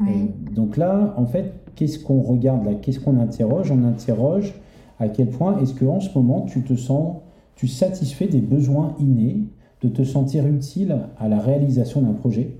Oui. 0.00 0.08
Euh, 0.08 0.54
donc 0.54 0.76
là, 0.76 1.14
en 1.16 1.26
fait, 1.26 1.52
qu'est-ce 1.74 1.98
qu'on 1.98 2.20
regarde 2.20 2.64
là? 2.64 2.74
Qu'est-ce 2.74 3.00
qu'on 3.00 3.18
interroge? 3.18 3.70
On 3.70 3.84
interroge 3.84 4.54
à 4.98 5.08
quel 5.08 5.28
point 5.28 5.58
est-ce 5.60 5.74
que 5.74 5.84
en 5.84 6.00
ce 6.00 6.16
moment 6.16 6.42
tu 6.42 6.62
te 6.62 6.74
sens, 6.74 7.18
tu 7.56 7.68
satisfais 7.68 8.26
des 8.26 8.40
besoins 8.40 8.94
innés 8.98 9.44
de 9.82 9.88
te 9.88 10.04
sentir 10.04 10.46
utile 10.46 10.96
à 11.18 11.28
la 11.28 11.38
réalisation 11.38 12.02
d'un 12.02 12.12
projet, 12.12 12.56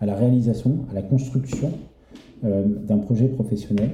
à 0.00 0.06
la 0.06 0.14
réalisation, 0.14 0.78
à 0.90 0.94
la 0.94 1.02
construction 1.02 1.72
euh, 2.44 2.64
d'un 2.64 2.98
projet 2.98 3.28
professionnel? 3.28 3.90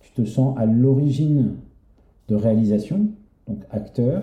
Tu 0.00 0.22
te 0.22 0.24
sens 0.26 0.56
à 0.58 0.66
l'origine 0.66 1.52
de 2.28 2.34
réalisation, 2.34 3.08
donc 3.50 3.64
acteur, 3.70 4.22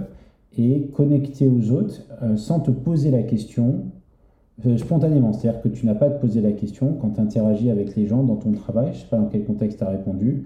et 0.57 0.87
connecté 0.93 1.47
aux 1.47 1.71
autres 1.71 2.01
euh, 2.23 2.35
sans 2.35 2.59
te 2.59 2.71
poser 2.71 3.11
la 3.11 3.21
question 3.23 3.85
euh, 4.65 4.77
spontanément. 4.77 5.33
C'est-à-dire 5.33 5.61
que 5.61 5.67
tu 5.67 5.85
n'as 5.85 5.93
pas 5.93 6.07
à 6.07 6.09
te 6.09 6.19
poser 6.19 6.41
la 6.41 6.51
question 6.51 6.97
quand 6.99 7.11
tu 7.11 7.21
interagis 7.21 7.69
avec 7.69 7.95
les 7.95 8.07
gens 8.07 8.23
dans 8.23 8.37
ton 8.37 8.51
travail, 8.53 8.87
je 8.87 8.97
ne 8.97 9.01
sais 9.03 9.09
pas 9.09 9.17
dans 9.17 9.27
quel 9.27 9.43
contexte 9.43 9.77
tu 9.77 9.83
as 9.83 9.89
répondu, 9.89 10.45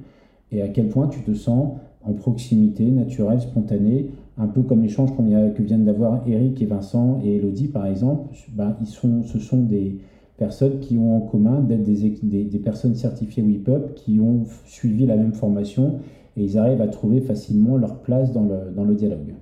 et 0.51 0.61
à 0.61 0.67
quel 0.67 0.89
point 0.89 1.07
tu 1.07 1.21
te 1.21 1.33
sens 1.33 1.77
en 2.03 2.13
proximité, 2.13 2.85
naturelle, 2.85 3.39
spontanée, 3.39 4.09
un 4.37 4.47
peu 4.47 4.63
comme 4.63 4.81
l'échange 4.81 5.11
que 5.15 5.61
viennent 5.61 5.85
d'avoir 5.85 6.27
Eric 6.27 6.61
et 6.61 6.65
Vincent 6.65 7.19
et 7.23 7.35
Elodie 7.35 7.67
par 7.67 7.85
exemple. 7.85 8.33
Ben, 8.53 8.75
ce 8.83 9.39
sont 9.39 9.61
des 9.61 9.97
personnes 10.37 10.79
qui 10.79 10.97
ont 10.97 11.17
en 11.17 11.19
commun 11.21 11.59
d'être 11.59 11.83
des, 11.83 12.43
des, 12.43 12.59
personnes 12.59 12.95
certifiées 12.95 13.43
WIPUP, 13.43 13.93
qui 13.93 14.19
ont 14.19 14.45
suivi 14.65 15.05
la 15.05 15.15
même 15.15 15.33
formation 15.33 15.99
et 16.37 16.43
ils 16.43 16.57
arrivent 16.57 16.81
à 16.81 16.87
trouver 16.87 17.21
facilement 17.21 17.77
leur 17.77 17.99
place 18.01 18.31
dans 18.31 18.43
le, 18.43 18.71
dans 18.75 18.83
le 18.83 18.95
dialogue. 18.95 19.33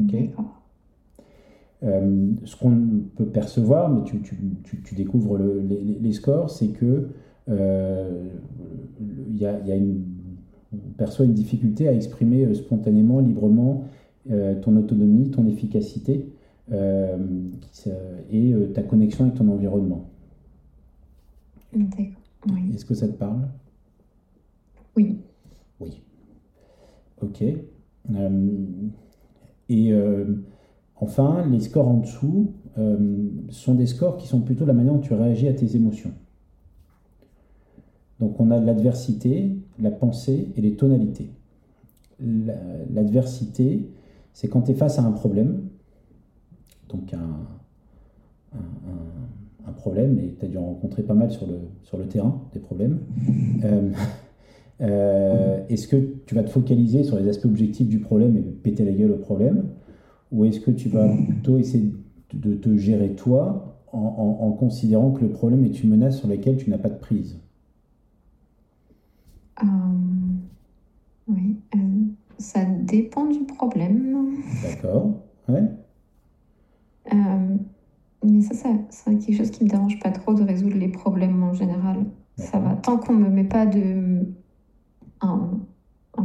Ok 0.00 0.14
euh, 1.82 2.30
ce 2.44 2.56
qu'on 2.56 2.74
peut 3.16 3.26
percevoir, 3.26 3.90
mais 3.90 4.02
tu, 4.04 4.22
tu, 4.22 4.34
tu, 4.82 4.94
découvres 4.94 5.36
les, 5.36 5.98
les, 6.00 6.12
scores, 6.12 6.48
c'est 6.48 6.68
que 6.68 7.08
euh, 7.50 8.28
il 9.28 9.36
y, 9.36 9.44
a, 9.44 9.60
y 9.60 9.72
a 9.72 9.76
une 9.76 10.02
on 10.72 10.92
perçoit 10.96 11.24
une 11.24 11.34
difficulté 11.34 11.88
à 11.88 11.92
exprimer 11.92 12.44
euh, 12.44 12.54
spontanément, 12.54 13.20
librement 13.20 13.84
euh, 14.30 14.60
ton 14.60 14.76
autonomie, 14.76 15.30
ton 15.30 15.46
efficacité 15.46 16.26
euh, 16.72 17.16
et 18.30 18.54
ta 18.74 18.82
connexion 18.82 19.24
avec 19.24 19.36
ton 19.36 19.48
environnement. 19.48 20.08
Est-ce 22.74 22.84
que 22.84 22.94
ça 22.94 23.06
te 23.06 23.12
parle? 23.12 23.48
Oui. 24.96 25.18
Oui. 25.80 26.02
Ok. 27.22 27.42
et 29.68 29.92
enfin, 30.96 31.46
les 31.50 31.60
scores 31.60 31.88
en 31.88 31.98
dessous 31.98 32.52
sont 33.50 33.74
des 33.74 33.86
scores 33.86 34.16
qui 34.16 34.26
sont 34.26 34.40
plutôt 34.40 34.64
la 34.64 34.72
manière 34.72 34.94
dont 34.94 35.00
tu 35.00 35.14
réagis 35.14 35.48
à 35.48 35.54
tes 35.54 35.76
émotions. 35.76 36.12
Donc 38.20 38.40
on 38.40 38.50
a 38.50 38.58
l'adversité, 38.58 39.56
la 39.78 39.90
pensée 39.90 40.48
et 40.56 40.60
les 40.60 40.74
tonalités. 40.74 41.30
L'adversité, 42.18 43.90
c'est 44.32 44.48
quand 44.48 44.62
tu 44.62 44.70
es 44.72 44.74
face 44.74 44.98
à 44.98 45.02
un 45.02 45.12
problème, 45.12 45.68
donc 46.88 47.12
un, 47.12 47.46
problème, 49.76 50.18
et 50.18 50.34
tu 50.38 50.46
as 50.46 50.48
dû 50.48 50.56
en 50.56 50.64
rencontrer 50.64 51.02
pas 51.02 51.14
mal 51.14 51.30
sur 51.30 51.46
le, 51.46 52.06
terrain, 52.06 52.40
des 52.54 52.60
problèmes. 52.60 53.00
Euh, 53.64 53.90
euh, 54.80 55.60
est-ce 55.68 55.88
que 55.88 55.96
tu 56.26 56.34
vas 56.34 56.42
te 56.42 56.50
focaliser 56.50 57.02
sur 57.02 57.18
les 57.18 57.28
aspects 57.28 57.46
objectifs 57.46 57.88
du 57.88 57.98
problème 57.98 58.36
et 58.36 58.42
péter 58.42 58.84
la 58.84 58.92
gueule 58.92 59.12
au 59.12 59.18
problème 59.18 59.64
Ou 60.32 60.44
est-ce 60.44 60.60
que 60.60 60.70
tu 60.70 60.88
vas 60.88 61.08
plutôt 61.08 61.58
essayer 61.58 61.92
de 62.34 62.54
te 62.54 62.76
gérer 62.76 63.14
toi 63.14 63.80
en, 63.92 64.38
en 64.40 64.52
considérant 64.52 65.10
que 65.12 65.22
le 65.22 65.30
problème 65.30 65.64
est 65.64 65.82
une 65.82 65.90
menace 65.90 66.18
sur 66.18 66.28
laquelle 66.28 66.56
tu 66.56 66.68
n'as 66.68 66.78
pas 66.78 66.90
de 66.90 66.98
prise 66.98 67.38
euh, 69.62 69.66
oui, 71.28 71.56
euh, 71.74 71.78
ça 72.38 72.64
dépend 72.64 73.26
du 73.26 73.44
problème. 73.44 74.36
D'accord, 74.62 75.12
ouais. 75.48 75.64
Euh, 77.12 77.56
mais 78.24 78.42
ça, 78.42 78.54
ça 78.54 78.68
c'est 78.90 79.18
quelque 79.18 79.38
chose 79.38 79.50
qui 79.50 79.64
me 79.64 79.68
dérange 79.68 79.98
pas 80.00 80.10
trop 80.10 80.34
de 80.34 80.42
résoudre 80.42 80.76
les 80.76 80.88
problèmes 80.88 81.42
en 81.42 81.54
général. 81.54 82.04
Ça 82.36 82.58
va. 82.58 82.76
Tant 82.76 82.98
qu'on 82.98 83.14
me 83.14 83.30
met 83.30 83.44
pas 83.44 83.64
de 83.64 84.26
un, 85.20 85.60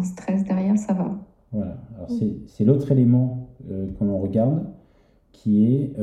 stress 0.03 0.43
derrière, 0.43 0.77
ça 0.77 0.93
va. 0.93 1.15
Voilà. 1.51 1.77
Alors 1.95 2.09
c'est 2.47 2.63
l'autre 2.63 2.91
élément 2.91 3.49
qu'on 3.97 4.09
en 4.09 4.17
regarde, 4.17 4.63
qui 5.31 5.65
est 5.65 5.93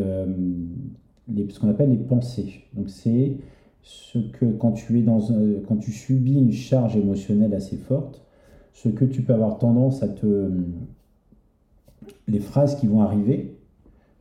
les, 1.28 1.48
ce 1.48 1.58
qu'on 1.58 1.70
appelle 1.70 1.90
les 1.90 1.96
pensées. 1.96 2.64
Donc 2.74 2.90
c'est 2.90 3.38
ce 3.82 4.18
que 4.18 4.44
quand 4.44 4.72
tu 4.72 4.98
es 4.98 5.02
dans 5.02 5.32
un, 5.32 5.60
quand 5.66 5.76
tu 5.76 5.90
subis 5.90 6.38
une 6.38 6.52
charge 6.52 6.96
émotionnelle 6.96 7.54
assez 7.54 7.76
forte, 7.76 8.22
ce 8.74 8.88
que 8.88 9.04
tu 9.04 9.22
peux 9.22 9.32
avoir 9.32 9.58
tendance 9.58 10.02
à 10.02 10.08
te 10.08 10.50
les 12.26 12.38
phrases 12.38 12.76
qui 12.76 12.86
vont 12.86 13.00
arriver 13.00 13.56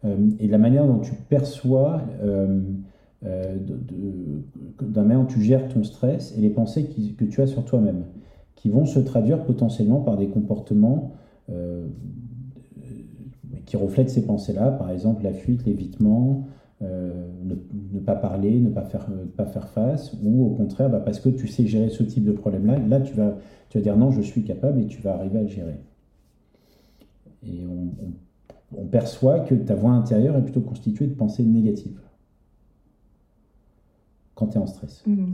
euh, 0.05 0.15
et 0.39 0.47
la 0.47 0.57
manière 0.57 0.85
dont 0.85 0.99
tu 0.99 1.13
perçois 1.13 2.01
euh, 2.23 2.61
euh, 3.25 3.57
d'un 4.81 5.03
manière 5.03 5.19
dont 5.19 5.25
tu 5.25 5.41
gères 5.41 5.67
ton 5.67 5.83
stress 5.83 6.33
et 6.37 6.41
les 6.41 6.49
pensées 6.49 6.87
que 7.17 7.25
tu 7.25 7.41
as 7.41 7.47
sur 7.47 7.65
toi-même 7.65 8.03
qui 8.57 8.69
vont 8.69 8.85
se 8.85 8.99
traduire 8.99 9.45
potentiellement 9.45 10.01
par 10.01 10.17
des 10.17 10.27
comportements 10.27 11.13
qui 13.67 13.77
reflètent 13.77 14.09
ces 14.09 14.25
pensées-là, 14.25 14.71
par 14.71 14.89
exemple 14.89 15.23
la 15.23 15.33
fuite, 15.33 15.65
l'évitement, 15.65 16.47
euh, 16.81 17.27
ne, 17.43 17.99
pas 17.99 18.15
parler, 18.15 18.59
ne 18.59 18.69
pas 18.69 18.83
faire, 18.83 19.07
pas 19.35 19.45
faire 19.45 19.67
face, 19.67 20.15
ou 20.23 20.45
au 20.45 20.49
contraire, 20.51 20.89
bah, 20.89 21.01
parce 21.01 21.19
que 21.19 21.29
tu 21.29 21.47
sais 21.47 21.67
gérer 21.67 21.89
ce 21.89 22.01
type 22.03 22.23
de 22.23 22.31
problème-là, 22.31 22.79
là 22.79 23.01
tu 23.01 23.13
vas, 23.13 23.35
tu 23.69 23.77
vas 23.77 23.83
dire 23.83 23.97
non, 23.97 24.09
je 24.09 24.21
suis 24.21 24.43
capable 24.43 24.79
et 24.79 24.87
tu 24.87 25.01
vas 25.01 25.15
arriver 25.15 25.39
à 25.39 25.41
le 25.41 25.49
gérer. 25.49 25.79
Et 27.43 27.65
on, 27.65 28.85
perçoit 28.91 29.41
que 29.41 29.55
ta 29.55 29.75
voix 29.75 29.91
intérieure 29.91 30.37
est 30.37 30.43
plutôt 30.43 30.61
constituée 30.61 31.07
de 31.07 31.13
pensées 31.13 31.43
négatives. 31.43 31.99
Quand 34.35 34.47
tu 34.47 34.57
es 34.57 34.61
en 34.61 34.67
stress. 34.67 35.03
Mmh, 35.05 35.33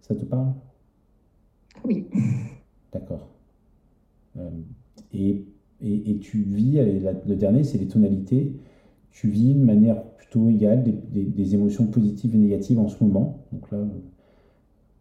ça, 0.00 0.14
te 0.14 0.24
parle? 0.24 0.52
Oui. 1.84 2.06
D'accord. 2.92 3.28
Euh, 4.36 4.50
et, 5.12 5.44
et, 5.80 6.18
tu 6.18 6.42
vis, 6.42 6.80
le 6.80 7.36
dernier, 7.36 7.64
c'est 7.64 7.78
les 7.78 7.88
tonalités 7.88 8.52
tu 9.18 9.28
vis 9.28 9.52
de 9.52 9.64
manière 9.64 10.00
plutôt 10.00 10.48
égale 10.48 10.84
des, 10.84 11.54
émotions 11.54 11.86
positives 11.86 12.36
et 12.36 12.38
négatives 12.38 12.78
en 12.78 12.86
ce 12.86 13.02
moment. 13.02 13.44
Donc 13.52 13.68
là, 13.72 13.84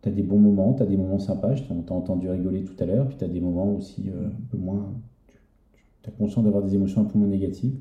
tu 0.02 0.10
as 0.10 0.12
des 0.12 0.24
bons 0.24 0.40
moments, 0.40 0.74
tu 0.74 0.82
as 0.82 0.88
des 0.88 0.98
moments 0.98 1.20
sympas, 1.20 1.54
je 1.54 1.62
t'ai 1.62 1.72
entendu 1.72 2.28
rigoler 2.28 2.64
tout 2.64 2.74
à 2.80 2.88
l'heure, 2.88 3.08
puis 3.08 3.18
tu 3.18 3.24
as 3.24 3.28
des 3.28 3.40
moments 3.40 3.76
aussi 3.76 4.10
euh, 4.10 4.26
un 4.28 4.50
peu 4.50 4.58
moins. 4.58 4.92
Tu 6.02 6.10
as 6.10 6.12
conscience 6.14 6.46
d'avoir 6.46 6.64
des 6.64 6.74
émotions 6.74 7.02
un 7.02 7.06
peu 7.06 7.20
moins 7.20 7.28
négatives, 7.28 7.76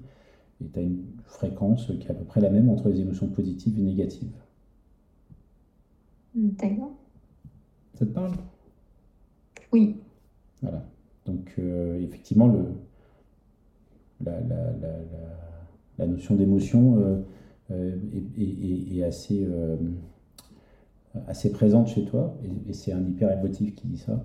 et 0.60 0.68
tu 0.68 0.78
as 0.78 0.82
une 0.82 1.04
fréquence 1.24 1.86
qui 1.86 2.06
est 2.06 2.10
à 2.10 2.14
peu 2.14 2.24
près 2.24 2.42
la 2.42 2.50
même 2.50 2.68
entre 2.68 2.90
les 2.90 3.00
émotions 3.00 3.28
positives 3.28 3.78
et 3.78 3.82
négatives. 3.82 4.36
D'accord. 6.34 6.92
Ça 7.94 8.04
te 8.04 8.10
parle? 8.10 8.32
Oui. 9.76 9.94
Voilà. 10.62 10.82
Donc, 11.26 11.52
euh, 11.58 12.00
effectivement, 12.00 12.50
la, 14.24 16.06
notion 16.06 16.34
d'émotion 16.34 16.98
euh, 16.98 17.20
euh, 17.72 17.94
est, 18.38 19.02
assez, 19.02 19.46
présente 21.52 21.88
chez 21.88 22.06
toi, 22.06 22.38
et, 22.66 22.72
c'est 22.72 22.92
un 22.92 23.02
hyper 23.06 23.30
émotif 23.38 23.74
qui 23.74 23.86
dit 23.86 23.98
ça. 23.98 24.24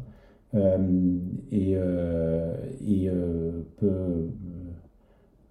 et, 1.52 1.78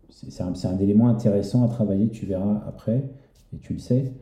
c'est 0.09 0.67
un, 0.67 0.79
élément 0.79 1.09
intéressant 1.09 1.63
à 1.63 1.69
travailler, 1.69 2.09
tu 2.09 2.25
verras 2.25 2.65
après, 2.67 3.05
et 3.53 3.59
tu 3.59 3.75
le 3.75 3.81
sais. 3.81 4.15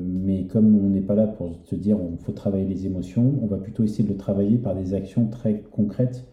Mais 0.00 0.44
comme 0.44 0.76
on 0.76 0.88
n'est 0.88 1.00
pas 1.00 1.14
là 1.14 1.26
pour 1.26 1.62
te 1.64 1.74
dire 1.74 1.98
il 2.10 2.18
faut 2.18 2.32
travailler 2.32 2.64
les 2.64 2.86
émotions, 2.86 3.34
on 3.42 3.46
va 3.46 3.58
plutôt 3.58 3.84
essayer 3.84 4.04
de 4.04 4.08
le 4.08 4.16
travailler 4.16 4.56
par 4.58 4.74
des 4.74 4.94
actions 4.94 5.26
très 5.26 5.62
concrètes 5.70 6.24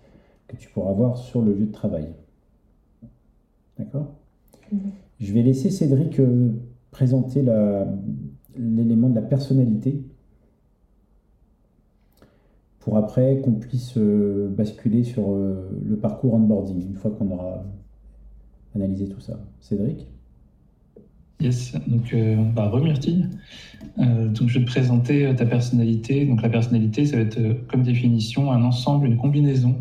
que 0.47 0.55
tu 0.55 0.69
pourras 0.69 0.91
avoir 0.91 1.17
sur 1.17 1.41
le 1.41 1.53
lieu 1.53 1.65
de 1.65 1.71
travail. 1.71 2.07
D'accord? 3.77 4.13
Je 5.19 5.33
vais 5.33 5.41
laisser 5.41 5.69
Cédric 5.69 6.19
euh, 6.19 6.51
présenter 6.91 7.43
l'élément 8.57 9.09
de 9.09 9.15
la 9.15 9.21
personnalité 9.21 10.03
pour 12.79 12.97
après 12.97 13.41
qu'on 13.41 13.53
puisse 13.53 13.97
euh, 13.97 14.47
basculer 14.49 15.03
sur 15.03 15.31
euh, 15.31 15.69
le 15.83 15.97
parcours 15.97 16.35
onboarding, 16.35 16.87
une 16.87 16.95
fois 16.95 17.11
qu'on 17.11 17.31
aura 17.31 17.63
analysé 18.75 19.07
tout 19.07 19.19
ça. 19.19 19.39
Cédric? 19.59 20.07
Yes, 21.41 21.73
donc 21.87 22.15
bah, 22.55 22.69
remercie. 22.69 23.25
donc 23.97 24.47
je 24.47 24.59
vais 24.59 24.65
te 24.65 24.69
présenter 24.69 25.35
ta 25.35 25.45
personnalité. 25.45 26.25
Donc 26.25 26.41
la 26.41 26.49
personnalité, 26.49 27.05
ça 27.05 27.17
va 27.17 27.23
être 27.23 27.67
comme 27.67 27.83
définition 27.83 28.51
un 28.51 28.63
ensemble, 28.63 29.07
une 29.07 29.17
combinaison 29.17 29.75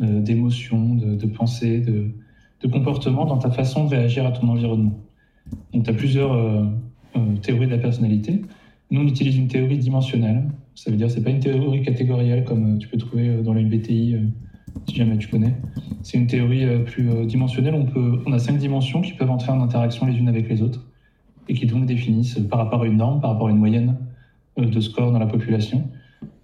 d'émotions, 0.00 0.94
de, 0.94 1.26
pensées, 1.26 1.80
de, 1.80 2.10
de 2.62 2.68
comportement 2.68 3.26
dans 3.26 3.38
ta 3.38 3.50
façon 3.50 3.84
de 3.84 3.90
réagir 3.90 4.24
à 4.24 4.32
ton 4.32 4.48
environnement. 4.48 4.98
Donc, 5.72 5.84
tu 5.84 5.90
as 5.90 5.94
plusieurs 5.94 6.32
euh, 6.32 6.64
euh, 7.16 7.36
théories 7.42 7.66
de 7.66 7.72
la 7.72 7.78
personnalité. 7.78 8.42
Nous, 8.90 9.00
on 9.00 9.06
utilise 9.06 9.36
une 9.36 9.48
théorie 9.48 9.78
dimensionnelle. 9.78 10.44
Ça 10.74 10.90
veut 10.90 10.96
dire 10.96 11.06
que 11.08 11.12
ce 11.12 11.18
n'est 11.18 11.24
pas 11.24 11.30
une 11.30 11.40
théorie 11.40 11.82
catégorielle 11.82 12.44
comme 12.44 12.74
euh, 12.74 12.78
tu 12.78 12.88
peux 12.88 12.98
trouver 12.98 13.42
dans 13.42 13.54
la 13.54 13.62
MBTI, 13.62 14.16
si 14.88 14.96
jamais 14.96 15.18
tu 15.18 15.28
connais. 15.28 15.54
C'est 16.02 16.18
une 16.18 16.26
théorie 16.26 16.64
euh, 16.64 16.80
plus 16.80 17.10
euh, 17.10 17.24
dimensionnelle. 17.24 17.74
On, 17.74 17.86
peut, 17.86 18.20
on 18.26 18.32
a 18.32 18.38
cinq 18.38 18.58
dimensions 18.58 19.00
qui 19.00 19.12
peuvent 19.12 19.30
entrer 19.30 19.52
en 19.52 19.60
interaction 19.60 20.06
les 20.06 20.16
unes 20.16 20.28
avec 20.28 20.48
les 20.48 20.62
autres 20.62 20.84
et 21.48 21.54
qui 21.54 21.66
donc 21.66 21.86
définissent 21.86 22.38
par 22.50 22.58
rapport 22.58 22.82
à 22.82 22.86
une 22.86 22.96
norme, 22.96 23.20
par 23.20 23.32
rapport 23.32 23.48
à 23.48 23.50
une 23.50 23.58
moyenne 23.58 23.96
euh, 24.58 24.66
de 24.66 24.80
score 24.80 25.12
dans 25.12 25.18
la 25.18 25.26
population, 25.26 25.88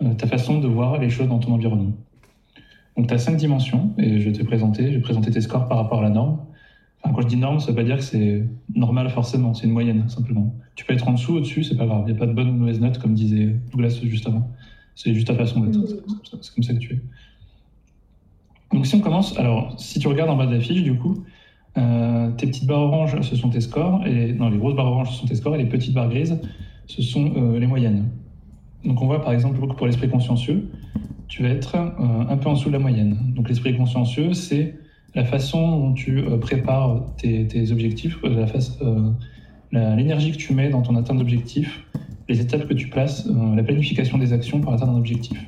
euh, 0.03 0.14
ta 0.14 0.26
façon 0.26 0.59
de 0.59 0.66
voir 0.66 0.99
les 0.99 1.11
choses 1.11 1.28
dans 1.28 1.39
ton 1.39 1.53
environnement. 1.53 1.93
Donc 2.97 3.07
tu 3.07 3.14
as 3.14 3.18
cinq 3.18 3.37
dimensions 3.37 3.95
et 3.99 4.20
je 4.20 4.31
t'ai 4.31 4.45
présenté, 4.45 4.91
je 4.91 4.97
vais 4.97 5.03
présenter 5.03 5.31
tes 5.31 5.41
scores 5.41 5.68
par 5.68 5.78
rapport 5.78 6.01
à 6.01 6.03
la 6.03 6.11
norme. 6.11 6.39
Enfin, 7.03 7.14
quand 7.14 7.22
je 7.22 7.28
dis 7.28 7.37
norme, 7.37 7.61
ça 7.61 7.66
ne 7.66 7.70
veut 7.70 7.76
pas 7.76 7.85
dire 7.85 7.97
que 7.97 8.03
c'est 8.03 8.45
normal 8.74 9.09
forcément, 9.09 9.55
c'est 9.55 9.66
une 9.66 9.72
moyenne 9.72 10.09
simplement. 10.09 10.55
Tu 10.74 10.85
peux 10.85 10.93
être 10.93 11.09
en 11.09 11.12
dessous, 11.12 11.35
au-dessus, 11.35 11.64
c'est 11.64 11.76
pas 11.76 11.87
grave. 11.87 12.03
Il 12.07 12.12
n'y 12.12 12.16
a 12.16 12.20
pas 12.20 12.26
de 12.26 12.33
bonne 12.33 12.49
ou 12.49 12.53
mauvaise 12.53 12.81
note 12.81 12.99
comme 12.99 13.14
disait 13.14 13.57
Douglas 13.70 14.01
juste 14.03 14.26
avant. 14.26 14.51
C'est 14.97 15.14
juste 15.14 15.28
ta 15.28 15.35
façon 15.35 15.61
d'être. 15.61 15.78
C'est 16.43 16.55
comme 16.55 16.64
ça 16.64 16.74
que 16.74 16.78
tu 16.78 16.95
es. 16.95 17.01
Donc 18.73 18.87
si 18.87 18.95
on 18.95 19.01
commence, 19.01 19.37
alors 19.39 19.75
si 19.79 19.99
tu 19.99 20.07
regardes 20.07 20.31
en 20.31 20.37
bas 20.37 20.47
de 20.47 20.55
la 20.55 20.61
fiche, 20.61 20.83
du 20.83 20.95
coup, 20.95 21.25
euh, 21.79 22.31
tes 22.33 22.47
petites 22.47 22.66
barres 22.66 22.83
oranges, 22.83 23.21
ce 23.21 23.37
sont 23.37 23.51
tes 23.51 23.61
scores, 23.61 24.07
et 24.07 24.33
non, 24.33 24.49
les 24.49 24.59
grosses 24.59 24.75
barres 24.75 24.87
oranges, 24.87 25.11
ce 25.11 25.21
sont 25.21 25.27
tes 25.27 25.35
scores, 25.35 25.57
et 25.57 25.59
les 25.59 25.68
petites 25.68 25.95
barres 25.95 26.09
grises, 26.09 26.41
ce 26.87 27.03
sont 27.03 27.33
euh, 27.37 27.59
les 27.59 27.66
moyennes. 27.66 28.09
Donc 28.85 29.03
on 29.03 29.07
voit 29.07 29.23
par 29.23 29.33
exemple 29.33 29.61
que 29.61 29.75
pour 29.75 29.87
l'esprit 29.87 30.09
consciencieux, 30.09 30.68
tu 31.29 31.43
vas 31.43 31.51
être 31.51 31.77
euh, 31.77 32.25
un 32.29 32.37
peu 32.37 32.49
en 32.49 32.55
dessous 32.55 32.68
de 32.68 32.75
la 32.75 32.79
moyenne. 32.79 33.18
Donc 33.35 33.49
l'esprit 33.49 33.77
consciencieux, 33.77 34.35
c'est 34.35 34.77
la 35.14 35.25
façon 35.25 35.79
dont 35.79 35.93
tu 35.93 36.23
prépares 36.41 37.05
tes, 37.16 37.45
tes 37.49 37.73
objectifs, 37.73 38.16
l'énergie 39.73 40.31
que 40.31 40.37
tu 40.37 40.55
mets 40.55 40.71
dans 40.71 40.83
ton 40.83 40.95
atteinte 40.95 41.18
d'objectif, 41.18 41.85
les 42.29 42.41
étapes 42.41 42.68
que 42.68 42.75
tu 42.75 42.89
places, 42.89 43.29
la 43.57 43.62
planification 43.64 44.18
des 44.18 44.33
actions 44.33 44.61
pour 44.61 44.73
atteindre 44.73 44.93
un 44.93 44.99
objectif. 44.99 45.45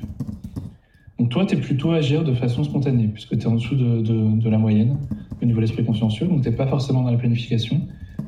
Donc 1.19 1.29
toi, 1.29 1.45
tu 1.45 1.55
es 1.55 1.59
plutôt 1.59 1.91
à 1.91 1.97
agir 1.97 2.23
de 2.23 2.33
façon 2.33 2.63
spontanée, 2.63 3.07
puisque 3.07 3.37
tu 3.37 3.43
es 3.43 3.47
en 3.47 3.53
dessous 3.55 3.75
de, 3.75 4.01
de- 4.01 4.37
de 4.41 4.49
la 4.49 4.57
moyenne 4.57 4.97
au 5.41 5.45
niveau 5.45 5.57
de 5.57 5.61
l'esprit 5.61 5.85
consciencieux, 5.85 6.27
donc 6.27 6.41
tu 6.41 6.49
n'es 6.49 6.55
pas 6.55 6.67
forcément 6.67 7.01
dans 7.03 7.11
la 7.11 7.17
planification, 7.17 7.81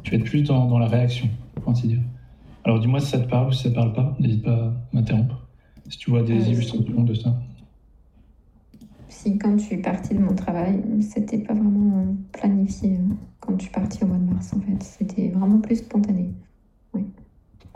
tu 0.04 0.12
vas 0.12 0.18
être 0.18 0.24
plus 0.26 0.44
dans, 0.44 0.66
dans 0.68 0.78
la 0.80 0.88
réaction, 0.88 1.28
pour 1.56 1.70
ainsi 1.70 1.88
dire. 1.88 2.02
Alors 2.64 2.80
dis-moi 2.80 3.00
si 3.00 3.08
ça 3.08 3.20
te 3.20 3.28
parle 3.30 3.50
ou 3.50 3.52
si 3.52 3.64
ça 3.64 3.70
ne 3.70 3.76
parle 3.76 3.94
pas, 3.94 4.16
n'hésite 4.20 4.44
pas 4.44 4.52
à 4.68 4.74
m'interrompre, 4.94 5.48
si 5.90 5.98
tu 5.98 6.10
vois 6.12 6.24
des 6.24 6.34
illustrations 6.52 7.04
de 7.04 7.14
ça. 7.14 7.36
Si 9.08 9.38
quand 9.38 9.58
je 9.58 9.64
suis 9.64 9.78
partie 9.78 10.14
de 10.14 10.20
mon 10.20 10.36
travail, 10.36 10.82
c'était 11.02 11.38
pas 11.40 11.54
vraiment 11.54 12.16
planifié 12.34 12.98
euh, 12.98 13.14
quand 13.40 13.58
je 13.58 13.64
suis 13.64 13.72
partie 13.72 14.04
au 14.04 14.08
mois 14.08 14.18
de 14.18 14.24
mars 14.32 14.54
en 14.54 14.60
fait. 14.60 14.82
C'était 14.84 15.30
vraiment 15.30 15.60
plus 15.60 15.78
spontané. 15.78 16.30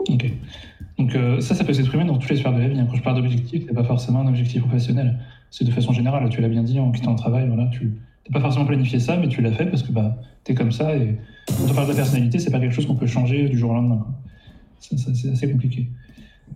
Ok. 0.08 0.32
Donc 1.00 1.14
euh, 1.14 1.40
ça, 1.40 1.54
ça 1.54 1.64
peut 1.64 1.72
s'exprimer 1.72 2.04
dans 2.04 2.18
toutes 2.18 2.28
les 2.28 2.36
sphères 2.36 2.52
de 2.52 2.60
la 2.60 2.68
vie. 2.68 2.78
hein. 2.78 2.86
Quand 2.90 2.96
je 2.96 3.02
parle 3.02 3.16
d'objectif, 3.16 3.64
c'est 3.66 3.74
pas 3.74 3.84
forcément 3.84 4.20
un 4.20 4.28
objectif 4.28 4.60
professionnel. 4.60 5.18
C'est 5.50 5.64
de 5.64 5.70
façon 5.70 5.92
générale. 5.94 6.28
Tu 6.28 6.42
l'as 6.42 6.48
bien 6.48 6.62
dit 6.62 6.78
en 6.78 6.90
quittant 6.90 7.12
le 7.12 7.16
travail. 7.16 7.48
Voilà, 7.48 7.68
tu 7.72 7.86
n'as 7.86 8.32
pas 8.34 8.40
forcément 8.40 8.66
planifié 8.66 8.98
ça, 9.00 9.16
mais 9.16 9.28
tu 9.28 9.40
l'as 9.40 9.52
fait 9.52 9.64
parce 9.64 9.82
que 9.82 9.92
bah, 9.92 10.18
tu 10.44 10.52
es 10.52 10.54
comme 10.54 10.72
ça. 10.72 10.94
Et 10.94 11.16
quand 11.48 11.70
on 11.70 11.74
parle 11.74 11.86
de 11.86 11.92
la 11.92 11.96
personnalité, 11.96 12.38
c'est 12.38 12.50
pas 12.50 12.60
quelque 12.60 12.74
chose 12.74 12.86
qu'on 12.86 12.96
peut 12.96 13.06
changer 13.06 13.48
du 13.48 13.56
jour 13.56 13.70
au 13.70 13.74
lendemain. 13.74 13.96
quoi. 13.96 14.12
Ça, 14.78 15.14
c'est 15.14 15.30
assez 15.32 15.50
compliqué. 15.50 15.88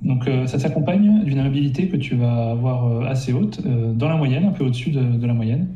Donc 0.03 0.29
euh, 0.29 0.47
ça 0.47 0.59
s'accompagne 0.59 1.25
d'une 1.25 1.39
amabilité 1.39 1.89
que 1.89 1.97
tu 1.97 2.15
vas 2.15 2.51
avoir 2.51 2.87
euh, 2.87 3.07
assez 3.07 3.33
haute, 3.33 3.63
dans 3.95 4.09
la 4.11 4.17
moyenne, 4.17 4.45
un 4.45 4.51
peu 4.53 4.65
au-dessus 4.65 4.91
de, 4.91 5.01
de 5.03 5.27
la 5.27 5.33
moyenne. 5.33 5.69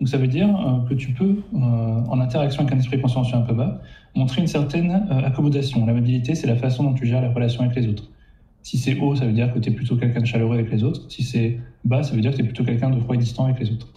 Donc 0.00 0.08
ça 0.08 0.16
veut 0.16 0.28
dire 0.28 0.48
euh, 0.48 0.88
que 0.88 0.94
tu 0.94 1.12
peux, 1.12 1.36
euh, 1.54 1.58
en 1.58 2.20
interaction 2.20 2.62
avec 2.62 2.74
un 2.74 2.78
esprit 2.78 3.00
consciencieux 3.00 3.36
un 3.36 3.42
peu 3.42 3.52
bas, 3.52 3.82
montrer 4.16 4.40
une 4.40 4.46
certaine 4.46 5.06
euh, 5.10 5.26
accommodation. 5.26 5.84
L'amabilité, 5.84 6.34
c'est 6.34 6.46
la 6.46 6.56
façon 6.56 6.84
dont 6.84 6.94
tu 6.94 7.06
gères 7.06 7.20
la 7.20 7.30
relation 7.30 7.62
avec 7.62 7.76
les 7.76 7.86
autres. 7.86 8.04
Si 8.62 8.78
c'est 8.78 8.98
haut, 8.98 9.14
ça 9.14 9.26
veut 9.26 9.32
dire 9.32 9.52
que 9.52 9.58
tu 9.58 9.68
es 9.68 9.72
plutôt 9.72 9.96
quelqu'un 9.96 10.20
de 10.20 10.26
chaleureux 10.26 10.54
avec 10.54 10.70
les 10.70 10.84
autres. 10.84 11.02
Si 11.10 11.22
c'est 11.22 11.60
bas, 11.84 12.02
ça 12.02 12.14
veut 12.14 12.22
dire 12.22 12.30
que 12.30 12.36
tu 12.36 12.42
es 12.42 12.46
plutôt 12.46 12.64
quelqu'un 12.64 12.88
de 12.88 12.98
froid 12.98 13.14
et 13.14 13.18
distant 13.18 13.44
avec 13.44 13.60
les 13.60 13.70
autres. 13.70 13.88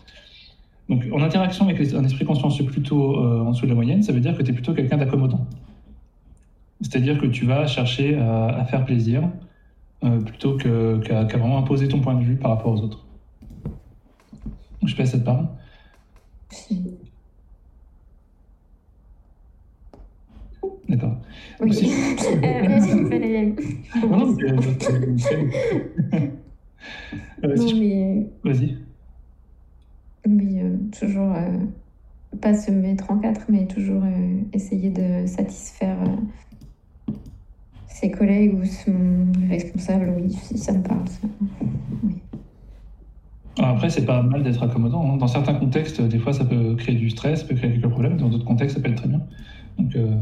Donc 0.89 1.05
en 1.13 1.21
interaction 1.21 1.65
avec 1.67 1.79
un 1.93 2.03
esprit 2.03 2.25
consciencieux 2.25 2.65
plutôt 2.65 3.17
en 3.17 3.51
dessous 3.51 3.63
de 3.65 3.69
la 3.69 3.75
moyenne, 3.75 4.03
ça 4.03 4.11
veut 4.11 4.19
dire 4.19 4.37
que 4.37 4.43
tu 4.43 4.51
es 4.51 4.53
plutôt 4.53 4.73
quelqu'un 4.73 4.97
d'accommodant. 4.97 5.47
C'est-à-dire 6.81 7.17
que 7.17 7.25
tu 7.25 7.45
vas 7.45 7.65
chercher 7.67 8.17
à, 8.17 8.65
faire 8.65 8.83
plaisir 8.83 9.29
plutôt 10.01 10.57
qu'à 10.57 11.23
vraiment 11.23 11.57
imposer 11.57 11.87
ton 11.87 11.99
point 11.99 12.15
de 12.15 12.23
vue 12.23 12.35
par 12.35 12.51
rapport 12.51 12.73
aux 12.73 12.81
autres. 12.81 13.05
Je 14.83 14.89
sais 14.89 14.97
pas 14.97 15.05
si 15.05 15.13
ça 15.13 15.19
te 15.19 15.23
parle. 15.23 15.47
Si. 15.47 16.42
D'accord. 20.89 21.17
Oui. 21.59 21.71
Euh, 22.43 22.79
mais, 23.09 23.53
euh, 23.53 23.55
Euh, 27.43 27.55
Vas-y. 28.43 28.77
Oui, 30.25 30.59
euh, 30.61 30.77
toujours 30.97 31.33
euh, 31.35 31.57
pas 32.41 32.53
se 32.53 32.71
mettre 32.71 33.11
en 33.11 33.19
quatre, 33.19 33.45
mais 33.49 33.67
toujours 33.67 34.03
euh, 34.03 34.41
essayer 34.53 34.89
de 34.89 35.25
satisfaire 35.27 35.97
ses 37.87 38.11
collègues 38.11 38.55
ou 38.55 38.65
son 38.65 39.27
responsable. 39.49 40.13
Oui, 40.17 40.31
si 40.31 40.57
ça 40.57 40.73
me 40.73 40.81
parle. 40.83 41.07
ça. 41.07 41.27
Oui. 42.03 42.22
Après, 43.59 43.89
c'est 43.89 44.05
pas 44.05 44.21
mal 44.23 44.43
d'être 44.43 44.63
accommodant. 44.63 45.13
hein. 45.13 45.17
Dans 45.17 45.27
certains 45.27 45.53
contextes, 45.53 46.01
des 46.01 46.17
fois, 46.17 46.33
ça 46.33 46.43
peut 46.45 46.75
créer 46.75 46.95
du 46.95 47.09
stress, 47.09 47.41
ça 47.41 47.47
peut 47.47 47.55
créer 47.55 47.71
quelques 47.71 47.89
problèmes. 47.89 48.17
Dans 48.17 48.29
d'autres 48.29 48.45
contextes, 48.45 48.75
ça 48.77 48.81
peut 48.81 48.89
être 48.89 48.97
très 48.97 49.07
bien. 49.09 49.21
Donc, 49.77 49.95
euh, 49.95 50.15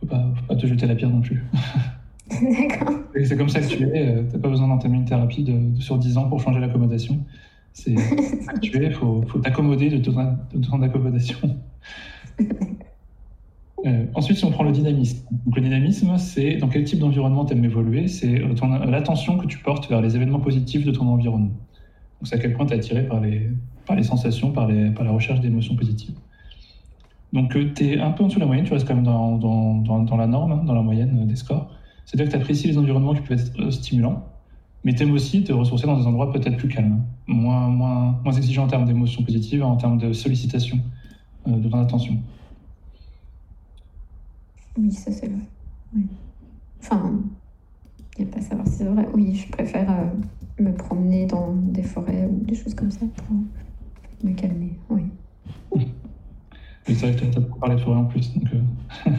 faut 0.00 0.06
pas, 0.06 0.22
faut 0.36 0.44
pas 0.46 0.56
te 0.56 0.66
jeter 0.66 0.86
la 0.86 0.94
pierre 0.94 1.10
non 1.10 1.20
plus. 1.22 1.42
D'accord. 2.30 2.94
Et 3.14 3.24
c'est 3.24 3.36
comme 3.38 3.48
ça 3.48 3.60
que 3.60 3.66
tu 3.68 3.82
es. 3.84 4.08
euh, 4.16 4.22
T'as 4.30 4.38
pas 4.38 4.48
besoin 4.50 4.68
d'entamer 4.68 4.98
une 4.98 5.06
thérapie 5.06 5.44
de, 5.44 5.52
de- 5.76 5.80
sur 5.80 5.96
10 5.98 6.18
ans 6.18 6.28
pour 6.28 6.40
changer 6.40 6.60
l'accommodation. 6.60 7.18
C'est 7.72 7.94
comme 7.94 8.04
ça 8.42 8.52
que 8.52 8.60
tu 8.60 8.76
es. 8.82 8.86
Il 8.86 8.92
faut, 8.92 9.22
faut 9.28 9.38
t'accommoder 9.38 9.88
de 9.88 9.98
ton, 9.98 10.82
accommodation. 10.82 11.38
Euh, 13.86 14.06
ensuite, 14.14 14.36
si 14.38 14.44
on 14.44 14.50
prend 14.50 14.64
le 14.64 14.72
dynamisme. 14.72 15.24
Donc, 15.46 15.54
le 15.54 15.62
dynamisme, 15.62 16.18
c'est 16.18 16.56
dans 16.56 16.66
quel 16.68 16.82
type 16.82 16.98
d'environnement 16.98 17.44
tu 17.44 17.52
aimes 17.54 17.64
évoluer? 17.64 18.08
C'est 18.08 18.42
euh, 18.42 18.52
ton- 18.54 18.66
l'attention 18.70 19.38
que 19.38 19.46
tu 19.46 19.58
portes 19.58 19.88
vers 19.88 20.00
les 20.00 20.16
événements 20.16 20.40
positifs 20.40 20.84
de 20.84 20.90
ton 20.90 21.06
environnement. 21.06 21.52
Donc, 22.20 22.28
c'est 22.28 22.34
à 22.34 22.38
quel 22.38 22.52
point 22.54 22.66
tu 22.66 22.74
es 22.74 22.76
attiré 22.76 23.02
par 23.06 23.20
les, 23.20 23.50
par 23.86 23.96
les 23.96 24.02
sensations, 24.02 24.50
par, 24.52 24.66
les, 24.66 24.90
par 24.90 25.04
la 25.04 25.12
recherche 25.12 25.40
d'émotions 25.40 25.76
positives. 25.76 26.14
Donc, 27.32 27.56
tu 27.74 27.84
es 27.84 27.98
un 27.98 28.10
peu 28.10 28.24
en 28.24 28.28
dessous 28.28 28.38
de 28.38 28.40
la 28.40 28.46
moyenne, 28.46 28.64
tu 28.64 28.72
restes 28.72 28.88
quand 28.88 28.94
même 28.94 29.04
dans, 29.04 29.36
dans, 29.36 30.02
dans, 30.02 30.16
la 30.16 30.26
norme, 30.26 30.52
hein, 30.52 30.62
dans 30.64 30.74
la 30.74 30.82
moyenne 30.82 31.20
euh, 31.22 31.26
des 31.26 31.36
scores. 31.36 31.70
C'est-à-dire 32.04 32.26
que 32.26 32.36
tu 32.36 32.42
apprécies 32.42 32.68
les 32.68 32.78
environnements 32.78 33.14
qui 33.14 33.20
peuvent 33.20 33.38
être 33.38 33.60
euh, 33.60 33.70
stimulants, 33.70 34.26
mais 34.84 34.94
tu 34.94 35.02
aimes 35.02 35.12
aussi 35.12 35.44
te 35.44 35.52
ressourcer 35.52 35.86
dans 35.86 35.98
des 35.98 36.06
endroits 36.06 36.32
peut-être 36.32 36.56
plus 36.56 36.68
calmes, 36.68 37.04
moins, 37.26 37.68
moins, 37.68 38.18
moins 38.24 38.32
exigeants 38.32 38.64
en 38.64 38.68
termes 38.68 38.86
d'émotions 38.86 39.22
positives, 39.22 39.62
en 39.62 39.76
termes 39.76 39.98
de 39.98 40.12
sollicitation 40.12 40.80
euh, 41.46 41.58
de 41.58 41.68
ton 41.68 41.80
attention. 41.80 42.16
Oui, 44.78 44.90
ça 44.90 45.12
c'est 45.12 45.28
vrai. 45.28 45.44
Oui. 45.94 46.06
Enfin, 46.80 47.20
a 48.22 48.32
pas 48.32 48.40
savoir 48.40 48.66
si 48.66 48.74
c'est 48.74 48.84
vrai. 48.84 49.06
Oui, 49.14 49.34
je 49.34 49.50
préfère 49.50 49.90
euh, 49.90 50.62
me 50.62 50.72
promener 50.72 51.26
dans 51.26 51.52
des 51.52 51.82
forêts 51.82 52.28
ou 52.30 52.44
des 52.44 52.54
choses 52.54 52.74
comme 52.74 52.90
ça 52.90 53.06
pour 53.16 53.36
me 54.24 54.34
calmer. 54.34 54.72
Oui. 54.90 55.02
Et 56.88 56.94
c'est 56.94 57.06
vrai 57.06 57.14
que 57.14 57.30
tu 57.30 57.36
as 57.36 57.40
beaucoup 57.40 57.58
parlé 57.58 57.76
de 57.76 57.80
forêt 57.80 57.98
en 57.98 58.06
plus, 58.06 58.32
donc 58.34 58.44
euh, 58.54 59.10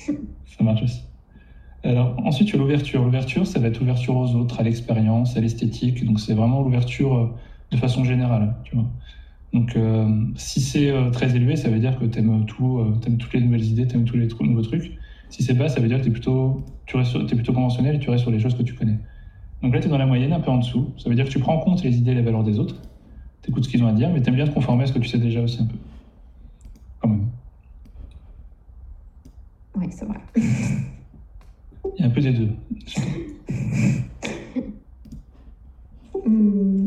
ça 0.44 0.64
marche 0.64 0.82
aussi. 0.82 1.02
Alors, 1.84 2.14
ensuite, 2.24 2.48
tu 2.48 2.56
as 2.56 2.58
l'ouverture. 2.58 3.02
L'ouverture, 3.02 3.46
ça 3.46 3.58
va 3.58 3.68
être 3.68 3.80
ouverture 3.80 4.16
aux 4.16 4.34
autres, 4.34 4.60
à 4.60 4.62
l'expérience, 4.62 5.36
à 5.36 5.40
l'esthétique. 5.40 6.04
Donc, 6.04 6.20
c'est 6.20 6.34
vraiment 6.34 6.60
l'ouverture 6.60 7.16
euh, 7.16 7.26
de 7.72 7.76
façon 7.76 8.04
générale. 8.04 8.54
Donc, 9.52 9.76
si 10.36 10.60
c'est 10.60 10.92
très 11.12 11.34
élevé, 11.36 11.56
ça 11.56 11.68
veut 11.68 11.78
dire 11.78 11.98
que 11.98 12.04
tu 12.04 12.18
aimes 12.18 12.46
tout, 12.46 12.78
euh, 12.78 12.98
t'aimes 13.02 13.18
toutes 13.18 13.34
les 13.34 13.40
nouvelles 13.40 13.64
idées, 13.64 13.86
tu 13.86 13.96
aimes 13.96 14.04
tous 14.04 14.16
les 14.16 14.28
nouveaux 14.40 14.62
trucs. 14.62 14.92
Si 15.32 15.42
c'est 15.42 15.54
bas, 15.54 15.66
ça 15.70 15.80
veut 15.80 15.88
dire 15.88 15.96
que 15.96 16.02
tu 16.02 16.10
es 16.10 16.12
plutôt, 16.12 16.62
tu 16.84 16.94
restes 16.98 17.12
sur- 17.12 17.26
t'es 17.26 17.34
plutôt 17.34 17.54
conventionnel 17.54 17.96
et 17.96 17.98
tu 17.98 18.10
restes 18.10 18.20
sur 18.22 18.30
les 18.30 18.38
choses 18.38 18.54
que 18.54 18.62
tu 18.62 18.74
connais. 18.74 18.98
Donc 19.62 19.72
là, 19.72 19.80
tu 19.80 19.86
es 19.86 19.90
dans 19.90 19.96
la 19.96 20.04
moyenne, 20.04 20.30
un 20.34 20.40
peu 20.40 20.50
en 20.50 20.58
dessous. 20.58 20.92
Ça 20.98 21.08
veut 21.08 21.14
dire 21.14 21.24
que 21.24 21.30
tu 21.30 21.38
prends 21.38 21.54
en 21.54 21.58
compte 21.60 21.82
les 21.82 21.96
idées 21.96 22.10
et 22.10 22.14
les 22.16 22.20
valeurs 22.20 22.44
des 22.44 22.58
autres. 22.58 22.76
Tu 23.40 23.50
écoutes 23.50 23.64
ce 23.64 23.70
qu'ils 23.70 23.82
ont 23.82 23.86
à 23.86 23.92
dire, 23.92 24.10
mais 24.12 24.20
tu 24.20 24.28
aimes 24.28 24.34
bien 24.36 24.46
te 24.46 24.52
conformer 24.52 24.82
à 24.82 24.86
ce 24.86 24.92
que 24.92 24.98
tu 24.98 25.08
sais 25.08 25.16
déjà 25.16 25.40
aussi 25.40 25.62
un 25.62 25.64
peu. 25.64 25.76
Quand 27.00 27.08
même. 27.08 27.28
Oui, 29.74 29.86
c'est 29.90 30.04
vrai. 30.04 30.18
Il 30.36 32.00
y 32.00 32.02
a 32.02 32.06
un 32.06 32.10
peu 32.10 32.20
des 32.20 32.32
deux. 32.34 32.50
Hmm. 36.26 36.86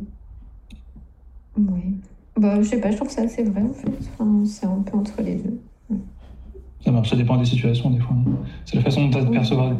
Oui. 1.57 1.81
Bah, 2.37 2.61
je 2.61 2.67
sais 2.67 2.79
pas, 2.79 2.91
je 2.91 2.97
trouve 2.97 3.09
ça 3.09 3.23
assez 3.23 3.43
vrai 3.43 3.63
en 3.63 3.73
fait. 3.73 3.89
Enfin, 4.13 4.43
c'est 4.45 4.67
un 4.67 4.81
peu 4.81 4.95
entre 4.97 5.21
les 5.23 5.35
deux. 5.35 5.59
Ça 6.85 6.91
marche, 6.91 7.09
ça 7.09 7.15
dépend 7.15 7.35
des 7.37 7.45
situations 7.45 7.89
des 7.89 7.99
fois. 7.99 8.15
C'est 8.65 8.75
la 8.75 8.83
façon 8.83 9.05
dont 9.05 9.09
tu 9.09 9.17
as 9.17 9.23
de 9.23 9.31
percevoir. 9.31 9.73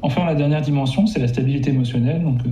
Enfin, 0.00 0.24
la 0.24 0.36
dernière 0.36 0.62
dimension, 0.62 1.08
c'est 1.08 1.18
la 1.18 1.26
stabilité 1.26 1.70
émotionnelle. 1.70 2.22
Donc, 2.22 2.46
euh, 2.46 2.50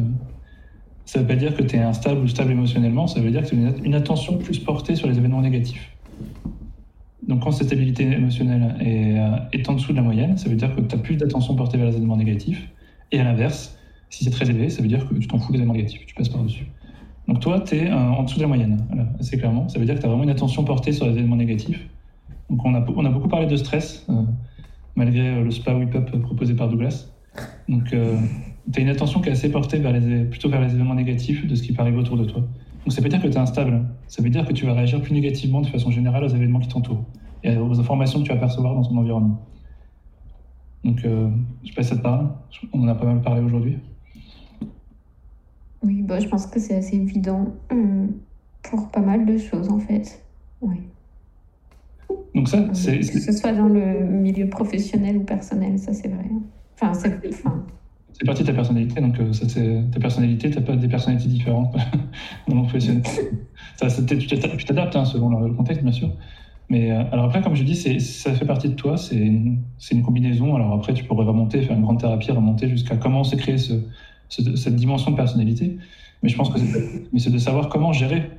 ça 1.04 1.20
ne 1.20 1.24
veut 1.24 1.28
pas 1.28 1.36
dire 1.36 1.56
que 1.56 1.62
tu 1.62 1.76
es 1.76 1.78
instable 1.78 2.20
ou 2.20 2.28
stable 2.28 2.50
émotionnellement, 2.50 3.06
ça 3.06 3.20
veut 3.20 3.30
dire 3.30 3.42
que 3.42 3.48
tu 3.48 3.54
as 3.54 3.84
une, 3.84 3.94
attention 3.94 4.38
plus 4.38 4.58
portée 4.58 4.96
sur 4.96 5.08
les 5.08 5.18
événements 5.18 5.40
négatifs. 5.40 5.96
Donc, 7.28 7.44
quand 7.44 7.52
cette 7.52 7.68
stabilité 7.68 8.04
émotionnelle 8.04 8.74
est, 8.80 9.18
euh, 9.20 9.36
est 9.52 9.68
en 9.68 9.74
dessous 9.74 9.92
de 9.92 9.96
la 9.96 10.02
moyenne, 10.02 10.36
ça 10.36 10.48
veut 10.48 10.56
dire 10.56 10.74
que 10.74 10.80
tu 10.80 10.94
as 10.94 10.98
plus 10.98 11.16
d'attention 11.16 11.54
portée 11.54 11.78
vers 11.78 11.86
les 11.86 11.96
événements 11.96 12.16
négatifs. 12.16 12.68
Et 13.12 13.20
à 13.20 13.24
l'inverse, 13.24 13.78
si 14.08 14.24
c'est 14.24 14.30
très 14.30 14.50
élevé, 14.50 14.68
ça 14.68 14.82
veut 14.82 14.88
dire 14.88 15.08
que 15.08 15.14
tu 15.14 15.28
t'en 15.28 15.38
fous 15.38 15.52
des 15.52 15.58
événements 15.58 15.74
négatifs, 15.74 16.04
tu 16.06 16.14
passes 16.14 16.28
par-dessus. 16.28 16.66
Donc 17.28 17.38
toi, 17.38 17.60
tu 17.60 17.76
es 17.76 17.92
en 17.92 18.24
dessous 18.24 18.38
de 18.38 18.42
la 18.42 18.48
moyenne, 18.48 18.84
voilà, 18.88 19.06
assez 19.20 19.38
clairement. 19.38 19.68
Ça 19.68 19.78
veut 19.78 19.84
dire 19.84 19.94
que 19.94 20.00
tu 20.00 20.06
as 20.06 20.08
vraiment 20.08 20.24
une 20.24 20.30
attention 20.30 20.64
portée 20.64 20.90
sur 20.90 21.06
les 21.06 21.12
éléments 21.12 21.36
négatifs. 21.36 21.88
Donc 22.50 22.64
on 22.64 22.74
a, 22.74 22.84
on 22.96 23.04
a 23.04 23.10
beaucoup 23.10 23.28
parlé 23.28 23.46
de 23.46 23.56
stress, 23.56 24.04
euh, 24.10 24.22
malgré 24.96 25.28
euh, 25.28 25.44
le 25.44 25.50
spa 25.50 25.72
whip 25.72 25.94
up 25.94 26.10
proposé 26.20 26.54
par 26.54 26.68
Douglas. 26.68 27.06
Donc 27.68 27.92
euh, 27.92 28.16
tu 28.72 28.80
as 28.80 28.82
une 28.82 28.88
attention 28.88 29.20
qui 29.20 29.28
est 29.28 29.32
assez 29.32 29.50
portée 29.50 29.78
vers 29.78 29.92
les, 29.92 30.24
plutôt 30.24 30.50
vers 30.50 30.60
les 30.60 30.74
éléments 30.74 30.94
négatifs 30.94 31.46
de 31.46 31.54
ce 31.54 31.62
qui 31.62 31.72
peut 31.72 31.80
arriver 31.80 31.98
autour 31.98 32.16
de 32.16 32.24
toi. 32.24 32.40
Donc 32.40 32.92
ça 32.92 33.00
veut 33.00 33.08
dire 33.08 33.22
que 33.22 33.28
tu 33.28 33.34
es 33.34 33.38
instable. 33.38 33.86
Ça 34.08 34.22
veut 34.22 34.30
dire 34.30 34.44
que 34.44 34.52
tu 34.52 34.66
vas 34.66 34.74
réagir 34.74 35.00
plus 35.00 35.14
négativement 35.14 35.60
de 35.60 35.66
façon 35.66 35.90
générale 35.90 36.24
aux 36.24 36.28
événements 36.28 36.60
qui 36.60 36.68
t'entourent 36.68 37.04
et 37.42 37.56
aux 37.56 37.78
informations 37.78 38.20
que 38.20 38.24
tu 38.26 38.32
vas 38.32 38.38
percevoir 38.38 38.74
dans 38.74 38.82
ton 38.82 38.96
environnement. 38.98 39.40
Donc, 40.84 41.04
euh, 41.04 41.30
je 41.62 41.68
sais 41.68 41.74
pas 41.74 41.82
si 41.82 41.96
te 41.96 42.00
parle. 42.00 42.30
On 42.72 42.82
en 42.82 42.88
a 42.88 42.94
pas 42.94 43.04
mal 43.04 43.20
parlé 43.20 43.42
aujourd'hui. 43.42 43.78
Oui, 45.82 46.02
bah, 46.02 46.18
je 46.20 46.28
pense 46.28 46.46
que 46.46 46.58
c'est 46.58 46.76
assez 46.76 46.96
évident 46.96 47.54
hum, 47.70 48.12
pour 48.62 48.90
pas 48.90 49.00
mal 49.00 49.24
de 49.24 49.38
choses 49.38 49.70
en 49.70 49.78
fait. 49.78 50.22
Oui. 50.60 50.76
Donc 52.34 52.48
ça, 52.48 52.58
c'est... 52.72 52.98
Que 52.98 53.18
ce 53.18 53.32
soit 53.32 53.52
dans 53.52 53.68
le 53.68 54.04
milieu 54.04 54.48
professionnel 54.48 55.18
ou 55.18 55.24
personnel, 55.24 55.78
ça 55.78 55.92
c'est 55.92 56.08
vrai. 56.08 56.26
Enfin, 56.74 56.94
c'est... 56.94 57.20
Enfin... 57.28 57.64
C'est 58.12 58.26
partie 58.26 58.42
de 58.42 58.48
ta 58.48 58.54
personnalité, 58.54 59.00
donc 59.00 59.18
euh, 59.18 59.32
ça 59.32 59.48
c'est 59.48 59.82
ta 59.92 59.98
personnalité, 59.98 60.50
t'as 60.50 60.60
pas 60.60 60.76
des 60.76 60.88
personnalités 60.88 61.28
différentes 61.28 61.74
dans 62.48 62.56
le 62.56 62.62
professionnel. 62.62 63.02
ça, 63.76 63.88
tu 63.88 64.64
t'adaptes 64.64 64.96
hein, 64.96 65.04
selon 65.04 65.40
le 65.40 65.54
contexte, 65.54 65.82
bien 65.82 65.92
sûr. 65.92 66.10
Mais 66.68 66.92
euh, 66.92 67.02
alors 67.12 67.26
après, 67.26 67.40
comme 67.40 67.54
je 67.54 67.64
dis, 67.64 67.74
ça 67.74 68.32
fait 68.34 68.44
partie 68.44 68.68
de 68.68 68.74
toi, 68.74 68.96
c'est 68.96 69.16
une, 69.16 69.62
une, 69.90 70.02
combinaison. 70.02 70.54
Alors 70.54 70.74
après, 70.74 70.92
tu 70.92 71.04
pourrais 71.04 71.24
remonter, 71.24 71.62
faire 71.62 71.76
une 71.76 71.82
grande 71.82 71.98
thérapie, 71.98 72.30
remonter 72.30 72.68
jusqu'à 72.68 72.96
comment 72.96 73.24
s'est 73.24 73.38
créé 73.38 73.58
ce, 73.58 73.74
cette 74.28 74.76
dimension 74.76 75.10
de 75.10 75.16
personnalité. 75.16 75.78
Mais 76.22 76.28
je 76.28 76.36
pense 76.36 76.50
que 76.50 76.58
c'est 77.18 77.32
de 77.32 77.38
savoir 77.38 77.68
comment 77.68 77.92
gérer 77.92 78.30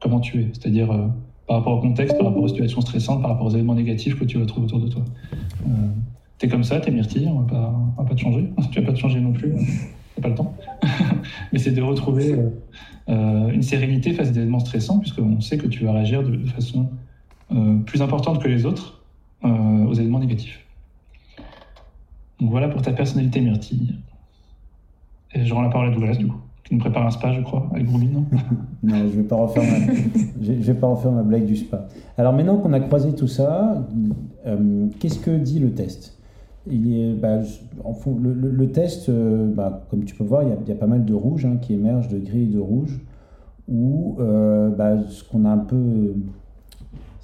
comment 0.00 0.20
tu 0.20 0.40
es, 0.40 0.48
c'est-à-dire 0.52 0.90
euh, 0.92 1.08
par 1.46 1.58
rapport 1.58 1.78
au 1.78 1.80
contexte, 1.80 2.16
par 2.16 2.26
rapport 2.26 2.42
aux 2.42 2.48
situations 2.48 2.80
stressantes, 2.80 3.22
par 3.22 3.30
rapport 3.30 3.46
aux 3.46 3.54
éléments 3.54 3.74
négatifs 3.74 4.18
que 4.18 4.24
tu 4.24 4.38
vas 4.38 4.46
trouver 4.46 4.66
autour 4.66 4.80
de 4.80 4.88
toi. 4.88 5.02
Euh, 5.66 5.70
t'es 6.38 6.48
comme 6.48 6.64
ça, 6.64 6.80
t'es 6.80 6.90
myrtille, 6.90 7.28
on 7.28 7.40
va 7.40 7.46
pas, 7.46 7.74
va 7.98 8.04
pas 8.04 8.14
te 8.14 8.20
changer. 8.20 8.50
Tu 8.72 8.80
vas 8.80 8.86
pas 8.86 8.92
te 8.92 8.98
changer 8.98 9.20
non 9.20 9.32
plus, 9.32 9.52
t'as 10.14 10.22
pas 10.22 10.28
le 10.28 10.34
temps. 10.34 10.54
Mais 11.52 11.58
c'est 11.58 11.72
de 11.72 11.82
retrouver 11.82 12.34
euh, 13.08 13.50
une 13.50 13.62
sérénité 13.62 14.12
face 14.12 14.28
à 14.28 14.30
des 14.32 14.40
éléments 14.40 14.58
stressants, 14.58 14.98
puisqu'on 14.98 15.40
sait 15.40 15.58
que 15.58 15.68
tu 15.68 15.84
vas 15.84 15.92
réagir 15.92 16.24
de, 16.24 16.44
façon 16.46 16.90
euh, 17.52 17.78
plus 17.80 18.02
importante 18.02 18.42
que 18.42 18.48
les 18.48 18.66
autres 18.66 19.00
euh, 19.44 19.48
aux 19.84 19.94
éléments 19.94 20.18
négatifs. 20.18 20.64
Donc 22.40 22.50
voilà 22.50 22.68
pour 22.68 22.82
ta 22.82 22.92
personnalité 22.92 23.40
myrtille. 23.40 23.94
Et 25.34 25.44
je 25.44 25.54
rends 25.54 25.62
la 25.62 25.68
parole 25.68 25.88
à 25.88 25.90
Douglas, 25.92 26.16
du 26.16 26.26
coup, 26.26 26.40
qui 26.66 26.74
nous 26.74 26.80
prépare 26.80 27.06
un 27.06 27.10
spa, 27.10 27.32
je 27.32 27.40
crois, 27.42 27.68
avec 27.72 27.86
Groovy, 27.86 28.08
non 28.08 28.24
Non, 28.82 28.96
je 28.96 29.04
ne 29.04 29.08
vais, 29.08 29.22
pas 29.22 29.36
refaire 29.36 29.62
ma... 29.62 29.94
je 30.42 30.52
vais 30.52 30.74
pas 30.74 30.88
refaire 30.88 31.12
ma 31.12 31.22
blague 31.22 31.46
du 31.46 31.56
spa. 31.56 31.86
Alors 32.18 32.32
maintenant 32.32 32.58
qu'on 32.58 32.72
a 32.72 32.80
croisé 32.80 33.14
tout 33.14 33.28
ça, 33.28 33.86
euh, 34.46 34.86
qu'est-ce 34.98 35.18
que 35.18 35.30
dit 35.30 35.58
le 35.58 35.72
test? 35.72 36.18
Il 36.68 36.92
est, 36.92 37.12
bah, 37.12 37.38
le, 37.40 38.32
le, 38.32 38.72
test, 38.72 39.08
bah, 39.10 39.86
comme 39.88 40.04
tu 40.04 40.16
peux 40.16 40.24
voir, 40.24 40.42
il 40.42 40.48
y, 40.48 40.52
a, 40.52 40.56
il 40.60 40.68
y, 40.68 40.72
a, 40.72 40.74
pas 40.74 40.88
mal 40.88 41.04
de 41.04 41.14
rouge 41.14 41.44
hein, 41.44 41.58
qui 41.62 41.74
émergent, 41.74 42.08
de 42.08 42.18
gris 42.18 42.42
et 42.42 42.46
de 42.46 42.58
rouge, 42.58 43.00
où 43.68 44.16
bah, 44.76 44.96
ce 45.08 45.22
qu'on 45.22 45.44
a 45.44 45.50
un 45.50 45.58
peu 45.58 46.14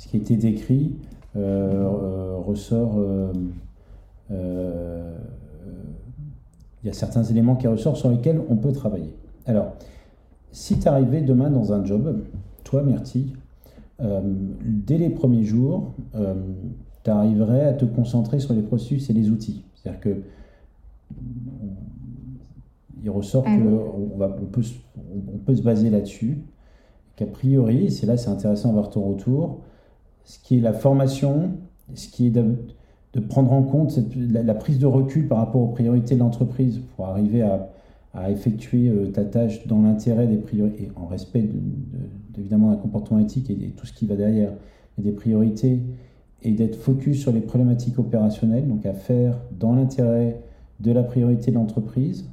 ce 0.03 0.09
qui 0.09 0.16
a 0.16 0.20
été 0.20 0.36
décrit 0.36 0.97
euh, 1.36 1.84
euh, 1.84 2.36
ressort. 2.38 2.97
Euh, 2.99 3.32
il 6.82 6.86
y 6.88 6.90
a 6.90 6.93
certains 6.93 7.22
éléments 7.22 7.55
qui 7.55 7.68
ressortent 7.68 7.99
sur 7.99 8.11
lesquels 8.11 8.40
on 8.49 8.57
peut 8.57 8.72
travailler. 8.72 9.14
Alors, 9.47 9.72
si 10.51 10.78
tu 10.78 10.88
arrivais 10.88 11.20
demain 11.20 11.51
dans 11.51 11.72
un 11.72 11.84
job, 11.84 12.22
toi, 12.64 12.82
Myrtille, 12.82 13.34
dès 14.01 14.99
les 14.99 15.11
premiers 15.11 15.45
jours, 15.45 15.95
tu 17.05 17.11
arriverais 17.11 17.66
à 17.66 17.72
te 17.72 17.84
concentrer 17.84 18.40
sur 18.40 18.55
les 18.55 18.62
processus 18.62 19.11
et 19.11 19.12
les 19.12 19.30
outils. 19.30 19.64
C'est-à-dire 19.74 20.01
que 20.01 20.22
il 23.03 23.11
ressort 23.11 23.45
qu'on 23.45 23.51
on, 23.51 24.47
peut, 24.47 24.62
on, 25.34 25.38
peut 25.38 25.57
se 25.57 25.62
baser 25.62 25.90
là-dessus, 25.90 26.38
qu'a 27.16 27.26
priori, 27.26 27.86
et 27.86 27.90
c'est 27.90 28.07
là 28.07 28.16
c'est 28.16 28.30
intéressant 28.30 28.70
à 28.70 28.72
voir 28.72 28.90
ton 28.90 29.03
retour, 29.03 29.61
ce 30.24 30.38
qui 30.38 30.59
est 30.59 30.61
la 30.61 30.72
formation, 30.72 31.53
ce 31.95 32.09
qui 32.09 32.28
est 32.28 32.30
de, 32.30 32.55
prendre 33.28 33.53
en 33.53 33.62
compte 33.62 33.99
la, 34.16 34.55
prise 34.55 34.78
de 34.78 34.86
recul 34.86 35.28
par 35.28 35.38
rapport 35.38 35.62
aux 35.62 35.68
priorités 35.68 36.14
de 36.14 36.20
l'entreprise 36.20 36.80
pour 36.95 37.07
arriver 37.07 37.43
à, 37.43 37.72
effectuer 38.31 38.89
euh, 38.89 39.07
ta 39.07 39.25
tâche 39.25 39.67
dans 39.67 39.83
l'intérêt 39.83 40.27
des 40.27 40.37
priorités, 40.37 40.91
en 40.97 41.07
respect 41.07 41.49
évidemment 42.39 42.71
d'un 42.71 42.77
comportement 42.77 43.21
éthique 43.21 43.51
et, 43.51 43.71
tout 43.77 43.87
ce 43.87 43.93
qui 43.93 44.07
va 44.07 44.17
derrière, 44.17 44.53
et 44.99 45.03
des 45.03 45.13
priorités, 45.13 45.81
et 46.43 46.53
d'être 46.53 46.77
focus 46.77 47.21
sur 47.21 47.33
les 47.33 47.41
problématiques 47.41 47.99
opérationnelles, 47.99 48.69
donc 48.69 48.85
à 48.85 48.93
faire 48.93 49.39
dans 49.59 49.75
l'intérêt 49.75 50.41
de 50.81 50.93
la 50.93 51.03
priorité 51.03 51.51
de 51.51 51.57
l'entreprise, 51.57 52.29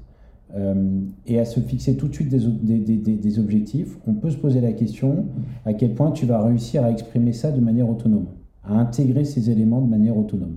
euh, 0.55 1.01
et 1.27 1.39
à 1.39 1.45
se 1.45 1.59
fixer 1.59 1.95
tout 1.95 2.07
de 2.07 2.13
suite 2.13 2.29
des, 2.29 2.97
des, 2.97 3.39
objectifs, 3.39 3.97
on 4.07 4.15
peut 4.15 4.31
se 4.31 4.37
poser 4.37 4.61
la 4.61 4.73
question 4.73 5.27
à 5.63 5.73
quel 5.73 5.93
point 5.93 6.11
tu 6.11 6.25
vas 6.25 6.41
réussir 6.41 6.83
à 6.83 6.89
exprimer 6.89 7.33
ça 7.33 7.51
de 7.51 7.61
manière 7.61 7.87
autonome, 7.87 8.25
à 8.63 8.79
intégrer 8.79 9.25
ces 9.25 9.51
éléments 9.51 9.79
de 9.79 9.87
manière 9.87 10.17
autonome. 10.17 10.55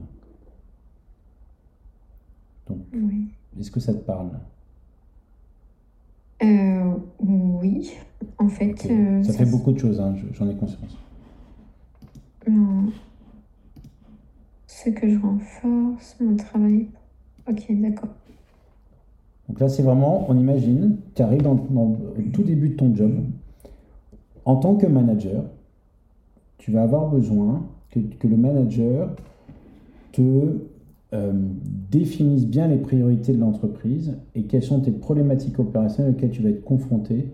Donc, 2.69 2.79
est-ce 3.61 3.71
que 3.71 3.81
ça 3.81 3.93
te 3.93 3.99
parle? 3.99 4.31
Euh, 6.43 6.95
Oui, 7.21 7.93
en 8.39 8.49
fait. 8.49 8.87
Euh, 8.91 9.23
ça, 9.23 9.33
fait 9.33 9.51
beaucoup 9.51 9.73
de 9.73 9.79
choses, 9.79 10.01
hein, 10.01 10.15
j'en 10.33 10.49
ai 10.49 10.57
conscience. 10.57 10.99
Ce 14.67 14.91
que 14.91 15.09
je 15.09 15.19
renforce, 15.19 16.17
mon 16.21 16.37
travail. 16.37 16.89
Ok, 17.49 17.67
d'accord. 17.71 18.09
Donc 19.49 19.61
là, 19.61 19.69
c'est 19.69 19.83
vraiment, 19.83 20.27
on 20.29 20.37
imagine, 20.37 20.97
tu 21.15 21.23
arrives 21.23 21.43
dans, 21.43 21.55
le 22.17 22.25
tout 22.33 22.43
début 22.43 22.71
de 22.71 22.75
ton 22.75 22.95
job. 22.95 23.13
En 24.45 24.57
tant 24.57 24.77
que 24.77 24.87
manager, 24.87 25.45
tu 26.59 26.73
vas 26.73 26.83
avoir 26.83 27.09
besoin 27.11 27.63
que, 27.91 28.01
le 28.27 28.37
manager 28.37 29.11
te 30.13 30.59
euh, 31.15 31.33
définisse 31.91 32.47
bien 32.47 32.69
les 32.69 32.79
priorités 32.79 33.35
de 33.35 33.39
l'entreprise 33.39 34.17
et 34.35 34.45
quelles 34.45 34.63
sont 34.63 34.81
tes 34.81 34.93
problématiques 34.93 35.59
opérationnelles 35.59 36.15
auxquelles 36.15 36.31
tu 36.31 36.43
vas 36.43 36.49
être 36.49 36.65
confronté 36.65 37.29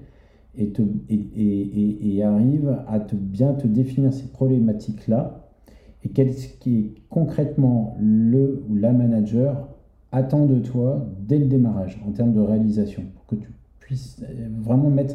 et, 0.56 0.70
te, 0.70 0.82
et, 1.08 2.22
arrive 2.24 2.76
à 2.88 2.98
te, 2.98 3.14
bien 3.14 3.52
te 3.52 3.68
définir 3.68 4.12
ces 4.12 4.26
problématiques-là 4.26 5.48
et 6.04 6.08
qu'est-ce 6.08 6.48
qui 6.58 6.78
est 6.78 6.94
concrètement 7.08 7.96
le 8.00 8.64
ou 8.68 8.74
la 8.74 8.92
manager 8.92 9.68
attend 10.10 10.46
de 10.46 10.58
toi 10.58 11.06
dès 11.20 11.38
le 11.38 11.46
démarrage 11.46 12.00
en 12.04 12.10
termes 12.10 12.32
de 12.32 12.40
réalisation, 12.40 13.04
pour 13.14 13.26
que 13.26 13.36
tu 13.36 13.52
puisses 13.78 14.20
euh, 14.22 14.48
vraiment 14.60 14.90
mettre... 14.90 15.14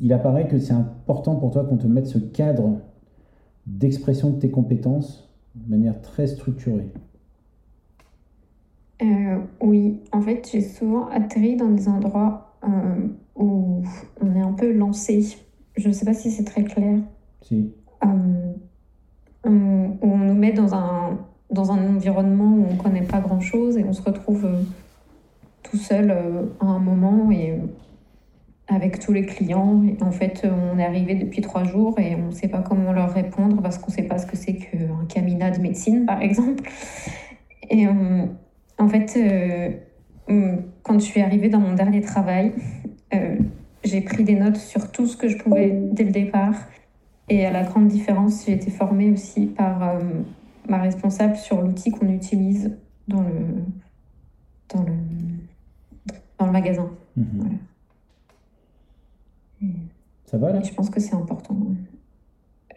Il 0.00 0.12
apparaît 0.12 0.46
que 0.46 0.58
c'est 0.58 0.72
important 0.72 1.34
pour 1.34 1.50
toi 1.50 1.64
qu'on 1.64 1.76
te 1.76 1.86
mette 1.86 2.06
ce 2.06 2.18
cadre 2.18 2.78
d'expression 3.66 4.30
de 4.30 4.38
tes 4.38 4.50
compétences 4.50 5.28
de 5.54 5.68
manière 5.68 6.00
très 6.00 6.26
structurée. 6.28 6.90
Euh, 9.00 9.38
oui, 9.60 10.00
en 10.12 10.20
fait, 10.20 10.48
j'ai 10.50 10.60
souvent 10.60 11.08
atterri 11.08 11.56
dans 11.56 11.68
des 11.68 11.88
endroits 11.88 12.56
euh, 12.64 13.08
où 13.36 13.82
on 14.20 14.34
est 14.34 14.40
un 14.40 14.52
peu 14.52 14.72
lancé. 14.72 15.36
Je 15.76 15.88
ne 15.88 15.92
sais 15.92 16.04
pas 16.04 16.14
si 16.14 16.30
c'est 16.30 16.44
très 16.44 16.64
clair. 16.64 16.98
Si. 17.42 17.72
où 18.04 18.08
on 19.44 20.18
nous 20.18 20.34
met 20.34 20.52
dans 20.52 20.74
un, 20.74 21.18
dans 21.50 21.72
un 21.72 21.96
environnement 21.96 22.44
où 22.44 22.66
on 22.70 22.74
ne 22.74 22.78
connaît 22.78 23.02
pas 23.02 23.20
grand-chose 23.20 23.78
et 23.78 23.84
on 23.84 23.92
se 23.92 24.02
retrouve 24.02 24.44
euh, 24.44 24.62
tout 25.62 25.76
seul 25.76 26.10
euh, 26.10 26.42
à 26.60 26.66
un 26.66 26.78
moment 26.78 27.30
et 27.30 27.52
euh, 27.52 27.56
avec 28.68 28.98
tous 28.98 29.12
les 29.12 29.24
clients. 29.24 29.82
Et 29.84 30.02
en 30.02 30.12
fait, 30.12 30.46
on 30.46 30.78
est 30.78 30.84
arrivé 30.84 31.14
depuis 31.14 31.40
trois 31.40 31.64
jours 31.64 31.98
et 31.98 32.14
on 32.16 32.26
ne 32.26 32.32
sait 32.32 32.48
pas 32.48 32.60
comment 32.60 32.92
leur 32.92 33.12
répondre 33.12 33.62
parce 33.62 33.78
qu'on 33.78 33.90
ne 33.90 33.96
sait 33.96 34.02
pas 34.02 34.18
ce 34.18 34.26
que 34.26 34.36
c'est 34.36 34.56
qu'un 34.56 35.06
caminat 35.08 35.50
de 35.50 35.60
médecine, 35.60 36.04
par 36.04 36.20
exemple. 36.20 36.70
Et 37.70 37.86
en 38.78 38.88
fait, 38.88 39.18
quand 40.82 40.98
je 40.98 41.04
suis 41.04 41.20
arrivée 41.20 41.48
dans 41.48 41.60
mon 41.60 41.74
dernier 41.74 42.00
travail, 42.00 42.52
j'ai 43.84 44.00
pris 44.00 44.24
des 44.24 44.34
notes 44.34 44.56
sur 44.56 44.90
tout 44.90 45.06
ce 45.06 45.16
que 45.16 45.28
je 45.28 45.36
pouvais 45.38 45.70
dès 45.92 46.04
le 46.04 46.10
départ. 46.10 46.54
Et 47.28 47.44
à 47.44 47.50
la 47.50 47.64
grande 47.64 47.88
différence, 47.88 48.46
j'ai 48.46 48.52
été 48.52 48.70
formée 48.70 49.10
aussi 49.10 49.46
par 49.46 49.98
ma 50.68 50.78
responsable 50.78 51.36
sur 51.36 51.60
l'outil 51.62 51.90
qu'on 51.90 52.08
utilise 52.08 52.76
dans 53.08 53.22
le, 53.22 53.34
dans 54.74 54.82
le, 54.82 54.92
dans 56.38 56.46
le 56.46 56.52
magasin. 56.52 56.90
Mhm. 57.16 57.58
ça 60.26 60.38
va 60.38 60.52
là? 60.52 60.62
Je 60.62 60.72
pense 60.72 60.90
que 60.90 61.00
c'est 61.00 61.14
important. 61.14 61.56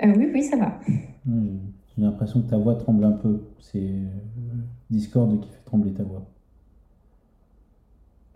Euh, 0.04 0.14
oui, 0.18 0.30
oui, 0.34 0.43
ça 0.43 0.58
va. 0.58 0.80
J'ai 1.26 2.02
l'impression 2.02 2.41
que 2.41 2.49
ta 2.49 2.58
voix 2.58 2.76
tremble 2.76 3.04
un 3.04 3.12
peu. 3.12 3.43
C'est 3.60 3.80
euh, 3.80 4.08
Discord 4.89 5.39
qui 5.41 5.49
fait 5.49 5.61
trembler 5.72 5.93
ta 5.93 6.03
voix. 6.03 6.24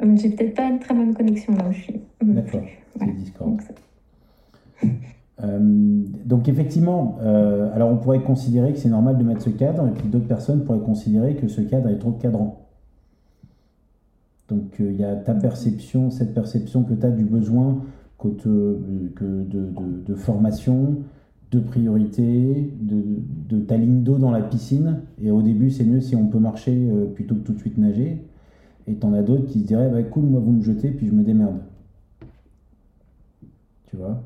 Euh, 0.01 0.15
J'ai 0.15 0.29
peut-être 0.29 0.55
pas 0.55 0.69
une 0.69 0.79
très 0.79 0.93
bonne 0.93 1.13
connexion 1.13 1.53
là 1.55 1.67
où 1.67 1.71
je 1.73 1.81
suis. 1.81 2.01
D'accord, 2.23 2.61
c'est. 2.99 3.13
Discord. 3.17 3.49
Donc, 3.51 3.61
Euh, 5.43 5.59
donc 6.23 6.47
effectivement, 6.47 7.17
euh, 7.21 7.69
alors 7.75 7.91
on 7.91 7.97
pourrait 7.97 8.21
considérer 8.23 8.71
que 8.71 8.79
c'est 8.79 8.88
normal 8.89 9.17
de 9.17 9.23
mettre 9.25 9.41
ce 9.41 9.49
cadre, 9.49 9.86
et 9.86 9.91
puis 9.91 10.07
d'autres 10.07 10.27
personnes 10.29 10.63
pourraient 10.63 10.79
considérer 10.79 11.36
que 11.36 11.49
ce 11.49 11.59
cadre 11.59 11.89
est 11.89 11.97
trop 11.99 12.11
cadrant. 12.13 12.61
Donc 14.47 14.79
euh, 14.79 14.91
il 14.91 14.97
y 14.97 15.03
a 15.03 15.13
ta 15.17 15.33
perception, 15.33 16.09
cette 16.09 16.33
perception 16.33 16.83
que 16.83 16.93
tu 16.93 17.05
as 17.05 17.11
du 17.11 17.25
besoin 17.25 17.81
que 18.17 18.29
te- 18.29 19.09
que 19.13 19.25
de, 19.25 19.65
de- 19.65 20.03
de 20.05 20.15
formation, 20.15 20.99
de 21.51 21.59
priorité, 21.59 22.73
de, 22.79 23.03
de 23.49 23.59
ta 23.61 23.77
ligne 23.77 24.03
d'eau 24.03 24.17
dans 24.17 24.31
la 24.31 24.41
piscine. 24.41 25.01
Et 25.21 25.31
au 25.31 25.41
début, 25.41 25.71
c'est 25.71 25.85
mieux 25.85 26.01
si 26.01 26.15
on 26.15 26.27
peut 26.27 26.39
marcher 26.39 26.73
euh, 26.73 27.05
plutôt 27.05 27.35
que 27.35 27.41
tout 27.41 27.53
de 27.53 27.59
suite 27.59 27.77
nager. 27.77 28.25
Et 28.87 28.95
t'en 28.95 29.13
as 29.13 29.23
d'autres 29.23 29.45
qui 29.45 29.61
se 29.61 29.65
diraient, 29.65 29.89
bah 29.89 30.03
cool, 30.03 30.25
moi 30.25 30.39
vous 30.39 30.51
me 30.51 30.61
jetez, 30.61 30.91
puis 30.91 31.07
je 31.07 31.11
me 31.11 31.23
démerde. 31.23 31.59
Tu 33.89 33.95
vois 33.95 34.21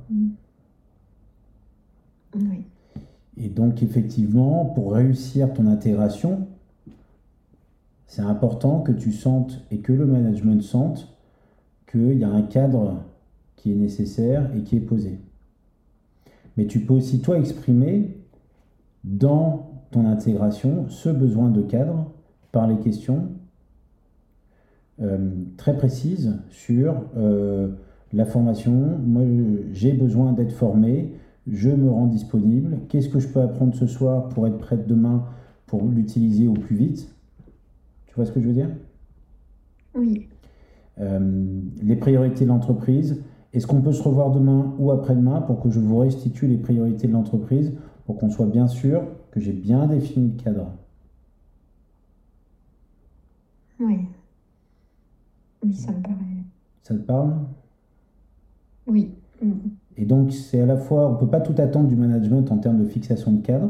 Oui. 2.36 2.64
Et 3.38 3.50
donc, 3.50 3.82
effectivement, 3.82 4.66
pour 4.66 4.94
réussir 4.94 5.54
ton 5.54 5.66
intégration, 5.68 6.48
c'est 8.08 8.22
important 8.22 8.82
que 8.82 8.92
tu 8.92 9.12
sentes 9.12 9.62
et 9.72 9.80
que 9.80 9.94
le 9.94 10.06
management 10.06 10.62
sente 10.62 11.16
qu'il 11.90 12.18
y 12.18 12.24
a 12.24 12.30
un 12.30 12.42
cadre 12.42 13.04
qui 13.56 13.72
est 13.72 13.76
nécessaire 13.76 14.50
et 14.56 14.64
qui 14.64 14.76
est 14.78 14.82
posé. 14.82 15.20
Mais 16.60 16.68
tu 16.68 16.82
peux 16.82 16.94
aussi, 16.94 17.22
toi, 17.22 17.40
exprimer 17.40 18.18
dans 19.06 19.72
ton 19.92 20.06
intégration 20.06 20.90
ce 20.90 21.08
besoin 21.08 21.50
de 21.50 21.62
cadre 21.62 22.12
par 22.52 22.68
les 22.68 22.76
questions 22.80 23.30
euh, 25.02 25.30
très 25.56 25.78
précises 25.78 26.38
sur 26.50 27.06
euh, 27.16 27.70
la 28.12 28.26
formation. 28.26 28.74
Moi, 28.74 29.22
j'ai 29.72 29.94
besoin 29.94 30.34
d'être 30.34 30.52
formé 30.52 31.14
je 31.48 31.70
me 31.70 31.90
rends 31.90 32.08
disponible, 32.08 32.80
qu'est-ce 32.90 33.08
que 33.08 33.20
je 33.20 33.30
peux 33.30 33.40
apprendre 33.40 33.74
ce 33.74 33.88
soir 33.88 34.28
pour 34.28 34.46
être 34.46 34.58
prête 34.58 34.86
demain 34.86 35.24
pour 35.66 35.86
l'utiliser 35.86 36.50
au 36.50 36.56
plus 36.56 36.76
vite? 36.76 37.16
Tu 38.08 38.16
vois 38.16 38.26
ce 38.26 38.34
que 38.34 38.42
je 38.42 38.48
veux 38.50 38.54
dire? 38.54 38.70
Oui. 39.96 40.28
Euh, 41.00 41.62
Les 41.82 41.96
priorités 41.96 42.44
de 42.44 42.50
l'entreprise, 42.50 43.24
est-ce 43.54 43.66
qu'on 43.66 43.82
peut 43.82 43.94
se 43.94 44.04
revoir 44.04 44.32
demain 44.32 44.74
ou 44.78 44.92
après-demain 44.92 45.42
pour 45.42 45.60
que 45.60 45.70
je 45.70 45.80
vous 45.80 45.98
restitue 45.98 46.48
les 46.48 46.58
priorités 46.58 47.08
de 47.08 47.14
l'entreprise 47.14 47.74
pour 48.06 48.18
qu'on 48.18 48.30
soit 48.30 48.46
bien 48.46 48.68
sûr 48.68 49.04
que 49.32 49.40
j'ai 49.40 49.54
bien 49.54 49.88
défini 49.88 50.34
le 50.36 50.44
cadre? 50.44 50.68
Oui. 53.80 54.00
Oui, 55.64 55.74
ça 55.74 55.92
me 55.92 56.02
paraît. 56.02 56.16
Ça 56.84 56.94
te 56.94 57.00
parle? 57.00 57.34
Oui. 58.88 59.12
Et 59.98 60.06
donc, 60.06 60.32
c'est 60.32 60.62
à 60.62 60.66
la 60.66 60.78
fois, 60.78 61.10
on 61.10 61.14
ne 61.14 61.18
peut 61.18 61.28
pas 61.28 61.42
tout 61.42 61.56
attendre 61.58 61.88
du 61.88 61.96
management 61.96 62.52
en 62.52 62.58
termes 62.58 62.80
de 62.80 62.86
fixation 62.86 63.32
de 63.32 63.42
cadre, 63.42 63.70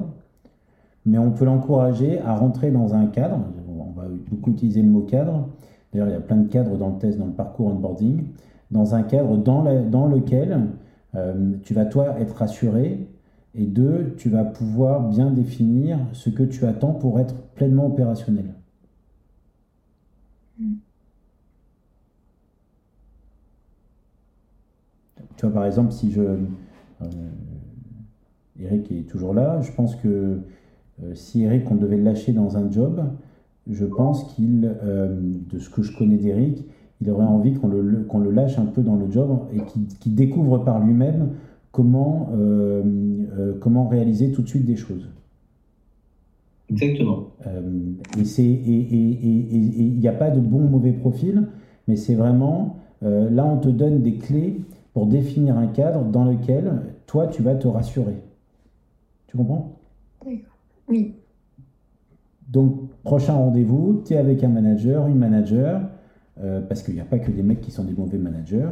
mais 1.06 1.18
on 1.18 1.32
peut 1.32 1.46
l'encourager 1.46 2.20
à 2.22 2.36
rentrer 2.36 2.72
dans 2.72 2.94
un 2.94 3.08
cadre. 3.08 3.40
On 3.68 3.92
va 3.92 4.08
beaucoup 4.30 4.52
utiliser 4.52 4.82
le 4.82 4.90
mot 4.90 5.02
cadre. 5.02 5.48
D'ailleurs, 5.92 6.08
il 6.08 6.12
y 6.12 6.16
a 6.16 6.22
plein 6.22 6.38
de 6.38 6.48
cadres 6.48 6.78
dans 6.78 6.90
le 6.90 6.98
test, 6.98 7.18
dans 7.18 7.26
le 7.26 7.32
parcours 7.32 7.68
onboarding. 7.68 8.24
Dans 8.72 8.96
un 8.96 9.04
cadre 9.04 9.38
dans, 9.38 9.64
la- 9.64 9.82
dans 9.82 10.08
lequel 10.08 10.68
euh, 11.16 11.54
tu 11.64 11.74
vas, 11.74 11.86
toi, 11.86 12.20
être 12.20 12.36
rassuré, 12.36 13.08
et 13.56 13.66
deux, 13.66 14.14
tu 14.18 14.30
vas 14.30 14.44
pouvoir 14.46 15.10
bien 15.10 15.32
définir 15.32 16.00
ce 16.14 16.30
que 16.30 16.44
tu 16.44 16.66
attends 16.66 16.94
pour 16.94 17.20
être 17.20 17.36
pleinement 17.56 17.88
opérationnel. 17.88 18.54
Tu 25.38 25.46
vois, 25.46 25.54
par 25.54 25.66
exemple, 25.66 25.92
si 25.92 26.12
je. 26.12 26.22
euh, 26.22 26.38
Eric 28.60 28.92
est 28.92 29.08
toujours 29.10 29.34
là. 29.34 29.62
Je 29.62 29.72
pense 29.72 29.96
que 29.96 30.42
euh, 31.04 31.16
si 31.16 31.44
Eric, 31.44 31.70
on 31.72 31.76
devait 31.76 31.98
le 31.98 32.04
lâcher 32.04 32.34
dans 32.34 32.58
un 32.58 32.72
job, 32.72 33.02
je 33.70 33.86
pense 33.86 34.34
qu'il, 34.34 34.76
euh, 34.84 35.16
de 35.52 35.60
ce 35.60 35.70
que 35.70 35.82
je 35.84 35.96
connais 35.98 36.18
d'Eric, 36.18 36.66
il 37.02 37.10
aurait 37.10 37.26
envie 37.26 37.54
qu'on 37.54 37.68
le, 37.68 37.82
le- 37.82 38.04
qu'on 38.04 38.20
le 38.20 38.32
lâche 38.32 38.58
un 38.60 38.66
peu 38.66 38.82
dans 38.82 38.96
le 38.96 39.10
job 39.12 39.40
et 39.54 39.60
qu'il 40.00 40.16
découvre 40.16 40.60
par 40.60 40.80
lui-même 40.84 41.30
comment, 41.72 42.30
euh, 42.34 42.84
euh, 43.38 43.54
comment 43.60 43.88
réaliser 43.88 44.32
tout 44.32 44.42
de 44.42 44.48
suite 44.48 44.66
des 44.66 44.76
choses. 44.76 45.08
Exactement. 46.70 47.28
Euh, 47.48 47.62
et 48.18 48.22
il 48.22 50.00
n'y 50.00 50.08
a 50.08 50.14
pas 50.14 50.30
de 50.30 50.40
bon 50.40 50.60
ou 50.66 50.68
mauvais 50.68 50.92
profil, 50.94 51.48
mais 51.88 51.96
c'est 51.96 52.16
vraiment 52.16 52.78
euh, 53.04 53.30
là 53.30 53.46
on 53.46 53.58
te 53.58 53.70
donne 53.70 54.02
des 54.02 54.16
clés 54.18 54.62
pour 54.94 55.08
définir 55.08 55.58
un 55.58 55.68
cadre 55.68 56.04
dans 56.04 56.26
lequel 56.26 56.82
toi 57.08 57.28
tu 57.28 57.42
vas 57.42 57.56
te 57.56 57.68
rassurer. 57.68 58.18
Tu 59.28 59.38
comprends? 59.38 59.80
Oui. 60.26 60.46
Donc 62.48 62.90
prochain 63.04 63.34
rendez-vous, 63.34 64.02
tu 64.06 64.14
es 64.14 64.18
avec 64.18 64.44
un 64.44 64.50
manager, 64.50 65.08
une 65.08 65.18
manager, 65.18 65.82
euh, 66.42 66.62
parce 66.62 66.84
qu'il 66.84 66.94
n'y 66.94 67.02
a 67.02 67.06
pas 67.06 67.20
que 67.20 67.32
des 67.32 67.44
mecs 67.44 67.60
qui 67.60 67.72
sont 67.72 67.84
des 67.84 67.94
mauvais 67.94 68.18
managers. 68.18 68.70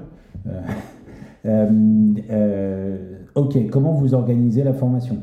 Euh, 0.47 0.61
euh, 1.45 3.18
ok, 3.36 3.70
comment 3.70 3.93
vous 3.93 4.13
organisez 4.13 4.63
la 4.63 4.74
formation? 4.74 5.18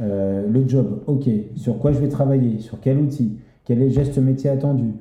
Le 0.00 0.66
job, 0.66 1.02
ok, 1.06 1.28
sur 1.56 1.78
quoi 1.78 1.92
je 1.92 1.98
vais 1.98 2.08
travailler, 2.08 2.60
sur 2.60 2.80
quel 2.80 2.98
outil, 2.98 3.38
quel 3.64 3.82
est 3.82 3.86
le 3.86 3.90
geste 3.90 4.16
métier 4.18 4.48
attendu, 4.48 4.94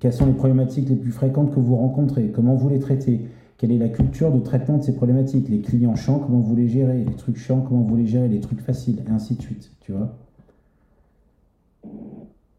quelles 0.00 0.12
sont 0.12 0.26
les 0.26 0.32
problématiques 0.32 0.88
les 0.88 0.96
plus 0.96 1.12
fréquentes 1.12 1.54
que 1.54 1.60
vous 1.60 1.76
rencontrez, 1.76 2.28
comment 2.34 2.54
vous 2.54 2.70
les 2.70 2.80
traitez, 2.80 3.26
quelle 3.58 3.70
est 3.72 3.78
la 3.78 3.90
culture 3.90 4.32
de 4.32 4.40
traitement 4.40 4.78
de 4.78 4.82
ces 4.82 4.94
problématiques, 4.94 5.48
les 5.48 5.60
clients 5.60 5.94
chiants, 5.96 6.18
comment 6.18 6.40
vous 6.40 6.56
les 6.56 6.68
gérez, 6.68 7.04
les 7.04 7.14
trucs 7.14 7.36
chiants, 7.36 7.60
comment 7.60 7.82
vous 7.82 7.96
les 7.96 8.06
gérez, 8.06 8.28
les 8.28 8.40
trucs 8.40 8.60
faciles, 8.60 9.02
et 9.06 9.10
ainsi 9.10 9.36
de 9.36 9.42
suite, 9.42 9.70
tu 9.80 9.92
vois? 9.92 10.16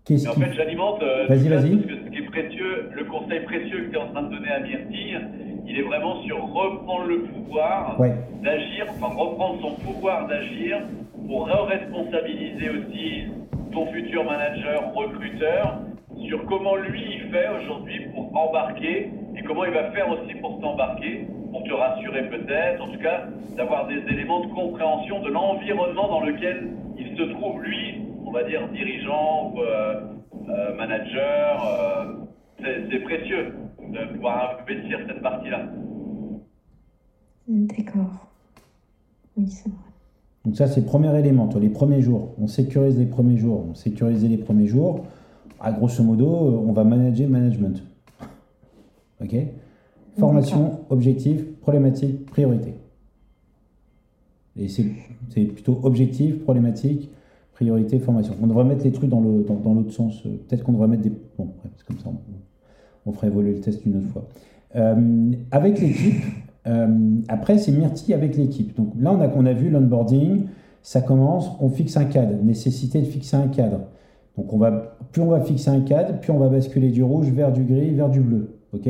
Qu'est-ce 0.06 0.30
en 0.30 0.34
qui... 0.34 0.42
fait, 0.42 0.54
j'alimente. 0.54 1.02
euh, 1.02 1.26
Vas-y, 1.28 1.48
vas-y. 1.50 1.76
Parce 1.78 1.86
que 1.88 2.06
ce 2.06 2.10
qui 2.12 2.18
est 2.20 2.26
précieux, 2.28 2.90
le 2.94 3.04
conseil 3.06 3.40
précieux 3.42 3.86
que 3.86 3.90
tu 3.90 3.96
es 3.96 4.00
en 4.00 4.10
train 4.10 4.24
de 4.24 4.36
donner 4.36 4.52
à 4.52 4.60
Myrtille, 4.60 5.20
il 5.68 5.80
est 5.80 5.82
vraiment 5.82 6.22
sur 6.24 6.38
reprendre 6.44 7.06
le 7.08 7.22
pouvoir 7.24 8.00
Ouais, 8.00 8.14
d'agir, 8.44 8.86
enfin 8.90 9.08
reprendre 9.16 9.60
son 9.62 9.72
pouvoir 9.84 10.28
d'agir 10.28 10.78
pour 11.28 11.48
re-responsabiliser 11.50 12.70
aussi 12.70 13.24
ton 13.74 13.88
futur 13.88 14.24
manager, 14.24 14.94
recruteur, 14.94 15.80
sur 16.28 16.46
comment 16.46 16.76
lui 16.76 17.02
il 17.16 17.32
fait 17.32 17.48
aujourd'hui 17.62 18.00
pour 18.14 18.30
embarquer 18.38 19.10
et 19.36 19.42
comment 19.44 19.66
il 19.66 19.72
va 19.74 19.92
faire 19.92 20.08
aussi 20.10 20.36
pour 20.40 20.60
t'embarquer, 20.62 21.26
pour 21.52 21.64
te 21.64 21.74
rassurer 21.74 22.30
peut-être, 22.30 22.82
en 22.84 22.88
tout 22.90 23.00
cas 23.00 23.24
d'avoir 23.58 23.88
des 23.88 24.02
éléments 24.14 24.42
de 24.42 24.54
compréhension 24.54 25.22
de 25.24 25.30
l'environnement 25.32 26.08
dans 26.08 26.22
lequel 26.22 26.68
il 26.98 27.18
se 27.18 27.24
trouve 27.24 27.62
lui, 27.64 28.05
on 28.26 28.32
va 28.32 28.44
dire 28.44 28.68
dirigeant 28.72 29.52
ou 29.54 29.62
euh, 29.62 30.02
euh, 30.50 30.76
manager. 30.76 31.68
euh, 31.68 32.86
c'est 32.90 33.00
précieux 33.00 33.54
de 33.80 34.14
pouvoir 34.14 34.58
investir 34.62 35.00
cette 35.08 35.22
partie-là. 35.22 35.68
D'accord. 37.48 38.28
Oui, 39.38 39.48
c'est 39.50 39.70
vrai. 39.70 39.78
donc 40.46 40.56
ça 40.56 40.68
c'est 40.68 40.80
le 40.82 40.86
premier 40.86 41.18
élément, 41.20 41.48
toi, 41.48 41.60
les 41.60 41.70
premiers 41.70 42.02
jours. 42.02 42.34
On 42.40 42.48
sécurise 42.48 42.98
les 42.98 43.06
premiers 43.06 43.38
jours, 43.38 43.66
on 43.70 43.74
sécurise 43.76 44.28
les 44.28 44.38
premiers 44.38 44.68
jours. 44.68 45.06
À 45.60 45.72
grosso 45.72 46.04
modo, 46.04 46.28
on 46.28 46.72
va 46.72 46.84
manager 46.84 47.30
management. 47.30 47.84
Ok? 49.22 49.34
Formation, 50.20 50.80
objectif, 50.90 51.46
problématique, 51.62 52.26
priorité. 52.26 52.74
Et 54.58 54.68
c'est 54.70 54.86
c'est 55.30 55.46
plutôt 55.46 55.80
objectif, 55.84 56.42
problématique, 56.44 57.10
priorité, 57.56 58.00
formation. 58.00 58.36
On 58.42 58.48
devrait 58.48 58.66
mettre 58.66 58.84
les 58.84 58.92
trucs 58.92 59.10
dans 59.10 59.22
le 59.22 59.44
dans, 59.44 59.56
dans 59.56 59.74
l'autre 59.74 59.92
sens. 59.92 60.22
Euh, 60.26 60.38
Peut-être 60.48 60.64
qu'on 60.64 60.74
devrait 60.74 60.88
mettre 60.88 61.04
des. 61.04 61.10
Bon, 61.10 61.50
bref, 61.58 61.72
c'est 61.78 61.88
comme 61.88 61.98
ça. 61.98 62.10
On, 62.10 63.10
on 63.10 63.14
fera 63.14 63.28
évoluer 63.28 63.54
le 63.54 63.62
test 63.62 63.86
une 63.86 63.98
autre 63.98 64.08
fois. 64.08 64.28
Euh, 64.76 65.32
avec 65.52 65.80
l'équipe, 65.80 66.22
euh, 66.68 67.18
après 67.28 67.58
c'est 67.58 67.72
Myrtille 67.72 68.14
avec 68.14 68.36
l'équipe. 68.36 68.76
Donc 68.76 68.90
là, 69.00 69.14
on 69.14 69.22
a, 69.22 69.30
on 69.36 69.46
a 69.46 69.54
vu 69.54 69.70
l'onboarding, 69.70 70.46
ça 70.84 71.02
commence, 71.02 71.50
on 71.62 71.70
fixe 71.70 71.98
un 71.98 72.06
cadre, 72.06 72.36
nécessité 72.44 73.00
de 73.00 73.06
fixer 73.06 73.38
un 73.38 73.48
cadre. 73.48 73.82
Donc 74.38 74.52
on 74.52 74.58
va, 74.58 74.98
plus 75.12 75.22
on 75.22 75.28
va 75.28 75.40
fixer 75.40 75.70
un 75.70 75.82
cadre, 75.82 76.20
plus 76.20 76.32
on 76.32 76.40
va 76.40 76.50
basculer 76.50 76.90
du 76.90 77.04
rouge 77.04 77.30
vers 77.32 77.54
du 77.54 77.64
gris, 77.64 77.92
vers 77.92 78.10
du 78.10 78.20
bleu. 78.20 78.58
Ok? 78.74 78.90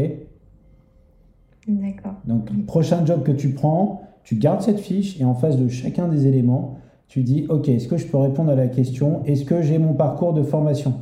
D'accord. 1.67 2.13
donc, 2.25 2.65
prochain 2.67 3.03
job 3.05 3.23
que 3.23 3.31
tu 3.31 3.49
prends, 3.49 4.01
tu 4.23 4.35
gardes 4.35 4.61
cette 4.61 4.79
fiche 4.79 5.19
et 5.19 5.25
en 5.25 5.33
face 5.33 5.57
de 5.57 5.67
chacun 5.67 6.07
des 6.07 6.27
éléments, 6.27 6.77
tu 7.07 7.23
dis 7.23 7.45
Ok, 7.49 7.69
est-ce 7.69 7.87
que 7.87 7.97
je 7.97 8.07
peux 8.07 8.17
répondre 8.17 8.51
à 8.51 8.55
la 8.55 8.67
question 8.67 9.23
Est-ce 9.25 9.45
que 9.45 9.61
j'ai 9.61 9.77
mon 9.77 9.93
parcours 9.93 10.33
de 10.33 10.43
formation? 10.43 10.95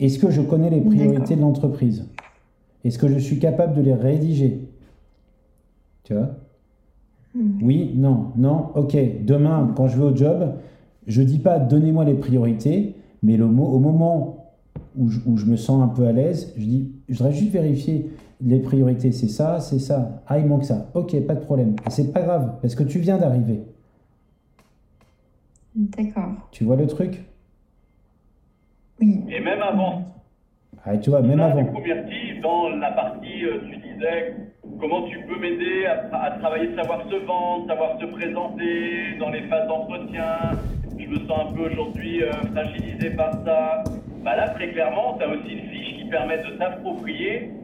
Est-ce 0.00 0.18
que 0.18 0.30
je 0.30 0.40
connais 0.42 0.70
les 0.70 0.80
priorités 0.80 1.36
de 1.36 1.40
l'entreprise? 1.40 2.08
Est-ce 2.84 2.98
que 2.98 3.08
je 3.08 3.18
suis 3.18 3.38
capable 3.38 3.74
de 3.74 3.82
les 3.82 3.94
rédiger? 3.94 4.68
Tu 6.04 6.14
vois? 6.14 6.30
Mhm. 7.34 7.58
Oui, 7.62 7.92
non, 7.94 8.32
non, 8.36 8.70
ok. 8.74 8.96
Demain, 9.24 9.72
quand 9.76 9.86
je 9.86 9.96
vais 9.96 10.04
au 10.04 10.16
job, 10.16 10.54
je 11.06 11.22
dis 11.22 11.38
pas 11.38 11.58
donnez-moi 11.58 12.04
les 12.04 12.14
priorités, 12.14 12.96
mais 13.22 13.36
le 13.36 13.44
au 13.44 13.48
moment 13.78 14.54
où 14.96 15.08
je, 15.08 15.20
où 15.26 15.36
je 15.36 15.46
me 15.46 15.56
sens 15.56 15.82
un 15.82 15.88
peu 15.88 16.06
à 16.06 16.12
l'aise, 16.12 16.52
je 16.56 16.64
dis, 16.64 16.92
je 17.08 17.18
voudrais 17.18 17.32
juste 17.32 17.52
vérifier 17.52 18.10
les 18.44 18.58
priorités, 18.58 19.12
c'est 19.12 19.28
ça, 19.28 19.60
c'est 19.60 19.78
ça. 19.78 20.22
Ah, 20.26 20.38
il 20.38 20.46
manque 20.46 20.64
ça. 20.64 20.90
Ok, 20.94 21.18
pas 21.26 21.34
de 21.34 21.40
problème. 21.40 21.76
C'est 21.88 22.12
pas 22.12 22.22
grave, 22.22 22.54
parce 22.60 22.74
que 22.74 22.82
tu 22.82 22.98
viens 22.98 23.18
d'arriver. 23.18 23.62
D'accord. 25.74 26.48
Tu 26.52 26.64
vois 26.64 26.76
le 26.76 26.86
truc? 26.86 27.20
Oui. 29.00 29.20
Et 29.30 29.40
même 29.40 29.62
avant. 29.62 30.02
Ah, 30.84 30.96
tu 30.98 31.10
vois, 31.10 31.22
même 31.22 31.38
Là, 31.38 31.46
avant. 31.46 31.62
Myrtille, 31.80 32.40
dans 32.42 32.68
la 32.70 32.90
partie, 32.92 33.44
euh, 33.44 33.58
tu 33.70 33.76
disais 33.76 34.34
comment 34.80 35.02
tu 35.04 35.18
peux 35.26 35.38
m'aider 35.38 35.86
à, 35.86 36.22
à 36.24 36.30
travailler, 36.38 36.74
savoir 36.74 37.02
se 37.08 37.14
vendre, 37.24 37.66
savoir 37.68 37.98
se 38.00 38.06
présenter 38.06 39.16
dans 39.18 39.30
les 39.30 39.42
phases 39.48 39.68
d'entretien. 39.68 40.26
Je 40.98 41.06
me 41.06 41.26
sens 41.26 41.50
un 41.50 41.52
peu 41.52 41.70
aujourd'hui 41.70 42.22
euh, 42.22 42.32
fragilisé 42.52 43.10
par 43.10 43.32
ça. 43.44 43.84
Bah 44.24 44.36
là, 44.36 44.50
très 44.50 44.70
clairement, 44.72 45.16
tu 45.18 45.24
as 45.24 45.28
aussi 45.28 45.52
une 45.52 45.68
fiche 45.70 45.98
qui 45.98 46.04
permet 46.10 46.38
de 46.38 46.56
t'approprier 46.58 47.50
euh, 47.50 47.61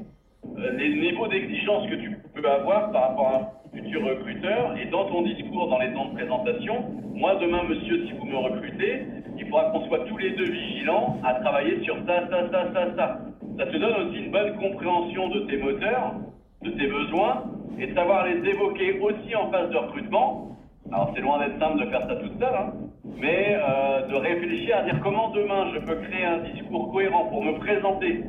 les 0.77 0.89
niveaux 1.01 1.29
d'exigence 1.29 1.89
que 1.89 1.95
tu 1.97 2.17
peux 2.35 2.49
avoir 2.49 2.91
par 2.93 3.09
rapport 3.09 3.29
à 3.29 3.37
un 3.37 3.77
futur 3.77 4.05
recruteur. 4.05 4.77
Et 4.81 4.87
dans 4.87 5.05
ton 5.07 5.23
discours, 5.23 5.69
dans 5.69 5.79
les 5.79 5.93
temps 5.93 6.07
de 6.07 6.15
présentation, 6.15 6.85
moi, 7.15 7.35
demain, 7.37 7.63
monsieur, 7.69 8.07
si 8.07 8.13
vous 8.13 8.27
me 8.27 8.37
recrutez, 8.37 9.03
il 9.37 9.45
faudra 9.47 9.71
qu'on 9.71 9.87
soit 9.87 10.05
tous 10.07 10.19
les 10.19 10.31
deux 10.31 10.51
vigilants 10.51 11.19
à 11.25 11.35
travailler 11.35 11.83
sur 11.85 11.97
ça, 12.07 12.29
ça, 12.31 12.51
ça, 12.51 12.73
ça, 12.73 12.97
ça. 12.97 13.21
Ça 13.59 13.67
te 13.67 13.77
donne 13.77 13.95
aussi 14.07 14.19
une 14.19 14.31
bonne 14.31 14.57
compréhension 14.57 15.29
de 15.29 15.41
tes 15.41 15.57
moteurs, 15.57 16.15
de 16.63 16.71
tes 16.71 16.87
besoins, 16.87 17.45
et 17.79 17.87
de 17.87 17.95
savoir 17.95 18.27
les 18.27 18.49
évoquer 18.49 18.99
aussi 19.01 19.35
en 19.37 19.51
phase 19.51 19.71
de 19.71 19.77
recrutement. 19.77 20.57
Alors, 20.91 21.13
c'est 21.15 21.21
loin 21.21 21.39
d'être 21.39 21.59
simple 21.59 21.85
de 21.85 21.91
faire 21.91 22.07
ça 22.09 22.17
toute 22.17 22.39
seule, 22.39 22.55
hein, 22.55 22.73
mais 23.21 23.57
euh, 23.57 24.07
de 24.07 24.15
réfléchir 24.15 24.77
à 24.79 24.83
dire 24.83 25.01
comment 25.03 25.31
demain 25.31 25.73
je 25.75 25.81
peux 25.81 25.97
créer 25.97 26.25
un 26.25 26.39
discours 26.39 26.91
cohérent 26.93 27.27
pour 27.27 27.45
me 27.45 27.59
présenter 27.59 28.25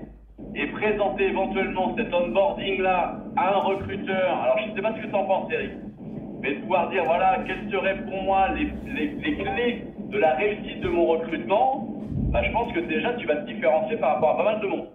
et 0.56 0.68
présenter 0.68 1.26
éventuellement 1.26 1.96
cet 1.96 2.14
onboarding-là 2.14 3.24
à 3.36 3.56
un 3.56 3.60
recruteur. 3.60 4.38
Alors, 4.42 4.58
je 4.66 4.72
ne 4.72 4.76
sais 4.76 4.82
pas 4.82 4.96
ce 4.96 5.02
que 5.02 5.08
tu 5.08 5.16
en 5.16 5.26
penses, 5.26 5.52
Eric, 5.52 5.72
mais 6.42 6.56
de 6.56 6.62
pouvoir 6.62 6.90
dire, 6.90 7.04
voilà, 7.06 7.44
quelles 7.46 7.70
seraient 7.72 8.04
pour 8.06 8.24
moi 8.24 8.50
les, 8.54 8.68
les, 8.94 9.12
les 9.16 9.38
clés 9.38 9.84
de 10.10 10.18
la 10.18 10.36
réussite 10.36 10.82
de 10.82 10.90
mon 10.90 11.06
recrutement, 11.06 11.88
bah, 12.32 12.42
je 12.44 12.52
pense 12.52 12.74
que 12.74 12.80
déjà, 12.80 13.14
tu 13.14 13.28
vas 13.28 13.38
te 13.38 13.48
différencier 13.52 13.98
par 13.98 14.16
rapport 14.16 14.32
à 14.32 14.38
pas 14.38 14.44
mal 14.46 14.62
de 14.62 14.68
monde. 14.68 14.88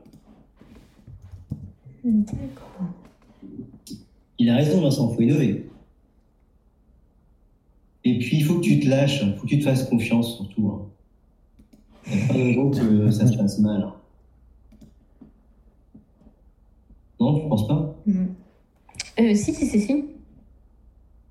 Il 4.39 4.51
a 4.51 4.57
raison, 4.57 4.81
Vincent, 4.83 5.15
il 5.19 5.33
faut. 5.33 5.41
Et 8.07 8.19
puis, 8.19 8.37
il 8.39 8.45
faut 8.45 8.57
que 8.57 8.61
tu 8.65 8.81
te 8.81 8.89
lâches, 8.89 9.23
il 9.23 9.35
faut 9.35 9.43
que 9.45 9.49
tu 9.49 9.59
te 9.61 9.65
fasses 9.65 9.89
confiance, 9.89 10.37
surtout. 10.37 10.69
hein. 10.69 10.89
Il 12.11 12.17
n'y 12.17 12.23
a 12.23 12.27
pas 12.27 12.35
de 12.35 12.43
raison 12.43 12.71
que 12.71 13.11
ça 13.11 13.27
se 13.27 13.37
passe 13.37 13.59
mal. 13.61 13.83
hein. 13.83 13.95
Non, 17.21 17.37
je 17.37 17.49
pense 17.49 17.67
pas. 17.69 17.95
Mm. 18.07 18.13
Euh, 19.21 19.35
si, 19.35 19.53
si, 19.53 19.67
si, 19.67 19.81
si. 19.81 20.05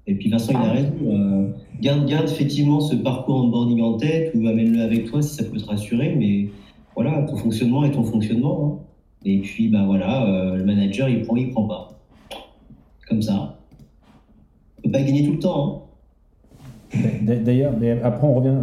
Et 0.08 0.16
puis 0.16 0.30
Vincent, 0.30 0.52
il 0.52 0.58
a 0.58 0.62
Ah. 0.66 0.72
raison. 0.74 0.94
euh, 1.06 1.48
garde, 1.82 2.06
garde 2.08 2.30
effectivement 2.30 2.80
ce 2.82 2.96
parcours 2.96 3.36
onboarding 3.46 3.82
en 3.82 3.94
tête 3.98 4.32
ou 4.36 4.48
amène-le 4.48 4.82
avec 4.82 5.06
toi 5.06 5.22
si 5.22 5.36
ça 5.36 5.44
peut 5.44 5.58
te 5.58 5.66
rassurer. 5.66 6.16
Mais 6.16 6.50
voilà, 6.96 7.24
ton 7.24 7.38
fonctionnement 7.38 7.84
est 7.86 7.92
ton 7.92 8.04
fonctionnement. 8.04 8.80
hein. 8.82 8.84
Et 9.26 9.40
puis, 9.40 9.70
bah 9.70 9.84
voilà, 9.86 10.28
euh, 10.28 10.56
le 10.58 10.66
manager, 10.66 11.08
il 11.08 11.22
prend, 11.24 11.36
il 11.38 11.50
prend 11.52 11.66
pas. 11.68 11.90
Comme 13.08 13.22
ça. 13.22 13.58
On 14.80 14.82
peut 14.84 14.92
pas 14.92 15.02
gagner 15.02 15.26
tout 15.26 15.34
le 15.34 15.40
temps. 15.40 15.84
hein. 16.94 17.00
D'a- 17.22 17.38
D'ailleurs, 17.38 17.74
mais 17.80 17.92
après 18.02 18.28
on 18.28 18.34
revient. 18.36 18.54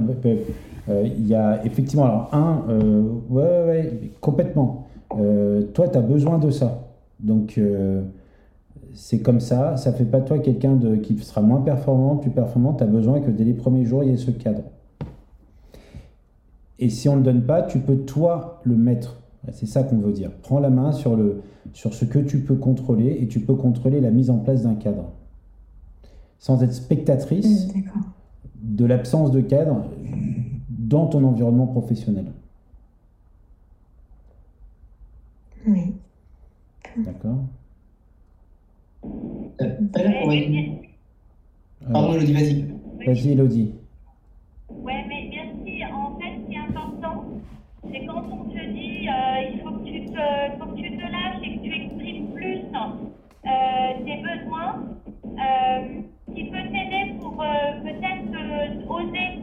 euh, 0.89 1.09
Il 1.17 1.27
y 1.27 1.35
a 1.35 1.65
effectivement, 1.65 2.05
alors 2.05 2.29
un, 2.33 2.65
euh, 2.69 3.03
ouais, 3.31 3.43
ouais, 3.43 3.67
ouais, 3.67 4.11
complètement. 4.21 4.87
Euh, 5.19 5.63
toi, 5.75 5.89
tu 5.89 5.97
as 5.99 6.03
besoin 6.03 6.39
de 6.39 6.51
ça. 6.51 6.87
Donc, 7.23 7.59
euh, 7.59 8.03
c'est 8.95 9.21
comme 9.21 9.41
ça. 9.41 9.77
Ça 9.77 9.93
fait 9.93 10.05
pas 10.05 10.21
de 10.21 10.27
toi 10.27 10.39
quelqu'un 10.39 10.75
de, 10.75 10.97
qui 10.97 11.17
sera 11.19 11.43
moins 11.43 11.61
performant, 11.61 12.17
plus 12.17 12.31
performant. 12.31 12.75
Tu 12.75 12.85
as 12.85 12.87
besoin 12.87 13.21
que 13.21 13.31
dès 13.31 13.45
les 13.45 13.55
premiers 13.55 13.85
jours, 13.85 14.03
il 14.03 14.11
y 14.11 14.13
ait 14.13 14.17
ce 14.17 14.31
cadre. 14.31 14.63
Et 16.79 16.89
si 16.89 17.09
on 17.09 17.13
ne 17.13 17.19
le 17.19 17.25
donne 17.25 17.43
pas, 17.43 17.63
tu 17.63 17.79
peux 17.79 17.99
toi 17.99 18.61
le 18.65 18.77
mettre. 18.77 19.21
C'est 19.53 19.67
ça 19.67 19.83
qu'on 19.83 19.99
veut 19.99 20.13
dire. 20.13 20.31
Prends 20.43 20.61
la 20.61 20.71
main 20.71 20.93
sur, 20.93 21.17
le, 21.17 21.43
sur 21.73 21.95
ce 21.95 22.05
que 22.05 22.19
tu 22.19 22.41
peux 22.41 22.57
contrôler 22.57 23.19
et 23.21 23.29
tu 23.29 23.41
peux 23.41 23.55
contrôler 23.55 24.01
la 24.01 24.11
mise 24.11 24.31
en 24.31 24.39
place 24.39 24.63
d'un 24.63 24.75
cadre. 24.75 25.13
Sans 26.39 26.63
être 26.63 26.73
spectatrice 26.73 27.69
Mm, 28.61 28.77
de 28.77 28.85
l'absence 28.85 29.31
de 29.31 29.41
cadre 29.41 29.85
dans 30.69 31.07
ton 31.07 31.25
environnement 31.25 31.67
professionnel. 31.67 32.27
Oui. 35.67 35.95
D'accord 37.05 37.45
l'air 39.61 40.23
convaincu. 40.23 40.71
Pardon, 41.93 42.15
Elodie, 42.15 42.33
vas-y. 42.33 42.65
Vas-y, 43.07 43.33
Elodie. 43.33 43.75
Ouais, 44.69 45.05
mais 45.09 45.31
merci. 45.31 45.85
En 45.93 46.19
fait, 46.19 46.37
ce 46.41 46.47
qui 46.49 46.55
est 46.55 46.59
important, 46.59 47.25
c'est 47.91 48.05
quand 48.07 48.25
on 48.31 48.45
te 48.45 48.73
dit 48.73 49.09
euh, 49.09 49.51
il 49.53 49.61
faut 49.61 49.71
que, 49.71 49.85
tu 49.85 50.07
te, 50.07 50.59
faut 50.59 50.71
que 50.71 50.77
tu 50.77 50.97
te 50.97 51.03
lâches 51.03 51.43
et 51.43 51.57
que 51.57 51.63
tu 51.63 51.75
exprimes 51.75 52.27
plus 52.35 52.59
euh, 52.75 54.05
tes 54.05 54.17
besoins. 54.23 54.85
Euh, 55.25 56.03
ce 56.29 56.35
qui 56.35 56.45
peut 56.45 56.59
t'aider 56.71 57.15
pour 57.21 57.43
euh, 57.43 57.81
peut-être 57.83 58.35
euh, 58.35 58.89
oser, 58.89 59.41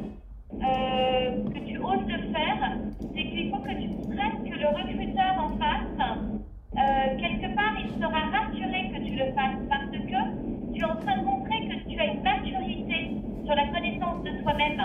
euh, 0.53 1.49
que 1.49 1.59
tu 1.67 1.77
oses 1.79 2.07
le 2.07 2.31
faire, 2.31 2.77
c'est 3.13 3.23
qu'il 3.23 3.49
faut 3.49 3.57
que 3.57 3.81
tu 3.81 3.89
comprennes 3.89 4.43
que 4.43 4.55
le 4.59 4.67
recruteur 4.67 5.33
en 5.39 5.49
face, 5.57 6.36
euh, 6.77 7.17
quelque 7.17 7.55
part, 7.55 7.73
il 7.79 7.89
sera 7.99 8.19
rassuré 8.29 8.91
que 8.93 9.01
tu 9.03 9.15
le 9.15 9.33
fasses 9.33 9.65
parce 9.67 9.89
que 9.89 9.97
tu 10.73 10.79
es 10.79 10.83
en 10.83 10.95
train 10.97 11.17
de 11.17 11.25
montrer 11.25 11.67
que 11.67 11.89
tu 11.89 11.99
as 11.99 12.05
une 12.05 12.21
maturité 12.21 13.17
sur 13.45 13.55
la 13.55 13.65
connaissance 13.67 14.23
de 14.23 14.41
toi-même. 14.43 14.79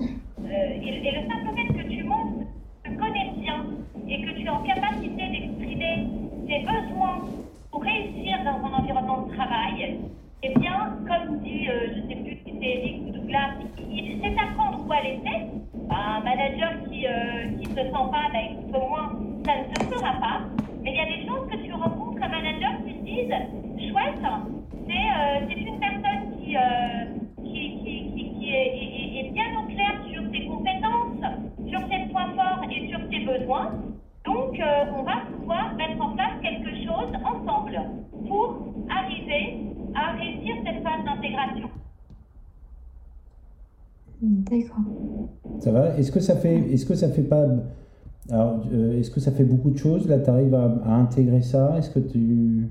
Euh, 0.00 0.82
et, 0.82 1.10
le 1.12 1.26
simple 1.26 1.56
fait 1.56 1.72
que 1.72 1.88
tu 1.88 2.04
montres 2.04 2.44
que 2.82 2.90
tu 2.90 2.96
connais 2.96 3.32
bien 3.38 3.64
et 4.06 4.20
que 4.20 4.30
tu 4.32 4.44
es 4.44 4.48
en 4.50 4.62
capacité 4.64 5.28
d'exprimer 5.30 6.08
tes 6.46 6.58
besoins 6.60 7.20
pour 7.70 7.82
réussir 7.82 8.44
dans 8.44 8.68
un 8.68 8.72
environnement 8.74 9.22
de 9.22 9.34
travail, 9.34 9.96
eh 10.42 10.58
bien, 10.58 10.98
comme 11.08 11.38
dit, 11.38 11.66
euh, 11.70 11.88
je 11.94 12.00
ne 12.02 12.08
sais 12.08 12.16
plus 12.16 12.36
si 12.44 12.52
c'est 12.60 12.66
Eric 12.66 13.02
ou 13.06 13.12
Douglas, 13.12 13.54
il 13.90 14.20
sait 14.20 14.36
apprendre 14.38 14.86
où 14.86 14.92
aller 14.92 15.20
laisser. 15.24 15.46
Bah, 15.88 16.18
un 16.18 16.20
manager 16.20 16.72
qui 16.90 17.06
ne 17.06 17.64
se 17.64 17.74
sent 17.74 17.90
pas, 18.12 18.28
bah, 18.30 18.40
écoute, 18.50 18.74
au 18.74 18.88
moins, 18.88 19.12
ça 19.46 19.52
ne 19.56 19.74
se 19.74 19.94
fera 19.94 20.12
pas. 20.20 20.63
Mais 20.84 20.90
il 20.92 20.96
y 20.96 21.00
a 21.00 21.06
des 21.06 21.26
choses 21.26 21.48
que 21.50 21.56
tu 21.64 21.72
rencontres 21.72 22.22
un 22.22 22.28
manager 22.28 22.72
qui 22.86 22.92
te 22.94 23.04
disent, 23.04 23.90
chouette, 23.90 24.20
c'est 24.86 24.92
euh, 24.92 25.46
c'est 25.48 25.60
une 25.60 25.80
personne 25.80 26.22
qui, 26.38 26.56
euh, 26.56 26.60
qui, 27.42 27.78
qui, 27.82 28.12
qui, 28.14 28.24
qui 28.38 28.50
est, 28.50 28.68
est- 28.76 29.26
est 29.26 29.30
bien 29.32 29.48
au 29.58 29.66
clair 29.66 29.94
sur 30.12 30.22
ses 30.30 30.46
compétences, 30.46 31.24
sur 31.70 31.80
ses 31.88 32.12
points 32.12 32.32
forts 32.36 32.62
et 32.70 32.88
sur 32.88 33.00
ses 33.10 33.20
besoins. 33.24 33.72
Donc, 34.26 34.58
euh, 34.60 34.84
on 34.98 35.02
va 35.02 35.16
pouvoir 35.38 35.74
mettre 35.74 36.00
en 36.02 36.10
place 36.16 36.36
quelque 36.42 36.70
chose 36.84 37.10
ensemble 37.24 37.80
pour 38.28 38.56
arriver 38.90 39.56
à 39.94 40.12
réussir 40.12 40.54
cette 40.64 40.82
phase 40.82 41.04
d'intégration. 41.04 41.68
D'accord. 44.22 44.76
Ça 45.60 45.70
va? 45.72 45.96
Est-ce 45.98 46.10
que 46.12 46.20
ça 46.20 46.36
fait, 46.36 46.56
est-ce 46.72 46.86
que 46.86 46.94
ça 46.94 47.08
fait 47.10 47.22
pas, 47.22 47.44
alors, 48.30 48.64
euh, 48.72 48.98
est-ce 48.98 49.10
que 49.10 49.20
ça 49.20 49.32
fait 49.32 49.44
beaucoup 49.44 49.70
de 49.70 49.76
choses 49.78 50.08
Là, 50.08 50.18
tu 50.18 50.30
arrives 50.30 50.54
à, 50.54 50.64
à 50.86 50.94
intégrer 50.94 51.42
ça? 51.42 51.74
Est-ce 51.78 51.90
que 51.90 51.98
tu, 52.00 52.68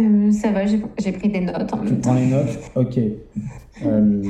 Euh, 0.00 0.30
ça 0.32 0.50
va, 0.50 0.66
j'ai 0.66 1.12
pris 1.12 1.28
des 1.28 1.40
notes 1.40 1.72
en 1.72 1.78
tu 1.78 1.84
même 1.92 2.00
prends 2.00 2.14
les 2.14 2.26
notes? 2.26 2.58
Ok. 2.74 2.98
Euh, 3.84 4.22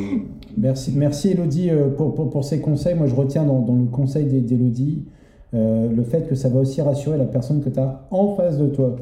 merci, 0.56 0.92
merci 0.96 1.30
Elodie 1.30 1.70
pour, 1.96 2.14
pour, 2.14 2.30
pour 2.30 2.44
ces 2.44 2.60
conseils. 2.60 2.94
Moi, 2.94 3.06
je 3.06 3.14
retiens 3.14 3.44
dans, 3.44 3.60
dans 3.60 3.76
le 3.76 3.86
conseil 3.86 4.26
d'E- 4.26 4.40
d'Elodie 4.46 5.04
le 5.52 6.02
fait 6.04 6.28
que 6.28 6.34
ça 6.34 6.48
va 6.48 6.60
aussi 6.60 6.80
rassurer 6.82 7.16
la 7.18 7.24
personne 7.24 7.60
que 7.62 7.70
tu 7.70 7.78
as 7.80 8.06
en 8.10 8.36
face 8.36 8.58
de 8.58 8.66
toi. 8.68 8.94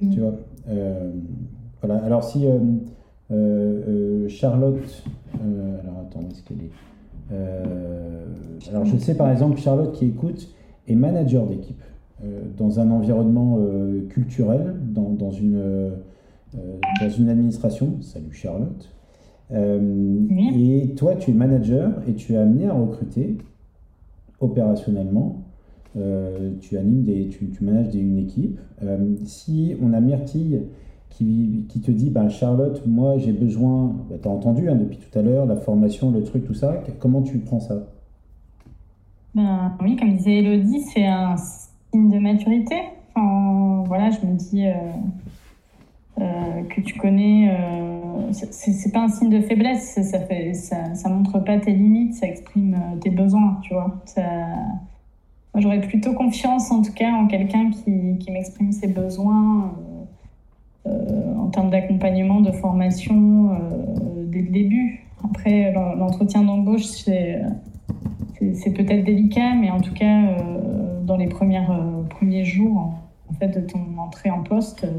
Tu 0.00 0.20
vois 0.20 0.34
Voilà. 1.82 2.04
Alors, 2.04 2.22
si 2.22 2.44
Charlotte. 4.28 5.02
alors, 5.34 6.00
attends, 6.06 6.20
où 6.20 6.30
est-ce 6.30 6.42
qu'elle 6.42 6.58
est? 6.58 6.70
Alors, 7.30 8.84
je 8.84 8.96
sais 8.96 9.14
par 9.16 9.30
exemple, 9.30 9.58
Charlotte 9.58 9.92
qui 9.92 10.06
écoute 10.06 10.48
est 10.86 10.94
manager 10.94 11.46
d'équipe 11.46 11.80
euh, 12.24 12.40
dans 12.56 12.80
un 12.80 12.90
environnement 12.90 13.58
euh, 13.60 14.06
culturel, 14.08 14.74
dans, 14.82 15.10
dans 15.10 15.30
une, 15.30 15.56
euh, 15.56 15.90
euh, 16.56 16.58
dans 17.00 17.10
une 17.10 17.28
administration. 17.28 17.96
Salut 18.00 18.32
Charlotte. 18.32 18.88
Euh, 19.50 20.18
Et 20.54 20.94
toi, 20.96 21.14
tu 21.16 21.30
es 21.30 21.34
manager 21.34 21.92
et 22.08 22.14
tu 22.14 22.32
es 22.34 22.36
amené 22.36 22.66
à 22.66 22.74
recruter 22.74 23.38
opérationnellement. 24.40 25.42
Euh, 25.96 26.52
tu 26.60 26.76
animes 26.76 27.02
des, 27.04 27.28
tu, 27.28 27.48
tu 27.48 27.64
manages 27.64 27.88
des- 27.90 27.98
une 28.00 28.18
équipe. 28.18 28.58
Euh, 28.82 29.14
si 29.24 29.74
on 29.82 29.92
a 29.94 30.00
Myrtille 30.00 30.62
qui, 31.10 31.80
te 31.82 31.90
dit, 31.90 32.10
ben 32.10 32.28
Charlotte, 32.28 32.80
moi 32.86 33.18
j'ai 33.18 33.32
besoin, 33.32 33.92
tu 34.22 34.28
as 34.28 34.30
entendu 34.30 34.68
hein, 34.68 34.76
depuis 34.76 34.98
tout 34.98 35.18
à 35.18 35.22
l'heure, 35.22 35.46
la 35.46 35.56
formation, 35.56 36.10
le 36.10 36.22
truc, 36.22 36.46
tout 36.46 36.54
ça, 36.54 36.82
comment 37.00 37.22
tu 37.22 37.38
prends 37.38 37.60
ça? 37.60 37.74
Ben, 39.34 39.72
oui, 39.82 39.96
comme 39.96 40.16
disait 40.16 40.38
Elodie, 40.38 40.80
c'est 40.80 41.06
un 41.06 41.36
signe 41.36 42.10
de 42.10 42.18
maturité. 42.18 42.76
Voilà, 43.86 44.10
je 44.10 44.26
me 44.26 44.36
dis 44.36 44.66
euh, 44.66 44.72
euh, 46.20 46.62
que 46.68 46.80
tu 46.80 46.98
connais. 46.98 47.48
Euh, 47.50 48.32
c'est 48.32 48.92
pas 48.92 49.02
un 49.02 49.08
signe 49.08 49.30
de 49.30 49.40
faiblesse, 49.40 50.00
ça, 50.02 50.20
fait, 50.20 50.52
montre 51.08 51.38
pas 51.38 51.58
tes 51.58 51.72
limites, 51.72 52.14
ça 52.14 52.26
exprime 52.26 52.74
euh, 52.74 52.96
tes 52.98 53.10
besoins, 53.10 53.58
tu 53.62 53.74
vois. 53.74 53.94
J'aurais 55.54 55.80
plutôt 55.80 56.12
confiance, 56.14 56.70
en 56.70 56.82
tout 56.82 56.92
cas, 56.92 57.10
en 57.10 57.26
quelqu'un 57.26 57.70
qui, 57.70 58.30
m'exprime 58.30 58.72
ses 58.72 58.88
besoins 58.88 59.74
en 61.38 61.46
termes 61.48 61.70
d'accompagnement, 61.70 62.40
de 62.40 62.52
formation 62.52 63.50
euh, 63.50 64.24
dès 64.26 64.42
le 64.42 64.50
début. 64.50 65.04
Après, 65.24 65.72
l'en- 65.72 65.94
l'entretien 65.94 66.42
d'embauche, 66.42 66.84
c'est 66.84 67.42
peut-être 68.74 69.04
délicat, 69.04 69.54
mais 69.60 69.70
en 69.70 69.80
tout 69.80 69.92
cas, 69.94 70.22
euh, 70.22 71.02
dans 71.04 71.16
les 71.16 71.26
premières, 71.26 71.70
euh, 71.72 72.02
premiers 72.08 72.44
jours 72.44 72.94
en, 73.28 73.32
fait, 73.34 73.48
de 73.48 73.60
ton 73.60 73.80
entrée 73.98 74.30
en 74.30 74.42
poste, 74.42 74.84
euh, 74.84 74.90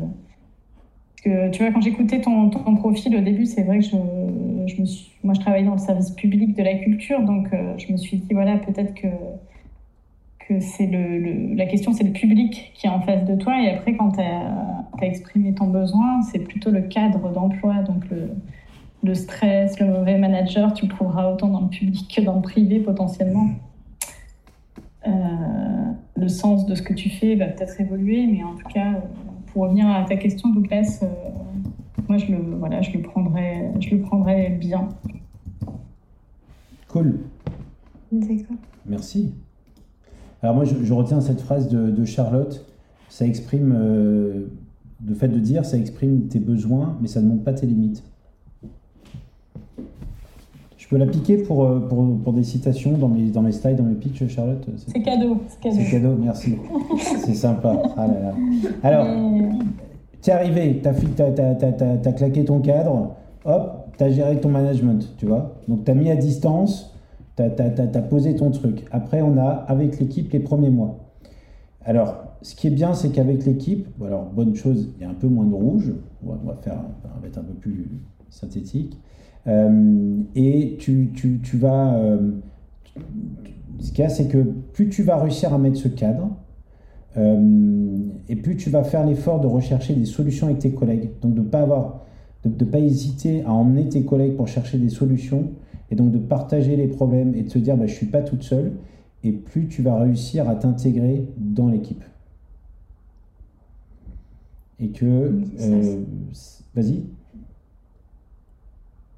que, 1.24 1.50
tu 1.52 1.64
vois, 1.64 1.72
quand 1.72 1.82
j'écoutais 1.82 2.22
ton, 2.22 2.50
ton 2.50 2.76
profil 2.76 3.16
au 3.16 3.22
début, 3.22 3.46
c'est 3.46 3.64
vrai 3.64 3.80
que 3.80 3.86
je, 3.86 3.96
je 4.68 4.82
me 4.82 4.86
suis, 4.86 5.12
moi, 5.24 5.34
je 5.34 5.40
travaille 5.42 5.66
dans 5.66 5.74
le 5.74 5.80
service 5.80 6.12
public 6.12 6.56
de 6.56 6.64
la 6.64 6.76
culture, 6.76 7.22
donc 7.22 7.48
euh, 7.54 7.74
je 7.78 7.92
me 7.92 7.98
suis 7.98 8.18
dit, 8.18 8.34
voilà, 8.34 8.58
peut-être 8.58 8.94
que, 8.94 9.08
que 10.50 10.60
c'est 10.60 10.88
le, 10.88 11.20
le- 11.20 11.56
la 11.56 11.68
question, 11.68 11.94
c'est 11.94 12.04
le 12.04 12.12
public 12.12 12.72
qui 12.74 12.88
est 12.88 12.90
en 12.90 13.02
face 13.02 13.24
de 13.26 13.36
toi, 13.36 13.62
et 13.62 13.70
après, 13.70 13.96
quand 13.96 14.12
tu 14.14 14.20
as, 14.22 14.56
exprimé 15.02 15.54
ton 15.54 15.68
besoin, 15.68 16.22
c'est 16.24 16.40
plutôt 16.40 16.72
le 16.72 16.82
cadre 16.82 17.32
d'emploi, 17.32 17.76
donc 17.84 18.10
le, 18.10 18.32
le 19.02 19.16
stress, 19.16 19.80
le 19.80 19.86
mauvais 19.88 20.18
manager, 20.18 20.74
tu 20.74 20.88
le 20.88 20.92
trouveras 20.92 21.32
autant 21.32 21.48
dans 21.48 21.62
le 21.62 21.70
public 21.70 22.14
que 22.14 22.22
dans 22.22 22.36
le 22.36 22.42
privé 22.42 22.80
potentiellement. 22.82 23.48
Euh, 25.08 25.12
le 26.18 26.28
sens 26.28 26.66
de 26.66 26.76
ce 26.76 26.82
que 26.82 26.94
tu 26.94 27.10
fais 27.10 27.36
va 27.36 27.46
peut-être 27.46 27.80
évoluer, 27.80 28.28
mais 28.28 28.44
en 28.44 28.56
tout 28.56 28.68
cas, 28.68 29.02
pour 29.48 29.64
revenir 29.64 29.88
à 29.88 30.04
ta 30.04 30.18
question, 30.18 30.50
Douglas, 30.50 31.00
euh, 31.04 31.08
moi 32.10 32.18
je 32.18 32.26
le, 32.34 32.40
voilà, 32.58 32.82
je 32.82 32.92
le 32.92 33.02
prendrais, 33.02 33.72
je 33.80 33.96
le 33.96 34.02
prendrais 34.02 34.50
bien. 34.50 34.90
Cool. 36.90 37.20
D'accord. 38.12 38.58
Merci. 38.86 39.34
Alors 40.42 40.56
moi, 40.56 40.64
je, 40.66 40.76
je 40.84 40.94
retiens 40.94 41.22
cette 41.22 41.42
phrase 41.42 41.68
de, 41.70 41.90
de 41.92 42.06
Charlotte. 42.06 42.66
Ça 43.10 43.26
exprime, 43.26 43.76
euh, 43.78 44.46
le 45.06 45.16
fait 45.16 45.28
de 45.28 45.40
dire, 45.40 45.66
ça 45.66 45.78
exprime 45.78 46.28
tes 46.28 46.40
besoins, 46.40 46.98
mais 47.02 47.08
ça 47.08 47.22
ne 47.22 47.28
montre 47.28 47.44
pas 47.44 47.54
tes 47.54 47.66
limites. 47.66 48.04
Je 50.78 50.88
peux 50.88 50.98
la 50.98 51.06
piquer 51.08 51.38
pour, 51.38 51.66
euh, 51.66 51.80
pour, 51.88 52.18
pour 52.24 52.34
des 52.34 52.44
citations 52.44 52.98
dans 52.98 53.10
mes, 53.10 53.30
dans 53.30 53.42
mes 53.42 53.52
slides, 53.52 53.78
dans 53.78 53.84
mes 53.84 53.96
pitchs, 53.96 54.28
Charlotte? 54.28 54.66
C'est- 54.78 55.02
cadeau, 55.02 55.38
c'est 55.62 55.90
cadeau. 55.92 56.16
Merci. 56.20 56.56
C'est 57.26 57.36
sympa. 57.36 57.82
Ah 57.98 58.08
là 58.08 58.20
là. 58.20 58.34
Alors, 58.84 59.06
Mais- 59.06 59.50
T'es 60.22 60.32
arrivé, 60.32 60.82
t'as, 60.84 60.92
t'as 61.98 62.12
claqué 62.12 62.44
ton 62.44 62.60
cadre, 62.60 63.12
hop, 63.46 63.88
t'as 63.98 64.10
géré 64.10 64.38
ton 64.42 64.50
management, 64.50 65.14
tu 65.18 65.26
vois. 65.28 65.56
Donc 65.70 65.86
t'as 65.86 65.94
mis 65.94 66.10
à 66.12 66.16
distance, 66.18 66.89
t'as, 67.48 67.70
t'as 67.70 68.02
posé 68.02 68.36
ton 68.36 68.52
truc. 68.52 68.86
Après, 68.92 69.22
on 69.22 69.38
a 69.38 69.48
avec 69.48 70.00
l'équipe 70.00 70.30
les 70.34 70.40
premiers 70.40 70.70
mois. 70.70 70.98
Alors, 71.86 72.24
ce 72.42 72.56
qui 72.56 72.68
est 72.68 72.72
bien, 72.72 72.94
c'est 72.94 73.10
qu'avec 73.10 73.46
l'équipe, 73.46 73.88
alors 74.06 74.26
bonne 74.26 74.56
chose, 74.56 74.90
il 74.98 75.04
y 75.04 75.06
a 75.06 75.10
un 75.10 75.14
peu 75.14 75.28
moins 75.28 75.46
de 75.46 75.54
rouge. 75.54 75.94
On 76.26 76.34
va, 76.46 76.56
faire, 76.56 76.82
on 77.18 77.22
va 77.22 77.28
être 77.28 77.38
un 77.38 77.44
peu 77.44 77.54
plus 77.54 77.88
synthétique. 78.30 79.00
Euh, 79.48 80.18
et 80.36 80.76
tu, 80.80 81.12
tu, 81.16 81.40
tu 81.42 81.58
vas. 81.58 81.96
euh, 81.96 82.32
ce 83.80 83.92
qu'il 83.92 84.00
y 84.00 84.06
a, 84.06 84.10
c'est 84.10 84.28
que 84.28 84.40
plus 84.74 84.90
tu 84.90 85.04
vas 85.04 85.18
réussir 85.18 85.54
à 85.54 85.58
mettre 85.58 85.78
ce 85.78 85.88
cadre, 85.88 86.30
euh, 87.18 87.98
et 88.28 88.36
plus 88.36 88.58
tu 88.58 88.70
vas 88.70 88.84
faire 88.84 89.06
l'effort 89.06 89.40
de 89.40 89.48
rechercher 89.48 89.94
des 89.94 90.06
solutions 90.06 90.48
avec 90.48 90.60
tes 90.60 90.72
collègues. 90.72 91.12
Donc 91.22 91.34
de 91.34 91.40
ne 91.40 91.46
pas 91.46 91.66
de, 92.44 92.50
de 92.50 92.66
pas 92.66 92.80
hésiter 92.80 93.44
à 93.44 93.54
emmener 93.54 93.88
tes 93.88 94.04
collègues 94.04 94.36
pour 94.36 94.48
chercher 94.48 94.78
des 94.78 94.90
solutions 94.90 95.46
et 95.92 95.96
donc 95.96 96.12
de 96.12 96.18
partager 96.18 96.76
les 96.76 96.88
problèmes 96.88 97.34
et 97.36 97.44
de 97.44 97.50
se 97.50 97.60
dire 97.60 97.76
bah, 97.78 97.88
je 97.88 97.94
suis 97.94 98.06
pas 98.08 98.22
toute 98.22 98.44
seule. 98.44 98.74
Et 99.24 99.32
plus 99.34 99.68
tu 99.68 99.82
vas 99.82 99.98
réussir 100.00 100.48
à 100.48 100.56
t'intégrer 100.56 101.28
dans 101.38 101.68
l'équipe. 101.68 102.04
Et 104.80 104.90
que, 104.90 105.06
euh, 105.60 106.02
vas-y. 106.74 107.04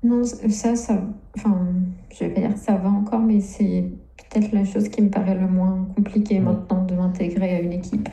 Non, 0.04 0.24
ça, 0.24 0.76
ça, 0.76 1.00
enfin, 1.38 1.68
je 2.12 2.24
vais 2.26 2.32
pas 2.34 2.42
dire 2.42 2.54
que 2.56 2.60
ça 2.60 2.76
va 2.76 2.90
encore, 2.90 3.20
mais 3.20 3.40
c'est 3.40 3.84
peut-être 4.32 4.52
la 4.52 4.66
chose 4.66 4.90
qui 4.90 5.04
me 5.04 5.10
paraît 5.10 5.38
le 5.40 5.48
moins 5.48 5.88
compliquée 5.96 6.36
Ouais. 6.40 6.46
maintenant 6.46 6.84
de 6.86 6.96
m'intégrer 6.96 7.58
à 7.58 7.62
une 7.62 7.74
équipe. 7.74 8.10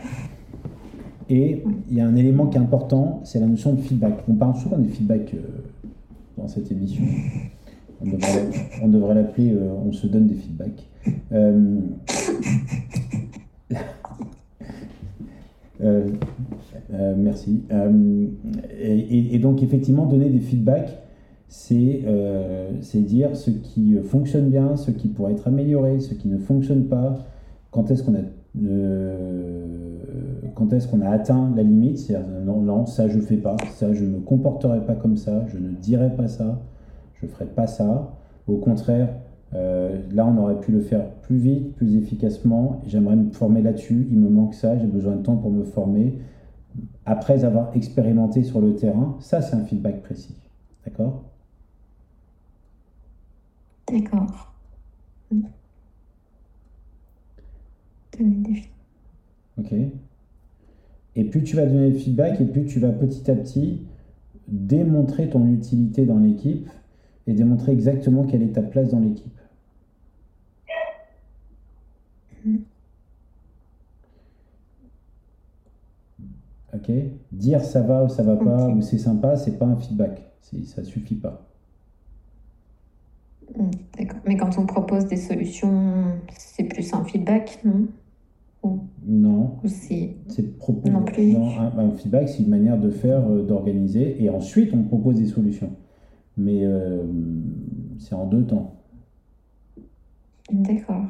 Et 1.30 1.62
il 1.88 1.96
y 1.96 2.00
a 2.02 2.06
un 2.06 2.16
élément 2.16 2.46
qui 2.48 2.58
est 2.58 2.60
important, 2.60 3.20
c'est 3.24 3.40
la 3.40 3.46
notion 3.46 3.72
de 3.72 3.80
feedback. 3.80 4.22
On 4.28 4.34
parle 4.34 4.56
souvent 4.56 4.76
des 4.78 4.88
feedbacks 4.88 5.32
euh, 5.34 5.40
dans 6.36 6.48
cette 6.48 6.70
émission. 6.70 7.04
On 8.00 8.88
devrait, 8.88 9.14
l'appeler 9.14 9.52
euh, 9.52 9.72
On 9.84 9.92
se 9.92 10.06
donne 10.06 10.26
des 10.26 10.34
feedbacks. 10.34 10.88
Euh, 11.32 11.80
euh, 15.82 16.06
merci. 17.16 17.62
Et, 18.80 19.38
donc, 19.38 19.62
effectivement, 19.62 20.06
donner 20.06 20.30
des 20.30 20.40
feedbacks, 20.40 20.98
c'est 21.48 22.04
dire 22.94 23.36
ce 23.36 23.50
qui 23.50 23.96
fonctionne 24.04 24.50
bien, 24.50 24.76
ce 24.76 24.90
qui 24.90 25.08
pourrait 25.08 25.32
être 25.32 25.48
amélioré, 25.48 26.00
ce 26.00 26.14
qui 26.14 26.28
ne 26.28 26.38
fonctionne 26.38 26.84
pas, 26.84 27.18
quand 27.70 27.90
est-ce 27.90 28.02
qu'on 28.02 28.14
a 28.14 28.20
est-ce 30.72 30.88
a 31.00 31.10
atteint 31.10 31.52
la 31.54 31.62
limite, 31.62 31.98
c'est-à-dire 31.98 32.26
non, 32.44 32.60
non, 32.60 32.86
ça 32.86 33.08
je 33.08 33.18
fais 33.20 33.36
pas, 33.36 33.56
ça 33.74 33.92
je 33.92 34.04
me 34.04 34.18
comporterai 34.18 34.80
pas 34.84 34.94
comme 34.94 35.16
ça, 35.16 35.44
je 35.48 35.58
ne 35.58 35.70
dirai 35.70 36.10
pas 36.16 36.28
ça, 36.28 36.60
je 37.20 37.26
ferai 37.26 37.46
pas 37.46 37.66
ça. 37.66 38.14
Au 38.46 38.56
contraire, 38.56 39.08
euh, 39.54 40.00
là 40.12 40.26
on 40.26 40.36
aurait 40.38 40.60
pu 40.60 40.72
le 40.72 40.80
faire 40.80 41.10
plus 41.22 41.36
vite, 41.36 41.74
plus 41.76 41.96
efficacement. 41.96 42.80
J'aimerais 42.86 43.16
me 43.16 43.30
former 43.30 43.62
là-dessus, 43.62 44.06
il 44.10 44.18
me 44.18 44.28
manque 44.28 44.54
ça, 44.54 44.78
j'ai 44.78 44.86
besoin 44.86 45.16
de 45.16 45.22
temps 45.22 45.36
pour 45.36 45.50
me 45.50 45.64
former. 45.64 46.18
Après 47.06 47.44
avoir 47.44 47.74
expérimenté 47.76 48.42
sur 48.42 48.60
le 48.60 48.74
terrain, 48.74 49.16
ça 49.20 49.40
c'est 49.42 49.56
un 49.56 49.64
feedback 49.64 50.02
précis. 50.02 50.36
D'accord? 50.84 51.24
D'accord. 53.90 54.52
Ok. 59.58 59.72
Et 61.16 61.24
plus 61.24 61.42
tu 61.42 61.56
vas 61.56 61.66
donner 61.66 61.90
le 61.90 61.96
feedback, 61.96 62.40
et 62.40 62.44
plus 62.44 62.66
tu 62.66 62.78
vas 62.78 62.90
petit 62.90 63.30
à 63.30 63.34
petit 63.34 63.82
démontrer 64.46 65.28
ton 65.28 65.46
utilité 65.46 66.06
dans 66.06 66.18
l'équipe 66.18 66.68
et 67.28 67.34
démontrer 67.34 67.72
exactement 67.72 68.24
quelle 68.24 68.42
est 68.42 68.54
ta 68.54 68.62
place 68.62 68.88
dans 68.90 69.00
l'équipe. 69.00 69.38
Ok. 76.74 76.90
Dire 77.32 77.62
ça 77.64 77.80
va 77.82 78.04
ou 78.04 78.08
ça 78.08 78.22
va 78.22 78.36
pas 78.36 78.68
ou 78.68 78.80
c'est 78.82 78.98
sympa, 78.98 79.36
c'est 79.36 79.58
pas 79.58 79.66
un 79.66 79.76
feedback. 79.76 80.22
Ça 80.64 80.82
suffit 80.84 81.14
pas. 81.16 81.44
D'accord. 83.98 84.20
Mais 84.26 84.36
quand 84.36 84.58
on 84.58 84.66
propose 84.66 85.06
des 85.06 85.16
solutions, 85.16 86.04
c'est 86.36 86.64
plus 86.64 86.92
un 86.94 87.04
feedback, 87.04 87.60
non? 87.64 87.86
Ou, 88.62 88.80
Non. 89.06 89.56
c'est. 89.66 90.14
Propos. 90.58 90.88
Non 90.90 91.02
plus. 91.04 91.34
un, 91.36 91.78
un 91.78 91.90
feedback, 91.92 92.28
c'est 92.28 92.42
une 92.42 92.48
manière 92.48 92.78
de 92.78 92.90
faire, 92.90 93.26
euh, 93.30 93.42
d'organiser, 93.42 94.22
et 94.22 94.30
ensuite 94.30 94.72
on 94.74 94.82
propose 94.82 95.16
des 95.16 95.26
solutions. 95.26 95.70
Mais 96.38 96.60
euh, 96.62 97.04
c'est 97.98 98.14
en 98.14 98.26
deux 98.26 98.44
temps. 98.44 98.74
D'accord. 100.50 101.04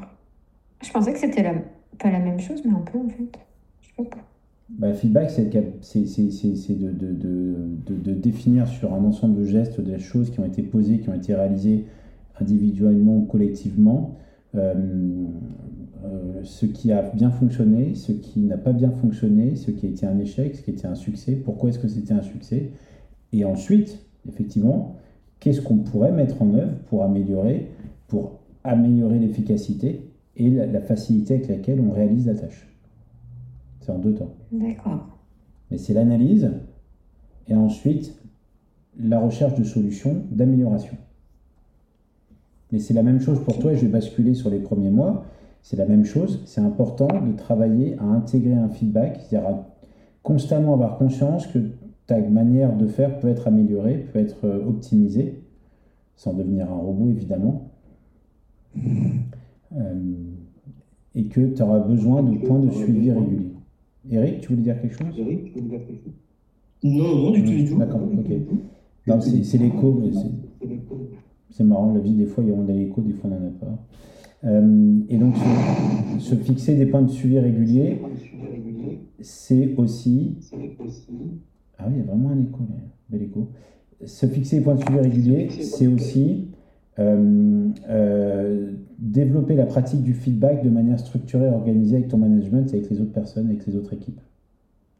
Je 0.83 0.91
pensais 0.91 1.13
que 1.13 1.19
c'était 1.19 1.43
la... 1.43 1.53
pas 1.97 2.11
la 2.11 2.19
même 2.19 2.39
chose, 2.39 2.61
mais 2.65 2.73
un 2.73 2.81
peu 2.81 2.97
en 2.97 3.07
fait. 3.07 3.39
Je 3.81 3.87
sais 3.95 4.09
pas. 4.09 4.17
Bah, 4.69 4.93
feedback, 4.93 5.31
c'est 5.31 5.49
de 5.49 5.63
définir 8.13 8.67
sur 8.67 8.93
un 8.93 9.03
ensemble 9.03 9.39
de 9.39 9.45
gestes 9.45 9.81
des 9.81 9.97
choses 9.97 10.29
qui 10.29 10.39
ont 10.39 10.45
été 10.45 10.61
posées, 10.61 10.99
qui 10.99 11.09
ont 11.09 11.15
été 11.15 11.33
réalisées 11.33 11.85
individuellement 12.39 13.17
ou 13.17 13.25
collectivement, 13.25 14.17
euh, 14.55 14.73
euh, 16.05 16.41
ce 16.43 16.65
qui 16.65 16.91
a 16.91 17.01
bien 17.01 17.29
fonctionné, 17.31 17.95
ce 17.95 18.11
qui 18.11 18.41
n'a 18.41 18.57
pas 18.57 18.71
bien 18.71 18.91
fonctionné, 18.91 19.55
ce 19.55 19.71
qui 19.71 19.85
a 19.85 19.89
été 19.89 20.05
un 20.05 20.17
échec, 20.19 20.55
ce 20.55 20.61
qui 20.61 20.71
a 20.71 20.73
été 20.73 20.87
un 20.87 20.95
succès, 20.95 21.33
pourquoi 21.33 21.69
est-ce 21.69 21.79
que 21.79 21.87
c'était 21.87 22.13
un 22.13 22.21
succès, 22.21 22.69
et 23.33 23.45
ensuite, 23.45 24.05
effectivement, 24.27 24.95
qu'est-ce 25.39 25.61
qu'on 25.61 25.77
pourrait 25.77 26.11
mettre 26.11 26.41
en 26.41 26.53
œuvre 26.53 26.73
pour 26.87 27.03
améliorer, 27.03 27.71
pour 28.07 28.39
améliorer 28.63 29.19
l'efficacité 29.19 30.11
et 30.35 30.49
la, 30.49 30.65
la 30.65 30.81
facilité 30.81 31.35
avec 31.35 31.47
laquelle 31.47 31.79
on 31.79 31.91
réalise 31.91 32.27
la 32.27 32.35
tâche. 32.35 32.67
C'est 33.81 33.91
en 33.91 33.99
deux 33.99 34.13
temps. 34.13 34.33
D'accord. 34.51 35.17
Mais 35.71 35.77
c'est 35.77 35.93
l'analyse 35.93 36.51
et 37.47 37.55
ensuite 37.55 38.15
la 38.99 39.19
recherche 39.19 39.55
de 39.55 39.63
solutions 39.63 40.23
d'amélioration. 40.31 40.97
Mais 42.71 42.79
c'est 42.79 42.93
la 42.93 43.03
même 43.03 43.19
chose 43.19 43.39
pour 43.43 43.57
toi, 43.59 43.73
je 43.73 43.81
vais 43.81 43.87
basculer 43.87 44.33
sur 44.35 44.49
les 44.49 44.59
premiers 44.59 44.91
mois. 44.91 45.25
c'est 45.61 45.75
la 45.75 45.85
même 45.85 46.05
chose. 46.05 46.41
C'est 46.45 46.61
important 46.61 47.07
de 47.07 47.35
travailler 47.35 47.97
à 47.99 48.03
intégrer 48.03 48.53
un 48.53 48.69
feedback, 48.69 49.19
c'est-à-dire 49.21 49.49
à 49.49 49.67
constamment 50.23 50.73
avoir 50.73 50.97
conscience 50.97 51.47
que 51.47 51.59
ta 52.09 52.19
manière 52.19 52.75
de 52.75 52.87
faire 52.87 53.19
peut 53.19 53.27
être 53.27 53.47
améliorée, 53.47 54.07
peut 54.11 54.17
être 54.17 54.43
euh, 54.45 54.65
optimisée, 54.67 55.43
sans 56.15 56.33
devenir 56.33 56.71
un 56.71 56.75
robot 56.77 57.11
évidemment. 57.11 57.69
Euh, 59.77 59.93
et 61.13 61.25
que 61.25 61.53
tu 61.53 61.61
auras 61.61 61.79
besoin 61.79 62.23
de 62.23 62.35
points 62.39 62.59
de 62.59 62.71
suivi 62.71 63.11
réguliers. 63.11 63.51
Eric, 64.09 64.41
tu 64.41 64.49
voulais 64.49 64.63
dire 64.63 64.81
quelque 64.81 64.95
chose? 64.95 65.13
Non, 66.83 67.15
non, 67.15 67.31
du 67.31 67.43
tout, 67.43 67.51
du 67.51 67.65
tout. 67.65 67.77
D'accord, 67.77 68.01
ok. 68.01 68.31
Non, 69.05 69.21
c'est 69.21 69.57
l'écho, 69.59 69.93
mais 70.01 70.11
c'est- 70.13 70.67
c'est 71.51 71.63
marrant, 71.63 71.93
la 71.93 71.99
vie, 71.99 72.13
des 72.13 72.25
fois, 72.25 72.43
on 72.43 72.67
a 72.69 72.71
l'écho, 72.73 73.01
des 73.01 73.13
fois, 73.13 73.29
on 73.29 73.39
n'en 73.39 73.47
a 73.47 73.51
pas. 73.51 73.85
Euh, 74.45 74.99
et 75.09 75.17
donc, 75.17 75.35
se, 75.35 76.19
se 76.19 76.35
fixer 76.35 76.75
des 76.75 76.87
points 76.87 77.01
de 77.03 77.09
suivi 77.09 77.37
réguliers, 77.37 78.01
c'est 79.19 79.75
aussi. 79.77 80.37
Ah 81.79 81.85
oui, 81.87 81.93
il 81.95 81.99
y 81.99 82.01
a 82.01 82.05
vraiment 82.05 82.29
un 82.29 82.39
écho, 82.41 82.59
là. 82.69 82.75
bel 83.09 83.23
écho. 83.23 83.47
Se 84.05 84.25
fixer 84.27 84.57
des 84.57 84.63
points 84.63 84.75
de 84.75 84.81
suivi 84.81 84.99
réguliers, 84.99 85.49
c'est 85.49 85.87
aussi 85.87 86.49
euh, 86.99 87.69
euh, 87.89 88.71
développer 88.97 89.55
la 89.55 89.65
pratique 89.65 90.03
du 90.03 90.13
feedback 90.13 90.63
de 90.63 90.69
manière 90.69 90.99
structurée 90.99 91.45
et 91.47 91.49
organisée 91.49 91.97
avec 91.97 92.09
ton 92.09 92.17
management, 92.17 92.69
avec 92.73 92.89
les 92.89 92.99
autres 93.01 93.13
personnes, 93.13 93.47
avec 93.47 93.65
les 93.65 93.75
autres 93.75 93.93
équipes. 93.93 94.19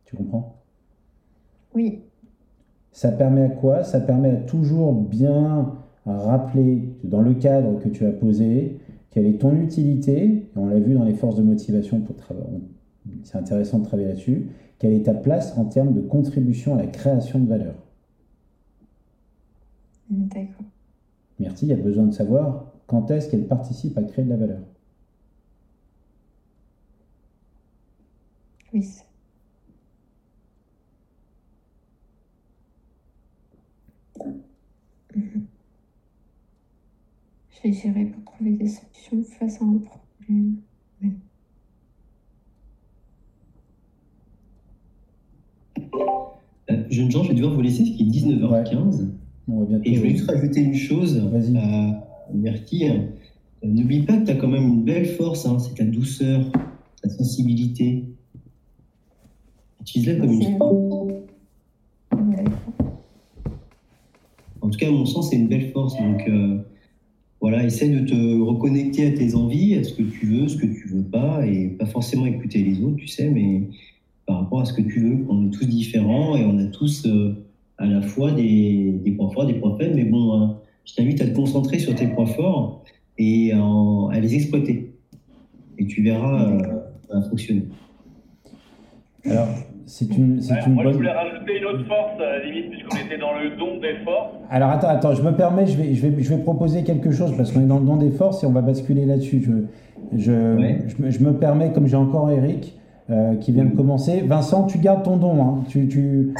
Tu 0.05 0.15
comprends? 0.15 0.55
Oui, 1.75 1.99
Ça 2.91 3.11
permet 3.11 3.43
à 3.43 3.49
quoi? 3.49 3.83
Ça 3.83 3.99
permet 3.99 4.31
à 4.31 4.35
toujours 4.37 4.93
bien 4.93 5.73
rappeler 6.05 6.89
dans 7.03 7.21
le 7.21 7.33
cadre 7.35 7.79
que 7.79 7.89
tu 7.89 8.05
as 8.05 8.11
posé 8.11 8.79
quelle 9.11 9.25
est 9.25 9.39
ton 9.39 9.55
utilité, 9.55 10.23
et 10.23 10.49
on 10.55 10.67
l'a 10.67 10.79
vu 10.79 10.93
dans 10.93 11.03
les 11.03 11.13
forces 11.13 11.35
de 11.35 11.43
motivation 11.43 11.99
pour 12.01 12.15
travailler, 12.15 12.61
c'est 13.23 13.37
intéressant 13.37 13.79
de 13.79 13.85
travailler 13.85 14.07
là-dessus, 14.09 14.49
quelle 14.77 14.93
est 14.93 15.03
ta 15.03 15.13
place 15.13 15.57
en 15.57 15.65
termes 15.65 15.93
de 15.93 16.01
contribution 16.01 16.75
à 16.75 16.77
la 16.77 16.87
création 16.87 17.39
de 17.39 17.47
valeur? 17.47 17.75
d'accord. 20.09 20.65
Myrtille 21.39 21.73
a 21.73 21.75
besoin 21.75 22.05
de 22.05 22.13
savoir 22.13 22.71
quand 22.85 23.09
est-ce 23.09 23.29
qu'elle 23.31 23.47
participe 23.47 23.97
à 23.97 24.03
créer 24.03 24.25
de 24.25 24.29
la 24.29 24.37
valeur. 24.37 24.61
Oui. 28.73 28.83
c'est- 28.83 29.05
Mhm. 35.15 35.49
J'agirai 37.49 38.05
pour 38.05 38.23
trouver 38.23 38.53
des 38.53 38.67
solutions 38.69 39.23
face 39.23 39.61
à 39.61 39.65
un 39.65 39.77
problème. 39.77 40.63
Euh, 46.69 46.83
Jeunes 46.89 47.11
gens, 47.11 47.23
je 47.23 47.29
vais 47.29 47.35
devoir 47.35 47.53
vous 47.53 47.61
laisser, 47.61 47.83
parce 47.83 47.95
qu'il 47.95 48.07
est 48.07 48.19
19h15. 48.19 49.07
On 49.47 49.59
va 49.59 49.65
bientôt. 49.65 49.83
Et 49.89 49.95
je 49.95 49.99
voulais 49.99 50.15
juste 50.15 50.29
rajouter 50.29 50.61
une 50.61 50.75
chose 50.75 51.21
à 51.55 52.07
Myrtille. 52.33 52.89
Euh, 53.63 53.67
N'oublie 53.67 54.03
pas 54.03 54.17
que 54.17 54.25
tu 54.25 54.31
as 54.31 54.35
quand 54.35 54.47
même 54.47 54.67
une 54.67 54.83
belle 54.83 55.05
force, 55.05 55.45
hein, 55.45 55.57
c'est 55.59 55.75
ta 55.75 55.83
douceur, 55.83 56.51
ta 57.01 57.09
sensibilité. 57.09 58.05
Utilise-la 59.81 60.15
comme 60.15 60.31
une. 60.31 60.39
D'accord. 60.39 61.07
En 64.61 64.69
tout 64.69 64.77
cas, 64.77 64.87
à 64.87 64.91
mon 64.91 65.05
sens, 65.05 65.29
c'est 65.29 65.35
une 65.35 65.47
belle 65.47 65.71
force. 65.71 65.97
Donc, 65.97 66.21
euh, 66.27 66.59
voilà, 67.41 67.63
essaie 67.63 67.89
de 67.89 68.05
te 68.05 68.41
reconnecter 68.41 69.07
à 69.07 69.11
tes 69.11 69.33
envies, 69.35 69.75
à 69.75 69.83
ce 69.83 69.93
que 69.93 70.03
tu 70.03 70.25
veux, 70.25 70.47
ce 70.47 70.57
que 70.57 70.67
tu 70.67 70.89
veux 70.89 71.03
pas, 71.03 71.45
et 71.45 71.69
pas 71.69 71.85
forcément 71.85 72.25
écouter 72.25 72.63
les 72.63 72.81
autres, 72.81 72.97
tu 72.97 73.07
sais, 73.07 73.29
mais 73.29 73.63
par 74.29 74.41
rapport 74.41 74.61
à 74.61 74.65
ce 74.65 74.73
que 74.73 74.83
tu 74.83 74.99
veux. 74.99 75.25
On 75.27 75.47
est 75.47 75.49
tous 75.49 75.65
différents 75.67 76.35
et 76.37 76.45
on 76.45 76.59
a 76.59 76.65
tous 76.65 77.07
euh, 77.07 77.33
à 77.79 77.87
la 77.87 77.99
fois 78.01 78.29
des, 78.31 78.93
des 79.03 79.11
points 79.13 79.31
forts, 79.31 79.47
des 79.47 79.55
points 79.55 79.75
faibles, 79.75 79.95
mais 79.95 80.03
bon, 80.03 80.33
hein, 80.33 80.57
je 80.85 80.93
t'invite 80.93 81.19
à 81.19 81.25
te 81.25 81.35
concentrer 81.35 81.79
sur 81.79 81.95
tes 81.95 82.05
points 82.05 82.27
forts 82.27 82.83
et 83.17 83.51
en- 83.55 84.09
à 84.09 84.19
les 84.19 84.35
exploiter. 84.35 84.93
Et 85.79 85.87
tu 85.87 86.03
verras, 86.03 86.43
euh, 86.43 86.59
ça 87.07 87.15
va 87.19 87.21
fonctionner. 87.23 87.63
Alors, 89.25 89.47
c'est 89.87 90.15
une, 90.15 90.39
c'est 90.41 90.53
Ouais, 90.53 90.59
une 90.67 90.73
moi, 90.73 90.83
je 90.91 90.97
voulais 90.97 91.11
rajouter 91.11 91.57
une 91.57 91.65
autre 91.65 91.85
force, 91.87 92.21
à 92.21 92.37
la 92.37 92.45
limite, 92.45 92.69
puisqu'on 92.69 92.97
était 92.97 93.17
dans 93.17 93.33
le 93.33 93.57
don 93.57 93.79
des 93.81 93.95
forces. 94.05 94.35
Alors 94.51 94.69
attends, 94.69 94.89
attends, 94.89 95.15
je 95.15 95.23
me 95.23 95.31
permets, 95.31 95.65
je 95.65 95.75
vais, 95.75 95.95
je 95.95 96.05
vais, 96.07 96.21
je 96.23 96.29
vais 96.35 96.41
proposer 96.43 96.83
quelque 96.83 97.09
chose 97.09 97.35
parce 97.35 97.51
qu'on 97.51 97.61
est 97.61 97.65
dans 97.65 97.79
le 97.79 97.85
don 97.87 97.95
des 97.97 98.11
forces 98.11 98.43
et 98.43 98.45
on 98.47 98.51
va 98.51 98.61
basculer 98.61 99.05
là-dessus. 99.07 99.41
Je, 99.41 100.17
je, 100.19 100.31
Ouais. 100.55 100.83
je, 100.87 101.01
me- 101.03 101.09
je 101.09 101.19
me 101.23 101.33
permets, 101.33 101.71
comme 101.73 101.87
j'ai 101.87 101.95
encore 101.97 102.29
Eric 102.29 102.75
euh, 103.11 103.35
qui 103.35 103.51
vient 103.51 103.65
de 103.65 103.75
commencer. 103.75 104.21
Vincent, 104.21 104.65
tu 104.65 104.77
gardes 104.79 105.03
ton 105.03 105.17
don, 105.17 105.41
hein. 105.43 105.63
tu, 105.67 105.87
tu, 105.87 106.33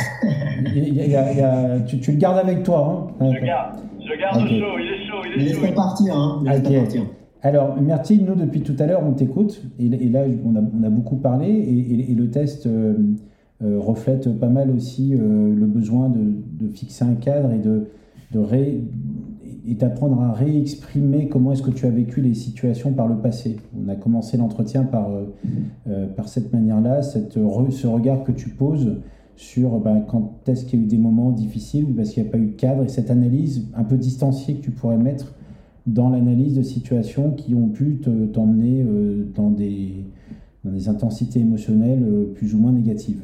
il 0.76 0.94
y 0.94 1.00
a- 1.02 1.06
il 1.06 1.12
y 1.12 1.16
a- 1.16 1.32
il 1.32 1.38
y 1.38 1.42
a- 1.42 1.80
tu, 1.82 2.00
tu 2.00 2.12
le 2.12 2.18
gardes 2.18 2.38
avec 2.38 2.64
toi. 2.64 3.14
hein. 3.20 3.32
Je 3.34 3.46
garde, 3.46 3.76
je 4.00 4.20
garde 4.20 4.42
Ok. 4.44 4.50
chaud, 4.50 4.78
il 4.80 4.86
est 4.88 5.08
chaud, 5.08 5.22
il 5.26 5.42
est 5.42 5.46
laisse 5.46 5.56
chaud. 5.56 5.66
pas 5.68 5.72
partir, 5.74 6.16
hein. 6.16 6.42
Laisse 6.46 6.62
partir. 6.62 7.02
Alors, 7.42 7.80
Myrtille, 7.82 8.22
nous, 8.22 8.36
depuis 8.36 8.62
tout 8.62 8.76
à 8.80 8.86
l'heure, 8.86 9.02
on 9.08 9.14
t'écoute. 9.14 9.62
Et, 9.80 9.86
et 9.86 10.10
là, 10.10 10.22
on 10.46 10.56
a, 10.56 10.60
on 10.60 10.84
a 10.86 10.90
beaucoup 10.90 11.16
parlé. 11.16 11.48
Et, 11.48 11.94
et- 11.94 12.12
et 12.12 12.14
le 12.16 12.30
test 12.30 12.68
euh, 12.68 12.94
euh, 13.64 13.78
reflète 13.80 14.38
pas 14.40 14.50
mal 14.50 14.70
aussi 14.72 15.14
euh, 15.16 15.54
le 15.56 15.66
besoin 15.66 16.10
de, 16.10 16.20
de 16.66 16.70
fixer 16.72 17.06
un 17.06 17.16
cadre 17.16 17.52
et 17.54 17.58
de, 17.60 17.88
de 18.34 18.40
ré- 18.40 18.82
et 19.70 19.76
d'apprendre 19.76 20.20
à 20.22 20.32
réexprimer 20.34 21.28
comment 21.28 21.52
est-ce 21.52 21.62
que 21.62 21.72
tu 21.72 21.86
as 21.86 21.90
vécu 21.92 22.22
les 22.22 22.34
situations 22.34 22.92
par 22.94 23.08
le 23.08 23.18
passé. 23.18 23.58
On 23.80 23.88
a 23.90 23.96
commencé 23.96 24.36
l'entretien 24.38 24.84
par, 24.84 25.12
euh, 25.12 25.26
euh, 25.88 26.08
par 26.08 26.28
cette 26.28 26.52
manière-là, 26.54 27.02
cette 27.04 27.36
re- 27.38 27.70
ce 27.70 27.86
regard 27.88 28.24
que 28.24 28.32
tu 28.32 28.50
poses 28.50 28.98
sur 29.36 29.80
ben, 29.80 30.02
quand 30.08 30.34
est-ce 30.48 30.66
qu'il 30.66 30.80
y 30.80 30.82
a 30.82 30.86
eu 30.86 30.88
des 30.90 30.98
moments 30.98 31.32
difficiles 31.32 31.86
ou 31.86 31.94
parce 31.94 32.10
qu'il 32.12 32.24
n'y 32.24 32.30
a 32.30 32.32
pas 32.32 32.38
eu 32.40 32.48
de 32.48 32.56
cadre 32.56 32.84
et 32.84 32.90
cette 32.90 33.12
analyse 33.12 33.68
un 33.76 33.84
peu 33.84 33.98
distanciée 33.98 34.56
que 34.56 34.62
tu 34.62 34.72
pourrais 34.72 34.98
mettre 34.98 35.34
dans 35.88 36.10
l'analyse 36.10 36.56
de 36.56 36.62
situations 36.64 37.32
qui 37.32 37.54
ont 37.56 37.70
pu 37.70 38.00
te- 38.02 38.26
t'emmener 38.26 38.82
euh, 38.82 39.26
dans, 39.36 39.50
des, 39.52 40.04
dans 40.66 40.72
des 40.72 40.90
intensités 40.90 41.40
émotionnelles 41.40 42.04
euh, 42.04 42.34
plus 42.34 42.54
ou 42.56 42.58
moins 42.60 42.72
négatives. 42.72 43.22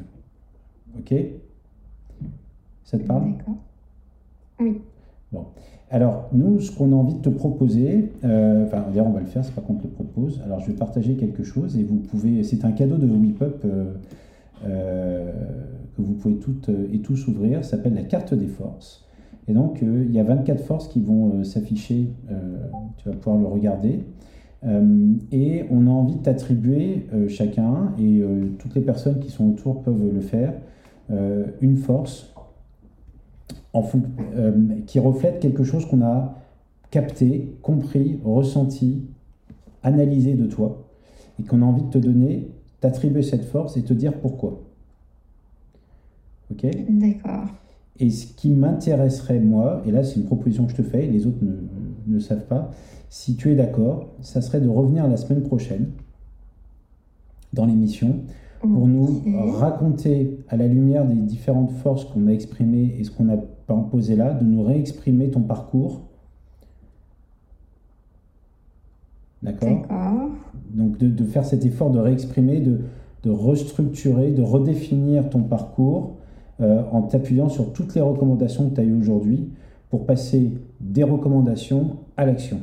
Ok? 1.00 1.14
Ça 2.84 2.98
te 2.98 3.04
parle? 3.04 3.32
D'accord. 3.32 3.56
Oui. 4.60 4.78
Alors, 5.92 6.30
nous, 6.34 6.60
ce 6.62 6.72
qu'on 6.72 6.92
a 6.92 6.96
envie 6.96 7.14
de 7.14 7.22
te 7.22 7.30
proposer, 7.30 8.12
euh, 8.24 8.66
enfin, 8.66 8.86
on 8.98 9.12
va 9.12 9.20
le 9.20 9.28
faire, 9.28 9.46
c'est 9.46 9.54
pas 9.54 9.62
qu'on 9.62 9.76
te 9.76 9.84
le 9.84 9.90
propose. 9.90 10.42
Alors, 10.44 10.60
je 10.60 10.68
vais 10.68 10.78
partager 10.78 11.16
quelque 11.16 11.44
chose 11.44 11.78
et 11.78 11.84
vous 11.84 11.98
pouvez, 11.98 12.44
c'est 12.44 12.66
un 12.66 12.72
cadeau 12.72 12.98
de 12.98 13.06
WePup 13.06 13.64
euh, 13.66 13.94
euh, 14.66 15.32
que 15.96 16.02
vous 16.02 16.14
pouvez 16.14 16.36
toutes 16.36 16.70
et 16.92 17.00
tous 17.00 17.28
ouvrir. 17.28 17.64
Ça 17.64 17.78
s'appelle 17.78 17.94
la 17.94 18.04
carte 18.04 18.34
des 18.34 18.48
forces. 18.48 19.06
Et 19.48 19.54
donc, 19.54 19.84
euh, 19.84 20.04
il 20.08 20.14
y 20.14 20.20
a 20.20 20.24
24 20.24 20.64
forces 20.64 20.88
qui 20.88 21.02
vont 21.02 21.32
euh, 21.34 21.44
s'afficher. 21.44 22.10
tu 22.98 23.10
vas 23.10 23.16
pouvoir 23.16 23.38
le 23.38 23.48
regarder. 23.48 24.04
Et 25.32 25.64
on 25.70 25.86
a 25.86 25.92
envie 25.92 26.16
de 26.16 26.24
t'attribuer 26.24 27.06
chacun, 27.28 27.94
et 28.00 28.24
toutes 28.58 28.74
les 28.74 28.82
personnes 28.82 29.20
qui 29.20 29.30
sont 29.30 29.48
autour 29.52 29.84
peuvent 29.84 30.12
le 30.12 30.22
faire, 30.22 30.54
une 31.62 31.78
force 31.78 32.34
en 33.76 33.84
euh, 34.36 34.54
qui 34.88 35.00
reflète 35.00 35.40
quelque 35.40 35.66
chose 35.66 35.86
qu'on 35.86 36.02
a 36.02 36.36
capté, 36.92 37.58
compris, 37.62 38.20
ressenti, 38.24 39.04
analysé 39.84 40.34
de 40.34 40.46
toi, 40.46 40.88
et 41.40 41.44
qu'on 41.44 41.62
a 41.62 41.66
envie 41.66 41.84
de 41.84 41.90
te 41.90 41.98
donner, 41.98 42.48
t'attribuer 42.80 43.22
cette 43.22 43.44
force 43.44 43.76
et 43.76 43.84
te 43.84 43.94
dire 43.94 44.14
pourquoi. 44.14 44.62
Ok? 46.52 46.66
D'accord. 46.90 47.48
et 48.00 48.12
ce 48.12 48.28
qui 48.28 48.52
m'intéresserait, 48.52 49.40
moi, 49.40 49.82
et 49.86 49.92
là 49.92 50.04
c'est 50.04 50.18
une 50.18 50.26
proposition 50.26 50.66
que 50.66 50.72
je 50.72 50.78
te 50.78 50.84
fais, 50.84 51.06
et 51.06 51.12
les 51.12 51.28
autres 51.28 51.44
ne, 51.44 52.16
ne 52.16 52.20
savent 52.20 52.46
pas, 52.46 52.72
si 53.10 53.36
tu 53.36 53.52
es 53.52 53.56
d'accord, 53.56 54.08
ça 54.22 54.42
serait 54.42 54.62
de 54.62 54.70
revenir 54.70 55.08
la 55.08 55.18
semaine 55.18 55.44
prochaine 55.44 55.90
dans 57.52 57.66
l'émission 57.66 58.22
pour 58.62 58.88
nous 58.88 59.22
raconter 59.54 60.40
à 60.50 60.56
la 60.56 60.68
lumière 60.68 61.06
des 61.06 61.16
différentes 61.16 61.72
forces 61.72 62.06
qu'on 62.06 62.28
a 62.28 62.32
exprimées 62.32 62.96
et 62.98 63.04
ce 63.04 63.12
qu'on 63.12 63.30
a 63.30 63.38
pas 63.68 63.76
posé 63.92 64.16
là, 64.16 64.34
de 64.34 64.44
nous 64.44 64.64
réexprimer 64.64 65.30
ton 65.30 65.42
parcours. 65.42 66.02
D'accord 69.42 69.70
D'accord. 69.70 70.30
donc 70.72 70.98
de, 70.98 71.08
de 71.08 71.24
faire 71.26 71.46
cet 71.46 71.66
effort 71.66 71.92
de 71.92 72.00
réexprimer, 72.00 72.62
de, 72.62 72.82
de 73.24 73.30
restructurer, 73.30 74.32
de 74.32 74.42
redéfinir 74.42 75.30
ton 75.30 75.44
parcours 75.44 76.16
euh, 76.62 76.84
en 76.92 77.02
t'appuyant 77.04 77.50
sur 77.50 77.74
toutes 77.74 77.94
les 77.96 78.02
recommandations 78.02 78.70
que 78.70 78.76
tu 78.76 78.82
as 78.82 78.84
eues 78.86 78.98
aujourd'hui 78.98 79.50
pour 79.90 80.06
passer 80.06 80.52
des 80.80 81.04
recommandations 81.04 81.98
à 82.18 82.26
l'action. 82.26 82.62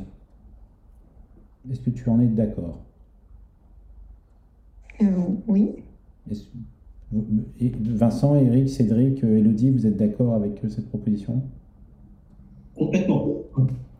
Est-ce 1.71 1.79
que 1.79 1.89
tu 1.89 2.09
en 2.09 2.19
es 2.19 2.27
d'accord? 2.27 2.79
Euh, 5.01 5.05
oui. 5.47 5.75
Vincent, 7.61 8.35
Eric, 8.35 8.69
Cédric, 8.69 9.23
euh, 9.23 9.37
Elodie, 9.37 9.69
vous 9.69 9.85
êtes 9.85 9.97
d'accord 9.97 10.33
avec 10.33 10.63
euh, 10.63 10.69
cette 10.69 10.89
proposition? 10.89 11.41
Complètement. 12.77 13.25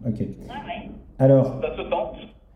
Ok. 0.05 0.19
Ouais, 0.19 0.25
ouais. 0.27 0.89
Alors, 1.19 1.61
Ça 1.61 1.75
se 1.77 1.89
tente. 1.89 2.15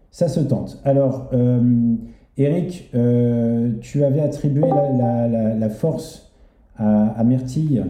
Ça 0.10 0.28
se 0.28 0.40
tente. 0.40 0.82
Alors, 0.84 1.30
euh, 1.34 1.96
Eric, 2.38 2.90
euh, 2.96 3.74
tu 3.82 4.04
avais 4.04 4.22
attribué 4.22 4.62
la, 4.68 4.92
la- 4.92 5.28
la- 5.28 5.56
la 5.56 5.70
force 5.70 6.34
à, 6.78 7.08
à 7.10 7.24
Myrtille. 7.24 7.84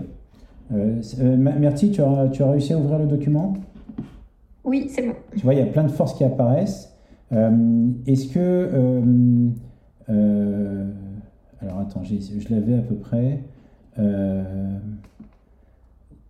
Euh, 0.74 1.02
Myrtille, 1.38 1.92
tu 1.92 2.02
as, 2.02 2.28
tu 2.32 2.44
as 2.44 2.52
réussi 2.52 2.74
à 2.74 2.78
ouvrir 2.78 3.00
le 3.00 3.06
document? 3.08 3.54
Oui, 4.66 4.88
c'est 4.90 5.08
bon. 5.08 5.14
Tu 5.38 5.44
vois, 5.44 5.54
il 5.54 5.60
y 5.60 5.64
a 5.64 5.66
plein 5.68 5.84
de 5.86 5.92
forces 5.92 6.14
qui 6.14 6.24
apparaissent. 6.26 6.94
Euh, 7.32 7.88
Est-ce 8.06 8.28
que... 8.34 8.70
alors 11.62 11.80
attends, 11.80 12.04
je 12.04 12.54
l'avais 12.54 12.76
à 12.76 12.82
peu 12.82 12.96
près. 12.96 13.44
Euh, 14.00 14.78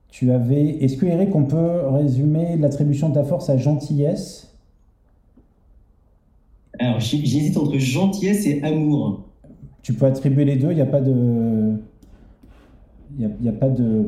tu 0.09 0.31
avais... 0.31 0.69
Est-ce 0.83 0.97
que 0.97 1.05
Eric, 1.05 1.35
on 1.35 1.43
peut 1.43 1.87
résumer 1.89 2.57
l'attribution 2.57 3.09
de 3.09 3.15
ta 3.15 3.23
force 3.23 3.49
à 3.49 3.57
gentillesse? 3.57 4.55
Alors, 6.79 6.99
j'hé- 6.99 7.25
j'hésite 7.25 7.57
entre 7.57 7.77
gentillesse 7.77 8.47
et 8.47 8.63
amour. 8.63 9.25
Tu 9.81 9.93
peux 9.93 10.05
attribuer 10.05 10.45
les 10.45 10.55
deux, 10.55 10.71
il 10.71 10.75
n'y 10.75 10.81
a 10.81 10.85
pas 10.85 11.01
de... 11.01 11.73
Il 13.19 13.29
n'y 13.41 13.49
a, 13.49 13.53
pas 13.53 13.69
de... 13.69 14.05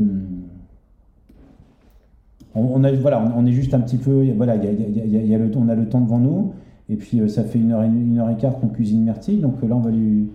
On, 2.54 2.62
on 2.62 2.84
a, 2.84 2.92
voilà, 2.94 3.34
on, 3.36 3.46
est 3.46 3.52
juste 3.52 3.74
un 3.74 3.80
petit 3.80 3.98
peu... 3.98 4.32
Voilà, 4.34 4.54
a, 4.54 4.56
a- 4.56 4.60
y 4.62 5.36
a 5.36 5.38
le, 5.38 5.52
on 5.56 5.68
a 5.68 5.76
le 5.76 5.90
temps 5.90 6.02
devant 6.02 6.20
nous. 6.20 6.54
Et 6.90 6.96
puis, 6.96 7.20
euh, 7.20 7.28
ça 7.28 7.44
fait 7.44 7.60
une 7.60 7.72
heure 7.72 7.84
et, 7.84 7.88
une 7.88 8.20
heure 8.20 8.30
et 8.30 8.38
quart 8.38 8.60
qu'on 8.60 8.70
cuisine 8.70 9.04
Myrtille. 9.04 9.40
Donc 9.42 9.56
euh, 9.64 9.68
là, 9.68 9.76
on 9.76 9.82
va 9.82 9.92
lui... 9.92 10.30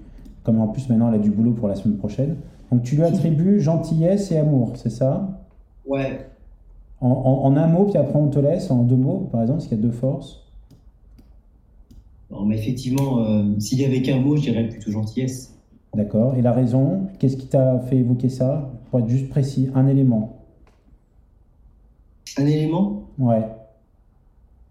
Comme 0.44 0.60
en 0.60 0.68
plus, 0.68 0.88
maintenant, 0.88 1.08
elle 1.08 1.16
a 1.16 1.18
du 1.18 1.30
boulot 1.30 1.52
pour 1.52 1.68
la 1.68 1.74
semaine 1.74 1.96
prochaine. 1.98 2.36
Donc, 2.70 2.82
tu 2.84 2.96
lui 2.96 3.02
attribues 3.04 3.60
gentillesse 3.60 4.30
et 4.32 4.38
amour, 4.38 4.72
c'est 4.76 4.90
ça? 4.90 5.40
Ouais. 5.86 6.26
en, 7.00 7.08
en- 7.10 7.44
en 7.46 7.56
un 7.56 7.66
mot, 7.68 7.84
puis 7.86 7.96
après, 7.98 8.16
on 8.18 8.28
te 8.28 8.38
laisse 8.38 8.70
en 8.70 8.82
deux 8.84 8.96
mots, 8.96 9.28
par 9.32 9.42
exemple, 9.42 9.58
parce 9.58 9.68
qu'il 9.68 9.76
y 9.78 9.80
a 9.80 9.82
deux 9.84 9.92
forces. 9.92 10.42
Non, 12.30 12.44
mais 12.44 12.56
effectivement, 12.58 13.20
euh, 13.24 13.58
s'il 13.60 13.80
y 13.80 13.84
avait 13.84 14.02
qu'un 14.02 14.20
mot, 14.20 14.36
je 14.36 14.42
dirais 14.42 14.68
plutôt 14.68 14.90
gentillesse. 14.90 15.54
D'accord. 15.94 16.34
Et 16.36 16.42
la 16.42 16.52
raison, 16.52 17.08
qu'est-ce 17.18 17.36
qui 17.36 17.46
t'a 17.46 17.78
fait 17.80 17.98
évoquer 17.98 18.28
ça? 18.28 18.72
Pour 18.90 19.00
être 19.00 19.08
juste 19.08 19.28
précis, 19.28 19.70
un 19.74 19.86
élément. 19.86 20.40
Un 22.36 22.46
élément? 22.46 23.08
Ouais. 23.18 23.44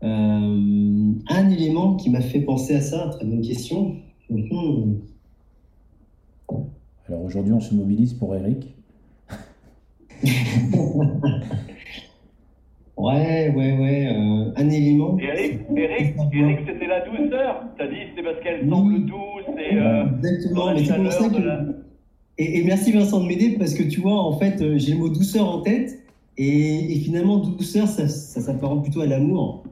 Euh, 0.04 1.14
un 1.30 1.50
élément 1.50 1.96
qui 1.96 2.10
m'a 2.10 2.22
fait 2.22 2.42
penser 2.42 2.76
à 2.76 2.82
ça, 2.82 3.10
très 3.10 3.26
bonne 3.26 3.42
question. 3.42 3.96
Mhm. 4.30 5.00
Alors 7.14 7.26
aujourd'hui, 7.26 7.54
on 7.54 7.60
se 7.60 7.76
mobilise 7.76 8.14
pour 8.16 8.36
Eric. 8.36 8.74
Ouais, 12.96 13.52
ouais, 13.56 13.78
ouais. 13.80 14.08
euh, 14.16 14.52
un 14.56 14.70
élément. 14.70 15.18
Eric, 15.20 15.62
Eric, 15.76 16.16
Eric, 16.32 16.60
c'était 16.68 16.86
la 16.88 17.02
douceur. 17.02 17.64
T'as 17.78 17.88
dit 17.88 17.96
c'est 18.16 18.24
parce 18.24 18.40
qu'elle 18.42 18.64
Oui. 18.64 18.70
semble 18.70 19.06
douce 19.06 19.58
et 19.58 19.76
euh, 19.78 20.06
Exactement, 20.20 20.66
la 20.68 20.74
mais 20.76 20.86
c'est 20.86 20.96
pour 20.96 21.12
ça 21.12 21.18
chaleur 21.20 21.32
de 21.32 21.38
que. 21.38 21.42
la... 21.44 21.66
Et, 22.38 22.60
et 22.60 22.64
merci 22.64 22.92
Vincent 22.92 23.20
de 23.22 23.28
m'aider 23.28 23.56
parce 23.58 23.74
que 23.74 23.84
tu 23.84 24.00
vois, 24.00 24.20
en 24.24 24.34
fait, 24.38 24.62
euh, 24.62 24.78
j'ai 24.78 24.94
le 24.94 25.00
mot 25.00 25.10
douceur 25.10 25.50
en 25.50 25.62
tête 25.62 26.00
et, 26.38 26.94
et 26.96 27.00
finalement, 27.00 27.38
douceur, 27.40 27.88
ça, 27.88 28.08
ça 28.08 28.42
s'apparente 28.42 28.84
plutôt 28.84 29.02
à 29.02 29.08
l'amour. 29.08 29.64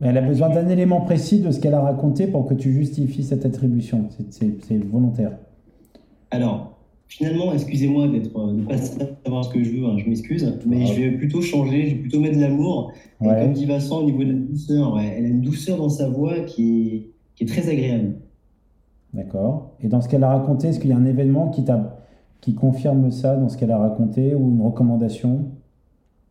Mais 0.00 0.08
elle 0.08 0.18
a 0.18 0.22
besoin 0.22 0.50
d'un 0.50 0.68
élément 0.68 1.00
précis 1.02 1.40
de 1.40 1.50
ce 1.52 1.60
qu'elle 1.60 1.74
a 1.74 1.80
raconté 1.80 2.26
pour 2.26 2.46
que 2.46 2.54
tu 2.54 2.72
justifies 2.72 3.22
cette 3.22 3.46
attribution. 3.46 4.08
C'est 4.28 4.76
volontaire. 4.84 5.32
Alors, 6.34 6.78
finalement, 7.06 7.52
excusez-moi 7.52 8.08
d'être, 8.08 8.36
euh, 8.36 8.52
de 8.52 8.60
ne 8.62 8.66
pas 8.66 8.76
savoir 8.76 9.44
ce 9.44 9.50
que 9.50 9.62
je 9.62 9.70
veux, 9.70 9.86
hein, 9.86 9.96
je 9.98 10.08
m'excuse, 10.08 10.58
mais 10.66 10.84
je 10.86 11.00
vais 11.00 11.10
plutôt 11.12 11.40
changer, 11.40 11.88
je 11.90 11.94
vais 11.94 12.00
plutôt 12.00 12.20
mettre 12.20 12.36
de 12.36 12.40
l'amour. 12.42 12.92
Et 13.22 13.26
Ouais. 13.28 13.40
comme 13.42 13.52
dit 13.52 13.66
Vincent, 13.66 14.00
au 14.00 14.04
niveau 14.04 14.24
de 14.24 14.32
la 14.32 14.38
douceur, 14.38 14.94
ouais, 14.94 15.14
elle 15.16 15.26
a 15.26 15.28
une 15.28 15.40
douceur 15.42 15.78
dans 15.78 15.88
sa 15.88 16.08
voix 16.08 16.40
qui 16.40 16.88
est, 16.88 17.10
qui 17.36 17.44
est 17.44 17.46
très 17.46 17.68
agréable. 17.68 18.16
D'accord. 19.12 19.76
Et 19.80 19.86
dans 19.88 20.00
ce 20.00 20.08
qu'elle 20.08 20.24
a 20.24 20.28
raconté, 20.36 20.68
est-ce 20.68 20.80
qu'il 20.80 20.90
y 20.90 20.92
a 20.92 20.96
un 20.96 21.06
événement 21.06 21.50
qui, 21.50 21.64
t'a- 21.64 22.00
qui 22.40 22.54
confirme 22.54 23.10
ça 23.12 23.36
dans 23.36 23.48
ce 23.48 23.56
qu'elle 23.56 23.70
a 23.70 23.78
raconté 23.78 24.34
ou 24.34 24.50
une 24.50 24.60
recommandation? 24.62 25.52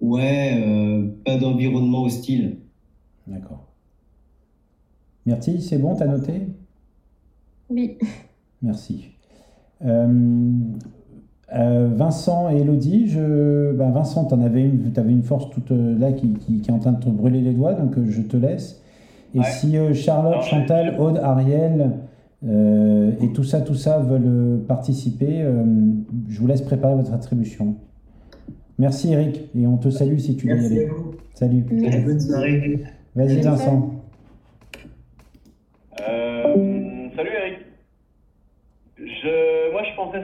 Ouais, 0.02 0.62
euh, 0.62 1.08
pas 1.24 1.38
d'environnement 1.38 2.04
hostile. 2.04 2.58
D'accord. 3.26 3.68
Myrtille, 5.26 5.62
c'est 5.62 5.78
bon, 5.78 5.96
t'as 5.96 6.08
noté? 6.08 6.42
Oui. 7.70 7.98
Merci. 8.62 9.06
Euh, 9.86 10.08
euh, 11.56 11.90
Vincent 11.96 12.50
et 12.50 12.62
Elodie, 12.62 13.08
je... 13.08 13.74
ben 13.74 13.92
Vincent, 13.92 14.26
tu 14.26 14.34
avais 14.34 14.64
une, 14.64 14.92
avais 14.96 15.12
une 15.12 15.22
force 15.24 15.50
toute 15.52 15.72
euh, 15.72 15.98
là 16.00 16.12
qui, 16.14 16.30
qui- 16.34 16.62
qui 16.62 16.70
est 16.70 16.74
en 16.74 16.80
train 16.80 16.94
de 16.94 17.00
te 17.04 17.10
brûler 17.10 17.42
les 17.42 17.54
doigts, 17.54 17.74
donc 17.74 17.94
je 18.08 18.22
te 18.22 18.38
laisse. 18.38 18.82
Et 19.36 19.40
Ouais. 19.40 19.46
si 19.46 19.78
euh, 19.78 19.94
Charlotte, 19.94 20.36
Non, 20.36 20.42
Chantal, 20.42 20.96
Aude, 21.00 21.18
Ariel 21.22 21.92
euh, 22.48 23.12
et 23.22 23.28
tout 23.34 23.44
ça, 23.44 23.62
tout 23.62 23.76
ça 23.76 24.00
veulent 24.00 24.62
participer, 24.68 25.42
euh, 25.42 25.64
je 26.30 26.40
vous 26.40 26.48
laisse 26.48 26.62
préparer 26.62 26.96
votre 26.96 27.14
attribution. 27.14 27.76
Merci 28.80 29.14
Eric, 29.14 29.50
et 29.56 29.68
on 29.68 29.78
te 29.78 29.90
salue 29.90 30.18
si 30.18 30.36
tu 30.36 30.48
veux 30.50 30.60
y 30.62 30.66
aller. 30.66 30.90
Salut. 31.36 31.66
Bonne 32.06 32.20
soirée. 32.20 32.84
Vas-y 33.16 33.42
Vincent. 33.42 33.92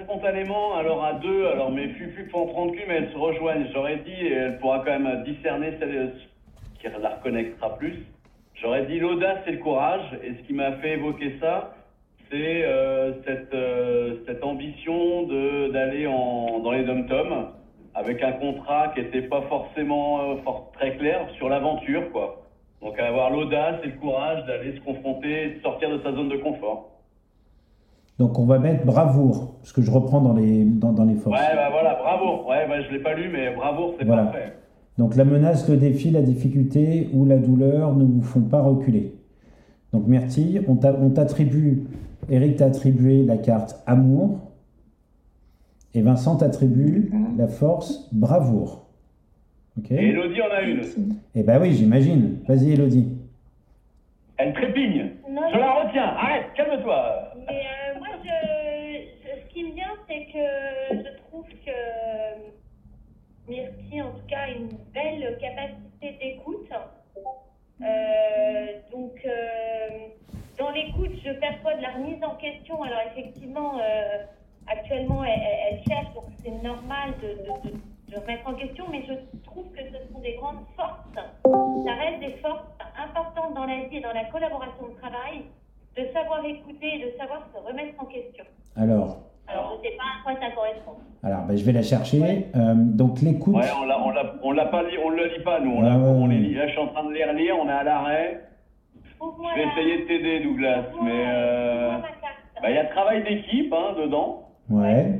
Spontanément, 0.04 0.76
alors 0.76 1.04
à 1.04 1.14
deux, 1.14 1.48
alors 1.48 1.72
mes 1.72 1.90
fufu 1.90 2.30
font 2.30 2.48
30 2.48 2.72
cul, 2.74 2.84
mais 2.88 2.96
elles 2.96 3.12
se 3.12 3.18
rejoignent. 3.18 3.68
J'aurais 3.74 3.98
dit, 3.98 4.12
et 4.12 4.34
elle 4.34 4.60
pourra 4.60 4.80
quand 4.80 5.00
même 5.00 5.24
discerner 5.24 5.74
celle 5.80 6.14
qui 6.80 6.88
la 7.02 7.10
reconnaîtra 7.10 7.78
plus. 7.78 8.06
J'aurais 8.56 8.86
dit 8.86 9.00
l'audace 9.00 9.40
et 9.48 9.52
le 9.52 9.58
courage, 9.58 10.06
et 10.24 10.34
ce 10.34 10.48
qui 10.48 10.54
m'a 10.54 10.74
fait 10.74 10.94
évoquer 10.94 11.38
ça, 11.40 11.76
c'est 12.30 12.64
euh, 12.64 13.14
cette, 13.26 13.54
euh, 13.54 14.18
cette 14.28 14.44
ambition 14.44 15.24
d'aller 15.72 16.04
dans 16.04 16.72
les 16.72 16.84
dom-toms 16.84 17.48
avec 17.96 18.22
un 18.24 18.34
contrat 18.34 18.90
qui 18.90 19.02
n'était 19.02 19.24
pas 19.24 19.42
forcément 19.44 20.32
euh, 20.32 20.36
très 20.74 20.96
clair 20.98 21.28
sur 21.38 21.50
l'aventure, 21.50 22.12
quoi. 22.12 22.44
Donc 22.82 22.98
avoir 23.00 23.30
l'audace 23.30 23.76
et 23.84 23.88
le 23.88 23.98
courage 24.00 24.46
d'aller 24.46 24.76
se 24.76 24.82
confronter 24.82 25.56
de 25.56 25.62
sortir 25.62 25.90
de 25.90 26.02
sa 26.02 26.12
zone 26.14 26.30
de 26.30 26.38
confort. 26.38 26.92
Donc 28.20 28.38
on 28.38 28.46
va 28.46 28.60
mettre 28.60 28.86
bravoure, 28.86 29.56
ce 29.64 29.72
que 29.74 29.82
je 29.82 29.90
reprends 29.90 30.20
dans 30.22 30.34
les, 30.34 30.66
dans, 30.66 30.92
dans 30.92 31.06
les 31.06 31.16
forces. 31.16 31.40
Ouais, 31.40 31.56
bah 31.56 31.70
voilà, 31.72 31.96
bravo. 31.96 32.48
Ouais, 32.50 32.68
bah, 32.68 32.82
je 32.82 32.92
l'ai 32.94 33.00
pas 33.02 33.14
lu, 33.14 33.30
mais 33.32 33.56
bravo, 33.56 33.96
c'est 33.98 34.06
Voilà. 34.06 34.24
parfait. 34.26 34.54
Donc 34.98 35.16
la 35.16 35.24
menace, 35.24 35.68
le 35.70 35.78
défi, 35.78 36.12
la 36.12 36.22
difficulté 36.22 37.10
ou 37.14 37.26
la 37.26 37.38
douleur 37.38 37.96
ne 37.96 38.04
vous 38.04 38.22
font 38.22 38.42
pas 38.42 38.62
reculer. 38.62 39.14
Donc 39.94 40.06
Myrtille, 40.08 40.62
on 40.68 40.76
t'a- 40.76 40.94
on 41.00 41.10
t'attribue, 41.12 41.86
Eric 42.30 42.58
t'a 42.58 42.66
attribué 42.66 43.24
la 43.24 43.38
carte 43.38 43.82
amour 43.88 44.40
et 45.94 46.02
Vincent 46.02 46.36
t'attribue 46.36 47.12
la 47.38 47.48
force 47.48 48.10
bravoure. 48.14 48.86
Ok 49.78 49.92
Et 49.92 50.10
Elodie 50.10 50.42
en 50.42 50.52
a 50.54 50.62
une. 50.62 50.82
Eh 51.36 51.44
ben 51.44 51.62
oui, 51.62 51.72
j'imagine. 51.72 52.40
Vas-y 52.48 52.74
Elodie. 52.74 53.08
Elle 54.38 54.54
trépigne. 54.54 55.12
Non, 55.32 55.42
Je 55.54 55.58
la 55.58 55.84
retiens. 55.86 56.04
Arrête, 56.04 56.46
calme-toi. 56.56 57.34
Mais 57.48 57.54
euh, 57.56 58.00
moi, 58.00 58.08
je, 58.24 58.30
ce 59.24 59.42
ce 59.42 59.54
qui 59.54 59.64
me 59.64 59.74
vient, 59.74 59.86
c'est 60.08 60.26
que 60.32 60.98
je 61.04 61.18
trouve 61.30 61.46
que 61.66 61.72
Myrtille, 63.50 64.02
en 64.02 64.12
tout 64.12 64.26
cas, 64.28 64.42
a 64.42 64.50
une 64.50 64.70
belle 64.94 65.38
capacité 65.42 66.18
d'écoute. 66.22 66.70
Euh, 67.82 68.68
donc, 68.92 69.14
euh, 69.26 69.90
dans 70.58 70.70
l'écoute, 70.72 71.12
je 71.24 71.32
perçois 71.40 71.76
de 71.76 71.82
la 71.82 71.92
remise 71.92 72.24
en 72.24 72.36
question. 72.36 72.82
Alors, 72.84 73.00
effectivement, 73.12 73.80
euh, 73.80 74.18
actuellement, 74.68 75.24
elle, 75.24 75.40
elle- 75.42 75.60
elle 75.74 75.84
cherche, 75.88 76.14
donc 76.14 76.26
c'est 76.44 76.52
normal 76.64 77.14
de, 77.22 77.28
de- 77.30 77.70
de- 77.72 77.80
de 78.12 78.20
remettre 78.20 78.48
en 78.48 78.54
question, 78.56 78.86
mais 78.92 79.04
je 79.08 79.14
trouve 79.44 79.72
que 79.72 79.82
ce 79.84 80.12
sont 80.12 80.20
des 80.20 80.34
grandes 80.34 80.66
forces. 80.76 81.00
Ça 81.86 81.94
reste 81.94 82.20
des 82.20 82.38
forces 82.42 82.66
importantes 82.98 83.54
dans 83.56 83.66
la 83.66 83.86
vie 83.88 83.98
et 83.98 84.02
dans 84.02 84.12
la 84.14 84.26
collaboration 84.26 84.88
de 84.90 84.94
travail, 84.96 85.44
de 85.96 86.06
savoir 86.12 86.44
écouter 86.46 86.96
et 86.96 87.12
de 87.12 87.18
savoir 87.18 87.48
se 87.54 87.58
remettre 87.60 88.02
en 88.02 88.06
question. 88.06 88.44
Alors, 88.76 89.18
Alors, 89.52 89.72
je 89.72 89.78
ne 89.88 89.92
sais 89.92 89.98
pas 89.98 90.04
à 90.04 90.24
quoi 90.24 90.40
ça 90.42 90.52
correspond. 90.56 90.92
alors 91.24 91.42
ben, 91.44 91.58
je 91.58 91.64
vais 91.66 91.72
la 91.72 91.82
chercher. 91.82 92.48
Euh, 92.56 92.74
donc 92.76 93.22
l'écoute. 93.22 93.56
Ouais, 93.56 93.66
on 93.82 93.86
l'a, 93.86 94.00
on 94.06 94.10
l'a, 94.12 94.34
on 94.44 94.52
l'a 94.52 94.66
pas 94.66 94.84
on 95.04 95.10
le 95.10 95.26
lit 95.28 95.44
pas 95.44 95.60
nous. 95.60 95.72
On, 95.72 95.82
Ouais, 95.84 95.90
l'a- 95.90 95.98
ouais, 95.98 96.04
on 96.24 96.28
les 96.28 96.36
ouais. 96.36 96.42
lit. 96.42 96.54
Là, 96.56 96.68
je 96.68 96.72
suis 96.72 96.80
en 96.82 96.88
train 96.88 97.04
de 97.06 97.12
les 97.14 97.24
relire. 97.26 97.56
On 97.60 97.68
est 97.68 97.72
à 97.72 97.84
l'arrêt. 97.84 98.42
Je 99.22 99.56
vais 99.56 99.66
la- 99.66 99.72
essayer 99.72 99.98
de 100.04 100.08
t'aider, 100.08 100.40
Douglas, 100.42 100.84
mais 101.04 101.12
euh, 101.28 101.92
bah, 102.62 102.70
il 102.70 102.76
y 102.76 102.78
a 102.78 102.86
travail 102.86 103.24
d'équipe 103.24 103.74
hein, 103.74 103.94
dedans. 103.98 104.50
Ouais. 104.70 105.20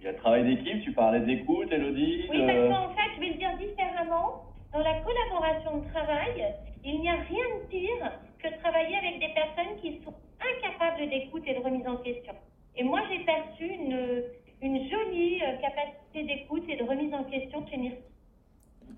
Il 0.00 0.04
y 0.06 0.08
a 0.08 0.12
travail 0.14 0.44
d'équipe. 0.44 0.82
Tu 0.82 0.92
parlais 0.92 1.20
d'écoute, 1.20 1.68
Elodie. 1.72 2.26
Oui, 2.30 2.38
de- 2.38 2.46
parce 2.46 2.58
qu'en 2.68 2.94
fait, 2.94 3.10
je 3.16 3.20
vais 3.20 3.26
le 3.28 3.34
dire 3.34 3.50
différemment. 3.58 4.44
Dans 4.72 4.78
la 4.80 4.94
collaboration 5.00 5.78
de 5.78 5.90
travail, 5.92 6.44
il 6.84 7.00
n'y 7.00 7.08
a 7.08 7.12
rien 7.14 7.46
de 7.58 7.66
pire 7.68 8.12
que 8.38 8.48
de 8.48 8.60
travailler 8.60 8.94
avec 8.96 9.18
des 9.18 9.32
personnes 9.34 9.74
qui 9.80 10.00
sont 10.04 10.12
incapables 10.38 11.08
d'écoute 11.10 11.42
et 11.46 11.54
de 11.58 11.64
remise 11.64 11.86
en 11.88 11.96
question. 11.96 12.34
Et 12.78 12.84
moi, 12.84 13.00
j'ai 13.10 13.24
perçu 13.24 13.64
une, 13.74 14.22
une 14.62 14.76
jolie 14.88 15.40
euh, 15.42 15.56
capacité 15.60 16.22
d'écoute 16.34 16.62
et 16.68 16.76
de 16.82 16.88
remise 16.88 17.12
en 17.12 17.24
question 17.24 17.64
chez 17.70 17.76
Myrtille. 17.76 17.98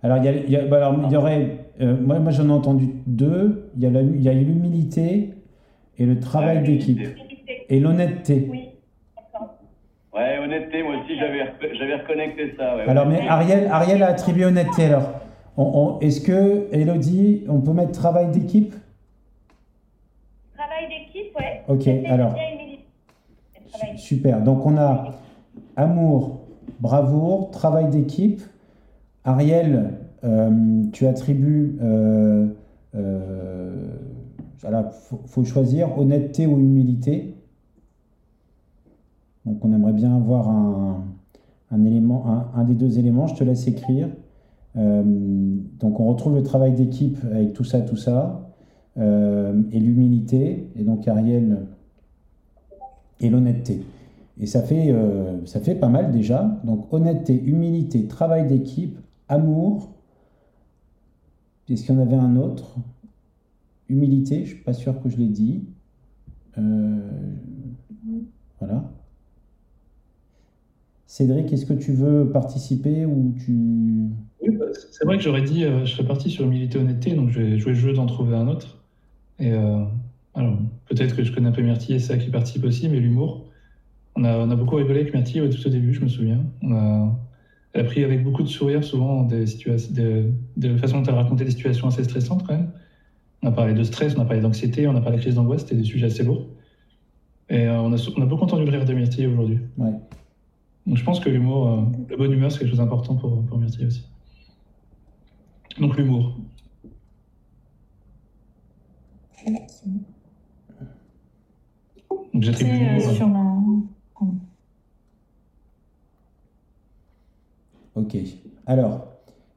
Alors 0.03 0.17
il 0.19 0.25
y, 0.25 0.29
a- 0.29 0.33
il 0.33 0.51
y 0.51 0.57
a- 0.57 0.63
bah, 0.65 0.77
alors, 0.79 0.95
il 1.07 1.13
y 1.13 1.17
aurait 1.17 1.47
euh, 1.81 1.95
moi, 2.01 2.19
moi 2.21 2.31
j'en 2.31 2.49
ai 2.49 2.53
entendu 2.53 2.89
deux. 3.07 3.71
Il 3.77 3.83
y 3.83 3.87
a 3.87 3.91
la- 3.91 4.01
il 4.01 4.23
y 4.23 4.29
a 4.29 4.33
l'humilité 4.33 5.31
et 5.99 6.07
le 6.07 6.19
travail 6.21 6.59
Ouais, 6.59 6.63
d'équipe. 6.63 7.01
Et 7.69 7.81
l'honnêteté. 7.81 8.47
Oui, 8.51 8.69
d'accord. 9.17 9.55
Ouais, 10.15 10.39
honnêteté, 10.39 10.83
moi 10.83 10.97
aussi 11.03 11.19
j'avais 11.19 11.43
rec- 11.43 11.75
j'avais 11.75 11.95
reconnecté 11.97 12.55
ça. 12.57 12.77
Ouais, 12.77 12.83
Alors, 12.89 13.07
mais. 13.07 13.27
Ariel, 13.29 13.69
Ariel 13.71 14.03
a 14.03 14.07
attribué 14.09 14.45
honnêteté. 14.47 14.85
Alors, 14.85 15.11
On- 15.57 15.97
on- 15.97 16.01
est-ce 16.01 16.21
que, 16.25 16.69
Elodie, 16.73 17.45
on 17.49 17.61
peut 17.61 17.73
mettre 17.73 17.93
travail 17.93 18.29
d'équipe? 18.31 18.73
Travail 20.57 20.89
d'équipe, 20.89 21.37
ouais. 21.37 21.61
Ok, 21.69 21.87
alors. 22.09 22.33
bien. 22.33 22.43
Super. 24.01 24.43
Donc, 24.43 24.65
on 24.65 24.77
a 24.79 25.15
amour, 25.77 26.41
bravoure, 26.81 27.51
travail 27.51 27.91
d'équipe. 27.91 28.41
Ariel, 29.25 29.93
euh, 30.25 30.85
tu 30.93 31.07
attribues. 31.07 31.77
Euh, 31.83 32.47
euh, 32.95 33.87
faut, 35.27 35.45
choisir 35.45 35.99
honnêteté 35.99 36.47
ou 36.47 36.59
humilité. 36.59 37.35
Donc, 39.45 39.65
on 39.65 39.73
aimerait 39.73 39.93
bien 39.93 40.17
avoir 40.17 40.49
un, 40.49 41.85
élément, 41.85 42.25
un, 42.55 42.65
des 42.65 42.75
deux 42.75 42.99
éléments. 42.99 43.27
Je 43.27 43.35
te 43.35 43.45
laisse 43.45 43.67
écrire. 43.67 44.09
Euh, 44.77 45.03
donc, 45.79 46.01
on 46.01 46.09
retrouve 46.09 46.35
le 46.35 46.43
travail 46.43 46.73
d'équipe 46.73 47.19
avec 47.31 47.53
tout 47.53 47.65
ça, 47.65 47.81
tout 47.81 47.97
ça, 47.97 48.47
et 48.97 49.79
l'humilité. 49.79 50.71
Et 50.77 50.85
donc, 50.85 51.07
Ariel 51.07 51.67
et 53.21 53.31
l'honnêteté. 53.31 53.83
Et 54.41 54.47
ça 54.47 54.63
fait, 54.63 54.91
euh, 54.91 55.45
ça 55.47 55.61
fait 55.61 55.75
pas 55.75 55.89
mal 55.89 56.13
déjà. 56.13 56.61
Donc 56.65 56.93
honnêteté, 56.93 57.41
humilité, 57.45 58.07
travail 58.07 58.47
d'équipe, 58.47 58.99
amour. 59.29 59.91
Est-ce 61.69 61.85
qu'il 61.85 61.95
y 61.95 61.99
en 61.99 62.01
avait 62.01 62.17
un 62.17 62.37
autre? 62.37 62.77
Humilité, 63.89 64.45
je 64.45 64.55
suis 64.55 64.65
pas 64.65 64.73
sûr 64.73 65.01
que 65.03 65.09
je 65.09 65.19
l'ai 65.19 65.29
dit. 65.29 65.65
Euh, 66.59 66.99
voilà. 68.59 68.91
Cédric, 71.07 71.53
est-ce 71.53 71.67
que 71.67 71.75
tu 71.75 71.93
veux 71.93 72.31
participer 72.31 73.05
ou 73.05 73.35
tu... 73.45 74.11
Bah, 74.47 74.67
c'est 74.73 75.05
vrai 75.05 75.17
que 75.17 75.23
j'aurais 75.23 75.43
dit, 75.43 75.65
euh, 75.65 75.85
je 75.85 75.93
serais 75.93 76.07
parti 76.07 76.31
sur 76.31 76.45
humilité 76.45 76.79
honnêteté, 76.79 77.15
donc 77.15 77.31
je 77.31 77.41
vais 77.41 77.59
jouer 77.59 77.73
le 77.73 77.79
jeu 77.79 77.93
d'en 77.93 78.07
trouver 78.07 78.37
un 78.37 78.49
autre. 78.49 78.79
Et 79.39 79.53
alors, 80.35 80.59
peut-être 80.87 81.17
que 81.17 81.25
je 81.25 81.33
connais 81.33 81.49
un 81.49 81.53
peu 81.53 81.63
Myrtille 81.63 81.97
et 81.97 81.99
ça 81.99 82.17
qui 82.17 82.31
participe 82.31 82.65
aussi, 82.65 82.89
mais 82.89 83.01
l'humour. 83.01 83.47
On 84.17 84.25
a, 84.25 84.39
on 84.39 84.51
a 84.51 84.57
beaucoup 84.57 84.77
rigolé 84.77 85.01
avec 85.01 85.13
Myrtille 85.13 85.41
ouais, 85.41 85.51
tout 85.51 85.67
au 85.67 85.71
début, 85.71 85.93
je 85.93 86.03
me 86.03 86.09
souviens. 86.09 86.45
On 86.63 86.73
a, 86.73 87.19
elle 87.73 87.81
a 87.83 87.85
pris 87.85 88.05
avec 88.05 88.23
beaucoup 88.23 88.43
de 88.43 88.49
sourire 88.49 88.85
souvent 88.85 89.25
des 89.25 89.47
situations, 89.47 89.93
des, 89.93 90.27
de 90.57 90.69
la 90.69 90.79
façon 90.79 91.01
dont 91.01 91.07
elle 91.09 91.15
racontait 91.15 91.45
des 91.45 91.51
situations 91.51 91.89
assez 91.89 92.05
stressantes 92.05 92.47
quand 92.47 92.55
même. 92.55 92.71
On 93.43 93.49
a 93.49 93.53
parlé 93.53 93.75
de 93.75 93.83
stress, 93.83 94.17
on 94.17 94.21
a 94.21 94.25
parlé 94.25 94.41
d'anxiété, 94.43 94.87
on 94.87 94.97
a 94.97 95.01
parlé 95.01 95.17
de 95.17 95.23
crise 95.23 95.37
d'angoisse, 95.37 95.63
c'était 95.63 95.77
des 95.77 95.85
sujets 95.85 96.07
assez 96.07 96.23
lourds. 96.23 96.47
Et 97.49 97.67
euh, 97.67 97.81
on, 97.81 97.93
a, 97.93 98.11
on 98.17 98.23
a 98.23 98.27
beaucoup 98.27 98.45
entendu 98.45 98.65
le 98.65 98.71
rire 98.71 98.85
de 98.85 98.95
Myrtille 98.95 99.27
aujourd'hui. 99.27 99.59
Ouais. 99.79 99.93
Donc 100.87 100.97
je 100.97 101.05
pense 101.05 101.21
que 101.21 101.29
l'humour, 101.29 101.69
euh, 101.69 101.83
la 102.11 102.17
bonne 102.17 102.33
humeur, 102.33 102.53
c'est 102.53 102.61
quelque 102.61 102.69
chose 102.69 102.79
d'important 102.79 103.17
pour, 103.17 103.45
pour 103.47 103.59
Myrtille 103.59 103.87
aussi. 103.87 104.05
Donc 105.79 105.97
l'humour. 105.97 106.37
Donc 109.47 109.71
j'attribue 112.35 112.71
C'est 112.99 113.11
euh, 113.11 113.15
sur 113.15 113.29
la. 113.29 113.41
Ok. 117.97 118.17
Alors, 118.67 119.07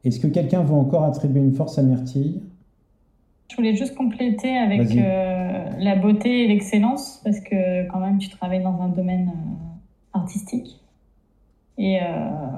est-ce 0.03 0.19
que 0.19 0.27
quelqu'un 0.27 0.63
veut 0.63 0.73
encore 0.73 1.03
attribuer 1.03 1.39
une 1.39 1.53
force 1.53 1.77
à 1.77 1.83
Myrtille? 1.83 2.41
Je 3.49 3.55
voulais 3.55 3.75
juste 3.75 3.95
compléter 3.95 4.57
avec 4.57 4.95
euh, 4.95 5.65
la 5.77 5.95
beauté 5.95 6.43
et 6.43 6.47
l'excellence, 6.47 7.21
parce 7.23 7.39
que 7.39 7.87
quand 7.89 7.99
même 7.99 8.17
tu 8.17 8.29
travailles 8.29 8.63
dans 8.63 8.81
un 8.81 8.89
domaine 8.89 9.29
euh, 9.29 10.17
artistique. 10.17 10.83
Et 11.77 11.99
euh, 12.01 12.05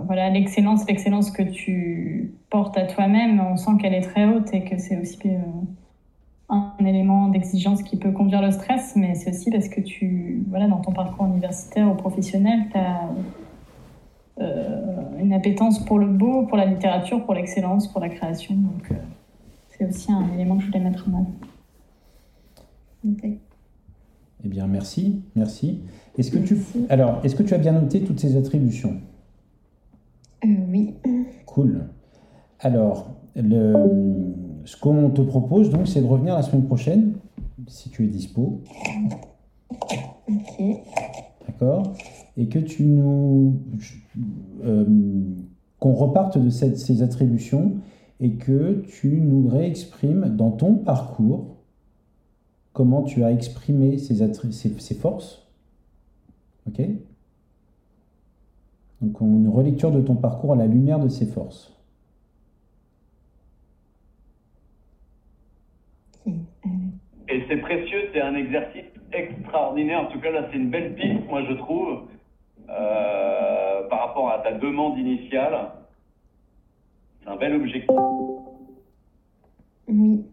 voilà, 0.06 0.30
l'excellence, 0.30 0.86
l'excellence 0.88 1.32
que 1.32 1.44
tu 1.44 2.34
portes 2.50 2.78
à 2.78 2.86
toi-même, 2.86 3.40
on 3.40 3.56
sent 3.56 3.72
qu'elle 3.82 3.94
est 3.94 4.02
très 4.02 4.26
haute 4.26 4.54
et 4.54 4.64
que 4.64 4.78
c'est 4.78 4.98
aussi 4.98 5.20
euh, 5.26 5.38
un 6.50 6.74
élément 6.86 7.28
d'exigence 7.30 7.82
qui 7.84 7.98
peut 7.98 8.12
conduire 8.12 8.42
le 8.42 8.52
stress, 8.52 8.96
mais 8.96 9.16
c'est 9.16 9.32
aussi 9.32 9.50
parce 9.50 9.68
que 9.68 9.82
tu, 9.82 10.44
voilà, 10.50 10.68
dans 10.68 10.80
ton 10.80 10.92
parcours 10.92 11.26
universitaire 11.26 11.92
ou 11.92 11.96
professionnel, 11.96 12.60
tu 12.72 12.78
as 12.78 13.10
une 15.20 15.34
appétence 15.34 15.84
pour 15.86 16.00
le 16.00 16.08
beau, 16.08 16.46
pour 16.46 16.58
la 16.58 16.66
littérature, 16.66 17.24
pour 17.26 17.34
l'excellence, 17.34 17.88
pour 17.88 18.02
la 18.02 18.10
création. 18.10 18.56
Donc, 18.56 18.92
euh, 18.92 18.96
c'est 19.70 19.86
aussi 19.86 20.12
un 20.12 20.34
élément 20.34 20.58
que 20.58 20.64
je 20.64 20.68
voulais 20.68 20.80
mettre 20.80 21.08
en 21.10 21.14
avant. 21.14 21.32
Eh 24.44 24.48
bien, 24.48 24.68
merci, 24.68 25.22
merci. 25.36 25.82
Est-ce 26.18 26.32
que 26.32 26.38
tu, 26.38 26.58
alors, 26.90 27.20
est-ce 27.24 27.36
que 27.36 27.44
tu 27.44 27.54
as 27.54 27.58
bien 27.58 27.72
noté 27.72 28.04
toutes 28.04 28.20
ces 28.20 28.38
attributions? 28.38 28.98
Euh, 30.44 30.48
oui. 30.70 30.94
Cool. 31.46 31.88
Alors, 32.60 33.12
le, 33.36 34.35
ce 34.66 34.76
qu'on 34.78 35.10
te 35.12 35.22
propose 35.22 35.70
donc, 35.70 35.88
c'est 35.88 36.02
de 36.02 36.08
revenir 36.08 36.34
la 36.36 36.42
semaine 36.42 36.66
prochaine, 36.66 37.14
si 37.68 37.90
tu 37.90 38.04
es 38.04 38.08
dispo, 38.08 38.62
Ok. 40.28 40.64
d'accord 41.48 41.94
Et 42.38 42.48
que 42.48 42.60
tu 42.60 42.84
nous, 42.84 43.56
euh, 44.64 44.86
qu'on 45.80 45.94
reparte 45.94 46.38
de 46.38 46.50
cette- 46.50 46.78
ces 46.78 47.02
attributions 47.02 47.74
et 48.20 48.32
que 48.32 48.84
tu 48.88 49.22
nous 49.22 49.48
réexprimes 49.48 50.36
dans 50.36 50.52
ton 50.52 50.76
parcours 50.76 51.56
comment 52.74 53.04
tu 53.04 53.24
as 53.24 53.32
exprimé 53.32 53.98
ces, 53.98 54.16
ces, 54.52 54.70
ces 54.80 54.96
forces. 54.96 55.48
Ok 56.68 56.82
Donc, 59.02 59.22
on- 59.22 59.26
une 59.38 59.48
relecture 59.50 59.92
de 59.92 60.02
ton 60.02 60.16
parcours 60.16 60.54
à 60.54 60.56
la 60.56 60.66
lumière 60.68 61.00
de 61.00 61.08
ces 61.10 61.26
forces. 61.26 61.72
Et 67.30 67.35
c'est 67.48 67.58
précieux, 67.58 68.10
c'est 68.14 68.22
un 68.22 68.36
exercice 68.36 68.84
extraordinaire. 69.14 70.02
En 70.02 70.06
tout 70.08 70.20
cas, 70.20 70.32
là, 70.32 70.48
c'est 70.52 70.58
une 70.58 70.70
belle 70.70 70.96
piste, 70.96 71.28
moi, 71.30 71.44
je 71.48 71.54
trouve, 71.54 72.04
euh, 72.70 73.88
par 73.90 74.08
rapport 74.08 74.30
à 74.30 74.40
ta 74.40 74.52
demande 74.54 74.98
initiale. 74.98 75.70
C'est 77.24 77.30
un 77.30 77.36
bel 77.38 77.56
objectif. 77.56 77.90
Oui, 79.88 80.24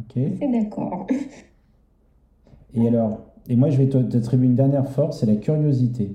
Ok 0.00 0.12
c'est 0.14 0.48
d'accord. 0.48 1.06
Et 2.74 2.88
alors, 2.88 3.20
et 3.48 3.54
moi 3.54 3.70
je 3.70 3.76
vais 3.78 3.88
te- 3.88 3.98
t'attribuer 3.98 4.46
une 4.46 4.56
dernière 4.56 4.88
force, 4.88 5.20
c'est 5.20 5.26
la 5.26 5.36
curiosité. 5.36 6.12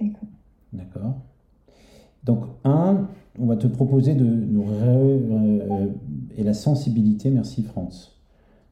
D'accord. 0.00 0.28
D'accord 0.72 1.14
Donc, 2.24 2.44
un, 2.64 3.08
on 3.38 3.46
va 3.46 3.56
te 3.56 3.66
proposer 3.66 4.14
de 4.14 4.24
nous 4.24 4.64
ré- 4.64 4.76
euh, 4.86 5.86
et 6.36 6.44
la 6.44 6.54
sensibilité, 6.54 7.30
merci 7.30 7.62
France. 7.62 8.20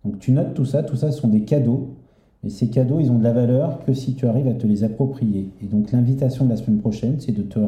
Donc 0.05 0.19
tu 0.19 0.33
notes 0.33 0.55
tout 0.55 0.65
ça, 0.65 0.83
tout 0.83 0.97
ça 0.97 1.11
sont 1.13 1.29
des 1.29 1.43
cadeaux, 1.43 1.97
et 2.45 2.51
ces 2.51 2.69
cadeaux, 2.69 2.99
ils 2.99 3.11
ont 3.11 3.19
de 3.19 3.25
la 3.25 3.33
valeur 3.33 3.85
que 3.85 3.93
si 3.93 4.15
tu 4.15 4.27
arrives 4.27 4.49
à 4.49 4.55
te 4.55 4.67
les 4.67 4.83
approprier. 4.83 5.51
Et 5.63 5.67
donc 5.67 5.93
l'invitation 5.93 6.45
de 6.45 6.51
la 6.51 6.57
semaine 6.57 6.81
prochaine, 6.81 7.21
c'est 7.21 7.33
de 7.33 7.43
te 7.43 7.61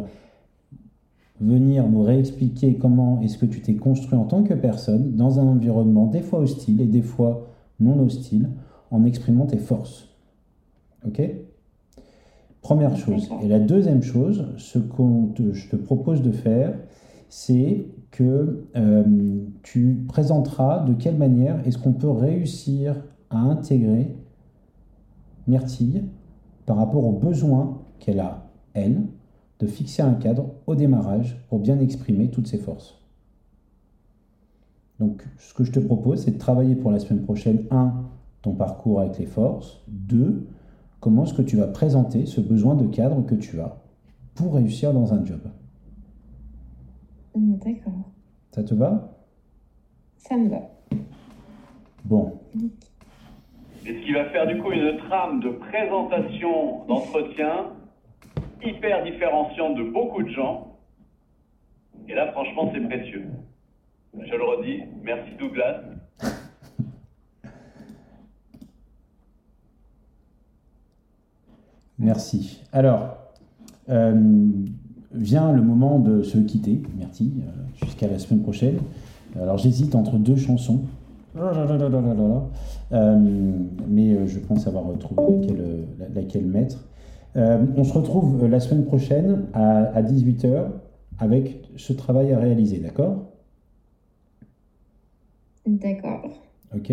venir 1.40 1.88
nous 1.88 2.02
réexpliquer 2.02 2.74
comment 2.74 3.20
est-ce 3.20 3.38
que 3.38 3.46
tu 3.46 3.60
t'es 3.60 3.74
construit 3.74 4.18
en 4.18 4.24
tant 4.24 4.42
que 4.42 4.54
personne 4.54 5.14
dans 5.16 5.38
un 5.40 5.46
environnement 5.46 6.06
des 6.06 6.22
fois 6.22 6.40
hostile 6.40 6.80
et 6.80 6.86
des 6.86 7.02
fois 7.02 7.48
non 7.80 8.00
hostile, 8.00 8.48
en 8.90 9.04
exprimant 9.04 9.46
tes 9.46 9.58
forces. 9.58 10.08
Ok? 11.06 11.20
Première 12.64 12.96
chose. 12.96 13.28
Et 13.42 13.48
la 13.48 13.58
deuxième 13.58 14.02
chose, 14.02 14.46
ce 14.56 14.78
qu'on 14.78 15.26
te, 15.26 15.52
je 15.52 15.68
te 15.68 15.76
propose 15.76 16.22
de 16.22 16.30
faire, 16.30 16.74
c'est 17.28 17.88
que 18.10 18.64
euh, 18.74 19.04
tu 19.62 20.02
présenteras 20.08 20.82
de 20.86 20.94
quelle 20.94 21.18
manière 21.18 21.60
est-ce 21.66 21.76
qu'on 21.76 21.92
peut 21.92 22.08
réussir 22.08 22.96
à 23.28 23.36
intégrer 23.36 24.16
Myrtille 25.46 26.04
par 26.64 26.78
rapport 26.78 27.04
aux 27.04 27.12
besoins 27.12 27.82
qu'elle 27.98 28.18
a, 28.18 28.46
elle, 28.72 29.02
de 29.58 29.66
fixer 29.66 30.00
un 30.00 30.14
cadre 30.14 30.46
au 30.66 30.74
démarrage 30.74 31.36
pour 31.50 31.58
bien 31.58 31.78
exprimer 31.80 32.30
toutes 32.30 32.46
ses 32.46 32.58
forces. 32.58 32.98
Donc, 35.00 35.22
ce 35.36 35.52
que 35.52 35.64
je 35.64 35.72
te 35.72 35.80
propose, 35.80 36.22
c'est 36.22 36.30
de 36.30 36.38
travailler 36.38 36.76
pour 36.76 36.90
la 36.90 36.98
semaine 36.98 37.24
prochaine, 37.24 37.64
un, 37.70 37.92
ton 38.40 38.54
parcours 38.54 39.00
avec 39.00 39.18
les 39.18 39.26
forces, 39.26 39.82
deux, 39.86 40.46
comment 41.05 41.24
est-ce 41.24 41.35
que 41.35 41.43
tu 41.43 41.56
vas 41.56 41.66
présenter 41.66 42.24
ce 42.24 42.40
besoin 42.40 42.74
de 42.76 42.86
cadre 42.86 43.26
que 43.26 43.35
tu 43.35 43.60
as 43.60 43.76
pour 44.35 44.55
réussir 44.55 44.94
dans 44.94 45.12
un 45.12 45.22
job? 45.22 45.40
Mm, 47.36 47.56
D'accord. 47.56 48.10
Ça 48.52 48.64
te 48.64 48.74
va? 48.74 49.14
Ça 50.16 50.35
me 50.35 50.48
va. 50.48 50.62
Bon, 52.06 52.32
Et 53.85 53.93
ce 53.93 54.06
qui 54.06 54.14
va 54.14 54.24
faire 54.31 54.47
du 54.47 54.56
coup 54.62 54.72
une 54.72 54.97
trame 54.97 55.40
de 55.40 55.51
présentation, 55.51 56.86
d'entretien, 56.86 57.66
hyper 58.64 59.05
différenciante 59.05 59.76
de 59.76 59.82
beaucoup 59.82 60.22
de 60.22 60.31
gens? 60.31 60.78
Et 62.09 62.14
là, 62.14 62.32
franchement, 62.32 62.70
c'est 62.72 62.81
précieux. 62.81 63.26
Je 64.18 64.35
le 64.35 64.43
redis, 64.43 64.82
merci 65.02 65.32
Douglas. 65.39 65.82
Merci. 72.05 72.60
Alors, 72.72 73.16
euh, 73.89 74.14
vient 75.12 75.52
le 75.52 75.62
moment 75.62 75.98
de 75.98 76.22
se 76.22 76.36
quitter, 76.36 76.82
merci, 76.98 77.32
euh, 77.39 77.51
jusqu'à 77.82 78.09
la 78.09 78.18
semaine 78.18 78.43
prochaine. 78.43 78.76
Alors 79.40 79.56
j'hésite 79.56 79.94
entre 79.94 80.16
deux 80.16 80.36
chansons. 80.36 80.82
Euh, 82.93 83.18
mais 83.89 84.26
je 84.26 84.39
pense 84.39 84.66
avoir 84.66 84.85
trouvé 84.98 85.40
laquelle, 85.40 85.86
laquelle 86.14 86.47
mettre. 86.47 86.86
on 87.35 87.82
se 87.82 87.93
retrouve 87.94 88.47
la 88.47 88.60
semaine 88.60 88.85
prochaine 88.85 89.47
à, 89.55 89.85
à 89.97 90.02
18h 90.02 90.66
avec 91.18 91.68
ce 91.76 91.94
travail 91.94 92.32
à 92.32 92.39
réaliser, 92.39 92.78
d'accord? 92.78 93.24
D'accord. 95.66 96.28
Ok. 96.76 96.93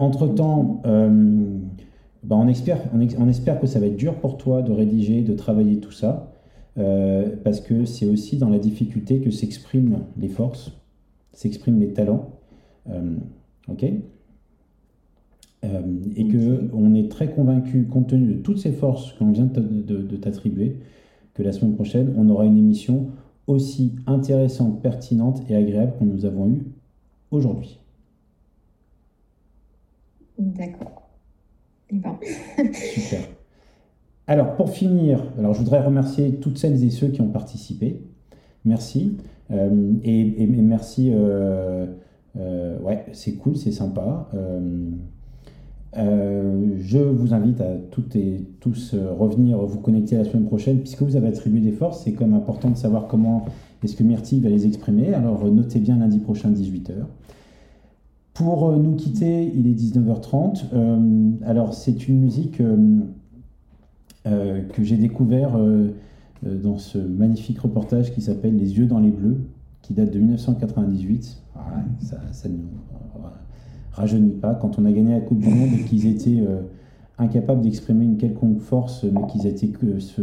Entre-temps, 0.00 0.82
bah, 2.26 2.34
on, 2.36 2.48
espère, 2.48 2.80
on, 2.92 3.28
espère 3.28 3.60
que 3.60 3.68
ça 3.68 3.78
va 3.78 3.86
être 3.86 3.96
dur 3.96 4.16
pour 4.16 4.36
toi 4.36 4.60
de 4.62 4.72
rédiger, 4.72 5.22
de 5.22 5.32
travailler 5.32 5.78
tout 5.78 5.92
ça, 5.92 6.32
euh, 6.76 7.36
parce 7.44 7.60
que 7.60 7.84
c'est 7.84 8.06
aussi 8.06 8.36
dans 8.36 8.50
la 8.50 8.58
difficulté 8.58 9.20
que 9.20 9.30
s'expriment 9.30 10.00
les 10.18 10.28
forces, 10.28 10.72
s'expriment 11.32 11.78
les 11.78 11.92
talents. 11.92 12.32
Euh, 12.90 13.14
ok? 13.68 13.84
Euh, 15.64 15.82
Et 16.16 16.26
que 16.26 16.68
on 16.72 16.94
est 16.94 17.08
très 17.08 17.30
convaincu, 17.30 17.86
compte 17.86 18.08
tenu 18.08 18.26
de 18.26 18.38
toutes 18.38 18.58
ces 18.58 18.72
forces 18.72 19.12
qu'on 19.12 19.30
vient 19.30 19.46
de, 19.46 20.16
t'attribuer, 20.16 20.80
que 21.34 21.44
la 21.44 21.52
semaine 21.52 21.74
prochaine, 21.74 22.12
on 22.16 22.28
aura 22.28 22.44
une 22.44 22.58
émission 22.58 23.06
aussi 23.46 23.94
intéressante, 24.08 24.82
pertinente 24.82 25.42
et 25.48 25.54
agréable 25.54 25.92
que 26.00 26.04
nous 26.04 26.24
avons 26.24 26.48
eue 26.48 26.66
aujourd'hui. 27.30 27.78
D'accord. 30.38 31.05
Super. 31.90 33.20
Alors, 34.26 34.56
pour 34.56 34.70
finir, 34.70 35.22
je 35.38 35.58
voudrais 35.58 35.80
remercier 35.80 36.34
toutes 36.36 36.58
celles 36.58 36.82
et 36.82 36.90
ceux 36.90 37.08
qui 37.08 37.20
ont 37.20 37.28
participé. 37.28 38.02
Merci. 38.64 39.16
Euh, 39.52 39.92
et, 40.02 40.46
merci. 40.46 41.12
Euh, 41.14 41.86
euh, 42.36 42.78
ouais, 42.80 43.06
c'est 43.12 43.34
cool, 43.34 43.56
c'est 43.56 43.72
sympa. 43.72 44.28
je 45.94 46.98
vous 46.98 47.32
invite 47.32 47.60
à 47.60 47.76
toutes 47.90 48.16
et 48.16 48.44
tous 48.60 48.94
revenir 48.94 49.58
vous 49.58 49.80
connecter 49.80 50.16
la 50.16 50.24
semaine 50.24 50.46
prochaine, 50.46 50.80
puisque 50.80 51.02
vous 51.02 51.16
avez 51.16 51.28
attribué 51.28 51.60
des 51.60 51.72
forces. 51.72 52.02
C'est 52.04 52.12
comme 52.12 52.34
important 52.34 52.70
de 52.70 52.76
savoir 52.76 53.06
comment 53.06 53.46
est-ce 53.82 53.94
que 53.96 54.02
Myrtille 54.02 54.40
va 54.40 54.48
les 54.48 54.66
exprimer. 54.66 55.14
Alors, 55.14 55.44
notez 55.46 55.78
bien 55.78 55.98
lundi 55.98 56.18
prochain, 56.18 56.50
18h. 56.50 56.92
Pour 58.36 58.68
euh, 58.68 58.76
nous 58.76 58.96
quitter, 58.96 59.50
il 59.54 59.66
est 59.66 59.72
19h30. 59.72 60.64
Euh, 60.74 61.30
alors, 61.46 61.72
c'est 61.72 62.06
une 62.06 62.20
musique 62.20 62.60
euh, 62.60 63.00
que 64.74 64.84
j'ai 64.84 64.98
découvert 64.98 65.58
dans 66.42 66.76
ce 66.76 66.98
magnifique 66.98 67.60
reportage 67.60 68.12
qui 68.12 68.20
s'appelle 68.20 68.56
Les 68.56 68.76
yeux 68.76 68.84
dans 68.84 68.98
les 68.98 69.10
bleus, 69.10 69.38
qui 69.80 69.94
date 69.94 70.12
de 70.12 70.18
1998. 70.18 71.42
ça, 72.00 72.48
ne 72.48 72.54
nous 72.54 72.64
rajeunit 73.92 74.32
pas. 74.32 74.54
Quand 74.54 74.78
on 74.78 74.84
a 74.84 74.92
gagné 74.92 75.12
la 75.12 75.20
Coupe 75.20 75.38
du 75.38 75.48
Monde 75.48 75.70
et 75.72 75.84
qu'ils 75.84 76.06
étaient 76.06 76.44
incapables 77.18 77.62
d'exprimer 77.62 78.04
une 78.04 78.18
quelconque 78.18 78.60
force, 78.60 79.04
mais 79.04 79.26
qu'ils 79.28 79.46
étaient 79.46 79.68
que 79.68 79.98
ce 79.98 80.20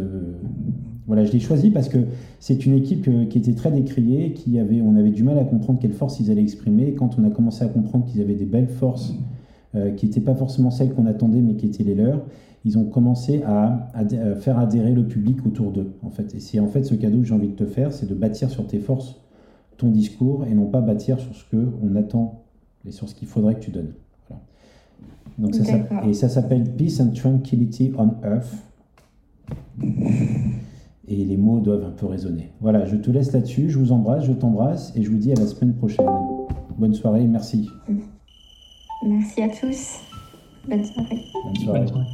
voilà, 1.07 1.25
je 1.25 1.31
l'ai 1.31 1.39
choisi 1.39 1.69
parce 1.69 1.89
que 1.89 1.97
c'est 2.39 2.65
une 2.65 2.75
équipe 2.75 3.07
euh, 3.07 3.25
qui 3.25 3.37
était 3.37 3.53
très 3.53 3.71
décriée, 3.71 4.33
qui 4.33 4.57
avait, 4.59 4.81
on 4.81 4.95
avait 4.95 5.11
du 5.11 5.23
mal 5.23 5.37
à 5.37 5.43
comprendre 5.43 5.79
quelles 5.79 5.93
forces 5.93 6.19
ils 6.19 6.31
allaient 6.31 6.41
exprimer. 6.41 6.93
Quand 6.93 7.17
on 7.19 7.23
a 7.25 7.29
commencé 7.29 7.63
à 7.63 7.67
comprendre 7.67 8.05
qu'ils 8.05 8.21
avaient 8.21 8.35
des 8.35 8.45
belles 8.45 8.69
forces, 8.69 9.13
euh, 9.75 9.91
qui 9.91 10.05
n'étaient 10.05 10.21
pas 10.21 10.35
forcément 10.35 10.71
celles 10.71 10.93
qu'on 10.93 11.05
attendait, 11.05 11.41
mais 11.41 11.55
qui 11.55 11.65
étaient 11.65 11.83
les 11.83 11.95
leurs, 11.95 12.23
ils 12.65 12.77
ont 12.77 12.85
commencé 12.85 13.43
à, 13.43 13.89
faire 14.39 14.57
adhérer 14.57 14.93
le 14.93 15.05
public 15.05 15.45
autour 15.45 15.71
d'eux. 15.71 15.91
En 16.01 16.09
fait. 16.09 16.33
Et 16.35 16.39
c'est 16.39 16.61
en 16.61 16.67
fait 16.67 16.83
ce 16.83 16.95
cadeau 16.95 17.19
que 17.19 17.25
j'ai 17.25 17.33
envie 17.33 17.49
de 17.49 17.55
te 17.55 17.65
faire, 17.65 17.91
c'est 17.91 18.07
de 18.07 18.15
bâtir 18.15 18.49
sur 18.49 18.65
tes 18.65 18.79
forces 18.79 19.19
ton 19.77 19.89
discours 19.89 20.45
et 20.45 20.53
non 20.53 20.65
pas 20.65 20.81
bâtir 20.81 21.19
sur 21.19 21.35
ce 21.35 21.43
qu'on 21.49 21.95
attend 21.95 22.43
et 22.87 22.91
sur 22.91 23.09
ce 23.09 23.15
qu'il 23.15 23.27
faudrait 23.27 23.55
que 23.55 23.61
tu 23.61 23.71
donnes. 23.71 23.93
Donc 25.39 25.55
ça, 25.55 25.63
et 26.07 26.13
ça 26.13 26.29
s'appelle 26.29 26.63
Peace 26.75 27.01
and 27.01 27.11
Tranquility 27.15 27.91
on 27.97 28.11
Earth 28.23 28.53
et 31.07 31.25
les 31.25 31.37
mots 31.37 31.59
doivent 31.59 31.85
un 31.85 31.91
peu 31.91 32.05
résonner. 32.05 32.51
Voilà, 32.61 32.85
je 32.85 32.95
te 32.95 33.11
laisse 33.11 33.31
là-dessus, 33.33 33.69
je 33.69 33.77
vous 33.77 33.91
embrasse, 33.91 34.25
je 34.25 34.33
t'embrasse 34.33 34.93
et 34.95 35.03
je 35.03 35.09
vous 35.09 35.17
dis 35.17 35.31
à 35.31 35.35
la 35.35 35.45
semaine 35.45 35.75
prochaine. 35.75 36.09
Bonne 36.77 36.93
soirée, 36.93 37.25
merci. 37.27 37.69
Merci 39.05 39.41
à 39.41 39.49
tous. 39.49 39.99
Bonne 40.67 40.83
soirée. 40.83 41.19
Bonne 41.43 41.87
soirée. 41.87 42.07